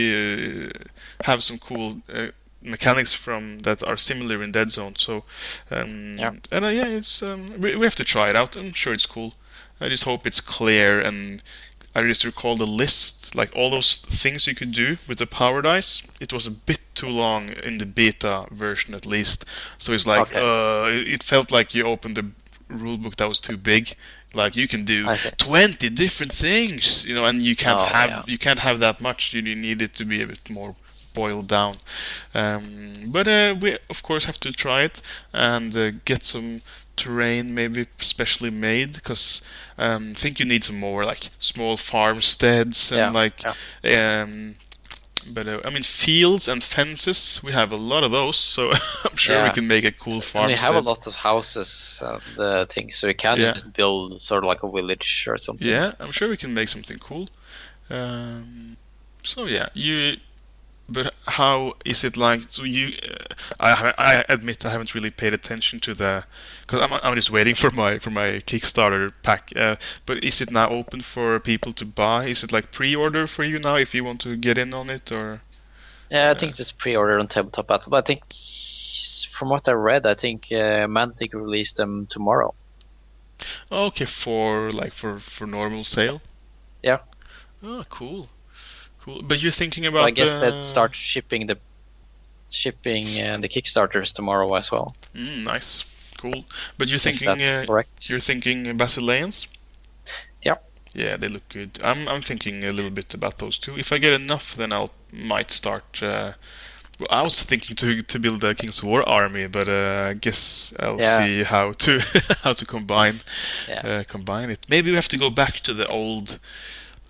[0.65, 0.69] uh,
[1.25, 2.01] have some cool.
[2.11, 2.27] Uh,
[2.65, 5.25] mechanics from that are similar in Deadzone so
[5.69, 6.31] um, Yeah.
[6.49, 9.05] and uh, yeah it's um, we, we have to try it out I'm sure it's
[9.05, 9.33] cool
[9.81, 11.43] I just hope it's clear and
[11.95, 15.61] I just recall the list, like all those things you could do with the power
[15.61, 16.01] dice.
[16.19, 19.45] It was a bit too long in the beta version, at least.
[19.77, 20.37] So it's like Okay.
[20.39, 22.31] uh, it felt like you opened the
[22.69, 23.95] rulebook that was too big.
[24.33, 25.05] Like you can do
[25.37, 28.23] twenty different things, you know, and you can't Oh, have yeah.
[28.25, 29.33] you can't have that much.
[29.33, 30.75] You need it to be a bit more
[31.13, 31.77] boiled down.
[32.33, 36.61] Um, but uh, we of course have to try it and uh, get some
[36.95, 39.41] terrain maybe specially made because
[39.77, 43.43] um, I think you need some more like small farmsteads and Yeah, like
[43.83, 44.55] um,
[45.27, 48.71] but uh, I mean fields and fences we have a lot of those so
[49.05, 50.47] I'm sure we can make a cool farm.
[50.47, 53.53] we have a lot of houses and uh, things, so we can Yeah.
[53.53, 55.67] just build sort of like a village or something.
[55.67, 57.29] Yeah, I'm sure we can make something cool.
[57.89, 58.77] Um,
[59.23, 60.17] so yeah, you
[60.89, 62.41] but how is it like?
[62.49, 63.15] So you, uh,
[63.59, 66.25] I I admit I haven't really paid attention to the
[66.61, 69.51] because I'm I'm just waiting for my for my Kickstarter pack.
[69.55, 72.25] Uh, but is it now open for people to buy?
[72.25, 75.11] Is it like pre-order for you now if you want to get in on it
[75.11, 75.41] or?
[76.09, 77.89] Yeah, I think it's just pre-order on Tabletop Battle.
[77.89, 78.23] But I think,
[79.31, 82.53] from what I read, I think uh, Mantic released them tomorrow.
[83.71, 86.21] Okay, for like for for normal sale.
[86.83, 86.99] Yeah.
[87.63, 88.29] Oh, cool,
[89.03, 89.21] cool.
[89.23, 90.05] But you're thinking So about.
[90.05, 91.57] I guess uh, that start shipping the
[92.49, 94.95] shipping uh, the Kickstarters tomorrow as well.
[95.15, 95.83] Mm, nice,
[96.17, 96.45] cool.
[96.77, 97.27] But you're thinking.
[97.27, 98.09] that's Uh, correct.
[98.09, 99.47] you're thinking Basileans.
[100.41, 100.55] Yeah.
[100.93, 101.79] Yeah, they look good.
[101.83, 103.77] I'm I'm thinking a little bit about those two.
[103.79, 106.01] If I get enough, then I'll might start.
[106.03, 106.33] Uh,
[106.99, 110.71] well, I was thinking to to build a King's War army, but uh, I guess
[110.79, 111.17] I'll Yeah.
[111.25, 111.99] see how to
[112.43, 113.21] how to combine
[113.67, 113.87] Yeah.
[113.87, 114.65] uh, combine it.
[114.69, 116.39] Maybe we have to go back to the old,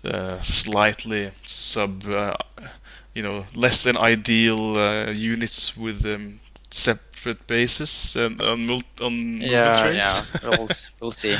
[0.04, 2.34] uh, slightly sub, uh,
[3.14, 9.40] you know, less than ideal uh, units with um, separate bases and on mul- on
[9.40, 10.24] Yeah, yeah.
[10.42, 10.68] We'll,
[11.00, 11.36] we'll see.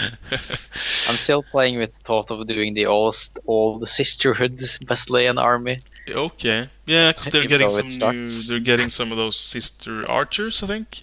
[1.09, 3.15] I'm still playing with the thought of doing the all
[3.47, 4.55] all the sisterhood
[4.87, 5.83] Basilean army.
[6.09, 6.69] Okay.
[6.87, 8.29] Yeah, because they're Even getting some new.
[8.29, 11.03] They're getting some of those sister archers, I think.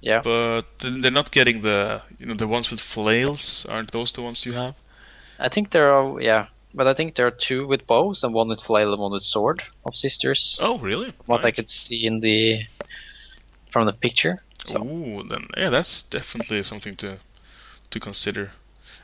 [0.00, 0.22] Yeah.
[0.22, 3.66] But they're not getting the you know the ones with flails.
[3.68, 4.74] Aren't those the ones you have?
[5.38, 8.48] I think there are yeah, but I think there are two with bows and one
[8.48, 10.58] with flail and one with sword of sisters.
[10.62, 11.12] Oh, really?
[11.26, 12.62] what I could see in the
[13.70, 14.42] from the picture.
[14.66, 17.18] So Ooh, then yeah, that's definitely something to
[17.90, 18.52] to consider.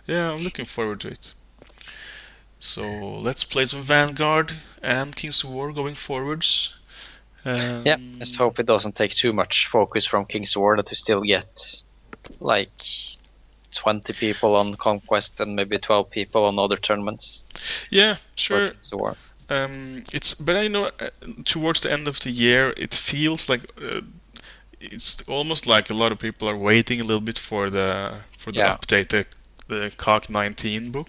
[0.07, 1.33] Yeah, I'm looking forward to it.
[2.59, 6.73] So let's play some Vanguard and Kings of War going forwards.
[7.45, 10.91] Um, yeah, let's hope it doesn't take too much focus from King's of War that
[10.91, 11.83] we still get
[12.41, 12.83] like
[13.77, 17.45] 20 people on Conquest and maybe 12 people on other tournaments
[17.91, 18.73] Yeah, sure.
[19.49, 21.11] Um, it's but I know uh,
[21.45, 24.01] towards the end of the year, it feels like uh,
[24.81, 28.53] it's almost like a lot of people are waiting a little bit for the for
[28.53, 28.77] the Yeah.
[28.77, 29.25] update, the
[29.69, 31.09] the CoK 19 book.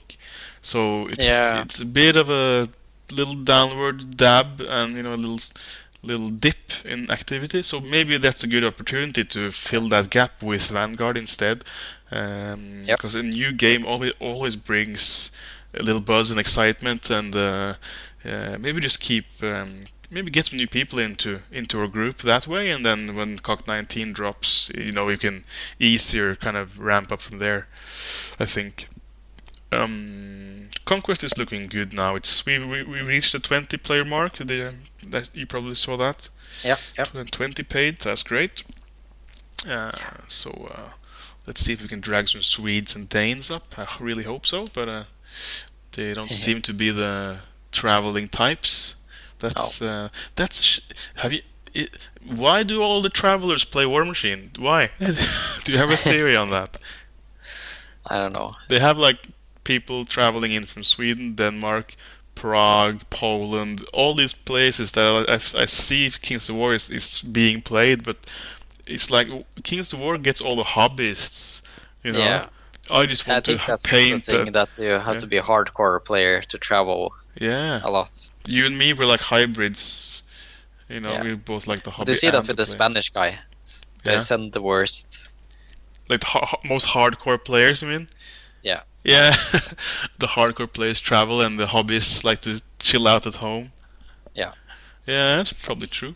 [0.61, 1.63] So it's Yeah.
[1.63, 2.67] it's a bit of a
[3.11, 5.39] little downward dab and you know a little
[6.07, 7.61] little dip in activity.
[7.63, 11.63] So maybe that's a good opportunity to fill that gap with Vanguard instead.
[12.11, 12.97] Um, Yep.
[12.97, 15.31] Because a new game always always brings
[15.73, 17.73] a little buzz and excitement, and uh,
[18.25, 22.47] uh, maybe just keep um, maybe get some new people into into our group that
[22.47, 25.43] way, and then when CoK 19 drops, you know, we can
[25.79, 27.67] easier kind of ramp up from there.
[28.39, 28.87] I think.
[29.73, 30.46] Um,
[30.87, 32.15] Conquest is looking good now.
[32.15, 34.37] It's we we, we reached the 20 player mark.
[34.37, 34.73] The,
[35.05, 36.29] that you probably saw that.
[36.63, 37.05] Yeah, yeah.
[37.05, 37.99] 20 paid.
[37.99, 38.63] That's great.
[39.67, 39.91] Uh,
[40.29, 40.89] so uh,
[41.45, 43.77] let's see if we can drag some Swedes and Danes up.
[43.77, 45.03] I really hope so, but uh,
[45.91, 47.39] they don't seem to be the
[47.71, 48.95] traveling types.
[49.39, 50.79] That's uh, that's sh-
[51.15, 51.41] have you.
[51.73, 54.57] It, why do all the travelers play Warmachine?
[54.57, 54.91] Why?
[55.63, 56.77] do you have a theory on that?
[58.09, 58.55] I don't know.
[58.69, 59.17] They have like
[59.67, 61.87] people traveling in from Sweden, Denmark,
[62.35, 67.21] Prague, Poland, all these places that I, I, I see Kings of War is, is
[67.21, 68.17] being played, but
[68.85, 69.27] it's like
[69.63, 71.61] Kings of War gets all the hobbyists,
[72.03, 72.19] you know.
[72.19, 72.45] Yeah.
[72.89, 74.69] I just I want to think that's the paint thing that.
[74.71, 75.19] that you have yeah.
[75.23, 77.01] to be a hardcore player to travel
[77.35, 78.13] Yeah, a lot.
[78.55, 80.23] you and me were like hybrids.
[80.89, 81.23] You know, Yeah.
[81.23, 82.05] we both like the hobby.
[82.05, 82.71] But you see that with the the.
[82.77, 83.29] Spanish guy.
[84.03, 84.23] They Yeah.
[84.31, 85.27] send the worst.
[86.09, 87.83] like the ha- most hardcore players.
[87.83, 88.07] I mean.
[88.67, 88.81] Yeah.
[89.03, 89.31] Yeah,
[90.19, 93.71] the hardcore players travel, and the hobbyists like to chill out at home.
[94.33, 94.51] Yeah.
[95.05, 96.15] Yeah, that's probably true.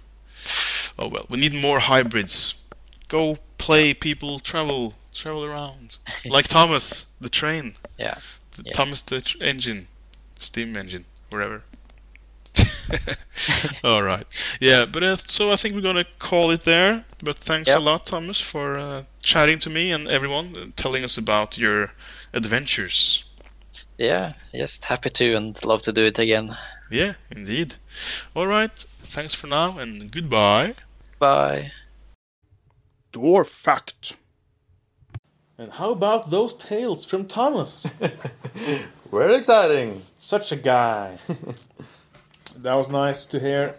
[0.99, 2.55] Oh well, we need more hybrids.
[3.07, 5.97] Go play, people, travel, travel around.
[6.25, 7.75] like Thomas, the train.
[7.97, 8.15] Yeah.
[8.57, 8.73] The Yeah.
[8.73, 9.87] Thomas the tr- engine,
[10.37, 11.63] steam engine, wherever.
[13.83, 14.27] All right.
[14.59, 17.05] Yeah, but uh, so I think we're gonna call it there.
[17.23, 21.17] But thanks a lot, Thomas, for uh, chatting to me and everyone, uh, telling us
[21.17, 21.91] about your
[22.33, 23.23] adventures.
[23.97, 26.57] Yeah, just happy to and love to do it again.
[26.89, 27.75] Yeah, indeed.
[28.35, 28.85] All right.
[29.05, 30.75] Thanks for now, and goodbye.
[31.19, 31.71] Bye.
[33.13, 34.15] Dwarf fact.
[35.57, 37.85] And how about those tales from Thomas?
[39.11, 40.03] Very exciting.
[40.17, 41.17] Such a guy.
[42.57, 43.75] that was nice to hear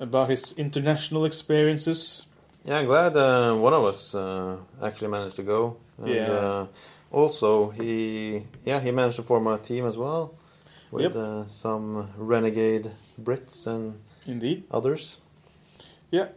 [0.00, 2.26] about his international experiences.
[2.64, 5.76] Yeah, I'm glad uh, one of us uh, actually managed to go.
[5.98, 6.30] And, Yeah.
[6.32, 6.66] Uh,
[7.10, 10.34] also, he yeah he managed to form a team as well
[10.90, 11.16] with Yep.
[11.16, 12.90] uh, some renegade
[13.20, 14.64] Brits and Indeed.
[14.70, 15.18] others.
[16.10, 16.28] Yeah.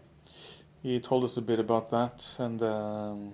[0.83, 3.33] He told us a bit about that, and um,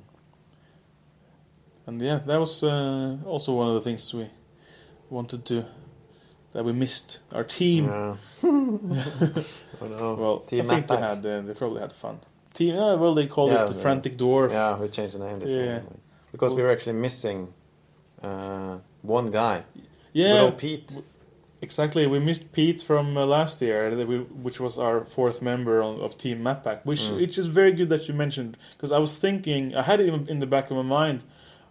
[1.87, 4.29] and yeah, that was uh, also one of the things we
[5.09, 5.65] wanted to
[6.53, 7.85] that we missed our team.
[7.85, 8.15] Yeah.
[8.43, 10.15] I know.
[10.19, 12.19] Well, Team I think they had uh, they probably had fun.
[12.53, 13.75] Team, uh, well, they called Yeah, it the.
[13.81, 14.51] Frantic Dwarf.
[14.51, 15.57] Yeah, we changed the name this Yeah.
[15.57, 15.83] anyway.
[16.31, 17.53] Because we were actually missing
[18.21, 19.63] uh, one guy.
[20.13, 20.91] Yeah, Pete.
[21.61, 22.07] exactly.
[22.07, 23.91] We missed Pete from uh, last year,
[24.45, 26.85] which was our fourth member on, of Team Mapback.
[26.85, 27.17] Which Mm.
[27.17, 30.27] which is very good that you mentioned because I was thinking I had it in,
[30.27, 31.23] in the back of my mind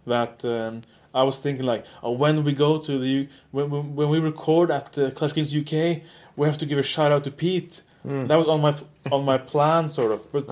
[0.05, 0.43] that.
[0.45, 0.81] Um,
[1.11, 4.69] I was thinking like, oh, when we go to the when when, when we record
[4.69, 6.03] at uh, Clash Games UK,
[6.35, 7.81] we have to give a shout out to Pete.
[8.09, 8.27] Mm.
[8.27, 8.73] That was on my
[9.11, 10.21] on my plan, sort of.
[10.31, 10.47] But.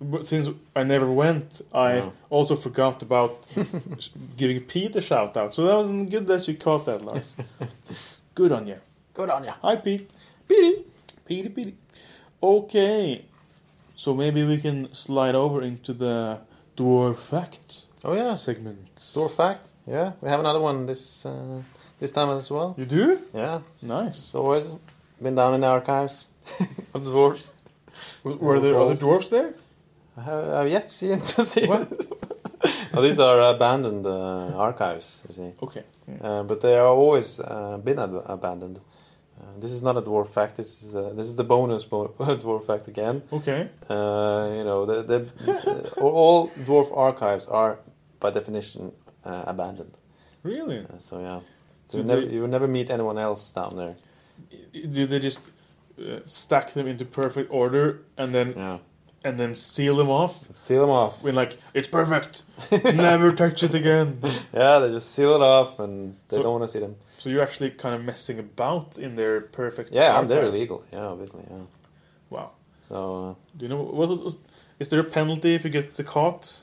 [0.00, 2.12] But since I never went, I No.
[2.30, 3.46] also forgot about
[4.36, 5.54] giving Pete a shout out.
[5.54, 7.34] So that was good that you caught that, Lars.
[8.34, 8.76] good on you.
[9.14, 9.54] Good on ya.
[9.62, 10.10] Hi, Pete.
[10.48, 10.84] Petey.
[11.26, 11.74] Petey, Petey.
[12.42, 13.24] Okay.
[13.96, 16.38] So maybe we can slide over into the
[16.76, 18.78] dwarf fact Oh yeah, segment.
[19.14, 19.68] Dwarf fact.
[19.86, 21.62] Yeah, we have another one this uh,
[21.98, 22.74] this time as well.
[22.78, 23.18] You do?
[23.34, 24.18] Yeah, Nice.
[24.18, 24.76] it's always
[25.20, 26.26] been down in the archives
[26.94, 27.52] of dwarves.
[28.24, 29.54] W- Were there other dwarfs there?
[30.16, 31.66] I have, I have yet seen to see.
[31.66, 31.88] What?
[32.94, 35.52] oh, these are abandoned uh, archives, you see.
[35.62, 35.84] Okay.
[36.08, 36.26] Yeah.
[36.28, 38.78] Uh, but they are always uh, been ab- abandoned.
[39.40, 40.56] Uh, this is not a dwarf fact.
[40.56, 43.22] This is uh, this is the bonus bo- dwarf fact again.
[43.32, 43.68] Okay.
[43.88, 47.78] Uh, you know, the, the, all dwarf archives are
[48.20, 48.92] by definition
[49.24, 49.96] uh, abandoned.
[50.42, 50.78] Really?
[50.80, 51.40] Uh, so yeah,
[51.88, 53.94] so you never they- you will never meet anyone else down there.
[54.72, 55.40] Do they just
[56.24, 58.78] stack them into perfect order and then Yeah,
[59.24, 60.34] and then seal them off?
[60.52, 61.22] seal them off.
[61.22, 64.20] When like it's perfect, never touch it again.
[64.52, 66.96] Yeah, they just seal it off, and they So- don't want to see them.
[67.18, 69.90] So you're actually kind of messing about in their perfect.
[69.92, 70.84] Yeah, I'm there illegal.
[70.92, 71.42] Yeah, obviously.
[71.50, 71.64] Yeah.
[72.30, 72.50] Wow.
[72.88, 72.96] So
[73.30, 74.36] uh, Do you know what was,
[74.78, 76.60] is there a penalty if you get caught?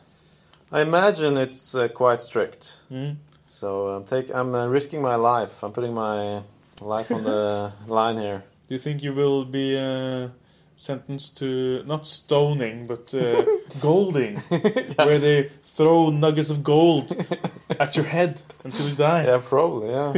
[0.72, 2.80] I imagine it's uh, quite strict.
[2.90, 3.18] Mm.
[3.48, 5.62] So I'm take I'm uh, risking my life.
[5.64, 6.42] I'm putting my
[6.82, 8.44] life on the line here.
[8.68, 10.30] Do you think you will be uh,
[10.78, 13.46] sentenced to not stoning but uh,
[13.82, 17.06] golding, where they throw nuggets of gold
[17.80, 19.26] at your head until you die?
[19.26, 19.90] Yeah, probably.
[19.90, 20.14] Yeah.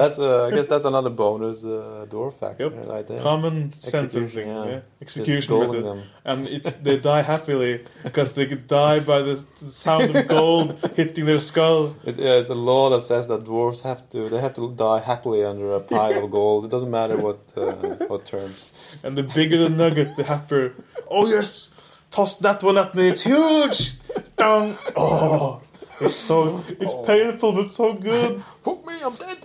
[0.00, 2.86] That's uh, I guess that's another bonus uh, dwarf factor Yep.
[2.86, 3.20] right there.
[3.20, 4.64] Common Execution, sentencing, yeah.
[4.72, 4.80] yeah.
[5.00, 6.02] Execution method, them.
[6.24, 10.68] and it's they die happily because they could die by the the sound of gold
[10.96, 11.96] hitting their skull.
[12.04, 15.00] It's, yeah, it's a law that says that dwarves have to they have to die
[15.00, 16.64] happily under a pile of gold.
[16.66, 17.72] It doesn't matter what uh,
[18.10, 18.70] what terms.
[19.02, 20.74] And the bigger the nugget, the happier.
[21.10, 21.74] Oh yes,
[22.12, 23.08] toss that one at me.
[23.08, 23.94] It's huge.
[24.36, 24.78] Dong.
[24.96, 25.60] Oh,
[26.00, 28.42] it's so it's painful but so good.
[28.62, 29.38] Fuck me, I'm dead.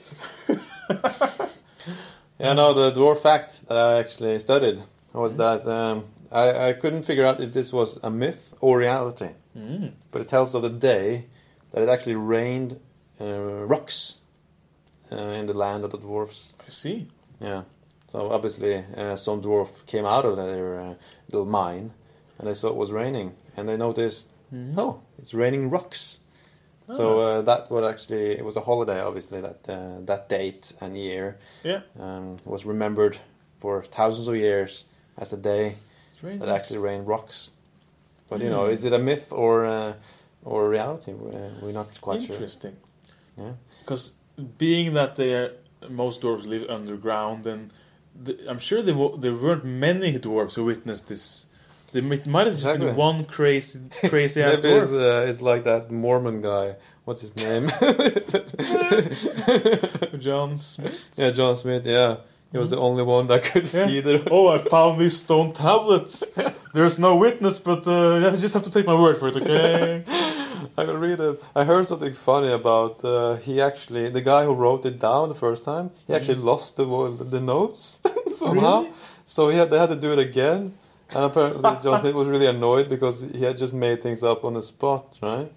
[2.40, 4.82] yeah, no, the dwarf fact that I actually studied
[5.14, 9.30] was that um, I, I couldn't figure out if this was a myth or reality,
[9.58, 9.94] Mm.
[10.12, 11.26] but it tells of the day
[11.72, 12.80] that it actually rained
[13.20, 14.20] uh, rocks
[15.12, 16.54] uh, in the land of the dwarfs.
[16.66, 17.08] I see.
[17.40, 17.64] Yeah.
[18.12, 20.94] So obviously, uh, some dwarf came out of their uh,
[21.32, 21.92] little mine,
[22.38, 24.74] and they saw it was raining, and they noticed, Mhm.
[24.78, 26.20] oh, it's raining rocks.
[26.90, 30.98] So uh, that was actually it was a holiday, obviously that uh, that date and
[30.98, 31.82] year Yeah.
[32.00, 33.18] um, was remembered
[33.60, 34.86] for thousands of years
[35.18, 35.76] as the day
[36.22, 36.50] that nice.
[36.50, 37.52] actually rained rocks.
[38.30, 38.72] But you know, Hmm.
[38.72, 39.94] is it a myth or uh,
[40.46, 41.12] or reality?
[41.14, 42.36] We're, we're not quite sure.
[42.36, 42.78] interesting.
[43.38, 43.54] Yeah.
[43.82, 44.14] Because
[44.58, 45.52] being that they are,
[45.90, 47.72] most dwarves live underground, and
[48.16, 51.47] the, I'm sure there, wa- there weren't many dwarves who witnessed this.
[51.94, 52.88] There might, have just Exactly.
[52.88, 56.76] been one crazy, crazy ass Maybe it's, uh, it's like that Mormon guy.
[57.06, 57.70] What's his name?
[60.20, 61.00] John Smith.
[61.16, 61.86] yeah, John Smith.
[61.86, 62.18] Yeah,
[62.52, 63.86] he was the only one that could Yeah.
[63.88, 64.28] see the.
[64.32, 66.24] Oh, I found these stone tablets.
[66.74, 70.04] There's no witness, but uh, I just have to take my word for it, okay?
[70.78, 71.42] I could read it.
[71.56, 75.36] I heard something funny about uh, he actually the guy who wrote it down the
[75.36, 75.92] first time.
[76.08, 76.86] He actually lost the
[77.30, 78.00] the notes
[78.34, 78.82] somehow.
[78.82, 78.94] Really?
[79.26, 80.74] So he had they had to do it again.
[81.16, 84.54] And apparently John Smith was really annoyed because he had just made things up on
[84.56, 85.52] the spot, right?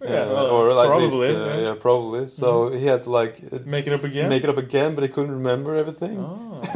[0.00, 1.56] Yeah, Uh, well, or at probably, least, uh, yeah.
[1.60, 1.74] yeah.
[1.78, 2.28] probably.
[2.28, 3.34] So he had to like
[3.66, 4.28] Make it up again?
[4.28, 6.18] make it up again, but he couldn't remember everything.
[6.18, 6.60] Oh.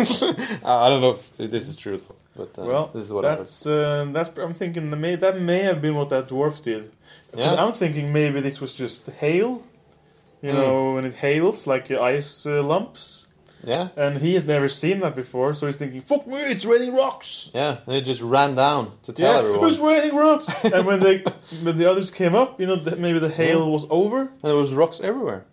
[0.64, 2.00] I don't know if this is true,
[2.36, 4.30] but uh, Well, this is what that's uh, that's.
[4.38, 6.92] I'm thinking that may that may have been what that dwarf did.
[7.36, 7.54] Yeah.
[7.54, 9.62] I'm thinking maybe this was just hail.
[10.42, 10.54] You Mm.
[10.54, 13.25] know, when it hails like uh, ice uh, lumps,
[13.64, 16.94] Yeah, and he has never seen that before, so he's thinking, "Fuck me, it's raining
[16.94, 17.78] rocks." yeah.
[17.86, 19.68] And he just ran down to tell yeah, everyone.
[19.70, 20.48] it's raining rocks.
[20.64, 21.24] and when they
[21.62, 24.20] when the others came up, you know, maybe the hail was over.
[24.20, 25.46] And there was rocks everywhere,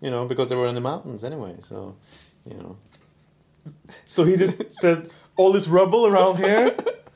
[0.00, 1.56] you know, because they were in the mountains anyway.
[1.68, 1.96] So,
[2.48, 2.76] you know,
[4.06, 6.74] So he just said, "All this rubble around here."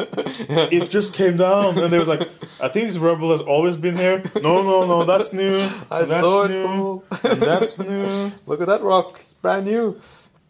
[0.72, 2.28] It just came down, and they was like,
[2.60, 5.58] "I think this rubble has always been here." No, no, no, that's new.
[5.90, 7.02] I that's saw it, new.
[7.24, 8.32] and that's new.
[8.46, 9.98] Look at that rock; it's brand new.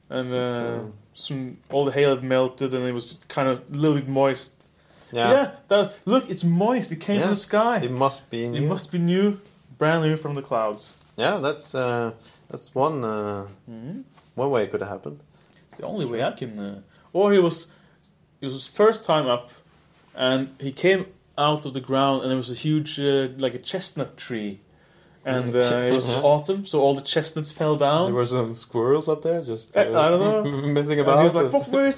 [0.09, 0.81] and uh, uh,
[1.15, 4.09] some all the hail had melted, and it was just kind of a little bit
[4.09, 4.53] moist.
[5.13, 6.93] Yeah, Yeah, that look, it's moist.
[6.93, 7.23] It came Yeah.
[7.23, 7.79] from the sky.
[7.83, 8.49] it must be.
[8.49, 8.59] New.
[8.63, 9.39] It must be new,
[9.79, 10.99] brand new from the clouds.
[11.17, 12.13] Yeah, that's uh,
[12.51, 14.01] that's one uh, Mm-hmm.
[14.37, 15.19] one way it could have happened.
[15.69, 16.59] It's the only way I can.
[16.59, 16.81] Uh,
[17.13, 17.67] or he was,
[18.41, 19.51] it was his first time up,
[20.15, 21.07] and he came
[21.39, 24.61] out of the ground, and there was a huge, uh, like a chestnut tree,
[25.25, 26.21] and uh, it was Yeah.
[26.23, 28.07] autumn, so all the chestnuts fell down.
[28.07, 30.43] There were some squirrels up there just uh, I- don't know.
[30.77, 31.19] messing and about.
[31.19, 31.93] he was like, "Fuck me,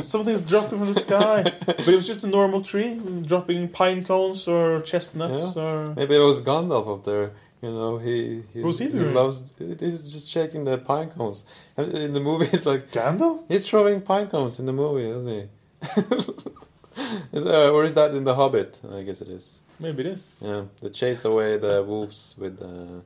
[0.00, 2.94] something's dropping from the sky," but it was just a normal tree
[3.26, 5.94] dropping pine cones or chestnuts or.
[5.94, 7.32] Maybe it was Gandalf up there.
[7.62, 9.12] You know, he he, What's he doing?
[9.14, 9.42] loves.
[9.58, 11.44] He's just shaking the pine cones.
[11.76, 13.44] And In the movie, it's like Gandalf?
[13.48, 15.48] he's throwing pine cones in the movie, isn't he?
[17.32, 18.80] is, uh, or is that in the Hobbit?
[18.92, 19.58] I guess it is.
[19.80, 20.26] Maybe it is.
[20.40, 23.00] Yeah, they chase away the wolves with uh,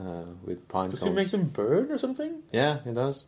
[0.00, 0.92] uh, with pine cones.
[0.94, 1.10] Does cones.
[1.10, 2.42] he make them burn or something?
[2.52, 3.24] Yeah, he does.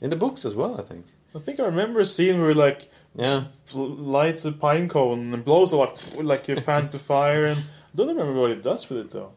[0.00, 1.06] In the books as well, I think.
[1.34, 3.44] I think I remember a scene where like Yeah,
[3.74, 7.96] lights a pine cone and blows a lot, like it fans the fire, and I
[7.96, 9.32] don't remember what it does with it though.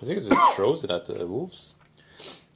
[0.00, 1.74] I think it just throws it at the wolves.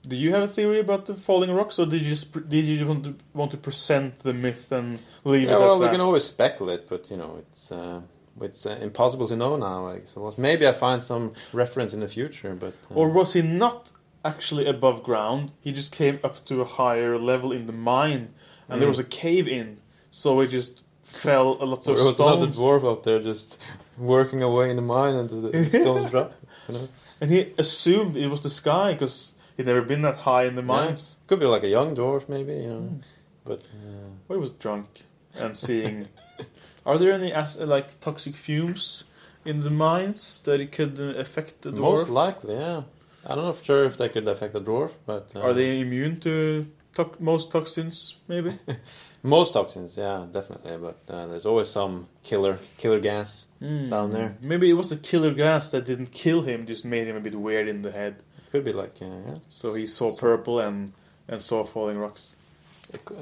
[0.07, 2.87] Do you have a theory about the falling rocks, or did you just did you
[2.87, 5.93] want to, want to present the myth and leave Yeah, it well, we that?
[5.93, 8.01] can always speculate, but you know, it's uh,
[8.41, 9.87] it's uh, impossible to know now.
[9.89, 13.41] I suppose maybe I find some reference in the future, but uh, Or was he
[13.41, 13.93] not
[14.25, 15.53] actually above ground?
[15.61, 18.35] He just came up to a higher level in the mine,
[18.69, 18.97] and there Mm.
[18.97, 19.79] was a cave in,
[20.11, 22.59] so it just fell a lot of it was another stones.
[22.59, 23.59] dwarf up there just
[23.97, 26.33] working away in the mine, and the, the stones drop.
[26.69, 26.89] You know?
[27.21, 30.63] And he assumed it was the sky because he'd never been that high in the
[30.63, 30.67] Yeah.
[30.87, 31.17] mines.
[31.27, 32.53] Could be like a young dwarf, maybe.
[32.55, 33.03] You know, Mm.
[33.45, 34.87] but uh, Or he was drunk
[35.35, 36.09] and seeing.
[36.87, 39.05] Are there any as, like toxic fumes
[39.45, 41.81] in the mines that it could uh, affect the dwarf?
[41.81, 42.83] most likely, yeah.
[43.27, 46.21] I'm not know sure if they could affect the dwarf, but uh, Are they immune
[46.21, 48.17] to to- most toxins?
[48.29, 48.51] Maybe.
[49.25, 49.97] most toxins?
[49.97, 50.77] Yeah, definitely.
[50.77, 54.37] But uh, there's always some killer killer gas down there.
[54.41, 57.35] Maybe it was a killer gas that didn't kill him, just made him a bit
[57.35, 58.23] weird in the head.
[58.53, 59.39] Could be like uh, yeah.
[59.49, 60.93] So he saw purple and
[61.27, 62.37] and saw falling rocks.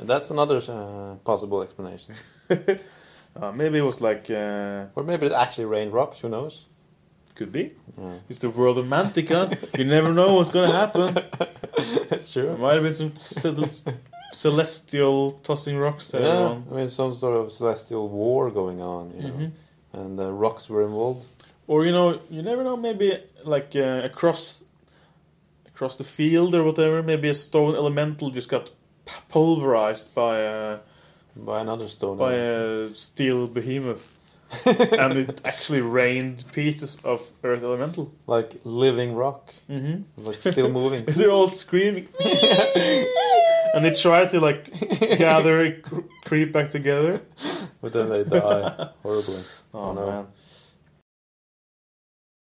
[0.03, 2.15] That's another uh, possible explanation.
[3.35, 6.21] Uh, maybe it was like uh, Or maybe it actually rained rocks.
[6.21, 6.67] Who knows?
[7.35, 7.73] could be.
[7.97, 8.17] Yeah.
[8.29, 9.57] It's the world of Mantica.
[9.79, 11.15] you never know what's gonna happen.
[12.11, 12.59] There sure.
[12.59, 13.97] might have been some
[14.33, 16.23] celestial tossing rocks there.
[16.23, 16.65] Yeah, on.
[16.71, 19.51] I mean some sort of celestial war going on, you know, Mhm.
[19.93, 21.25] and uh, rocks were involved.
[21.67, 22.77] Or you know, you never know.
[22.77, 24.65] Maybe like uh, across
[25.75, 27.03] across the field or whatever.
[27.03, 28.71] Maybe a stone elemental just got
[29.29, 30.79] pulverized by a
[31.37, 32.19] by another stone.
[32.19, 34.07] by a steel behemoth,
[34.67, 38.13] and it actually rained pieces of earth elemental.
[38.27, 41.05] like living rock, hmm like still moving.
[41.17, 42.09] They're all screaming,
[43.75, 44.71] and they try to like
[45.19, 47.21] gather, cr- creep back together.
[47.81, 49.41] but then they die horribly.
[49.75, 50.07] Oh, no.
[50.07, 50.27] man!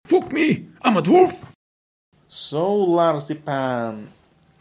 [0.06, 0.68] Fuck me!
[0.82, 1.46] I'm a dwarf!
[2.28, 4.08] So Larsipan,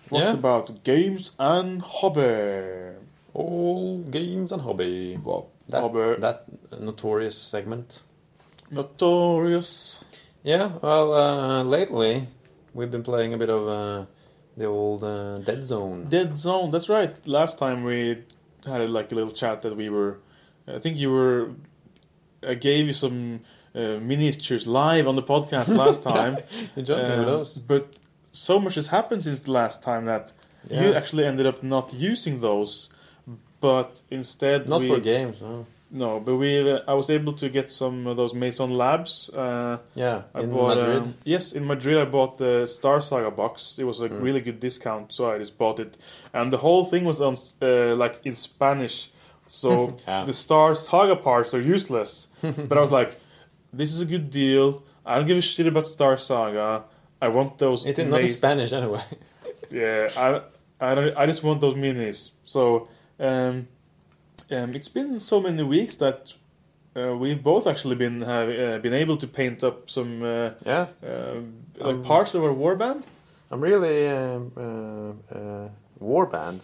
[0.08, 0.32] what Yeah?
[0.32, 2.96] about games and hobby?
[3.34, 5.18] All games and hobby.
[5.22, 5.46] Wow.
[5.68, 6.20] That, Hobby.
[6.20, 6.44] that
[6.80, 8.02] notorious segment.
[8.70, 10.02] Notorious.
[10.42, 12.28] Yeah, well, uh, lately
[12.72, 14.06] we've been playing a bit of uh,
[14.58, 16.08] the old uh, Deadzone.
[16.08, 16.70] Dead Zone.
[16.70, 17.14] That's right.
[17.26, 18.24] Last time we
[18.66, 20.18] had a, like a little chat that we were.
[20.66, 21.50] I think you were.
[22.46, 23.40] I gave you some
[23.74, 26.38] uh, miniatures live on the podcast last time.
[27.56, 27.62] Um.
[27.66, 27.94] But
[28.32, 30.32] so much has happened since the last time that
[30.70, 32.88] you actually ended up not using those,
[33.60, 35.66] but instead Not we, for games, no.
[35.90, 36.70] No, but we.
[36.70, 39.30] Uh, I was able to get some of those Mason Labs.
[39.30, 41.02] Uh, Yeah, I in bought, Madrid.
[41.02, 43.78] um, yes, in Madrid, I bought the Star Saga box.
[43.78, 44.22] It was a Mm.
[44.22, 45.96] really good discount, so I just bought it.
[46.34, 49.10] And the whole thing was on uh, like in Spanish,
[49.46, 50.24] so Yeah.
[50.26, 52.28] the Star Saga parts are useless.
[52.68, 53.16] but I was like,
[53.72, 54.82] this is a good deal.
[55.06, 56.84] I don't give a shit about Star Saga.
[57.22, 57.86] I want those.
[57.86, 59.02] It is not in Spanish anyway.
[59.70, 60.42] yeah, I,
[60.90, 61.16] I don't.
[61.16, 62.32] I just want those minis.
[62.44, 63.68] So, um,
[64.50, 66.32] um, it's been so many weeks that
[66.96, 70.86] uh, we've both actually been have uh, been able to paint up some uh, yeah,
[71.02, 73.02] um, like Um, parts of our warband.
[73.50, 75.68] I'm really um, uh, uh,
[76.00, 76.60] warband.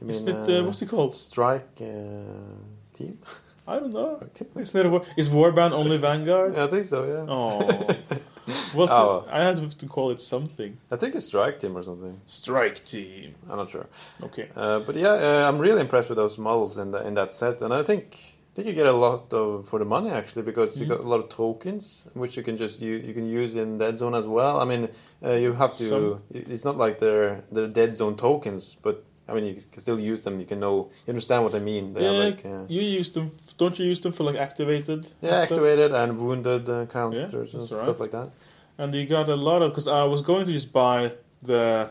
[0.00, 0.58] You mean Isn't it?
[0.60, 1.12] Uh, what's it called?
[1.14, 2.56] strike uh,
[2.92, 3.18] team?
[3.66, 4.20] I don't know.
[4.56, 6.56] Isn't it a war- is warband only Vanguard?
[6.56, 7.04] I think so.
[7.04, 7.26] Yeah.
[7.34, 7.88] Oh,
[8.74, 9.24] what's Oh.
[9.30, 10.78] I have to call it something.
[10.90, 12.20] I think it's strike team or something.
[12.26, 13.34] Strike team.
[13.48, 13.86] I'm not sure.
[14.22, 14.48] Okay.
[14.56, 17.60] Uh, but yeah, uh, I'm really impressed with those models in the, in that set,
[17.62, 20.76] and I think I think you get a lot of for the money actually because
[20.80, 20.88] you Mm.
[20.88, 24.16] got a lot of tokens which you can just you, you can use in Deadzone
[24.18, 24.58] as well.
[24.58, 24.88] I mean,
[25.24, 25.88] uh, you have to.
[25.88, 30.22] Some- It's not like they're they're Deadzone tokens, but I mean, you can still use
[30.22, 30.40] them.
[30.40, 31.92] You can know, you understand what I mean.
[31.92, 33.32] They yeah, like uh, you use them.
[33.58, 35.06] Don't you use them for like activated?
[35.20, 38.30] yeah, and activated and wounded uh, counters and that's stuff like that.
[38.78, 41.90] And you got a lot of because I was going to just buy the.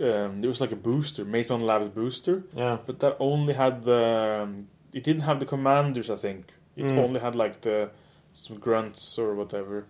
[0.00, 4.40] Um, there was like a booster, Mason Labs booster, Yeah, but that only had the.
[4.42, 6.52] Um, it didn't have the commanders, I think.
[6.76, 6.98] It Mm.
[6.98, 7.90] only had like the
[8.32, 9.86] some grunts or whatever.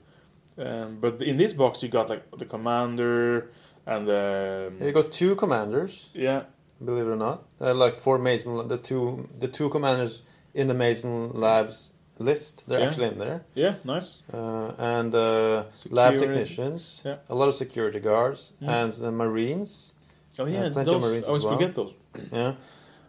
[0.58, 3.50] Um, but in this box, you got like the commander
[3.86, 4.72] and the.
[4.80, 6.10] you got two commanders.
[6.14, 6.42] yeah,
[6.82, 10.22] Believe it or not, uh, like for Mason, the two the two commanders
[10.54, 12.86] in the Mason Labs list, they're Yeah.
[12.88, 13.40] actually in there.
[13.54, 14.18] yeah, nice.
[14.32, 17.16] Uh, and uh, lab technicians, Yeah.
[17.28, 18.68] a lot of security guards, Mm.
[18.68, 19.94] and the Marines.
[20.38, 21.00] Oh yeah, plenty of.
[21.00, 21.52] Marines I always well.
[21.54, 21.92] forget those.
[22.32, 22.54] Yeah,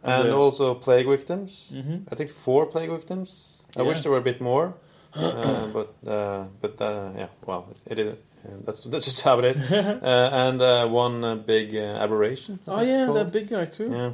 [0.03, 1.71] And also plague victims.
[1.71, 3.29] hmm I think four plague victims.
[3.75, 3.87] I Yeah.
[3.89, 4.73] wish there were a bit more,
[5.15, 8.17] uh, but uh, but uh, yeah, well, it is.
[8.65, 9.59] That's that's just how it is.
[9.71, 12.59] uh, and uh, one uh, big uh, aberration.
[12.67, 13.91] I Oh yeah, that big guy too.
[13.91, 14.11] Yeah,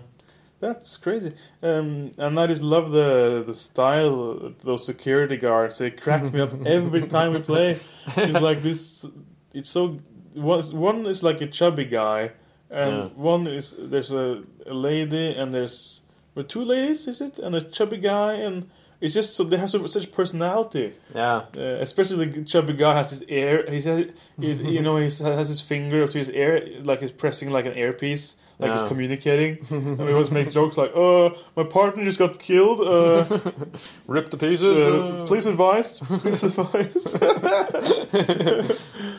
[0.59, 1.33] That's crazy.
[1.63, 5.77] Um, and I just love the the style of those security guards.
[5.77, 7.77] They crack me up every time we play.
[8.17, 9.05] It's like this.
[9.53, 9.99] It's so.
[10.33, 12.31] One one is like a chubby guy,
[12.69, 13.07] and Yeah.
[13.15, 16.01] one is there's a, a lady and there's
[16.35, 17.07] well, two ladies.
[17.07, 18.69] Is it and a chubby guy and.
[19.01, 20.93] It's just so they have so, such personality.
[21.15, 23.65] yeah, Uh, especially the chubby guy has his ear.
[23.69, 24.05] He says,
[24.39, 26.51] he, you know, he has his finger up to his ear,
[26.83, 29.57] like he's pressing like an earpiece, like he's communicating.
[29.71, 32.79] and we always make jokes like, "Uh, my partner just got killed.
[32.87, 33.25] Uh,
[34.07, 34.77] rip to pieces.
[34.77, 35.97] uh, please advise.
[36.21, 36.93] Please advise."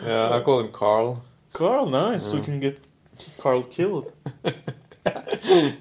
[0.07, 1.25] yeah, I call him Carl.
[1.52, 2.23] Carl, nice.
[2.25, 2.78] So we can get
[3.39, 4.12] Carl killed.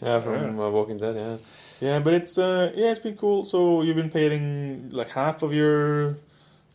[0.02, 1.16] Yeah, from Uh, Walking Dead.
[1.16, 1.38] Yeah.
[1.82, 3.44] Yeah, but it's uh, yeah, it's been cool.
[3.46, 6.18] So you've been paying like half of your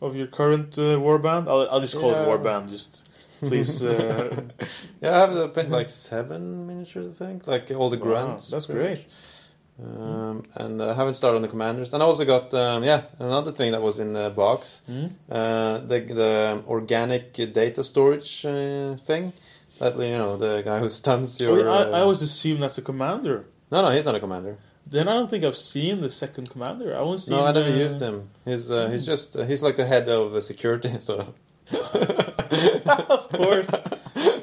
[0.01, 1.47] of your current uh, warband.
[1.47, 2.23] I'll, I'll just call Yeah.
[2.23, 2.69] it warband.
[2.69, 3.07] Just
[3.39, 3.81] please.
[3.83, 4.29] Uh,
[5.01, 8.49] Yeah, I have uh, painted like seven miniatures, I think, like all the wow, grunts.
[8.49, 9.05] that's great.
[9.79, 11.93] Um, and I haven't started on the commanders.
[11.93, 15.05] And I also got um, yeah another thing that was in the box, Hmm?
[15.29, 19.33] uh, the the organic data storage uh, thing.
[19.79, 21.59] That you know the guy who stuns Oh, your.
[21.59, 23.45] yeah, I, I uh, always assume that's a commander.
[23.71, 24.57] no, no, he's not a commander.
[24.89, 26.95] Then I don't think I've seen the second commander.
[26.95, 27.33] I only seen.
[27.35, 27.41] Him.
[27.41, 28.29] No, I never uh, used him.
[28.45, 31.33] He's uh, he's just uh, he's like the head of uh, security, sort of.
[31.73, 33.67] of course.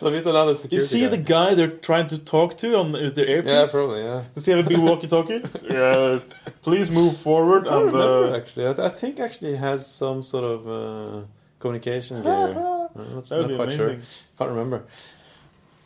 [0.01, 0.77] so he's another security.
[0.77, 1.09] You see guy.
[1.09, 3.51] the guy they're trying to talk to on with their earpiece?
[3.51, 4.03] Yeah, probably.
[4.03, 4.25] Yeah.
[4.35, 5.43] Does he have a big walkie-talkie?
[5.71, 6.19] yeah.
[6.63, 7.93] Please move forward I don't and.
[7.95, 8.67] remember Uh, actually.
[8.67, 11.27] I, I think actually he has some sort of uh,
[11.59, 12.33] communication gear.
[12.33, 14.01] I'm not, that would not be quite amazing.
[14.01, 14.01] sure.
[14.39, 14.85] Can't remember.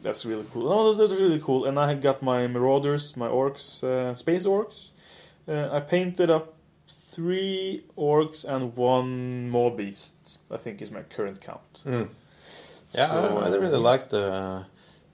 [0.02, 0.72] That's really cool.
[0.72, 1.64] Oh, that's, that's really cool.
[1.64, 4.90] And I had got my Marauders, my orcs, uh, space orcs.
[5.46, 6.54] Uh, I painted up
[6.88, 10.38] three orcs and one more beast.
[10.50, 11.82] I think is my current count.
[11.84, 12.08] Mm.
[12.92, 14.64] Yeah, So, I, I really like the uh,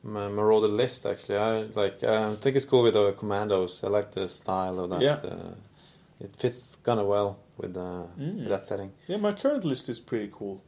[0.02, 1.06] Marauder list.
[1.06, 2.02] Actually, I like.
[2.04, 3.82] uh, I think it's cool with the commandos.
[3.82, 5.00] I like the style of that.
[5.00, 5.14] Yeah.
[5.14, 5.54] Uh,
[6.20, 8.40] it fits kind of well with, uh, Mm.
[8.40, 8.92] with that setting.
[9.08, 10.62] Yeah, my current list is pretty cool.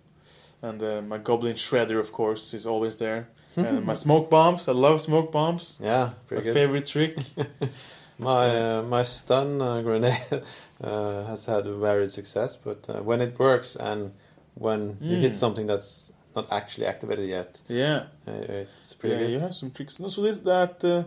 [0.63, 3.29] And uh, my Goblin Shredder, of course, is always there.
[3.57, 4.69] And my smoke bombs.
[4.69, 5.77] I love smoke bombs.
[5.81, 6.55] Yeah, My pretty good.
[6.55, 7.17] favorite trick.
[8.19, 8.47] My
[8.79, 10.43] uh, my stun uh, grenade
[10.83, 14.13] uh, has had varied success, but uh, when it works and
[14.55, 15.35] when you hit Mm.
[15.35, 18.05] something that's not actually activated yet, Yeah.
[18.27, 19.33] uh, it's pretty yeah, good.
[19.35, 19.99] you have some tricks.
[20.01, 21.05] No, so this that uh,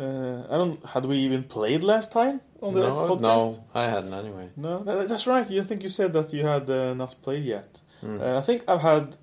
[0.00, 0.82] uh, I don't.
[0.86, 3.20] Had we even played last time on the no, podcast?
[3.20, 4.48] no, I hadn't anyway.
[4.56, 4.82] no.
[4.84, 5.50] that- that's right.
[5.50, 7.82] You think you said that you had uh, not played yet.
[8.02, 8.18] Mm.
[8.18, 9.16] Uh, I think I've had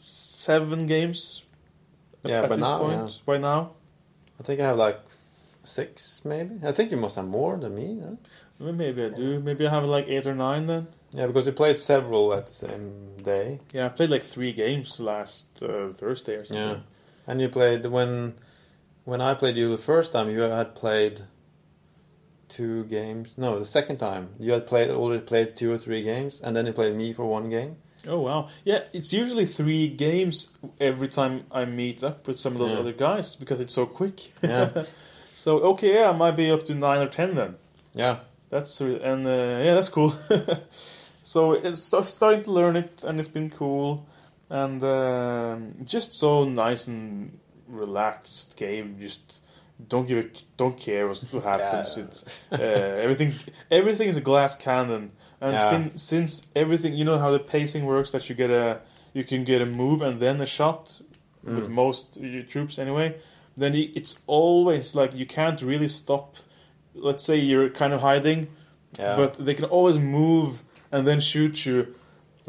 [0.00, 1.42] seven games.
[2.24, 2.92] Yeah, by now, point.
[2.92, 3.08] yeah.
[3.26, 3.72] By now,
[4.40, 5.00] I think I have like
[5.64, 6.66] six, maybe.
[6.66, 8.00] I think you must have more than me.
[8.02, 8.16] Huh?
[8.58, 9.40] Well, maybe I do.
[9.40, 10.88] Maybe I have like eight or nine then.
[11.12, 13.60] Yeah, because we played several at the same day.
[13.72, 16.56] Yeah, I played like three games last uh, Thursday or something.
[16.56, 16.78] Yeah,
[17.26, 18.34] and you played when
[19.04, 20.30] when I played you the first time.
[20.30, 21.22] You had played
[22.48, 23.34] two games.
[23.36, 26.66] No, the second time you had played already played two or three games, and then
[26.66, 27.76] you played me for one game.
[28.06, 28.48] Oh wow!
[28.64, 32.80] Yeah, it's usually three games every time I meet up with some of those Yeah.
[32.80, 34.30] other guys because it's so quick.
[34.42, 34.84] Yeah.
[35.34, 37.56] so okay, yeah, I might be up to nine or ten then.
[37.94, 38.18] Yeah,
[38.50, 39.30] That's and uh,
[39.64, 40.14] yeah, that's cool.
[41.22, 44.06] so it's starting to learn it, and it's been cool,
[44.50, 48.96] and um, just so nice and relaxed game.
[49.00, 49.42] Just
[49.88, 51.96] don't give a don't care what, what happens.
[51.96, 52.04] Yeah.
[52.04, 52.56] It's uh,
[53.02, 53.34] everything.
[53.70, 55.12] Everything is a glass cannon,
[55.44, 55.70] and Yeah.
[55.70, 56.30] sin, since
[56.62, 58.10] everything, you know how the pacing works.
[58.12, 58.80] That you get a
[59.18, 60.82] you can get a move and then a shot
[61.56, 61.74] with Mm.
[61.84, 63.08] most uh, troops anyway.
[63.56, 66.26] Then it's always like you can't really stop.
[67.08, 68.40] Let's say you're kind of hiding,
[68.98, 69.16] yeah.
[69.20, 70.50] but they can always move
[70.92, 71.78] and then shoot you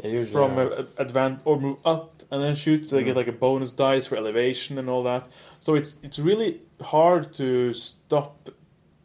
[0.02, 0.62] yeah, from yeah.
[0.98, 2.86] a, a advan or move up and then shoot.
[2.86, 5.22] So they get like a bonus dice for elevation and all that.
[5.64, 6.50] So it's it's really
[6.94, 8.50] hard to stop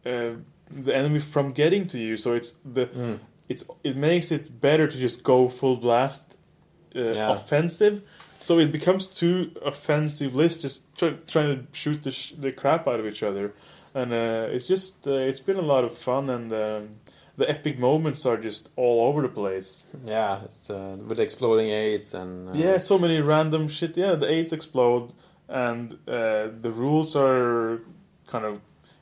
[0.06, 0.32] uh,
[0.86, 2.18] the enemy from getting to you.
[2.18, 3.20] So it's the Mm.
[3.52, 6.26] It's it makes it better to just go full blast
[6.96, 7.34] uh, Yeah.
[7.36, 7.96] offensive.
[8.48, 9.36] So it becomes two
[9.72, 13.46] offensive lists, just try, trying to shoot the sh- the crap out of each other,
[13.94, 16.90] and uh, it's just uh, it's been a lot of fun, and um,
[17.38, 19.70] the epic moments are just all over the place.
[20.16, 23.96] Yeah, it's, uh, with exploding aids and uh, Yeah, so many random shit.
[23.98, 25.08] Yeah, the aids explode,
[25.48, 27.80] and uh, the rules are
[28.32, 28.54] kind of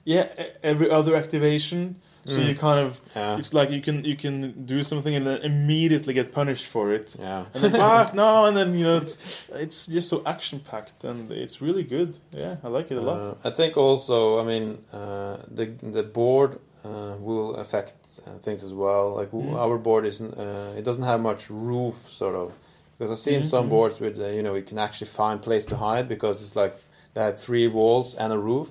[0.06, 0.28] yeah
[0.64, 1.96] every other activation.
[2.26, 2.48] So Mm.
[2.50, 6.14] you kind of yeah, it's like you can you can do something and then immediately
[6.14, 7.16] get punished for it.
[7.20, 7.46] yeah.
[7.54, 9.18] And then fuck no, and then you know it's
[9.54, 12.14] it's just so action packed and it's really good.
[12.32, 13.18] Yeah, I like it a lot.
[13.18, 17.94] Uh, I think also, I mean, uh, the the board uh, will affect
[18.28, 19.16] uh, things as well.
[19.20, 19.56] Like Mm.
[19.56, 22.52] our board isn't, uh, it doesn't have much roof, sort of.
[22.98, 23.70] Because I've seen Mhm, some mhm.
[23.70, 26.76] boards with, uh, you know, you can actually find place to hide because it's like
[27.14, 28.70] they had three walls and a roof.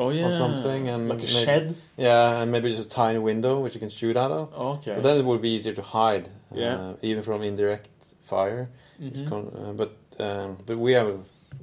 [0.00, 1.64] Oh yeah, or something and like a maybe- shed.
[1.96, 4.44] Yeah, and maybe just a tiny window which you can shoot out of.
[4.78, 4.94] Okay.
[4.96, 6.24] But then it would be easier to hide,
[6.62, 6.74] Yeah.
[6.82, 7.88] uh, even from indirect
[8.32, 8.64] fire.
[9.00, 9.28] Mhm.
[9.30, 9.90] con- uh, but
[10.26, 11.10] um, but we have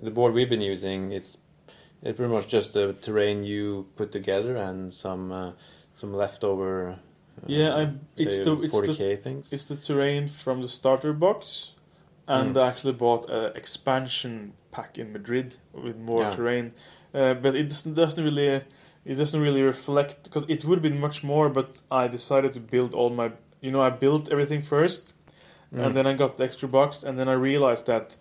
[0.08, 1.00] the board we've been using.
[1.18, 1.38] It's
[2.04, 5.52] it's pretty much just the terrain you put together and some uh,
[6.02, 6.74] some leftover.
[6.90, 6.96] Uh,
[7.48, 7.94] Yeah, I-
[8.24, 9.44] it's the- it's forty k things.
[9.56, 11.74] It's the terrain from the starter box,
[12.28, 12.62] and Mm.
[12.62, 15.48] I actually bought an expansion pack in Madrid
[15.86, 16.36] with more Yeah.
[16.36, 16.74] terrain.
[17.14, 18.62] Uh, but it doesn't, doesn't really
[19.06, 21.50] it doesn't really reflect because it would have been much more.
[21.50, 25.14] But I decided to build all my you know I built everything first,
[25.74, 25.86] Mm.
[25.86, 28.16] and then I got the extra box, and then I realized that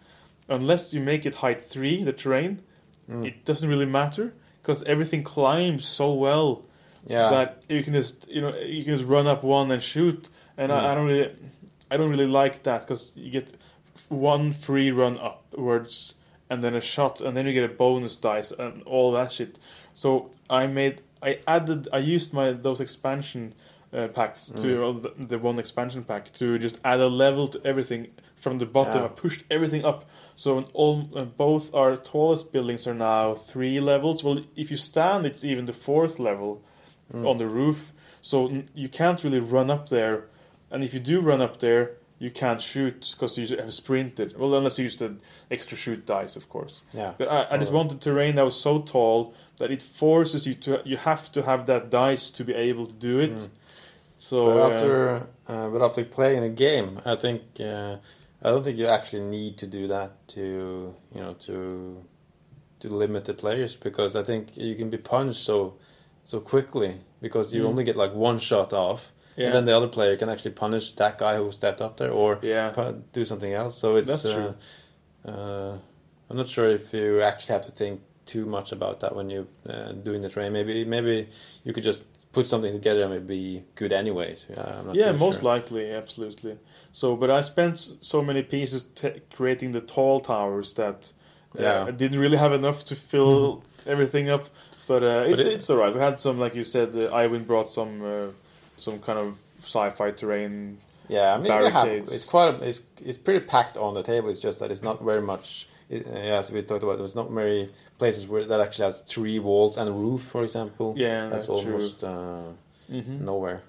[0.48, 2.60] unless you make it height three, the terrain,
[3.08, 3.24] Mm.
[3.26, 4.32] it doesn't really matter
[4.62, 6.62] because everything climbs so well
[7.06, 10.28] yeah, that you can just you know you can just run up one and shoot
[10.58, 10.74] and Mm.
[10.76, 11.30] I, I don't really
[11.90, 13.54] I don't really like that because you get
[14.08, 16.14] one free run upwards
[16.50, 19.58] and then a shot and then you get a bonus dice and all that shit
[19.94, 23.54] so I made I added I used my those expansion
[23.92, 24.80] uh, packs to Mm.
[24.80, 28.66] well, the, the one expansion pack to just add a level to everything from the
[28.66, 29.04] bottom Yeah.
[29.06, 34.22] I pushed everything up so all uh, both our tallest buildings are now three levels
[34.24, 36.62] well if you stand it's even the fourth level
[37.14, 37.24] Mm.
[37.30, 37.92] on the roof.
[38.20, 40.24] So n- you can't really run up there,
[40.72, 44.38] and if you do run up there, you can't shoot because you have sprinted.
[44.38, 45.16] Well, unless you use the
[45.50, 46.82] extra shoot dice, of course.
[46.92, 50.54] yeah, But I, I just wanted terrain that was so tall that it forces you
[50.54, 50.80] to.
[50.84, 53.34] You have to have that dice to be able to do it.
[53.36, 53.48] Mm.
[54.18, 57.96] So but uh, after uh, but after playing a game, I think uh,
[58.42, 62.02] I don't think you actually need to do that to you know to
[62.80, 65.74] to limit the players because I think you can be punched so
[66.24, 67.68] so quickly because you Mm.
[67.68, 70.92] only get like one shot off, yeah, and then the other player can actually punish
[70.92, 72.72] that guy who stepped up there or yeah,
[73.12, 73.78] do something else.
[73.78, 75.32] So it's That's uh, true.
[75.32, 75.78] Uh,
[76.30, 79.46] I'm not sure if you actually have to think too much about that when you're
[79.68, 80.52] uh, doing the train.
[80.52, 81.28] Maybe maybe
[81.64, 84.46] you could just put something together and it'd be good anyways.
[84.50, 85.44] Yeah, I'm not yeah, most sure.
[85.54, 86.58] likely, absolutely.
[86.92, 91.12] So, but I spent so many pieces t- creating the tall towers that
[91.58, 91.84] uh, Yeah.
[91.84, 94.48] I didn't really have enough to fill everything up.
[94.88, 95.94] But uh, it's it- it's alright.
[95.94, 98.26] We had some, like you said, uh, Ivan brought some uh,
[98.76, 100.78] some kind of sci-fi terrain.
[101.08, 104.28] Yeah, I mean, have, it's quite a, it's it's pretty packed on the table.
[104.28, 105.68] It's just that it's not very much.
[105.88, 109.76] It, as we talked about, there's not very places where that actually has three walls
[109.76, 110.94] and a roof, for example.
[110.96, 111.72] Yeah, that's, that's, true.
[111.74, 112.42] almost uh,
[112.90, 113.62] hmm nowhere.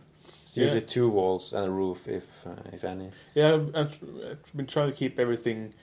[0.44, 0.64] It's Yeah.
[0.64, 3.12] usually two walls and a roof, if uh, if any.
[3.36, 4.00] Yeah, I've, I've
[4.32, 5.74] I've been trying to keep everything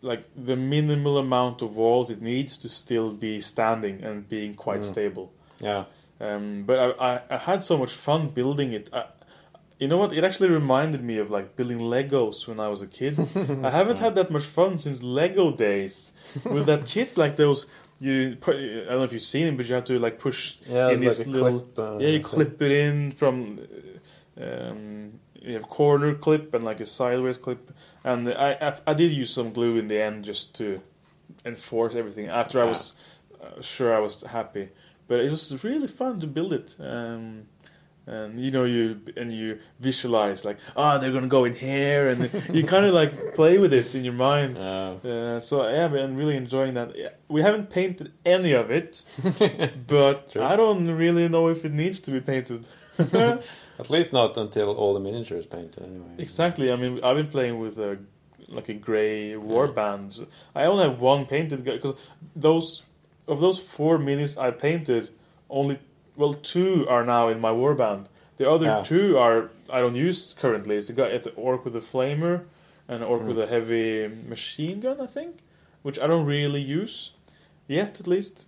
[0.00, 4.80] like the minimal amount of walls it needs to still be standing and being quite
[4.80, 4.84] Mm.
[4.84, 5.32] stable.
[5.60, 5.84] Yeah,
[6.20, 8.88] Um, but I, I, I had so much fun building it.
[8.92, 9.04] I,
[9.80, 10.12] you know what?
[10.12, 13.18] It actually reminded me of like building Legos when I was a kid.
[13.64, 16.12] I haven't had that much fun since Lego days
[16.44, 17.16] with that kit.
[17.16, 17.66] Like those,
[18.00, 20.56] you put, I don't know if you've seen it, but you have to like push.
[20.66, 21.78] yeah, In it's this like a little- clip.
[21.78, 22.22] Uh, yeah, you thing.
[22.22, 23.58] clip it in from.
[24.40, 27.70] Um, you have corner clip and like a sideways clip,
[28.02, 30.80] and I, I I did use some glue in the end just to
[31.44, 32.28] enforce everything.
[32.28, 32.94] After I was
[33.42, 34.70] uh, sure I was happy,
[35.08, 36.76] but it was really fun to build it.
[36.78, 37.46] Um,
[38.06, 42.30] and you know you and you visualize like ah they're gonna go in here and
[42.52, 44.56] you kind of like play with it in your mind.
[44.56, 45.10] Yeah.
[45.10, 46.92] Uh, so yeah, I'm really enjoying that.
[47.28, 49.02] We haven't painted any of it,
[49.86, 50.42] but True.
[50.42, 52.66] I don't really know if it needs to be painted.
[53.78, 56.14] At least not until all the miniatures painted, anyway.
[56.18, 56.70] exactly.
[56.70, 57.98] I mean, I've been playing with a
[58.48, 60.26] like a grey warband.
[60.54, 61.94] I only have one painted because
[62.36, 62.82] those
[63.26, 65.10] of those four minis I painted,
[65.50, 65.78] only
[66.16, 68.06] well two are now in my warband.
[68.36, 70.76] The other two are I don't use currently.
[70.76, 72.42] It's a guy, it's an orc with a flamer,
[72.88, 73.26] and an orc Mm.
[73.28, 75.36] with a heavy machine gun, I think,
[75.82, 77.12] which I don't really use
[77.68, 78.46] yet, at least.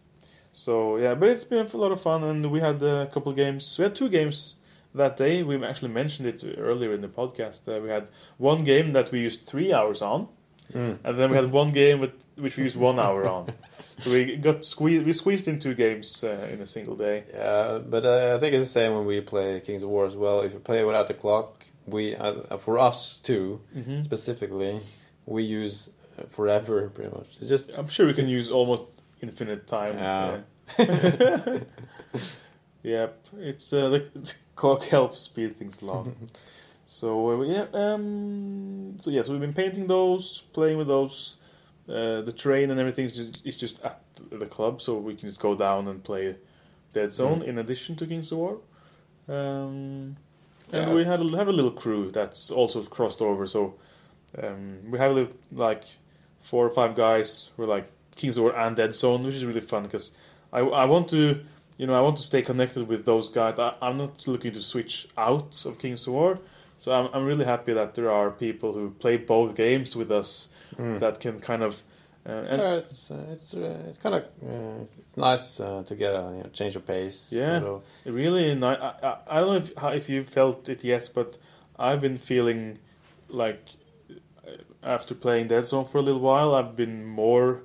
[0.53, 3.37] So yeah, but it's been a lot of fun, and we had a couple of
[3.37, 3.77] games.
[3.79, 4.55] We had two games
[4.95, 5.43] that day.
[5.43, 7.61] We actually mentioned it earlier in the podcast.
[7.69, 10.29] Uh, we had one game that we used three hours on,
[10.75, 10.99] Mm.
[11.05, 13.53] and then we had one game with, which we used one hour on.
[13.99, 15.07] So we got squeezed.
[15.07, 17.25] We squeezed in two games uh, in a single day.
[17.33, 20.17] Yeah, but uh, I think it's the same when we play Kings of War as
[20.17, 20.41] well.
[20.41, 24.81] If you play without the clock, we uh, for us too hmm specifically,
[25.25, 27.29] we use uh, forever pretty much.
[27.41, 28.85] It's just I'm sure we can use almost
[29.23, 29.97] infinite time.
[29.97, 30.41] Yeah.
[30.79, 31.59] Yeah.
[32.83, 36.17] yep, it's uh, the, the clock helps speed things along.
[36.87, 41.37] so uh, yeah, um, so yeah, so we've been painting those, playing with those.
[41.89, 44.01] Uh, the terrain and everything is just, is just at
[44.31, 46.35] the club, so we can just go down and play
[46.95, 48.59] Deadzone in addition to Kings of War.
[49.29, 50.17] Um,
[50.73, 50.95] and Yeah.
[50.95, 53.47] we had a, have a little crew that's also crossed over.
[53.47, 53.75] So
[54.43, 55.85] um, we have a little like
[56.41, 59.61] four or five guys who are like Kings of War and Deadzone, which is really
[59.61, 60.11] fun because
[60.53, 61.41] I, I want to
[61.79, 63.59] you know I want to stay connected with those guys.
[63.59, 66.39] I, I'm not looking to switch out of Kings of War,
[66.79, 70.49] so I'm I'm really happy that there are people who play both games with us
[70.79, 71.01] Mm.
[71.01, 71.83] that can kind of
[72.29, 75.95] uh, and yeah, it's uh, it's uh, it's kind of uh, it's nice uh, to
[75.95, 77.29] get a you know, change of pace.
[77.31, 77.61] Yeah.
[77.61, 78.15] sort of.
[78.15, 78.79] really nice.
[78.81, 81.39] I, I, I don't know if how, if you felt it yet, but
[81.79, 82.79] I've been feeling
[83.29, 83.65] like
[84.11, 84.51] uh,
[84.83, 87.63] after playing Deadzone for a little while, I've been more.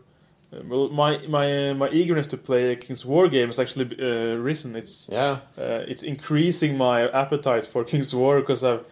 [0.53, 3.85] uh, Well, my my uh, my eagerness to play a King's War game has actually
[3.99, 4.75] uh, risen.
[4.75, 5.39] It's yeah.
[5.57, 8.85] uh, it's increasing my appetite for King's War because I've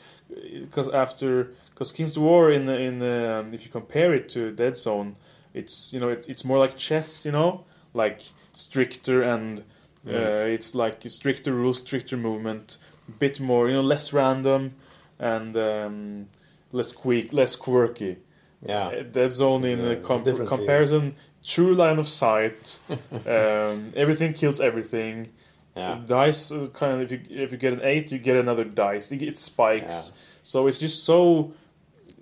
[0.61, 5.15] because after because King's War in in um, if you compare it to Deadzone,
[5.53, 8.19] it's you know it, it's more like chess, you know, like
[8.53, 10.53] stricter and uh, Mm.
[10.55, 12.77] it's like stricter rules, stricter movement,
[13.07, 14.73] a bit more you know less random
[15.19, 16.27] and um,
[16.71, 18.17] less quick, less quirky.
[18.65, 18.87] Yeah.
[18.87, 20.57] Uh, Deadzone in It's the a comp- different feel.
[20.57, 22.79] comparison, true line of sight.
[23.25, 25.29] um, everything kills everything.
[25.75, 25.99] Yeah.
[26.05, 29.11] Dice uh, kind of if you if you get an eight, you get another dice.
[29.13, 30.11] It it spikes.
[30.43, 31.53] So it's just so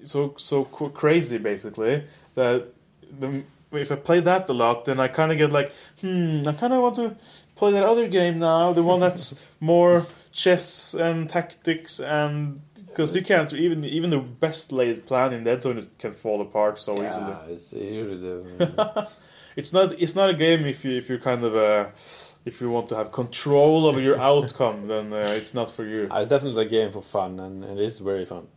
[0.03, 2.03] so so crazy basically
[2.35, 2.67] that
[3.19, 6.53] the, if I play that a lot, then I kind of get like, hmm, I
[6.53, 7.15] kind of want to
[7.55, 13.23] play that other game now, the one that's more chess and tactics and because you
[13.23, 17.33] can't even even the best laid plan in Deadzone can fall apart so easily.
[17.47, 19.07] Yeah, it's usually
[19.55, 21.89] It's not it's not a game if you if you're kind of uh,
[22.45, 26.07] if you want to have control over your outcome, then uh, it's not for you.
[26.09, 28.47] Uh, it's definitely a game for fun, and, and it is very fun.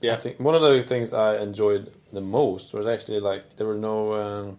[0.00, 0.14] Yeah.
[0.14, 3.76] I think one of the things I enjoyed the most was actually like there were
[3.78, 4.58] no um,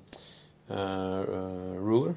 [0.70, 2.16] uh, uh, ruler.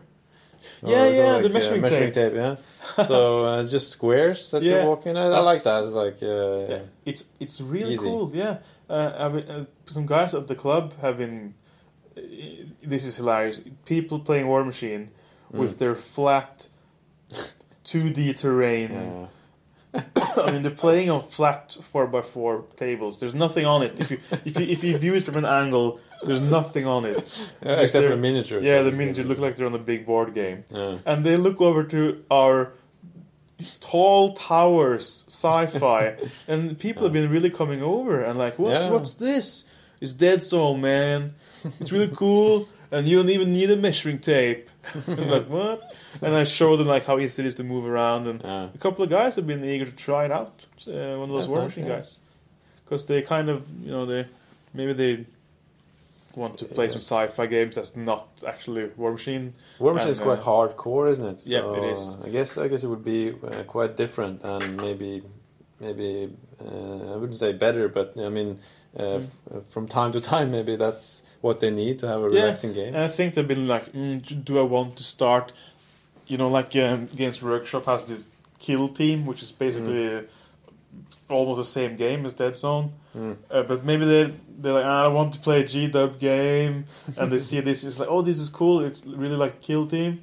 [0.83, 2.35] Yeah, yeah, the measuring, uh, measuring tape.
[2.35, 2.57] yeah.
[3.07, 5.17] so uh, just squares that Yeah, you're walking.
[5.17, 5.83] I, I like that.
[5.85, 8.03] It's like uh, Yeah, it's it's really Easy.
[8.03, 8.31] cool.
[8.35, 8.59] Yeah,
[8.89, 11.55] uh, I mean, uh, some guys at the club have been.
[12.17, 12.21] uh,
[12.83, 13.61] This is hilarious.
[13.85, 15.09] People playing Warmachine
[15.53, 15.79] with Mm.
[15.79, 16.69] their flat,
[17.85, 18.91] two D terrain.
[18.93, 19.27] yeah.
[20.17, 23.19] I mean, they're playing on flat four x four tables.
[23.19, 24.01] There's nothing on it.
[24.01, 27.33] If you if you if you view it from an angle, there's nothing on it.
[27.63, 28.63] Yeah, except for miniatures.
[28.65, 30.65] Yeah, the miniatures look like they're on a big board game.
[30.71, 30.99] Yeah.
[31.05, 32.73] and they look over to our
[33.81, 36.17] tall towers sci-fi
[36.49, 39.65] and people have been really coming over and like what what's this
[40.01, 41.35] it's Deadzone man
[41.79, 44.69] it's really cool and you don't even need a measuring tape
[45.07, 48.27] I'm like what and i show them like how easy it is to move around
[48.27, 51.35] and a couple of guys have been eager to try it out uh, one of
[51.37, 51.97] those war nice, machine yeah.
[51.97, 52.21] guys
[52.85, 54.27] because they kind of you know they
[54.75, 55.25] maybe they
[56.37, 56.91] want to play Yeah.
[56.93, 61.41] some sci-fi games that's not actually Warmachine War Machine is quite uh, hardcore, isn't it?
[61.45, 62.17] Yeah, it is.
[62.25, 65.23] I guess I guess it would be uh, quite different and maybe
[65.81, 66.33] maybe
[66.65, 68.59] uh, I wouldn't say better, but I mean
[68.99, 69.27] uh, Mm.
[69.57, 72.73] f- from time to time maybe that's what they need to have a Yeah, relaxing
[72.75, 72.95] game.
[72.95, 75.53] And I think they've been like, mm, do I want to start?
[76.27, 78.27] You know, like um, Games Workshop has this
[78.59, 80.23] kill team, which is basically uh,
[81.29, 82.91] almost the same game as Deadzone.
[83.17, 83.37] Mm.
[83.51, 86.85] Uh, but maybe they they're like, "Ah, I want to play a G Dub game,
[87.17, 88.85] and they see this, it's like, oh, this is cool.
[88.85, 90.23] It's really like Kill Team.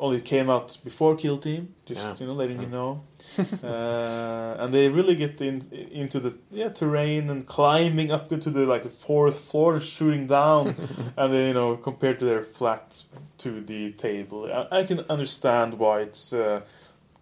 [0.00, 2.16] Only came out before Kill Team, just Yeah.
[2.18, 3.04] you know, letting you know.
[3.62, 8.60] uh, and they really get in, into the yeah terrain and climbing up into the
[8.66, 10.66] like the fourth floor, shooting down,
[11.16, 13.04] and then you know compared to their flat
[13.38, 16.60] to the table, I, I can understand why it's uh,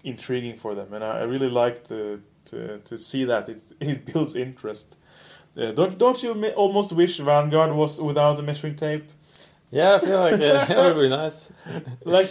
[0.03, 4.07] intriguing for them, and I, I really like to, to to see that it it
[4.07, 4.97] builds interest.
[5.57, 9.11] Uh, don't don't you almost wish Vanguard was without the measuring tape?
[9.73, 11.51] Yeah, I feel like uh, that would be nice.
[12.05, 12.31] Like,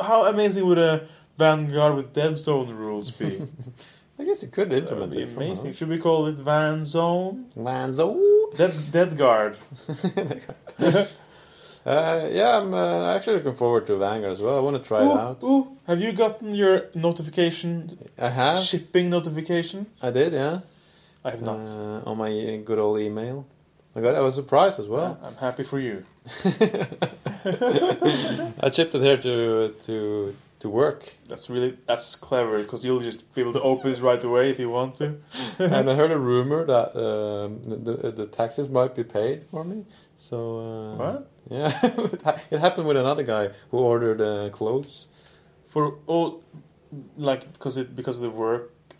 [0.00, 1.06] how amazing would a
[1.38, 3.40] Vanguard with Deadzone rules be?
[4.18, 5.32] I guess you could implement it.
[5.32, 5.72] amazing.
[5.72, 7.46] Should we call it Van Zone?
[7.56, 8.20] Van Zone.
[8.56, 9.56] Dead, dead guard.
[11.86, 14.58] Uh, yeah, I'm uh, actually looking forward to Vanguard as well.
[14.58, 15.42] I want to try Ooh, it out.
[15.42, 18.62] ooh, have you gotten your notification, I have.
[18.64, 19.86] shipping notification?
[20.02, 20.60] I did, yeah.
[21.24, 21.66] I have not.
[21.68, 22.30] Uh, on my
[22.64, 23.46] good old email.
[23.96, 24.14] I got.
[24.14, 25.18] I was surprised as well.
[25.22, 26.04] I'm happy for you.
[28.62, 33.34] I chipped it here to to to work, That's really that's clever because you'll just
[33.34, 35.18] be able to open it right away if you want to.
[35.58, 39.84] and I heard a rumor that um, the the taxes might be paid for me.
[40.18, 41.30] So uh, What?
[41.48, 41.72] Yeah,
[42.50, 45.08] it happened with another guy who ordered uh, clothes.
[45.66, 46.42] For all,
[47.16, 48.30] like because it because of the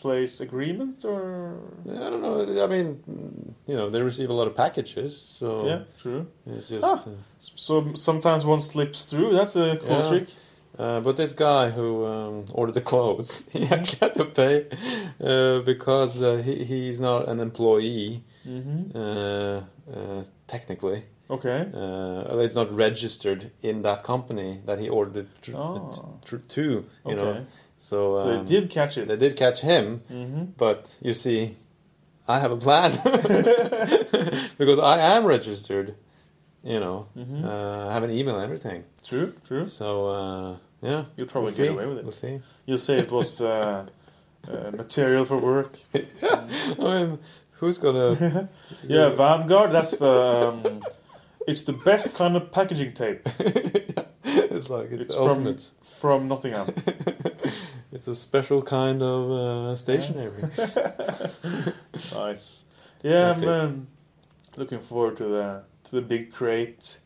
[0.04, 1.54] workplace agreement or
[1.88, 2.64] I don't know.
[2.64, 6.26] I mean, you know, they receive a lot of packages, so yeah, true.
[6.46, 6.84] it's just.
[6.84, 7.02] Ah.
[7.06, 9.32] uh, So sometimes one slips through.
[9.34, 10.08] That's a cool Yeah.
[10.08, 10.28] trick.
[10.78, 14.66] Uh, but this guy who um, ordered the clothes, he actually had to pay
[15.20, 18.96] uh, because uh, he he's not an employee Mm-hmm.
[18.96, 19.60] uh,
[19.94, 21.02] uh, technically.
[21.28, 21.68] Okay.
[21.74, 26.18] Uh, it's not registered in that company that he ordered tr- Oh.
[26.24, 26.62] tr- to.
[26.62, 27.14] You Okay.
[27.16, 27.46] know,
[27.80, 29.08] so, So um, they did catch it.
[29.08, 30.44] They did catch him, Mm-hmm.
[30.56, 31.56] but you see,
[32.28, 32.92] I have a plan
[34.58, 35.94] because I am registered.
[36.62, 37.42] You know, Mhm.
[37.44, 38.84] uh, I have an email and everything.
[39.08, 39.32] True.
[39.48, 39.64] True.
[39.66, 41.74] So uh, yeah, You'll probably we'll get see.
[41.74, 42.04] away with it.
[42.04, 42.40] We'll see.
[42.66, 43.86] You'll say it was uh,
[44.46, 45.72] uh, material for work.
[45.94, 47.18] I mean,
[47.58, 48.48] who's gonna?
[48.84, 49.72] Yeah, Vanguard.
[49.72, 50.10] That's the.
[50.10, 50.82] Um,
[51.48, 53.26] it's the best kind of packaging tape
[54.60, 56.68] it's like it's, It's from- from Nottingham.
[57.92, 60.42] It's a special kind of uh, stationery.
[62.14, 62.64] nice.
[63.02, 63.46] Yeah, That's it.
[63.46, 63.86] man.
[64.56, 67.00] Looking forward to the to the big crate.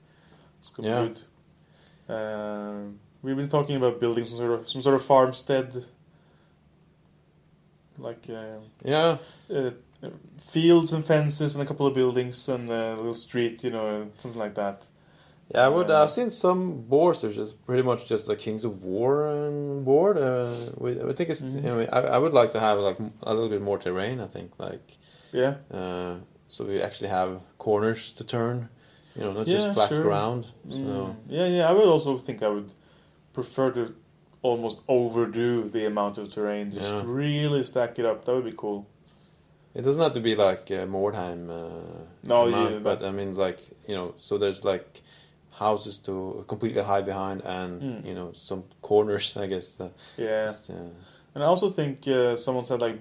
[0.60, 1.02] It's gonna Yeah.
[1.04, 2.14] be good.
[2.14, 5.86] Um, we've been talking about building some sort of some sort of farmstead,
[7.98, 9.16] like uh, yeah,
[9.50, 9.70] uh,
[10.38, 14.38] fields and fences and a couple of buildings and a little street, you know, something
[14.40, 14.82] like that.
[15.52, 15.66] Yeah.
[15.66, 15.90] I would.
[15.90, 17.20] Uh, I've seen some boards.
[17.22, 19.50] There's just pretty much just a Kings of War
[19.84, 20.16] board.
[20.18, 21.40] Uh, we, I think it's.
[21.40, 21.54] Mhm.
[21.56, 24.20] You know, I, I would like to have like a little bit more terrain.
[24.20, 24.96] I think like
[25.32, 26.14] Yeah, uh,
[26.48, 28.68] so we actually have corners to turn.
[29.16, 30.02] You know, not Yeah, just flat sure.
[30.02, 30.46] ground.
[30.70, 31.68] So Mm, yeah, yeah.
[31.70, 32.70] I would also think I would
[33.32, 33.94] prefer to
[34.42, 36.70] almost overdo the amount of terrain.
[36.72, 37.02] Just Yeah.
[37.04, 38.24] really stack it up.
[38.24, 38.86] That would be cool.
[39.74, 41.50] it doesn't have to be like uh, Mordheim.
[41.50, 43.58] Uh, No, amount, yeah, but I mean like
[43.88, 45.02] you know, so there's like
[45.58, 48.06] houses to completely hide behind, and Mm.
[48.08, 49.36] you know some corners.
[49.36, 49.80] I guess.
[49.80, 50.90] Uh, Yeah, just, uh,
[51.34, 52.98] and I also think uh, someone said like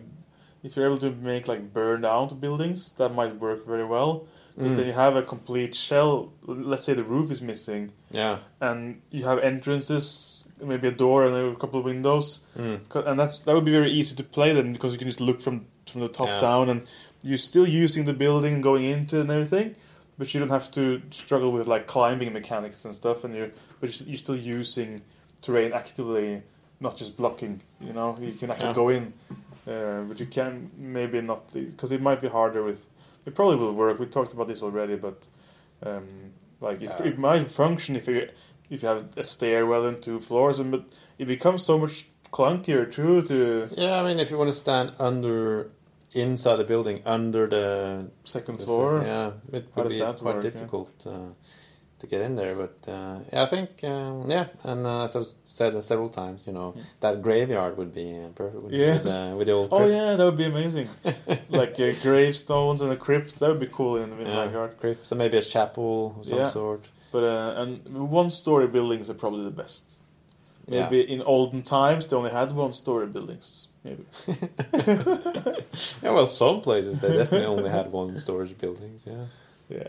[0.63, 4.25] if you're able to make like burned out buildings, that might work very well.
[4.55, 6.31] Because mm, then you have a complete shell.
[6.45, 8.37] Let's say the roof is missing, yeah.
[8.61, 12.39] and you have entrances, maybe a door and a couple of windows.
[12.57, 12.79] Mm.
[13.07, 15.41] and that's that would be very easy to play then because you can just look
[15.41, 16.39] from from the top Yeah.
[16.39, 16.81] down and
[17.23, 19.75] you're still using the building and going into it and everything
[20.17, 23.89] but you don't have to struggle with like climbing mechanics and stuff and you're but
[23.99, 25.01] you're you're still using
[25.41, 26.41] terrain actively
[26.79, 28.17] not just blocking you know?
[28.21, 28.73] You can actually Yeah.
[28.73, 29.13] go in
[29.67, 32.85] uh, but you can maybe not because it might be harder with
[33.25, 33.99] it probably will work.
[33.99, 35.23] We talked about this already but
[35.85, 36.07] um,
[36.61, 38.29] like it, it might function if you
[38.69, 40.83] if you have a stairwell and two floors and but
[41.17, 44.93] it becomes so much clunkier too to Yeah, I mean, if you want to stand
[44.99, 45.69] under
[46.15, 49.01] inside the building, under the second the- floor.
[49.05, 50.49] yeah, it would be quite work, yeah?
[50.49, 51.11] difficult uh,
[51.99, 52.55] to get in there.
[52.55, 56.53] But uh, yeah, I think um, yeah, and uh, as I've said several times, you
[56.53, 59.03] know, that graveyard would be uh, perfect Yes.
[59.03, 59.69] with, uh, with the old.
[59.71, 60.87] Oh yeah, that would be amazing.
[61.49, 64.77] like uh, gravestones and a crypt, that would be cool in, in yeah, my yard.
[64.79, 66.49] crypts and maybe a chapel of some Yeah.
[66.49, 66.85] sort.
[67.11, 69.99] But uh, and one-story buildings are probably the best.
[70.67, 70.83] Yeah.
[70.89, 73.67] Maybe in olden times they only had one-story buildings.
[73.83, 74.05] Maybe.
[76.01, 79.01] Yeah, well, some places they definitely only had one storage buildings.
[79.05, 79.25] Yeah.
[79.69, 79.87] Yeah.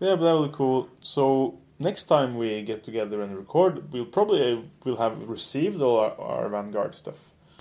[0.00, 0.88] Yeah, but that would be cool.
[1.00, 5.98] So next time we get together and record, we'll probably uh, will have received all
[6.00, 7.14] our, our Vanguard stuff.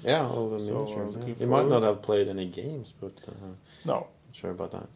[0.03, 1.15] Yeah, all the So, miniatures.
[1.27, 1.33] yeah.
[1.39, 3.31] You might not have played any games, but uh,
[3.85, 4.87] No, not sure about that.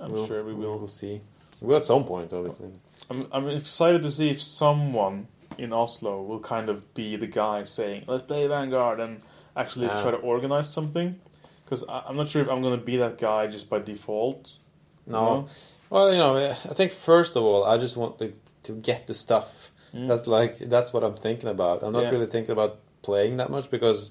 [0.00, 0.78] I'm We'll- sure we will.
[0.78, 1.20] We'll see.
[1.60, 2.72] Well, at some point, obviously.
[3.10, 7.64] I'm, I'm excited to see if someone in Oslo will kind of be the guy
[7.64, 9.20] saying, let's play Vanguard and
[9.56, 10.02] actually Yeah.
[10.02, 11.16] try to organize something.
[11.64, 14.52] Because I'm not sure if I'm going to be that guy just by default.
[15.06, 15.20] you No.
[15.24, 15.46] know?
[15.90, 18.32] Well, you know, I think first of all, I just want to,
[18.64, 19.70] to get the stuff.
[19.94, 20.08] Mm.
[20.08, 21.82] That's like that's what I'm thinking about.
[21.82, 22.10] I'm not Yeah.
[22.10, 24.10] really thinking about playing that much because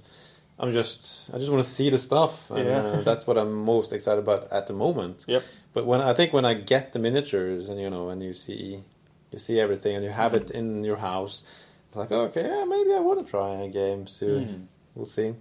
[0.59, 2.77] I'm just I just want to see the stuff, and Yeah.
[2.77, 5.23] uh, that's what I'm most excited about at the moment.
[5.27, 5.43] Yep.
[5.73, 8.83] But when I think when I get the miniatures and you know and you see
[9.31, 11.43] you see everything and you have it in your house,
[11.87, 14.45] it's like okay, yeah, maybe I want to try a game soon.
[14.47, 14.67] Mm.
[14.95, 15.33] We'll see.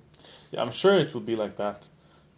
[0.51, 1.89] Yeah, I'm sure it will be like that,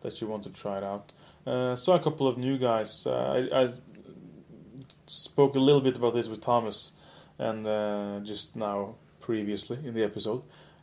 [0.02, 1.12] that you want to try it out.
[1.46, 3.06] Uh, saw a couple of new guys.
[3.06, 3.68] Uh, I, I
[5.06, 6.92] spoke a little bit about this with Thomas,
[7.38, 10.42] and uh, just now previously in the episode,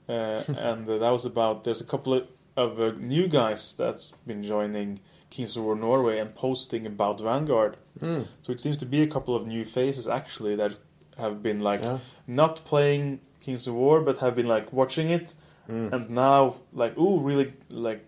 [0.10, 0.12] uh,
[0.48, 4.44] and uh, that was about there's a couple of, of uh, new guys that's been
[4.44, 7.78] joining Kings of War Norway and posting about Vanguard.
[8.00, 8.28] Mm.
[8.42, 10.74] So it seems to be a couple of new faces actually that
[11.18, 12.00] have been like Yeah.
[12.28, 15.34] not playing Kings of War but have been like watching it
[15.72, 15.94] Mm.
[15.94, 18.04] and now like ooh really like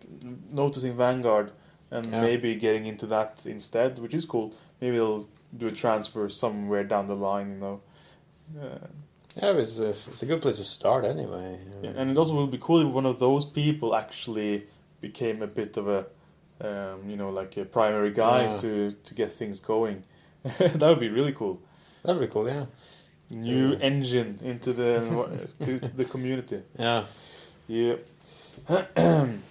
[0.51, 1.51] noticing Vanguard
[1.91, 2.21] and Yeah.
[2.21, 4.47] maybe getting into that instead, which is cool.
[4.81, 5.27] Maybe they'll
[5.57, 7.77] do a transfer somewhere down the line, you know.
[8.61, 8.87] Uh,
[9.41, 11.59] Yeah, it's a, it's a good place to start anyway.
[11.83, 14.53] yeah, and it also would be cool if one of those people actually
[15.01, 15.99] became a bit of a,
[16.67, 18.57] um, you know, like a primary guy Yeah.
[18.63, 18.71] to
[19.07, 20.03] to get things going.
[20.79, 21.55] that would be really cool.
[22.03, 22.65] That'd be cool, yeah.
[23.29, 23.79] New Yeah.
[23.89, 24.89] engine into the
[25.65, 26.59] to, to the community.
[26.79, 27.03] Yeah.
[27.67, 27.95] Yeah.
[28.95, 29.41] um,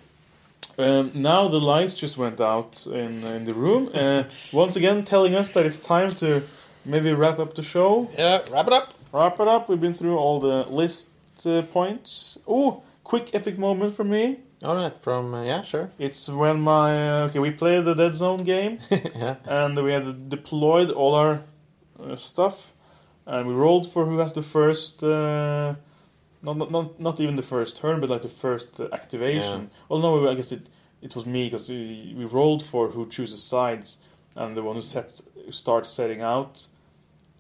[0.79, 3.91] now the lights just went out in in the room.
[3.95, 6.43] Uh, once again, telling us that it's time to
[6.85, 8.11] maybe wrap up the show.
[8.17, 8.95] Yeah, wrap it up.
[9.13, 9.69] Wrap it up.
[9.69, 11.09] We've been through all the list
[11.45, 12.39] uh, points.
[12.47, 14.39] Oh, quick epic moment for me.
[14.63, 15.91] All right, from, uh, yeah, sure.
[15.99, 19.37] It's when my uh, okay, we played the Deadzone game yeah.
[19.45, 21.43] and we had deployed all our
[22.01, 22.73] uh, stuff,
[23.27, 25.03] and we rolled for who has the first.
[26.43, 29.71] Not, not not not even the first turn, but like the first uh, activation.
[29.89, 30.69] Well, no, I guess it
[31.01, 33.99] it was me because we, we rolled for who chooses sides,
[34.35, 36.67] and the one who sets who starts setting out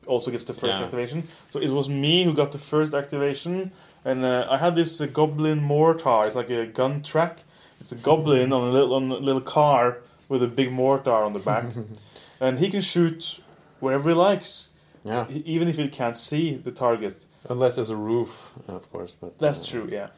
[0.06, 0.84] also gets the first Yeah.
[0.84, 1.28] activation.
[1.50, 3.70] So it was me who got the first activation,
[4.05, 6.26] and uh, I had this uh, goblin mortar.
[6.26, 7.42] It's like a gun track.
[7.81, 9.98] It's a goblin on a little on a little car
[10.28, 11.64] with a big mortar on the back,
[12.40, 13.40] and he can shoot
[13.81, 14.70] wherever he likes,
[15.05, 15.26] Yeah.
[15.28, 17.26] even if he can't see the target.
[17.49, 19.17] Unless there's a roof, of course.
[19.21, 20.09] But That's uh, true, yeah.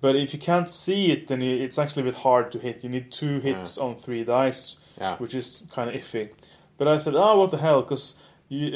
[0.00, 2.84] But if you can't see it, then it's actually a bit hard to hit.
[2.84, 5.16] You need two hits on three dice, Yeah.
[5.16, 6.30] which is kind of iffy.
[6.76, 7.82] But I said, oh, what the hell?
[7.82, 8.14] Because
[8.48, 8.68] you,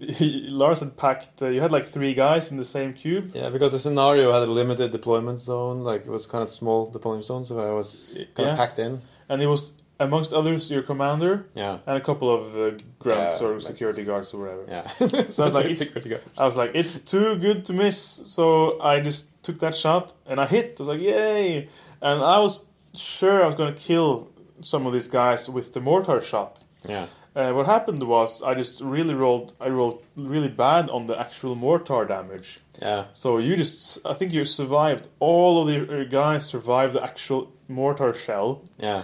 [0.00, 0.14] uh,
[0.50, 3.32] Lars had packed, uh, you had like three guys in the same cube.
[3.34, 6.90] Yeah, because the scenario had a limited deployment zone, like it was kind of small
[6.90, 8.52] deployment zone, so I was kind Yeah.
[8.52, 9.02] of packed in.
[9.28, 13.46] And it was, amongst others, your commander Yeah, and a couple of uh, grunts Yeah,
[13.46, 14.64] or like- security guards or whatever.
[14.68, 15.26] yeah.
[15.26, 17.98] So I was like, it's- I was like, it's too good to miss.
[17.98, 20.76] So I just took that shot and I hit.
[20.78, 21.68] I was like, yay!
[22.00, 22.64] And I was
[22.94, 24.28] sure I was going to kill
[24.62, 26.62] some of these guys with the mortar shot.
[26.88, 29.52] yeah, Uh, what happened was I just really rolled.
[29.60, 32.60] I rolled really bad on the actual mortar damage.
[32.80, 35.08] yeah, So you just, I think you survived.
[35.20, 38.62] All of the uh, guys survived the actual mortar shell.
[38.78, 39.02] yeah,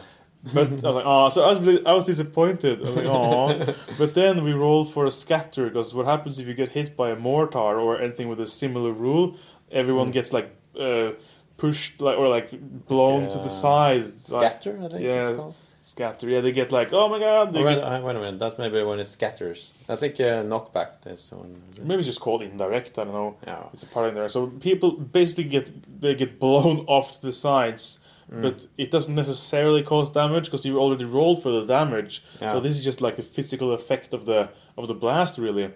[0.55, 2.79] But I was like, oh, so I was I was disappointed.
[2.79, 3.75] I was like, oh.
[3.99, 7.11] but then we rolled for a scatter because what happens if you get hit by
[7.11, 9.37] a mortar or anything with a similar rule?
[9.71, 10.13] Everyone Mm.
[10.13, 11.11] gets like uh,
[11.57, 12.51] pushed like or like
[12.87, 13.49] blown to the Yeah.
[13.67, 14.05] side.
[14.29, 15.55] Like, Scatter, I think yeah, it's called.
[15.83, 16.29] scatter.
[16.29, 17.55] Yeah, they get like, oh my god.
[17.57, 19.73] Oh, wait, get- uh, wait a minute, that's maybe when it scatters.
[19.89, 21.61] I think uh, knockback is one.
[21.83, 22.99] maybe it's just called indirect.
[22.99, 23.37] I don't know.
[23.47, 24.29] Yeah, It's a part in there.
[24.29, 27.98] So people basically get they get blown off to the sides.
[28.33, 28.43] Mm.
[28.43, 32.23] But it doesn't necessarily cause damage because you already rolled for the damage.
[32.41, 32.53] Yeah.
[32.53, 35.73] So this is just like the physical effect of the of the blast, really.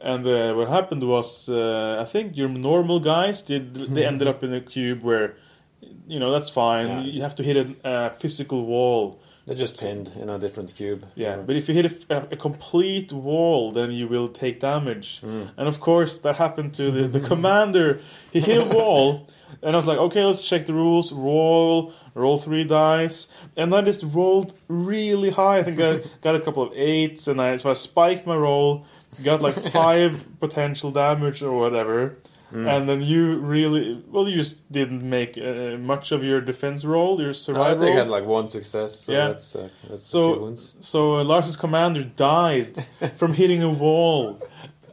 [0.00, 4.44] And uh, what happened was, uh, I think your normal guys did they ended up
[4.44, 5.36] in a cube where,
[6.06, 6.86] you know, that's fine.
[6.86, 7.00] Yeah.
[7.00, 9.20] You have to hit a uh, physical wall.
[9.46, 11.06] they're just pinned in a different cube.
[11.14, 15.20] Yeah, but if you hit a, a complete wall, then you will take damage.
[15.22, 15.50] Mm.
[15.56, 18.00] And of course, that happened to the, the commander.
[18.32, 19.28] He hit a wall,
[19.62, 21.12] and I was like, okay, let's check the rules.
[21.12, 25.58] Roll, roll three dice, and I just rolled really high.
[25.58, 28.86] I think I got a couple of eights, and I so I spiked my roll,
[29.24, 32.16] got like five potential damage or whatever.
[32.52, 32.68] Mm.
[32.72, 37.18] And then you really well, you just didn't make uh, much of your defense roll,
[37.18, 37.78] your No, I survival.
[37.80, 39.26] think I had like one success, so Yeah.
[39.28, 40.76] that's, uh, that's So- a few wounds.
[40.78, 44.40] So uh, Lars's commander died from hitting a wall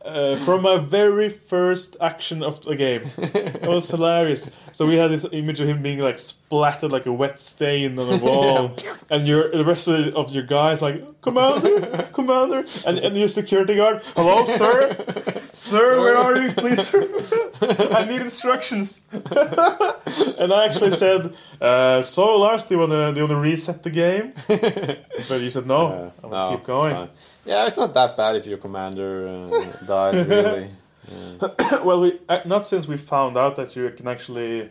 [0.04, 3.12] uh, from my very first action of the game.
[3.18, 4.50] It was hilarious.
[4.72, 8.10] So we had this image of him being like splattered like a wet stain on
[8.10, 8.76] the wall,
[9.10, 13.76] and your the rest of, of your guys like commander, commander, and, and your security
[13.76, 14.96] guard, hello, sir,
[15.54, 16.94] sir, where are you, please?
[17.62, 19.02] I need instructions.
[19.12, 23.90] and I actually said, uh, so Lars, do you wanna do you wanna reset the
[23.90, 24.34] game?
[25.30, 25.88] But you said no.
[25.88, 26.96] Uh, I'm gonna keep going.
[26.96, 27.10] fine.
[27.46, 30.72] Yeah, it's not that bad if your commander uh, dies, really.
[31.08, 31.84] Yeah.
[31.84, 34.70] well, we uh, not since we found out that you can actually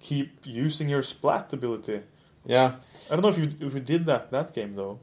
[0.00, 2.00] keep using your splat ability.
[2.44, 2.76] yeah.
[3.10, 5.00] I don't know if you if we did that that game though,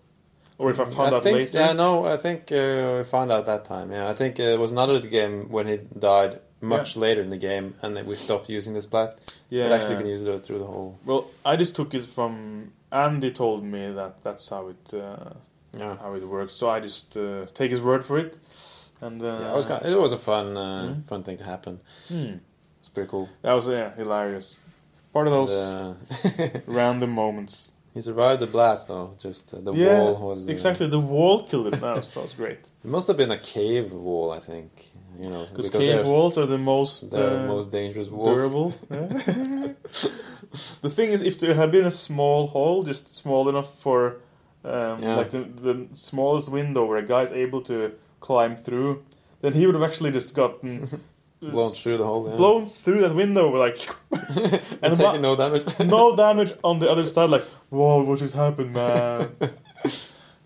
[0.57, 1.59] or if I found I out think, later.
[1.59, 3.91] Yeah, no, I think uh, we found out that time.
[3.91, 7.37] Yeah, I think uh, it was another game when he died much later in the
[7.37, 9.19] game, and then we stopped using this splat.
[9.49, 9.63] yeah.
[9.63, 10.97] But actually, you can use it through the whole.
[11.05, 15.31] Well, I just took it from Andy told me that that's how it uh,
[15.77, 15.97] Yeah.
[15.97, 16.55] how it works.
[16.55, 18.37] So I just uh, take his word for it.
[19.01, 21.05] And uh, Yeah, it was, kind it was a fun, uh, Mhm.
[21.07, 21.79] fun thing to happen.
[22.07, 22.37] hmm,
[22.79, 23.27] It's pretty cool.
[23.41, 24.61] that was yeah hilarious.
[25.13, 25.97] Part of those And,
[26.55, 27.71] uh, random moments.
[27.95, 29.15] He survived the blast, though.
[29.19, 30.85] Just uh, the yeah, wall was uh, exactly.
[30.87, 31.79] The wall killed him.
[31.79, 32.59] That was great.
[32.85, 34.69] It must have been a cave wall, I think.
[35.19, 38.35] You know, Because cave walls are the most they're uh, the most dangerous walls.
[38.35, 38.69] durable.
[38.91, 39.07] Yeah.
[40.81, 44.17] the thing is, if there had been a small hole, just small enough for
[44.63, 45.15] um, Yeah.
[45.15, 49.03] like the, the smallest window where a guy's able to climb through,
[49.41, 51.01] then he would have actually just gotten
[51.51, 52.29] Blown through the hole.
[52.29, 52.35] Yeah.
[52.35, 53.77] blown through that window, like
[54.81, 55.65] and taking no damage.
[55.79, 57.29] no damage on the other side.
[57.29, 59.31] Like, whoa, what just happened, man?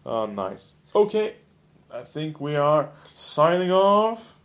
[0.05, 0.73] oh, nice.
[0.93, 1.35] Okay,
[1.91, 4.37] I think we are signing off.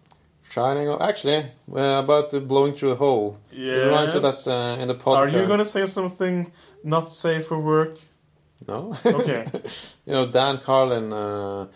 [0.51, 0.89] Shining.
[0.89, 1.01] off.
[1.01, 3.39] Actually, uh, about the blowing through a hole.
[3.51, 5.17] It reminds me that uh, in the podcast.
[5.17, 6.53] Are you gonna say something
[6.83, 7.97] not safe for work?
[8.67, 8.97] No.
[9.05, 9.47] Okay.
[10.07, 11.67] you know Dan Carlin uh,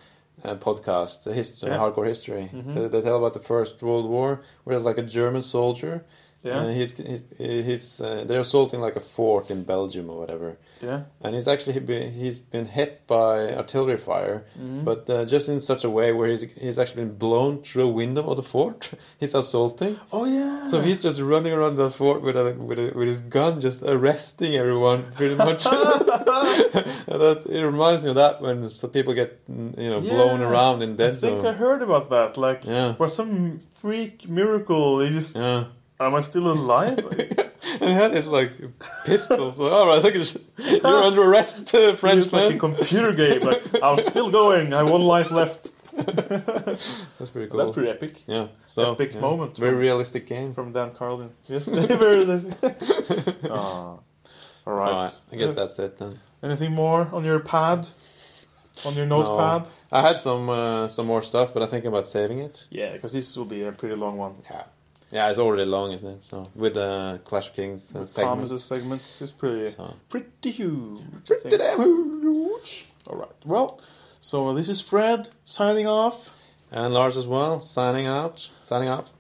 [0.45, 1.79] uh, podcast, the history, Yeah.
[1.79, 2.51] hardcore history.
[2.53, 2.75] Mhm.
[2.75, 6.05] They, they tell about the First World War, where there's like a German soldier.
[6.45, 6.63] Yeah.
[6.63, 11.01] And he's he's, he's uh, they're assaulting like a fort in Belgium or whatever, Yeah.
[11.21, 14.85] and he's actually been, he's been hit by artillery fire, Mhm.
[14.85, 17.93] but uh, just in such a way where he's he's actually been blown through a
[17.93, 18.89] window of the fort.
[19.21, 20.69] he's assaulting, Oh yeah.
[20.71, 23.83] so he's just running around the fort with a, with a, with his gun, just
[23.83, 25.65] arresting everyone pretty much.
[26.45, 30.97] that, it reminds me of that when some people get you know blown around in
[30.97, 31.15] death.
[31.25, 32.37] I think I heard about that.
[32.37, 32.95] Like, Yeah.
[32.95, 35.65] for some freak miracle, he just Yeah,
[36.07, 36.99] am I still alive?
[37.81, 38.53] and he had his like
[39.05, 39.55] pistol.
[39.55, 43.41] So all right, I think it's, you're under arrest, uh, It's like a computer game.
[43.43, 44.73] Like I'm still going.
[44.73, 45.71] I have one life left.
[45.93, 47.59] That's pretty cool.
[47.59, 48.23] That's pretty epic.
[48.27, 48.49] yeah.
[48.67, 49.21] So Epic yeah.
[49.21, 50.55] moment Very from- realistic game.
[50.55, 51.31] From Dan Carlin.
[51.49, 51.65] Yes.
[51.69, 52.25] Very
[53.51, 53.99] Ah.
[54.67, 54.93] All right.
[54.93, 56.21] All right, I guess that's it then.
[56.43, 57.89] Anything more on your pad?
[58.85, 59.67] On your notepad?
[59.91, 62.67] I had some uh, some more stuff, but I think about saving it.
[62.71, 64.35] Yeah, because this will be a pretty long one.
[64.49, 64.65] Yeah.
[65.11, 66.25] Yeah, it's already long, isn't it?
[66.25, 68.39] So with the Clash of Kings uh, segment.
[68.41, 69.95] Thomas's segments is pretty So.
[70.09, 71.01] pretty huge.
[71.01, 71.63] I Pretty think.
[71.63, 72.87] damn huge.
[73.07, 73.31] All right.
[73.45, 73.81] Well,
[74.21, 76.31] so this is Fred signing off.
[76.71, 78.51] And Lars as well, signing out.
[78.65, 79.13] Signing off.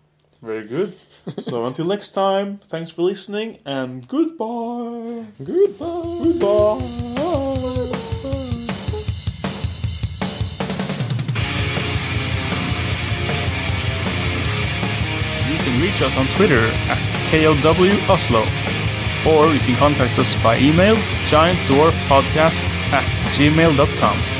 [0.43, 0.93] Very good.
[1.41, 5.25] so until next time, thanks for listening and goodbye.
[5.43, 6.21] Goodbye.
[6.23, 8.08] Goodbye.
[15.81, 16.99] Reach us on Twitter at
[17.31, 18.43] KLW Oslo,
[19.27, 23.05] or you can contact us by email giantdwarfpodcast at
[23.37, 24.38] gmail.com.